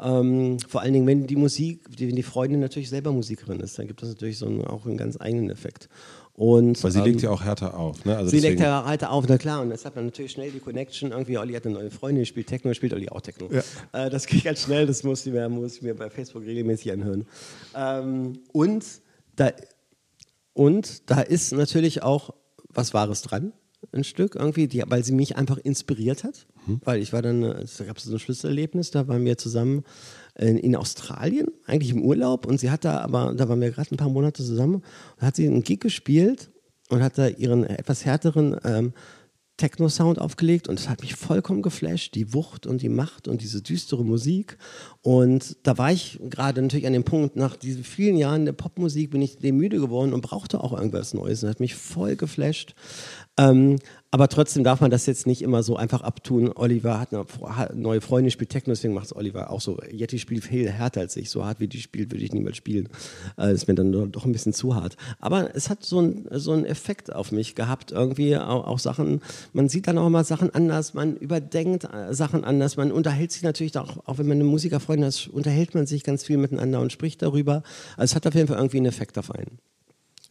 Ähm, 0.00 0.60
vor 0.60 0.82
allen 0.82 0.92
Dingen, 0.92 1.08
wenn 1.08 1.26
die 1.26 1.34
Musik, 1.34 1.80
wenn 1.98 2.14
die 2.14 2.22
Freundin 2.22 2.60
natürlich 2.60 2.88
selber 2.88 3.10
Musikerin 3.10 3.58
ist, 3.58 3.76
dann 3.76 3.88
gibt 3.88 4.02
das 4.02 4.10
natürlich 4.10 4.38
so 4.38 4.46
einen, 4.46 4.64
auch 4.64 4.86
einen 4.86 4.96
ganz 4.96 5.20
eigenen 5.20 5.50
Effekt. 5.50 5.88
Und, 6.34 6.80
Weil 6.84 6.92
sie 6.92 7.00
ähm, 7.00 7.06
legt 7.06 7.22
ja 7.22 7.30
auch 7.30 7.42
härter 7.42 7.76
auf, 7.76 8.04
ne? 8.04 8.16
Also 8.16 8.30
sie 8.30 8.36
deswegen. 8.36 8.52
legt 8.52 8.62
ja 8.62 8.86
härter 8.86 9.10
auf, 9.10 9.24
na 9.26 9.36
klar. 9.36 9.60
Und 9.60 9.70
deshalb 9.70 9.96
dann 9.96 10.04
natürlich 10.04 10.30
schnell 10.30 10.52
die 10.52 10.60
Connection. 10.60 11.10
Irgendwie, 11.10 11.38
Olli 11.38 11.54
hat 11.54 11.66
eine 11.66 11.74
neue 11.74 11.90
Freundin, 11.90 12.22
die 12.22 12.26
spielt 12.26 12.46
Techno, 12.46 12.72
spielt 12.72 12.92
Olli 12.92 13.08
auch 13.08 13.20
Techno. 13.20 13.48
Ja. 13.50 13.62
Äh, 14.06 14.10
das 14.10 14.26
geht 14.26 14.44
ganz 14.44 14.62
schnell, 14.62 14.86
das 14.86 15.02
muss 15.02 15.26
ich, 15.26 15.32
mir, 15.32 15.48
muss 15.48 15.74
ich 15.74 15.82
mir 15.82 15.96
bei 15.96 16.08
Facebook 16.08 16.44
regelmäßig 16.44 16.92
anhören. 16.92 17.26
Ähm, 17.74 18.38
und 18.52 18.84
da 19.34 19.50
und 20.58 21.08
da 21.08 21.20
ist 21.20 21.52
natürlich 21.52 22.02
auch 22.02 22.34
was 22.68 22.92
Wahres 22.92 23.22
dran, 23.22 23.52
ein 23.92 24.02
Stück 24.02 24.34
irgendwie, 24.34 24.66
die, 24.66 24.82
weil 24.88 25.04
sie 25.04 25.12
mich 25.12 25.36
einfach 25.36 25.56
inspiriert 25.58 26.24
hat. 26.24 26.48
Mhm. 26.66 26.80
Weil 26.84 27.00
ich 27.00 27.12
war 27.12 27.22
dann, 27.22 27.42
da 27.42 27.84
gab 27.84 27.98
es 27.98 28.02
so 28.02 28.12
ein 28.12 28.18
Schlüsselerlebnis, 28.18 28.90
da 28.90 29.06
waren 29.06 29.24
wir 29.24 29.38
zusammen 29.38 29.84
in, 30.34 30.58
in, 30.58 30.74
Australien, 30.74 31.46
eigentlich 31.64 31.92
im 31.92 32.02
Urlaub. 32.02 32.44
Und 32.44 32.58
sie 32.58 32.72
hat 32.72 32.84
da 32.84 32.98
aber, 32.98 33.34
da 33.36 33.48
waren 33.48 33.60
wir 33.60 33.70
gerade 33.70 33.94
ein 33.94 33.98
paar 33.98 34.08
Monate 34.08 34.42
zusammen, 34.42 34.82
und 35.16 35.22
hat 35.22 35.36
sie 35.36 35.46
einen 35.46 35.62
Gig 35.62 35.78
gespielt 35.78 36.50
und 36.88 37.04
hat 37.04 37.18
da 37.18 37.28
ihren 37.28 37.62
etwas 37.62 38.04
härteren 38.04 38.56
ähm, 38.64 38.94
Techno-Sound 39.58 40.20
aufgelegt 40.20 40.68
und 40.68 40.80
es 40.80 40.88
hat 40.88 41.02
mich 41.02 41.14
vollkommen 41.14 41.62
geflasht, 41.62 42.14
die 42.14 42.32
Wucht 42.32 42.66
und 42.66 42.80
die 42.80 42.88
Macht 42.88 43.28
und 43.28 43.42
diese 43.42 43.60
düstere 43.60 44.04
Musik. 44.04 44.56
Und 45.08 45.56
da 45.62 45.78
war 45.78 45.90
ich 45.90 46.20
gerade 46.28 46.60
natürlich 46.60 46.86
an 46.86 46.92
dem 46.92 47.02
Punkt, 47.02 47.34
nach 47.34 47.56
diesen 47.56 47.82
vielen 47.82 48.18
Jahren 48.18 48.44
der 48.44 48.52
Popmusik 48.52 49.10
bin 49.10 49.22
ich 49.22 49.38
dem 49.38 49.56
müde 49.56 49.80
geworden 49.80 50.12
und 50.12 50.20
brauchte 50.20 50.62
auch 50.62 50.74
irgendwas 50.74 51.14
Neues. 51.14 51.42
Und 51.42 51.48
hat 51.48 51.60
mich 51.60 51.76
voll 51.76 52.14
geflasht. 52.14 52.74
Ähm, 53.38 53.78
aber 54.10 54.28
trotzdem 54.28 54.64
darf 54.64 54.80
man 54.80 54.90
das 54.90 55.04
jetzt 55.04 55.26
nicht 55.26 55.42
immer 55.42 55.62
so 55.62 55.76
einfach 55.76 56.00
abtun. 56.00 56.50
Oliver 56.54 56.98
hat 56.98 57.12
eine 57.12 57.26
neue 57.74 58.00
Freundin, 58.00 58.30
spielt 58.30 58.48
Techno, 58.48 58.72
deswegen 58.72 58.94
macht 58.94 59.06
es 59.06 59.16
Oliver 59.16 59.50
auch 59.50 59.60
so. 59.60 59.78
Yeti 59.92 60.18
spielt 60.18 60.44
viel 60.44 60.70
härter 60.70 61.00
als 61.00 61.14
ich. 61.16 61.28
So 61.28 61.44
hart 61.44 61.60
wie 61.60 61.68
die 61.68 61.80
spielt, 61.80 62.10
würde 62.10 62.24
ich 62.24 62.32
niemals 62.32 62.56
spielen. 62.56 62.88
Äh, 63.36 63.52
ist 63.52 63.68
mir 63.68 63.74
dann 63.74 63.92
doch 64.10 64.24
ein 64.24 64.32
bisschen 64.32 64.54
zu 64.54 64.74
hart. 64.74 64.96
Aber 65.20 65.54
es 65.54 65.68
hat 65.68 65.84
so, 65.84 66.00
ein, 66.00 66.26
so 66.30 66.52
einen 66.52 66.64
Effekt 66.64 67.14
auf 67.14 67.32
mich 67.32 67.54
gehabt. 67.54 67.92
Irgendwie 67.92 68.36
auch, 68.38 68.66
auch 68.66 68.78
Sachen, 68.78 69.20
man 69.52 69.68
sieht 69.68 69.86
dann 69.86 69.98
auch 69.98 70.08
mal 70.08 70.24
Sachen 70.24 70.54
anders, 70.54 70.94
man 70.94 71.16
überdenkt 71.16 71.84
äh, 71.84 72.14
Sachen 72.14 72.44
anders, 72.44 72.78
man 72.78 72.90
unterhält 72.90 73.30
sich 73.30 73.42
natürlich 73.42 73.76
auch, 73.76 73.98
auch 74.06 74.16
wenn 74.16 74.26
man 74.26 74.38
eine 74.38 74.44
Musikerfreundin 74.44 74.97
hat, 75.04 75.28
unterhält 75.32 75.74
man 75.74 75.86
sich 75.86 76.04
ganz 76.04 76.24
viel 76.24 76.36
miteinander 76.36 76.80
und 76.80 76.92
spricht 76.92 77.22
darüber. 77.22 77.62
Also 77.96 78.12
es 78.12 78.14
hat 78.14 78.26
auf 78.26 78.34
jeden 78.34 78.48
Fall 78.48 78.58
irgendwie 78.58 78.78
einen 78.78 78.86
Effekt 78.86 79.18
auf 79.18 79.30
einen. 79.30 79.58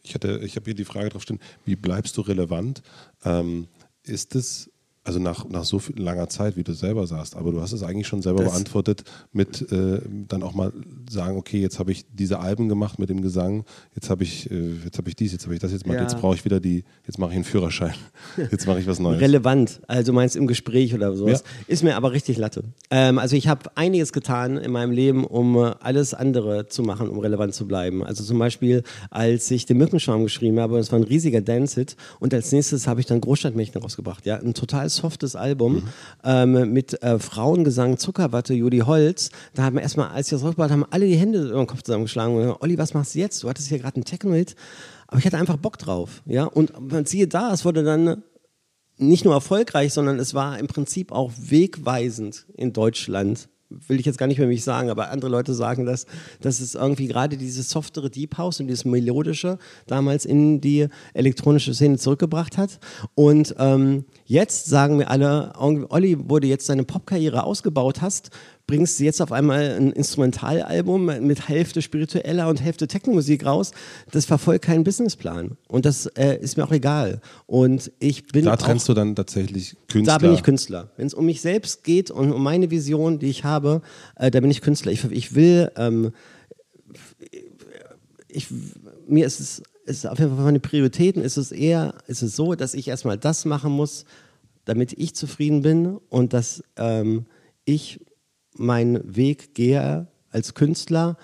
Ich, 0.04 0.16
ich 0.16 0.56
habe 0.56 0.66
hier 0.66 0.76
die 0.76 0.86
Frage 0.86 1.10
drauf 1.10 1.24
stehen, 1.24 1.40
wie 1.66 1.76
bleibst 1.76 2.16
du 2.18 2.22
relevant? 2.22 2.82
Ähm, 3.26 3.68
ist 4.04 4.36
es 4.36 4.70
also 5.08 5.20
nach, 5.20 5.48
nach 5.48 5.64
so 5.64 5.80
viel, 5.80 5.98
langer 5.98 6.28
Zeit, 6.28 6.58
wie 6.58 6.64
du 6.64 6.74
selber 6.74 7.08
sagst, 7.08 7.38
aber 7.38 7.52
du 7.52 7.62
hast 7.62 7.72
es 7.72 7.82
eigentlich 7.82 8.08
schon 8.08 8.22
selber 8.22 8.44
das 8.44 8.52
beantwortet, 8.52 9.04
mit 9.32 9.72
äh, 9.72 10.02
dann 10.28 10.44
auch 10.44 10.54
mal 10.54 10.74
sagen, 11.10 11.38
okay, 11.38 11.62
jetzt 11.62 11.80
habe 11.80 11.94
ich 11.94 12.06
diese 12.12 12.40
Alben 12.40 12.68
gemacht 12.68 13.00
mit 13.00 13.10
dem 13.10 13.22
Gesang, 13.22 13.64
jetzt 13.96 14.10
habe 14.10 14.24
ich, 14.24 14.52
äh, 14.52 14.74
jetzt 14.84 14.98
habe 14.98 15.08
ich 15.08 15.16
dies, 15.16 15.32
jetzt 15.32 15.46
habe 15.46 15.54
ich 15.54 15.62
das, 15.62 15.72
jetzt, 15.72 15.88
ja. 15.88 15.94
jetzt 15.94 16.20
brauche 16.20 16.36
ich 16.36 16.44
wieder 16.44 16.60
die, 16.60 16.84
jetzt 17.06 17.20
mache 17.20 17.30
ich 17.30 17.36
einen 17.36 17.46
Führerschein, 17.46 17.94
jetzt 18.52 18.68
mache 18.68 18.82
ich 18.82 18.88
was 18.88 19.00
Neues. 19.00 19.22
Relevant, 19.22 19.80
also 19.88 20.12
meinst 20.12 20.36
im 20.36 20.46
Gespräch 20.46 20.94
oder 20.94 21.16
sowas, 21.16 21.44
ja. 21.46 21.64
ist 21.68 21.84
mir 21.84 21.96
aber 21.96 22.12
richtig 22.12 22.38
Latte. 22.38 22.66
Ähm, 22.92 23.18
also 23.18 23.38
ich 23.38 23.48
habe 23.48 23.72
einiges 23.76 24.12
getan 24.12 24.58
in 24.58 24.72
meinem 24.72 24.92
Leben, 24.92 25.24
um 25.24 25.56
äh, 25.56 25.72
alles 25.80 26.14
andere 26.14 26.68
zu 26.68 26.84
machen, 26.84 27.08
um 27.08 27.20
relevant 27.20 27.54
zu 27.54 27.66
bleiben. 27.66 28.04
Also 28.04 28.26
zum 28.26 28.40
Beispiel, 28.40 28.84
als 29.10 29.50
ich 29.52 29.66
den 29.66 29.78
Mückenschaum 29.78 30.24
geschrieben 30.24 30.60
habe, 30.60 30.76
das 30.76 30.92
war 30.92 31.00
ein 31.00 31.04
riesiger 31.04 31.40
Dance-Hit 31.40 31.96
und 32.20 32.34
als 32.34 32.52
nächstes 32.52 32.88
habe 32.88 33.00
ich 33.00 33.06
dann 33.06 33.22
Großstadtmädchen 33.22 33.82
rausgebracht, 33.82 34.26
ja, 34.26 34.36
ein 34.36 34.54
total 34.54 34.90
softes 34.98 35.36
Album 35.36 35.76
mhm. 35.76 35.84
ähm, 36.24 36.74
mit 36.74 37.02
äh, 37.02 37.20
Frauengesang 37.20 37.98
Zuckerwatte, 37.98 38.54
Judy 38.54 38.80
Holz. 38.80 39.32
Da 39.54 39.64
haben 39.64 39.76
wir 39.76 39.82
erstmal, 39.82 40.10
als 40.10 40.28
ich 40.28 40.32
das 40.32 40.44
rausgebracht 40.44 40.72
haben 40.72 40.86
alle 40.90 41.08
die 41.08 41.16
Hände 41.16 41.48
über 41.48 41.58
den 41.58 41.68
Kopf 41.68 41.84
zusammengeschlagen. 41.84 42.36
Und, 42.36 42.62
Olli, 42.62 42.78
was 42.78 42.94
machst 42.94 43.16
du 43.16 43.20
jetzt? 43.20 43.44
Du 43.44 43.50
hattest 43.50 43.70
hier 43.70 43.80
gerade 43.80 43.96
einen 43.96 44.06
Techno-Hit. 44.06 44.56
Aber 45.08 45.20
ich 45.20 45.26
hatte 45.26 45.38
einfach 45.38 45.58
Bock 45.58 45.78
drauf. 45.78 46.22
Ja? 46.26 46.44
Und 46.44 46.92
man 46.92 47.06
siehe 47.06 47.28
da, 47.28 47.54
es 47.54 47.64
wurde 47.64 47.84
dann 47.84 48.24
nicht 48.98 49.26
nur 49.26 49.34
erfolgreich, 49.34 49.94
sondern 49.94 50.20
es 50.20 50.34
war 50.34 50.60
im 50.60 50.68
Prinzip 50.68 51.12
auch 51.12 51.32
wegweisend 51.38 52.46
in 52.56 52.74
Deutschland 52.74 53.50
will 53.70 54.00
ich 54.00 54.06
jetzt 54.06 54.18
gar 54.18 54.28
nicht 54.28 54.38
mehr 54.38 54.48
mich 54.48 54.64
sagen, 54.64 54.90
aber 54.90 55.12
andere 55.12 55.30
Leute 55.30 55.54
sagen 55.54 55.86
das, 55.86 56.06
dass 56.42 56.60
es 56.60 56.76
irgendwie 56.76 57.08
gerade 57.08 57.38
dieses 57.38 57.70
softere 57.70 58.10
Deep 58.10 58.38
House 58.38 58.60
und 58.60 58.68
dieses 58.68 58.86
melodische 58.86 59.58
damals 59.88 60.26
in 60.26 60.62
die 60.62 60.88
elektronische 61.14 61.74
Szene 61.74 61.98
zurückgebracht 61.98 62.58
hat. 62.58 62.80
Und 63.16 63.56
ähm, 63.60 64.06
jetzt 64.26 64.68
sagen 64.68 65.00
wir 65.00 65.12
alle, 65.12 65.54
Olli, 65.58 66.18
wo 66.20 66.40
du 66.40 66.48
jetzt 66.48 66.66
seine 66.66 66.84
Popkarriere 66.84 67.44
ausgebaut 67.44 68.02
hast, 68.02 68.32
bringst 68.68 69.00
du 69.00 69.06
jetzt 69.06 69.22
auf 69.22 69.32
einmal 69.32 69.78
ein 69.78 69.92
Instrumentalalbum 69.94 71.06
mit 71.26 71.48
Hälfte 71.48 71.82
spiritueller 71.82 72.50
und 72.50 72.62
Hälfte 72.62 72.88
Technomusik 72.88 73.46
raus. 73.46 73.72
Das 74.12 74.26
verfolgt 74.26 74.66
keinen 74.66 74.84
Businessplan. 74.84 75.58
Und 75.70 75.86
das 75.86 76.06
äh, 76.18 76.38
ist 76.40 76.58
mir 76.58 76.66
auch 76.66 76.72
egal. 76.72 77.22
Und 77.46 77.92
ich 78.00 78.28
bin. 78.28 78.46
Da 78.46 78.58
trennst 78.58 78.86
auch, 78.86 78.88
du 78.88 78.94
dann 78.96 79.16
tatsächlich 79.16 79.78
Künstler. 79.88 80.14
Da 80.14 80.18
bin 80.20 80.34
ich 80.34 80.44
Künstler. 80.44 80.92
Wenn 80.98 81.08
es 81.08 81.14
um 81.14 81.26
mich 81.26 81.42
selbst 81.42 81.86
geht 81.86 82.12
und 82.12 82.34
um 82.34 82.44
meine 82.44 82.70
Vision, 82.70 83.20
die 83.20 83.28
ich 83.28 83.46
habe, 83.46 83.82
äh, 84.18 84.30
da 84.30 84.42
bin 84.42 84.52
ich 84.52 84.62
Künstler. 84.62 84.92
Ich, 84.92 85.04
ich 85.06 85.34
will. 85.34 85.72
Ähm, 85.78 86.12
ich, 88.28 88.48
mir 89.08 89.26
ist 89.26 89.40
es 89.40 89.64
ist 89.86 90.06
auf 90.06 90.20
jeden 90.20 90.36
Fall 90.36 90.44
von 90.44 90.54
den 90.54 90.62
Prioritäten 90.62 91.22
ist 91.24 91.38
es 91.38 91.54
eher, 91.54 91.94
ist 92.08 92.22
es 92.22 92.36
so, 92.36 92.56
dass 92.56 92.74
ich 92.74 92.90
erstmal 92.90 93.18
das 93.18 93.46
machen 93.46 93.72
muss, 93.72 94.04
damit 94.66 94.92
ich 94.92 95.16
zufrieden 95.16 95.62
bin 95.62 95.98
und 96.10 96.34
dass 96.34 96.62
ähm, 96.76 97.26
ich 97.64 98.02
meinen 98.60 99.16
Weg 99.16 99.54
gehe 99.54 100.08
als 100.30 100.54
Künstler 100.54 101.18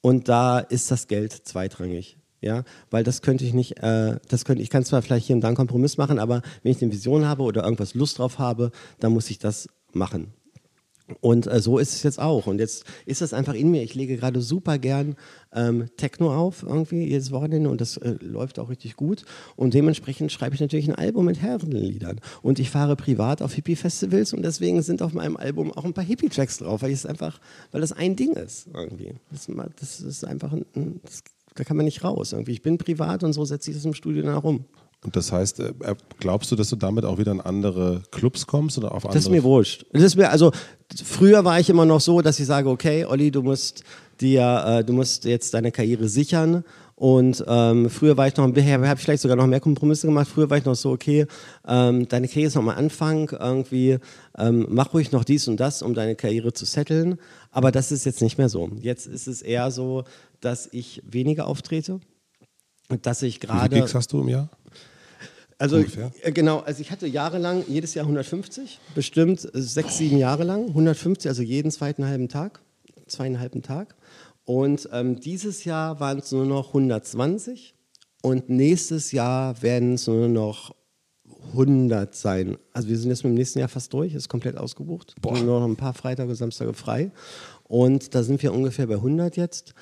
und 0.00 0.28
da 0.28 0.58
ist 0.58 0.90
das 0.90 1.06
Geld 1.06 1.32
zweitrangig. 1.32 2.18
Ja, 2.40 2.62
weil 2.90 3.02
das 3.02 3.20
könnte 3.20 3.44
ich 3.44 3.52
nicht, 3.52 3.78
äh, 3.82 4.18
das 4.28 4.44
könnte 4.44 4.62
ich 4.62 4.70
kann 4.70 4.84
zwar 4.84 5.02
vielleicht 5.02 5.26
hier 5.26 5.34
und 5.34 5.40
da 5.40 5.48
einen 5.48 5.56
Kompromiss 5.56 5.96
machen, 5.96 6.20
aber 6.20 6.42
wenn 6.62 6.70
ich 6.70 6.80
eine 6.80 6.92
Vision 6.92 7.26
habe 7.26 7.42
oder 7.42 7.64
irgendwas 7.64 7.94
Lust 7.94 8.18
drauf 8.18 8.38
habe, 8.38 8.70
dann 9.00 9.12
muss 9.12 9.28
ich 9.28 9.40
das 9.40 9.68
machen. 9.92 10.32
Und 11.20 11.46
äh, 11.46 11.60
so 11.60 11.78
ist 11.78 11.94
es 11.94 12.02
jetzt 12.02 12.18
auch. 12.18 12.46
Und 12.46 12.58
jetzt 12.58 12.84
ist 13.06 13.20
das 13.20 13.32
einfach 13.32 13.54
in 13.54 13.70
mir. 13.70 13.82
Ich 13.82 13.94
lege 13.94 14.16
gerade 14.16 14.40
super 14.40 14.78
gern 14.78 15.16
ähm, 15.52 15.86
Techno 15.96 16.34
auf, 16.34 16.62
irgendwie 16.62 17.04
jedes 17.04 17.30
Wochenende. 17.30 17.70
Und 17.70 17.80
das 17.80 17.96
äh, 17.96 18.16
läuft 18.20 18.58
auch 18.58 18.68
richtig 18.68 18.96
gut. 18.96 19.24
Und 19.56 19.74
dementsprechend 19.74 20.32
schreibe 20.32 20.54
ich 20.54 20.60
natürlich 20.60 20.88
ein 20.88 20.94
Album 20.94 21.24
mit 21.24 21.40
Herrenliedern. 21.40 22.20
Und 22.42 22.58
ich 22.58 22.70
fahre 22.70 22.96
privat 22.96 23.42
auf 23.42 23.54
Hippie-Festivals. 23.54 24.32
Und 24.34 24.42
deswegen 24.42 24.82
sind 24.82 25.02
auf 25.02 25.14
meinem 25.14 25.36
Album 25.36 25.72
auch 25.72 25.84
ein 25.84 25.94
paar 25.94 26.04
Hippie-Tracks 26.04 26.58
drauf, 26.58 26.82
weil 26.82 26.92
es 26.92 27.06
einfach, 27.06 27.40
weil 27.72 27.80
das 27.80 27.92
ein 27.92 28.16
Ding 28.16 28.34
ist, 28.34 28.68
irgendwie. 28.74 29.14
Das, 29.30 29.48
das 29.80 30.00
ist 30.00 30.24
einfach, 30.24 30.52
ein, 30.52 31.00
das, 31.04 31.22
da 31.54 31.64
kann 31.64 31.76
man 31.76 31.86
nicht 31.86 32.04
raus. 32.04 32.32
Irgendwie. 32.32 32.52
Ich 32.52 32.62
bin 32.62 32.78
privat 32.78 33.24
und 33.24 33.32
so 33.32 33.44
setze 33.44 33.70
ich 33.70 33.76
das 33.76 33.84
im 33.84 33.94
Studio 33.94 34.22
dann 34.22 34.32
herum. 34.32 34.64
Und 35.04 35.14
das 35.14 35.30
heißt, 35.30 35.60
äh, 35.60 35.68
äh, 35.80 35.94
glaubst 36.18 36.50
du, 36.50 36.56
dass 36.56 36.70
du 36.70 36.76
damit 36.76 37.04
auch 37.04 37.18
wieder 37.18 37.32
in 37.32 37.40
andere 37.40 38.02
Clubs 38.10 38.46
kommst 38.46 38.78
oder 38.78 38.92
auf 38.92 39.04
andere? 39.04 39.14
Das 39.14 39.24
ist 39.24 39.30
mir 39.30 39.44
wurscht. 39.44 39.86
Das 39.92 40.02
ist 40.02 40.16
mir, 40.16 40.30
also 40.30 40.50
früher 41.04 41.44
war 41.44 41.60
ich 41.60 41.70
immer 41.70 41.84
noch 41.84 42.00
so, 42.00 42.20
dass 42.20 42.40
ich 42.40 42.46
sage, 42.46 42.68
okay, 42.68 43.04
Olli, 43.04 43.30
du 43.30 43.42
musst 43.42 43.84
dir, 44.20 44.64
äh, 44.66 44.84
du 44.84 44.92
musst 44.92 45.24
jetzt 45.24 45.54
deine 45.54 45.70
Karriere 45.70 46.08
sichern. 46.08 46.64
Und 46.96 47.44
ähm, 47.46 47.90
früher 47.90 48.16
war 48.16 48.26
ich 48.26 48.36
noch, 48.36 48.44
habe 48.44 48.58
ich 48.58 49.00
vielleicht 49.00 49.22
sogar 49.22 49.36
noch 49.36 49.46
mehr 49.46 49.60
Kompromisse 49.60 50.08
gemacht. 50.08 50.26
Früher 50.26 50.50
war 50.50 50.58
ich 50.58 50.64
noch 50.64 50.74
so, 50.74 50.90
okay, 50.90 51.26
ähm, 51.64 52.08
deine 52.08 52.26
Karriere 52.26 52.48
ist 52.48 52.56
noch 52.56 52.62
mal 52.62 52.74
Anfang, 52.74 53.30
irgendwie 53.30 53.98
ähm, 54.36 54.66
mach 54.68 54.92
ruhig 54.92 55.12
noch 55.12 55.22
dies 55.22 55.46
und 55.46 55.60
das, 55.60 55.82
um 55.82 55.94
deine 55.94 56.16
Karriere 56.16 56.52
zu 56.52 56.64
setteln. 56.64 57.18
Aber 57.52 57.70
das 57.70 57.92
ist 57.92 58.04
jetzt 58.04 58.20
nicht 58.20 58.36
mehr 58.36 58.48
so. 58.48 58.68
Jetzt 58.80 59.06
ist 59.06 59.28
es 59.28 59.42
eher 59.42 59.70
so, 59.70 60.02
dass 60.40 60.68
ich 60.72 61.00
weniger 61.08 61.46
auftrete, 61.46 62.00
dass 63.02 63.22
ich 63.22 63.38
gerade. 63.38 63.66
Wie 63.66 63.74
viele 63.76 63.80
Gigs 63.82 63.94
hast 63.94 64.12
du 64.12 64.20
im 64.22 64.28
Jahr? 64.28 64.50
Also 65.58 65.76
Ungefähr. 65.76 66.12
Äh, 66.22 66.32
genau, 66.32 66.60
also 66.60 66.80
ich 66.80 66.90
hatte 66.90 67.06
jahrelang 67.06 67.64
jedes 67.66 67.94
Jahr 67.94 68.04
150, 68.04 68.78
bestimmt 68.94 69.48
sechs, 69.52 69.98
sieben 69.98 70.16
Jahre 70.16 70.44
lang, 70.44 70.68
150, 70.68 71.28
also 71.28 71.42
jeden 71.42 71.70
zweiten 71.72 72.06
halben 72.06 72.28
Tag, 72.28 72.60
zweieinhalben 73.08 73.62
Tag. 73.62 73.96
Und 74.44 74.88
ähm, 74.92 75.20
dieses 75.20 75.64
Jahr 75.64 76.00
waren 76.00 76.18
es 76.18 76.32
nur 76.32 76.46
noch 76.46 76.68
120 76.68 77.74
und 78.22 78.48
nächstes 78.48 79.12
Jahr 79.12 79.60
werden 79.60 79.94
es 79.94 80.06
nur 80.06 80.28
noch 80.28 80.74
100 81.52 82.14
sein. 82.14 82.56
Also 82.72 82.88
wir 82.88 82.98
sind 82.98 83.10
jetzt 83.10 83.24
mit 83.24 83.32
dem 83.32 83.36
nächsten 83.36 83.58
Jahr 83.58 83.68
fast 83.68 83.92
durch, 83.92 84.14
ist 84.14 84.28
komplett 84.28 84.56
ausgebucht. 84.56 85.14
Boah. 85.20 85.38
Nur 85.38 85.60
noch 85.60 85.66
ein 85.66 85.76
paar 85.76 85.94
Freitage, 85.94 86.34
Samstage 86.34 86.72
frei. 86.74 87.10
Und 87.64 88.14
da 88.14 88.22
sind 88.22 88.42
wir 88.42 88.52
ungefähr 88.52 88.86
bei 88.86 88.94
100 88.94 89.36
jetzt. 89.36 89.74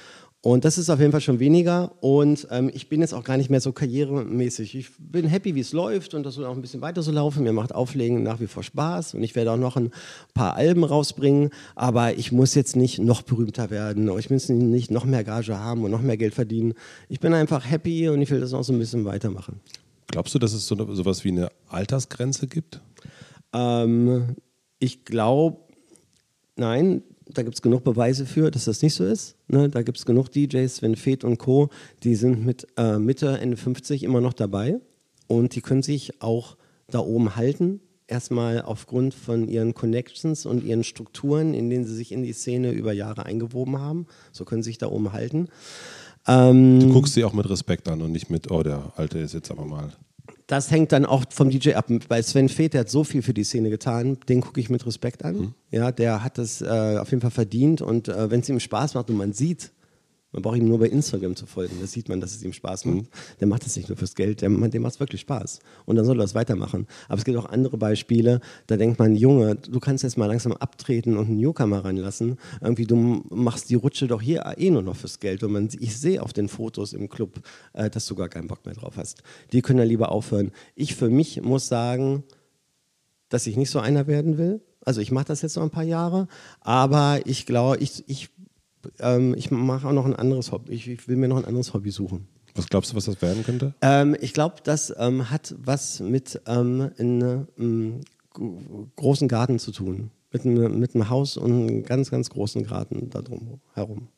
Und 0.47 0.64
das 0.64 0.78
ist 0.78 0.90
auf 0.90 1.01
jeden 1.01 1.10
Fall 1.10 1.20
schon 1.20 1.40
weniger. 1.40 1.90
Und 2.01 2.47
ähm, 2.52 2.70
ich 2.73 2.89
bin 2.89 3.01
jetzt 3.01 3.12
auch 3.14 3.24
gar 3.24 3.36
nicht 3.36 3.51
mehr 3.51 3.60
so 3.60 3.73
karrieremäßig. 3.73 4.77
Ich 4.77 4.90
bin 4.97 5.27
happy, 5.27 5.56
wie 5.56 5.60
es 5.60 5.73
läuft 5.73 6.14
und 6.14 6.23
das 6.23 6.35
soll 6.35 6.44
auch 6.44 6.55
ein 6.55 6.62
bisschen 6.62 6.81
weiter 6.82 7.02
so 7.02 7.10
laufen. 7.10 7.43
Mir 7.43 7.52
macht 7.52 7.74
Auflegen 7.74 8.23
nach 8.23 8.39
wie 8.39 8.47
vor 8.47 8.62
Spaß 8.62 9.14
und 9.14 9.24
ich 9.24 9.35
werde 9.35 9.51
auch 9.51 9.56
noch 9.56 9.77
ein 9.77 9.90
paar 10.35 10.55
Alben 10.55 10.85
rausbringen. 10.85 11.51
Aber 11.74 12.16
ich 12.16 12.31
muss 12.31 12.55
jetzt 12.55 12.77
nicht 12.77 13.01
noch 13.01 13.23
berühmter 13.23 13.70
werden. 13.70 14.09
Ich 14.20 14.31
muss 14.31 14.48
nicht 14.48 14.93
noch 14.93 15.05
mehr 15.05 15.24
Gage 15.24 15.59
haben 15.59 15.82
und 15.82 15.90
noch 15.90 16.01
mehr 16.01 16.16
Geld 16.16 16.32
verdienen. 16.32 16.74
Ich 17.09 17.18
bin 17.18 17.35
einfach 17.35 17.68
happy 17.68 18.09
und 18.09 18.23
ich 18.23 18.31
will 18.31 18.39
das 18.39 18.55
auch 18.55 18.62
so 18.62 18.73
ein 18.73 18.78
bisschen 18.78 19.05
weitermachen. 19.05 19.59
Glaubst 20.06 20.32
du, 20.32 20.39
dass 20.39 20.52
es 20.52 20.68
so 20.68 20.77
etwas 20.77 21.24
wie 21.24 21.31
eine 21.31 21.48
Altersgrenze 21.66 22.47
gibt? 22.47 22.81
Ähm, 23.52 24.36
ich 24.78 25.05
glaube, 25.05 25.56
nein, 26.55 27.02
da 27.32 27.43
gibt 27.43 27.57
es 27.57 27.62
genug 27.62 27.85
Beweise 27.85 28.27
für, 28.27 28.51
dass 28.51 28.66
das 28.66 28.82
nicht 28.82 28.94
so 28.94 29.05
ist. 29.05 29.36
Ne? 29.48 29.69
Da 29.69 29.82
gibt 29.82 29.98
es 29.98 30.07
genug 30.07 30.31
DJs, 30.31 30.77
Sven 30.77 30.97
Feth 30.97 31.24
und 31.24 31.39
Co., 31.39 31.70
die 32.03 32.15
sind 32.15 32.44
mit 32.44 32.66
äh, 32.77 32.98
Mitte, 32.98 33.39
Ende 33.39 33.57
50 33.57 34.03
immer 34.03 34.20
noch 34.20 34.32
dabei 34.32 34.81
und 35.27 35.55
die 35.55 35.61
können 35.61 35.82
sich 35.82 36.23
auch 36.23 36.57
da 36.89 37.01
oben 37.01 37.36
halten. 37.36 37.81
Erstmal 38.09 38.62
aufgrund 38.62 39.15
von 39.15 39.48
ihren 39.48 39.74
Connections 39.74 40.47
und 40.47 40.62
ihren 40.62 40.85
Strukturen, 40.85 41.55
in 41.55 41.69
denen 41.69 41.85
sie 41.85 41.94
sich 41.94 42.12
in 42.12 42.23
die 42.23 42.32
Szene 42.32 42.70
über 42.70 42.93
Jahre 42.93 43.27
eingewoben 43.27 43.81
haben. 43.81 44.07
So 44.31 44.44
können 44.44 44.62
sie 44.62 44.70
sich 44.70 44.78
da 44.78 44.86
oben 44.86 45.12
halten. 45.12 45.48
Ähm, 46.28 46.78
du 46.78 46.93
guckst 46.93 47.15
sie 47.15 47.24
auch 47.24 47.32
mit 47.32 47.48
Respekt 47.51 47.89
an 47.89 48.03
und 48.03 48.12
nicht 48.12 48.31
mit, 48.31 48.51
oh, 48.51 48.62
der 48.62 48.93
Alte 48.97 49.19
ist 49.19 49.35
jetzt 49.35 49.51
aber 49.51 49.65
mal 49.65 49.93
das 50.47 50.70
hängt 50.70 50.93
dann 50.93 51.05
auch 51.05 51.24
vom 51.31 51.51
DJ 51.51 51.74
ab. 51.74 51.90
Bei 52.09 52.23
Sven 52.23 52.48
Feth, 52.48 52.74
der 52.74 52.82
hat 52.82 52.90
so 52.90 53.05
viel 53.05 53.23
für 53.23 53.35
die 53.35 53.44
Szene 53.44 53.70
getan, 53.70 54.18
den 54.28 54.40
gucke 54.40 54.60
ich 54.60 54.70
mit 54.70 54.86
Respekt 54.86 55.24
an. 55.24 55.36
Mhm. 55.36 55.55
Ja, 55.70 55.90
der 55.93 56.23
hat 56.23 56.39
das 56.39 56.62
äh, 56.62 56.98
auf 57.01 57.10
jeden 57.10 57.20
Fall 57.20 57.31
verdient 57.31 57.82
und 57.82 58.09
äh, 58.09 58.31
wenn 58.31 58.40
es 58.40 58.48
ihm 58.48 58.60
Spaß 58.60 58.94
macht 58.94 59.10
und 59.10 59.16
man 59.16 59.32
sieht, 59.32 59.73
Man 60.37 60.43
braucht 60.43 60.59
ihm 60.59 60.69
nur 60.69 60.79
bei 60.79 60.89
Instagram 60.89 61.35
zu 61.35 61.47
folgen. 61.47 61.79
Da 61.81 61.87
sieht 61.87 62.11
man, 62.11 62.21
dass 62.21 62.35
es 62.35 62.43
ihm 62.43 62.53
Spaß 62.53 62.85
macht. 62.85 62.97
Mhm. 62.97 63.07
Der 63.41 63.49
macht 63.49 63.65
es 63.65 63.75
nicht 63.75 63.89
nur 63.89 63.97
fürs 63.97 64.15
Geld, 64.15 64.43
der, 64.43 64.51
dem 64.51 64.83
macht 64.83 64.95
es 64.95 65.01
wirklich 65.01 65.23
Spaß. 65.23 65.61
Und 65.87 65.97
dann 65.97 66.05
soll 66.05 66.19
er 66.19 66.25
das 66.25 66.35
weitermachen. 66.35 66.87
Aber 67.09 67.17
es 67.17 67.25
gibt 67.25 67.39
auch 67.39 67.47
andere 67.47 67.79
Beispiele, 67.79 68.41
da 68.67 68.77
denkt 68.77 68.99
man, 68.99 69.17
Junge, 69.17 69.55
du 69.55 69.81
kannst 69.81 70.05
jetzt 70.05 70.19
mal 70.19 70.27
langsam 70.27 70.53
abtreten 70.53 71.17
und 71.17 71.29
einen 71.29 71.39
Newcomer 71.39 71.87
reinlassen. 71.87 72.37
Irgendwie, 72.61 72.85
du 72.85 73.25
machst 73.31 73.71
die 73.71 73.77
Rutsche 73.77 74.09
doch 74.09 74.21
hier 74.21 74.45
eh 74.59 74.71
nur 74.71 74.83
noch 74.83 74.97
fürs 74.97 75.21
Geld. 75.21 75.43
Und 75.43 75.53
man, 75.53 75.71
ich 75.81 75.99
sehe 75.99 76.23
auf 76.23 76.35
den 76.35 76.49
Fotos 76.49 76.93
im 76.93 77.09
Club, 77.09 77.41
äh, 77.73 77.89
dass 77.89 78.05
du 78.05 78.15
gar 78.15 78.29
keinen 78.29 78.47
Bock 78.47 78.67
mehr 78.67 78.75
drauf 78.75 78.99
hast. 78.99 79.23
Die 79.53 79.63
können 79.63 79.79
ja 79.79 79.87
lieber 79.87 80.13
aufhören. 80.13 80.53
Ich 80.75 80.97
für 80.97 81.09
mich 81.09 81.41
muss 81.41 81.67
sagen, 81.67 82.25
dass 83.31 83.47
ich 83.47 83.57
nicht 83.57 83.71
so 83.71 83.79
einer 83.79 84.07
werden 84.07 84.37
will. 84.37 84.61
Also 84.85 85.01
ich 85.01 85.11
mache 85.11 85.25
das 85.25 85.43
jetzt 85.43 85.57
noch 85.57 85.65
ein 85.65 85.71
paar 85.71 85.83
Jahre, 85.83 86.29
aber 86.61 87.21
ich 87.25 87.45
glaube, 87.45 87.79
ich, 87.79 88.05
ich 88.07 88.29
ähm, 89.01 89.35
ich 89.37 89.51
mache 89.51 89.89
auch 89.89 89.93
noch 89.93 90.07
ein 90.07 90.15
anderes 90.15 90.53
Hobby. 90.53 90.73
Ich, 90.73 90.89
ich, 90.89 91.09
will 91.09 91.17
mir 91.17 91.29
noch 91.29 91.39
ein 91.39 91.45
anderes 91.45 91.75
Hobby 91.75 91.91
suchen. 91.91 92.29
Was 92.55 92.69
glaubst 92.69 92.93
du, 92.93 92.97
was 92.97 93.05
das 93.05 93.21
werden 93.21 93.45
könnte? 93.45 93.75
Ähm, 93.83 94.17
ich 94.21 94.33
glaube, 94.33 94.57
das 94.65 94.95
ähm, 94.99 95.31
hat 95.31 95.55
was 95.59 96.01
mit 96.01 96.41
ähm, 96.47 96.91
einem 96.99 97.47
ähm, 97.59 98.01
großen 98.97 99.29
Garten 99.29 99.59
zu 99.59 99.73
tun. 99.73 100.11
Mit, 100.33 100.45
mit 100.45 100.95
einem 100.95 101.09
Haus 101.09 101.37
und 101.37 101.51
einem 101.51 101.83
ganz, 101.83 102.11
ganz 102.11 102.29
großen 102.29 102.67
Garten 102.67 103.09
da 103.11 103.23
drum 103.23 103.61
herum. 103.75 104.09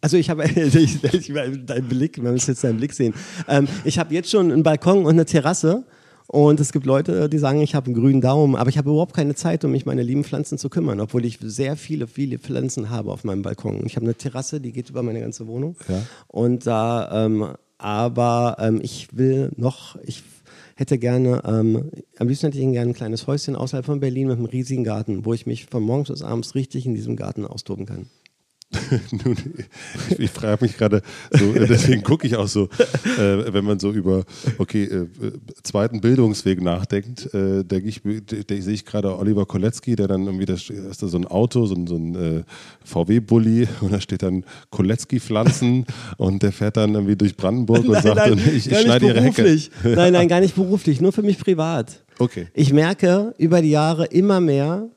Also 0.00 0.16
ich 0.16 0.30
habe, 0.30 0.44
ich, 0.48 1.02
ich, 1.04 1.32
dein 1.32 1.88
Blick, 1.88 2.18
man 2.22 2.32
muss 2.32 2.46
jetzt 2.46 2.64
deinen 2.64 2.78
Blick 2.78 2.92
sehen. 2.92 3.14
Ähm, 3.48 3.68
ich 3.84 3.98
habe 3.98 4.14
jetzt 4.14 4.30
schon 4.30 4.50
einen 4.52 4.62
Balkon 4.62 5.04
und 5.04 5.10
eine 5.10 5.26
Terrasse 5.26 5.84
und 6.30 6.60
es 6.60 6.72
gibt 6.72 6.84
Leute, 6.84 7.30
die 7.30 7.38
sagen, 7.38 7.62
ich 7.62 7.74
habe 7.74 7.86
einen 7.86 7.94
grünen 7.94 8.20
Daumen, 8.20 8.54
aber 8.54 8.68
ich 8.68 8.76
habe 8.76 8.90
überhaupt 8.90 9.14
keine 9.14 9.34
Zeit, 9.34 9.64
um 9.64 9.70
mich 9.70 9.86
meine 9.86 10.02
lieben 10.02 10.24
Pflanzen 10.24 10.58
zu 10.58 10.68
kümmern, 10.68 11.00
obwohl 11.00 11.24
ich 11.24 11.38
sehr 11.40 11.74
viele, 11.74 12.06
viele 12.06 12.38
Pflanzen 12.38 12.90
habe 12.90 13.10
auf 13.10 13.24
meinem 13.24 13.40
Balkon. 13.40 13.80
Ich 13.86 13.96
habe 13.96 14.04
eine 14.04 14.14
Terrasse, 14.14 14.60
die 14.60 14.72
geht 14.72 14.90
über 14.90 15.02
meine 15.02 15.22
ganze 15.22 15.46
Wohnung. 15.46 15.76
Ja. 15.88 16.02
Und 16.26 16.66
da, 16.66 17.24
ähm, 17.24 17.48
aber 17.78 18.56
ähm, 18.60 18.78
ich 18.82 19.16
will 19.16 19.52
noch, 19.56 19.96
ich 20.02 20.22
hätte 20.74 20.98
gerne, 20.98 21.42
ähm, 21.46 21.90
am 22.18 22.28
liebsten 22.28 22.48
hätte 22.48 22.58
ich 22.58 22.72
gerne 22.72 22.90
ein 22.90 22.94
kleines 22.94 23.26
Häuschen 23.26 23.56
außerhalb 23.56 23.86
von 23.86 24.00
Berlin 24.00 24.28
mit 24.28 24.36
einem 24.36 24.44
riesigen 24.44 24.84
Garten, 24.84 25.24
wo 25.24 25.32
ich 25.32 25.46
mich 25.46 25.64
von 25.64 25.82
morgens 25.82 26.08
bis 26.08 26.22
abends 26.22 26.54
richtig 26.54 26.84
in 26.84 26.94
diesem 26.94 27.16
Garten 27.16 27.46
austoben 27.46 27.86
kann. 27.86 28.04
Nun, 29.24 29.36
ich, 30.10 30.18
ich 30.18 30.30
frage 30.30 30.62
mich 30.62 30.76
gerade, 30.76 31.00
so, 31.30 31.52
deswegen 31.54 32.02
gucke 32.02 32.26
ich 32.26 32.36
auch 32.36 32.48
so, 32.48 32.64
äh, 33.18 33.52
wenn 33.52 33.64
man 33.64 33.78
so 33.78 33.92
über, 33.92 34.24
okay, 34.58 34.84
äh, 34.84 35.06
zweiten 35.62 36.02
Bildungsweg 36.02 36.60
nachdenkt, 36.60 37.32
äh, 37.32 37.64
denke 37.64 37.88
ich, 37.88 38.02
de, 38.02 38.60
sehe 38.60 38.74
ich 38.74 38.84
gerade 38.84 39.16
Oliver 39.16 39.46
Kolecki, 39.46 39.96
der 39.96 40.08
dann 40.08 40.26
irgendwie, 40.26 40.44
da 40.44 40.52
ist 40.54 41.02
da 41.02 41.08
so 41.08 41.16
ein 41.16 41.26
Auto, 41.26 41.64
so 41.64 41.74
ein, 41.74 41.86
so 41.86 41.96
ein 41.96 42.14
äh, 42.14 42.42
VW-Bully 42.84 43.68
und 43.80 43.92
da 43.92 44.00
steht 44.00 44.22
dann 44.22 44.44
Kolecki-Pflanzen 44.70 45.86
und 46.18 46.42
der 46.42 46.52
fährt 46.52 46.76
dann 46.76 46.92
irgendwie 46.92 47.16
durch 47.16 47.36
Brandenburg 47.36 47.86
nein, 47.86 47.96
und 47.96 48.02
sagt, 48.02 48.16
nein, 48.16 48.38
ich, 48.54 48.70
ich 48.70 48.78
schneide 48.78 49.06
ihre 49.06 49.22
Hecke. 49.22 49.58
Nein, 49.84 50.12
nein, 50.12 50.28
gar 50.28 50.40
nicht 50.40 50.54
beruflich, 50.54 51.00
nur 51.00 51.12
für 51.12 51.22
mich 51.22 51.38
privat. 51.38 52.04
Okay. 52.18 52.48
Ich 52.52 52.72
merke 52.72 53.32
über 53.38 53.62
die 53.62 53.70
Jahre 53.70 54.06
immer 54.06 54.40
mehr, 54.40 54.88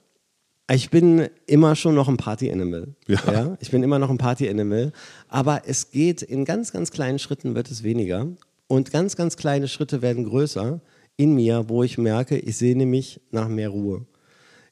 ich 0.73 0.89
bin 0.89 1.27
immer 1.47 1.75
schon 1.75 1.95
noch 1.95 2.07
ein 2.07 2.17
Party-Animal. 2.17 2.95
Ja. 3.07 3.19
ja. 3.31 3.57
Ich 3.59 3.71
bin 3.71 3.83
immer 3.83 3.99
noch 3.99 4.09
ein 4.09 4.17
Party-Animal. 4.17 4.91
Aber 5.27 5.63
es 5.65 5.91
geht 5.91 6.21
in 6.21 6.45
ganz, 6.45 6.71
ganz 6.71 6.91
kleinen 6.91 7.19
Schritten 7.19 7.55
wird 7.55 7.69
es 7.71 7.83
weniger. 7.83 8.27
Und 8.67 8.91
ganz, 8.91 9.15
ganz 9.15 9.37
kleine 9.37 9.67
Schritte 9.67 10.01
werden 10.01 10.23
größer 10.23 10.79
in 11.17 11.33
mir, 11.35 11.67
wo 11.67 11.83
ich 11.83 11.97
merke, 11.97 12.37
ich 12.37 12.57
sehne 12.57 12.85
mich 12.85 13.21
nach 13.31 13.47
mehr 13.47 13.69
Ruhe. 13.69 14.05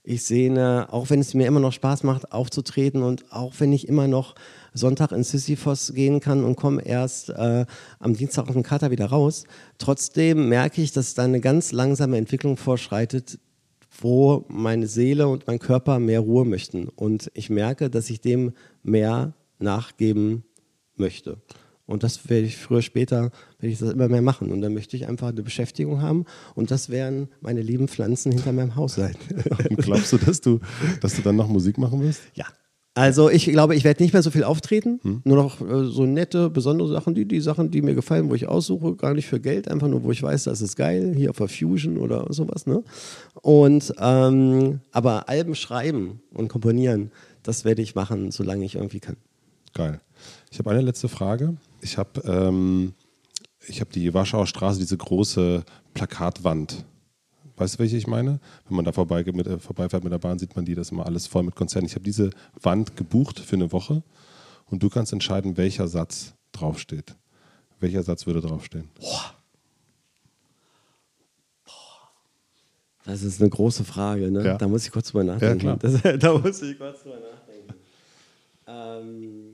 Ich 0.04 0.24
sehne, 0.24 0.88
auch 0.90 1.10
wenn 1.10 1.20
es 1.20 1.34
mir 1.34 1.46
immer 1.46 1.60
noch 1.60 1.74
Spaß 1.74 2.04
macht, 2.04 2.32
aufzutreten 2.32 3.04
und 3.04 3.32
auch 3.32 3.54
wenn 3.60 3.74
ich 3.74 3.88
immer 3.88 4.08
noch 4.08 4.36
Sonntag 4.74 5.12
in 5.12 5.24
Sisyphos 5.24 5.94
gehen 5.94 6.22
kann 6.22 6.44
und 6.44 6.56
komme 6.56 6.82
erst 6.84 7.30
äh, 7.30 7.66
am 8.00 8.16
Dienstag 8.16 8.48
auf 8.48 8.54
dem 8.54 8.64
Kater 8.64 8.90
wieder 8.90 9.08
raus, 9.08 9.44
trotzdem 9.78 10.48
merke 10.48 10.82
ich, 10.82 10.94
dass 10.94 11.14
da 11.14 11.26
eine 11.26 11.42
ganz 11.42 11.74
langsame 11.74 12.18
Entwicklung 12.18 12.56
vorschreitet, 12.56 13.40
wo 14.02 14.46
meine 14.48 14.88
Seele 14.88 15.28
und 15.28 15.48
mein 15.48 15.60
Körper 15.60 16.00
mehr 16.00 16.20
Ruhe 16.20 16.46
möchten. 16.46 16.88
Und 16.90 17.32
ich 17.34 17.50
merke, 17.50 17.90
dass 17.90 18.10
ich 18.10 18.22
dem 18.22 18.54
mehr 18.84 19.34
nachgeben 19.60 20.44
möchte. 20.96 21.38
Und 21.86 22.04
das 22.04 22.30
werde 22.30 22.46
ich 22.46 22.58
früher, 22.58 22.84
später, 22.84 23.32
werde 23.60 23.74
ich 23.74 23.80
das 23.80 23.94
immer 23.94 24.08
mehr 24.08 24.22
machen. 24.22 24.52
Und 24.52 24.62
dann 24.62 24.76
möchte 24.76 24.96
ich 24.96 25.08
einfach 25.08 25.30
eine 25.30 25.42
Beschäftigung 25.42 26.04
haben. 26.04 26.26
Und 26.54 26.70
das 26.70 26.90
werden 26.90 27.30
meine 27.42 27.64
lieben 27.64 27.88
Pflanzen 27.88 28.32
hinter 28.32 28.52
meinem 28.52 28.76
Haus 28.76 28.94
sein. 28.94 29.16
Und 29.70 29.78
glaubst 29.78 30.14
du, 30.14 30.18
dass 30.18 30.40
du, 30.40 30.60
dass 31.02 31.16
du 31.16 31.24
dann 31.24 31.36
noch 31.36 31.48
Musik 31.48 31.80
machen 31.80 32.00
wirst? 32.02 32.22
Ja, 32.36 32.46
also 33.00 33.30
ich 33.30 33.46
glaube, 33.46 33.76
ich 33.76 33.86
werde 33.86 34.04
nicht 34.04 34.12
mehr 34.12 34.22
so 34.22 34.30
viel 34.30 34.44
auftreten, 34.44 35.00
hm. 35.04 35.22
nur 35.24 35.38
noch 35.38 35.62
äh, 35.62 35.86
so 35.86 36.06
nette, 36.06 36.50
besondere 36.50 36.90
Sachen, 36.90 37.16
die, 37.16 37.26
die 37.26 37.40
Sachen, 37.40 37.72
die 37.72 37.82
mir 37.82 37.96
gefallen, 37.96 38.30
wo 38.30 38.36
ich 38.36 38.50
aussuche, 38.50 38.98
gar 38.98 39.14
nicht 39.14 39.26
für 39.26 39.40
Geld, 39.40 39.70
einfach 39.70 39.88
nur, 39.88 40.04
wo 40.04 40.12
ich 40.12 40.22
weiß, 40.22 40.44
das 40.44 40.60
ist 40.60 40.76
geil, 40.76 41.14
hier 41.16 41.30
auf 41.30 41.38
der 41.38 41.48
Fusion 41.48 41.98
oder 41.98 42.26
sowas. 42.28 42.66
Ne? 42.66 42.84
Und 43.42 43.94
ähm, 44.02 44.82
aber 44.92 45.30
Alben 45.30 45.56
schreiben 45.56 46.20
und 46.34 46.50
komponieren, 46.50 47.12
das 47.42 47.64
werde 47.64 47.82
ich 47.82 47.96
machen, 47.96 48.32
solange 48.32 48.66
ich 48.66 48.76
irgendwie 48.76 49.00
kann. 49.00 49.16
Geil. 49.74 50.02
Ich 50.52 50.60
habe 50.60 50.70
eine 50.72 50.82
letzte 50.82 51.08
Frage. 51.08 51.56
Ich 51.80 51.98
habe 51.98 52.22
ähm, 52.26 52.92
hab 53.80 53.92
die 53.92 54.14
Warschauer 54.14 54.46
Straße, 54.46 54.78
diese 54.78 54.98
große 54.98 55.64
Plakatwand 55.94 56.84
Weißt 57.60 57.76
du, 57.76 57.80
welche 57.80 57.98
ich 57.98 58.07
meine? 58.07 58.40
Wenn 58.68 58.77
man 58.77 58.86
da 58.86 58.94
vorbei, 58.94 59.23
mit, 59.34 59.45
äh, 59.45 59.60
vorbeifährt 59.60 60.03
mit 60.03 60.14
der 60.14 60.18
Bahn, 60.18 60.40
sieht 60.40 60.56
man 60.56 60.64
die, 60.64 60.76
das 60.76 60.88
ist 60.88 60.91
immer 60.94 61.06
alles 61.06 61.27
voll 61.27 61.44
mit 61.44 61.56
Konzerten. 61.56 61.86
Ich 61.86 61.94
habe 61.94 62.06
diese 62.06 62.30
Wand 62.61 62.95
gebucht 62.95 63.40
für 63.40 63.57
eine 63.57 63.72
Woche 63.73 64.02
und 64.68 64.81
du 64.81 64.90
kannst 64.90 65.11
entscheiden, 65.11 65.57
welcher 65.57 65.88
Satz 65.90 66.34
draufsteht. 66.53 67.18
Welcher 67.81 68.02
Satz 68.02 68.26
würde 68.26 68.40
draufstehen? 68.40 68.90
Boah. 68.95 69.36
Das 73.06 73.23
ist 73.23 73.41
eine 73.41 73.49
große 73.49 73.84
Frage, 73.84 74.31
ne? 74.31 74.45
Ja. 74.45 74.57
Da 74.57 74.68
muss 74.68 74.86
ich 74.86 74.91
kurz 74.91 75.10
drüber 75.10 75.23
nachdenken. 75.23 75.65
Ja, 75.65 75.76
das, 75.76 76.02
da 76.19 76.38
muss 76.38 76.61
ich 76.61 76.77
kurz 76.77 77.02
drüber 77.02 77.19
nachdenken. 77.19 77.73
Ähm 78.68 79.49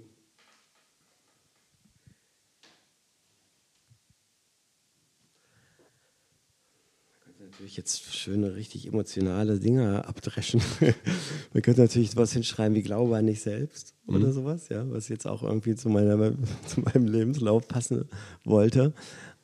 natürlich 7.75 7.77
jetzt 7.77 8.15
schöne, 8.15 8.55
richtig 8.55 8.87
emotionale 8.87 9.59
Dinge 9.59 10.07
abdreschen. 10.07 10.61
Man 11.53 11.61
könnte 11.61 11.81
natürlich 11.81 12.11
sowas 12.11 12.31
hinschreiben 12.33 12.75
wie 12.75 12.81
Glaube 12.81 13.15
an 13.17 13.27
dich 13.27 13.41
selbst 13.41 13.95
mhm. 14.05 14.15
oder 14.15 14.31
sowas, 14.31 14.69
ja, 14.69 14.85
was 14.89 15.09
jetzt 15.09 15.27
auch 15.27 15.43
irgendwie 15.43 15.75
zu, 15.75 15.89
meiner, 15.89 16.33
zu 16.65 16.81
meinem 16.81 17.07
Lebenslauf 17.07 17.67
passen 17.67 18.05
wollte. 18.43 18.93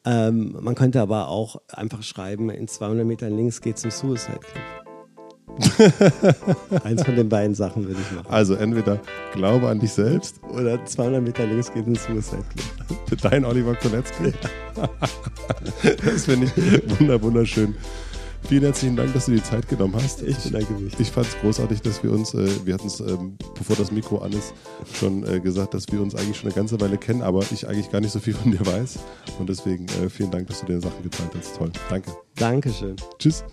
Ähm, 0.04 0.58
man 0.60 0.76
könnte 0.76 1.00
aber 1.02 1.28
auch 1.28 1.62
einfach 1.68 2.02
schreiben, 2.04 2.50
in 2.50 2.68
200 2.68 3.06
Metern 3.06 3.36
links 3.36 3.62
geht 3.62 3.78
zum 3.78 3.92
Suicide 3.92 4.40
Club. 4.40 4.64
Eins 6.84 7.04
von 7.04 7.16
den 7.16 7.28
beiden 7.28 7.54
Sachen 7.54 7.86
würde 7.86 8.00
ich 8.00 8.16
machen. 8.16 8.32
Also 8.32 8.56
entweder 8.56 9.02
Glaube 9.34 9.68
an 9.68 9.80
dich 9.80 9.92
selbst 9.92 10.42
oder 10.44 10.84
200 10.84 11.22
Meter 11.22 11.46
links 11.46 11.72
geht 11.74 11.86
ins 11.86 12.06
Suicide 12.06 12.44
Club. 12.56 13.22
Dein 13.22 13.44
Oliver 13.44 13.76
Koletzki. 13.76 14.34
das 16.06 16.26
finde 16.26 16.48
ich 16.56 17.22
wunderschön. 17.22 17.76
Vielen 18.48 18.64
herzlichen 18.64 18.96
Dank, 18.96 19.14
dass 19.14 19.28
du 19.28 19.32
die 19.32 19.44
Zeit 19.44 19.68
genommen 19.70 19.96
hast. 19.96 20.22
Ich 20.24 20.38
bedanke 20.38 20.74
mich. 20.74 21.00
Ich 21.00 21.10
fand 21.10 21.28
es 21.28 21.40
großartig, 21.40 21.82
dass 21.82 22.04
wir 22.04 22.12
uns, 22.12 22.34
äh, 22.34 22.50
wir 22.66 22.74
hatten 22.74 22.88
es, 22.88 23.00
ähm, 23.00 23.38
bevor 23.58 23.76
das 23.76 23.92
Mikro 23.92 24.18
an 24.20 24.34
ist, 24.34 24.54
schon 24.94 25.26
äh, 25.26 25.40
gesagt, 25.40 25.74
dass 25.74 25.90
wir 25.92 26.02
uns 26.02 26.16
eigentlich 26.16 26.38
schon 26.38 26.50
eine 26.50 26.56
ganze 26.56 26.80
Weile 26.82 26.98
kennen, 26.98 27.22
aber 27.22 27.44
ich 27.52 27.68
eigentlich 27.68 27.90
gar 27.92 28.02
nicht 28.02 28.12
so 28.12 28.20
viel 28.20 28.34
von 28.34 28.52
dir 28.52 28.66
weiß. 28.66 29.00
Und 29.40 29.48
deswegen 29.48 29.86
äh, 30.04 30.10
vielen 30.10 30.32
Dank, 30.32 30.48
dass 30.48 30.62
du 30.62 30.66
dir 30.66 30.82
Sachen 30.82 31.02
geteilt 31.04 31.32
hast. 31.38 31.56
Toll. 31.56 31.72
Danke. 31.90 32.12
Dankeschön. 32.36 32.96
Tschüss. 33.20 33.44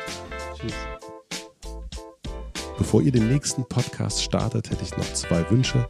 Tschüss. 0.58 0.72
Bevor 2.76 3.02
ihr 3.02 3.12
den 3.12 3.28
nächsten 3.28 3.64
Podcast 3.68 4.22
startet, 4.22 4.70
hätte 4.70 4.82
ich 4.82 4.96
noch 4.96 5.12
zwei 5.12 5.48
Wünsche. 5.50 5.88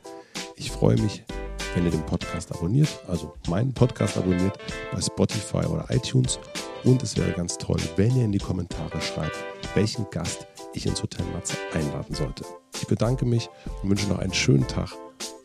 Ich 0.56 0.70
freue 0.70 1.00
mich, 1.00 1.24
wenn 1.74 1.84
ihr 1.84 1.90
den 1.90 2.04
Podcast 2.06 2.52
abonniert, 2.52 2.88
also 3.08 3.34
meinen 3.48 3.72
Podcast 3.72 4.16
abonniert 4.16 4.58
bei 4.92 5.00
Spotify 5.00 5.66
oder 5.66 5.86
iTunes. 5.90 6.38
Und 6.84 7.02
es 7.02 7.16
wäre 7.16 7.32
ganz 7.32 7.58
toll, 7.58 7.80
wenn 7.96 8.16
ihr 8.16 8.24
in 8.24 8.32
die 8.32 8.38
Kommentare 8.38 9.00
schreibt, 9.00 9.36
welchen 9.74 10.08
Gast 10.10 10.46
ich 10.74 10.86
ins 10.86 11.02
Hotel 11.02 11.24
Matze 11.32 11.56
einladen 11.72 12.14
sollte. 12.14 12.44
Ich 12.80 12.86
bedanke 12.86 13.24
mich 13.24 13.48
und 13.82 13.90
wünsche 13.90 14.08
noch 14.08 14.18
einen 14.18 14.34
schönen 14.34 14.66
Tag. 14.66 14.90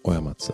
Euer 0.04 0.22
Matze. 0.22 0.54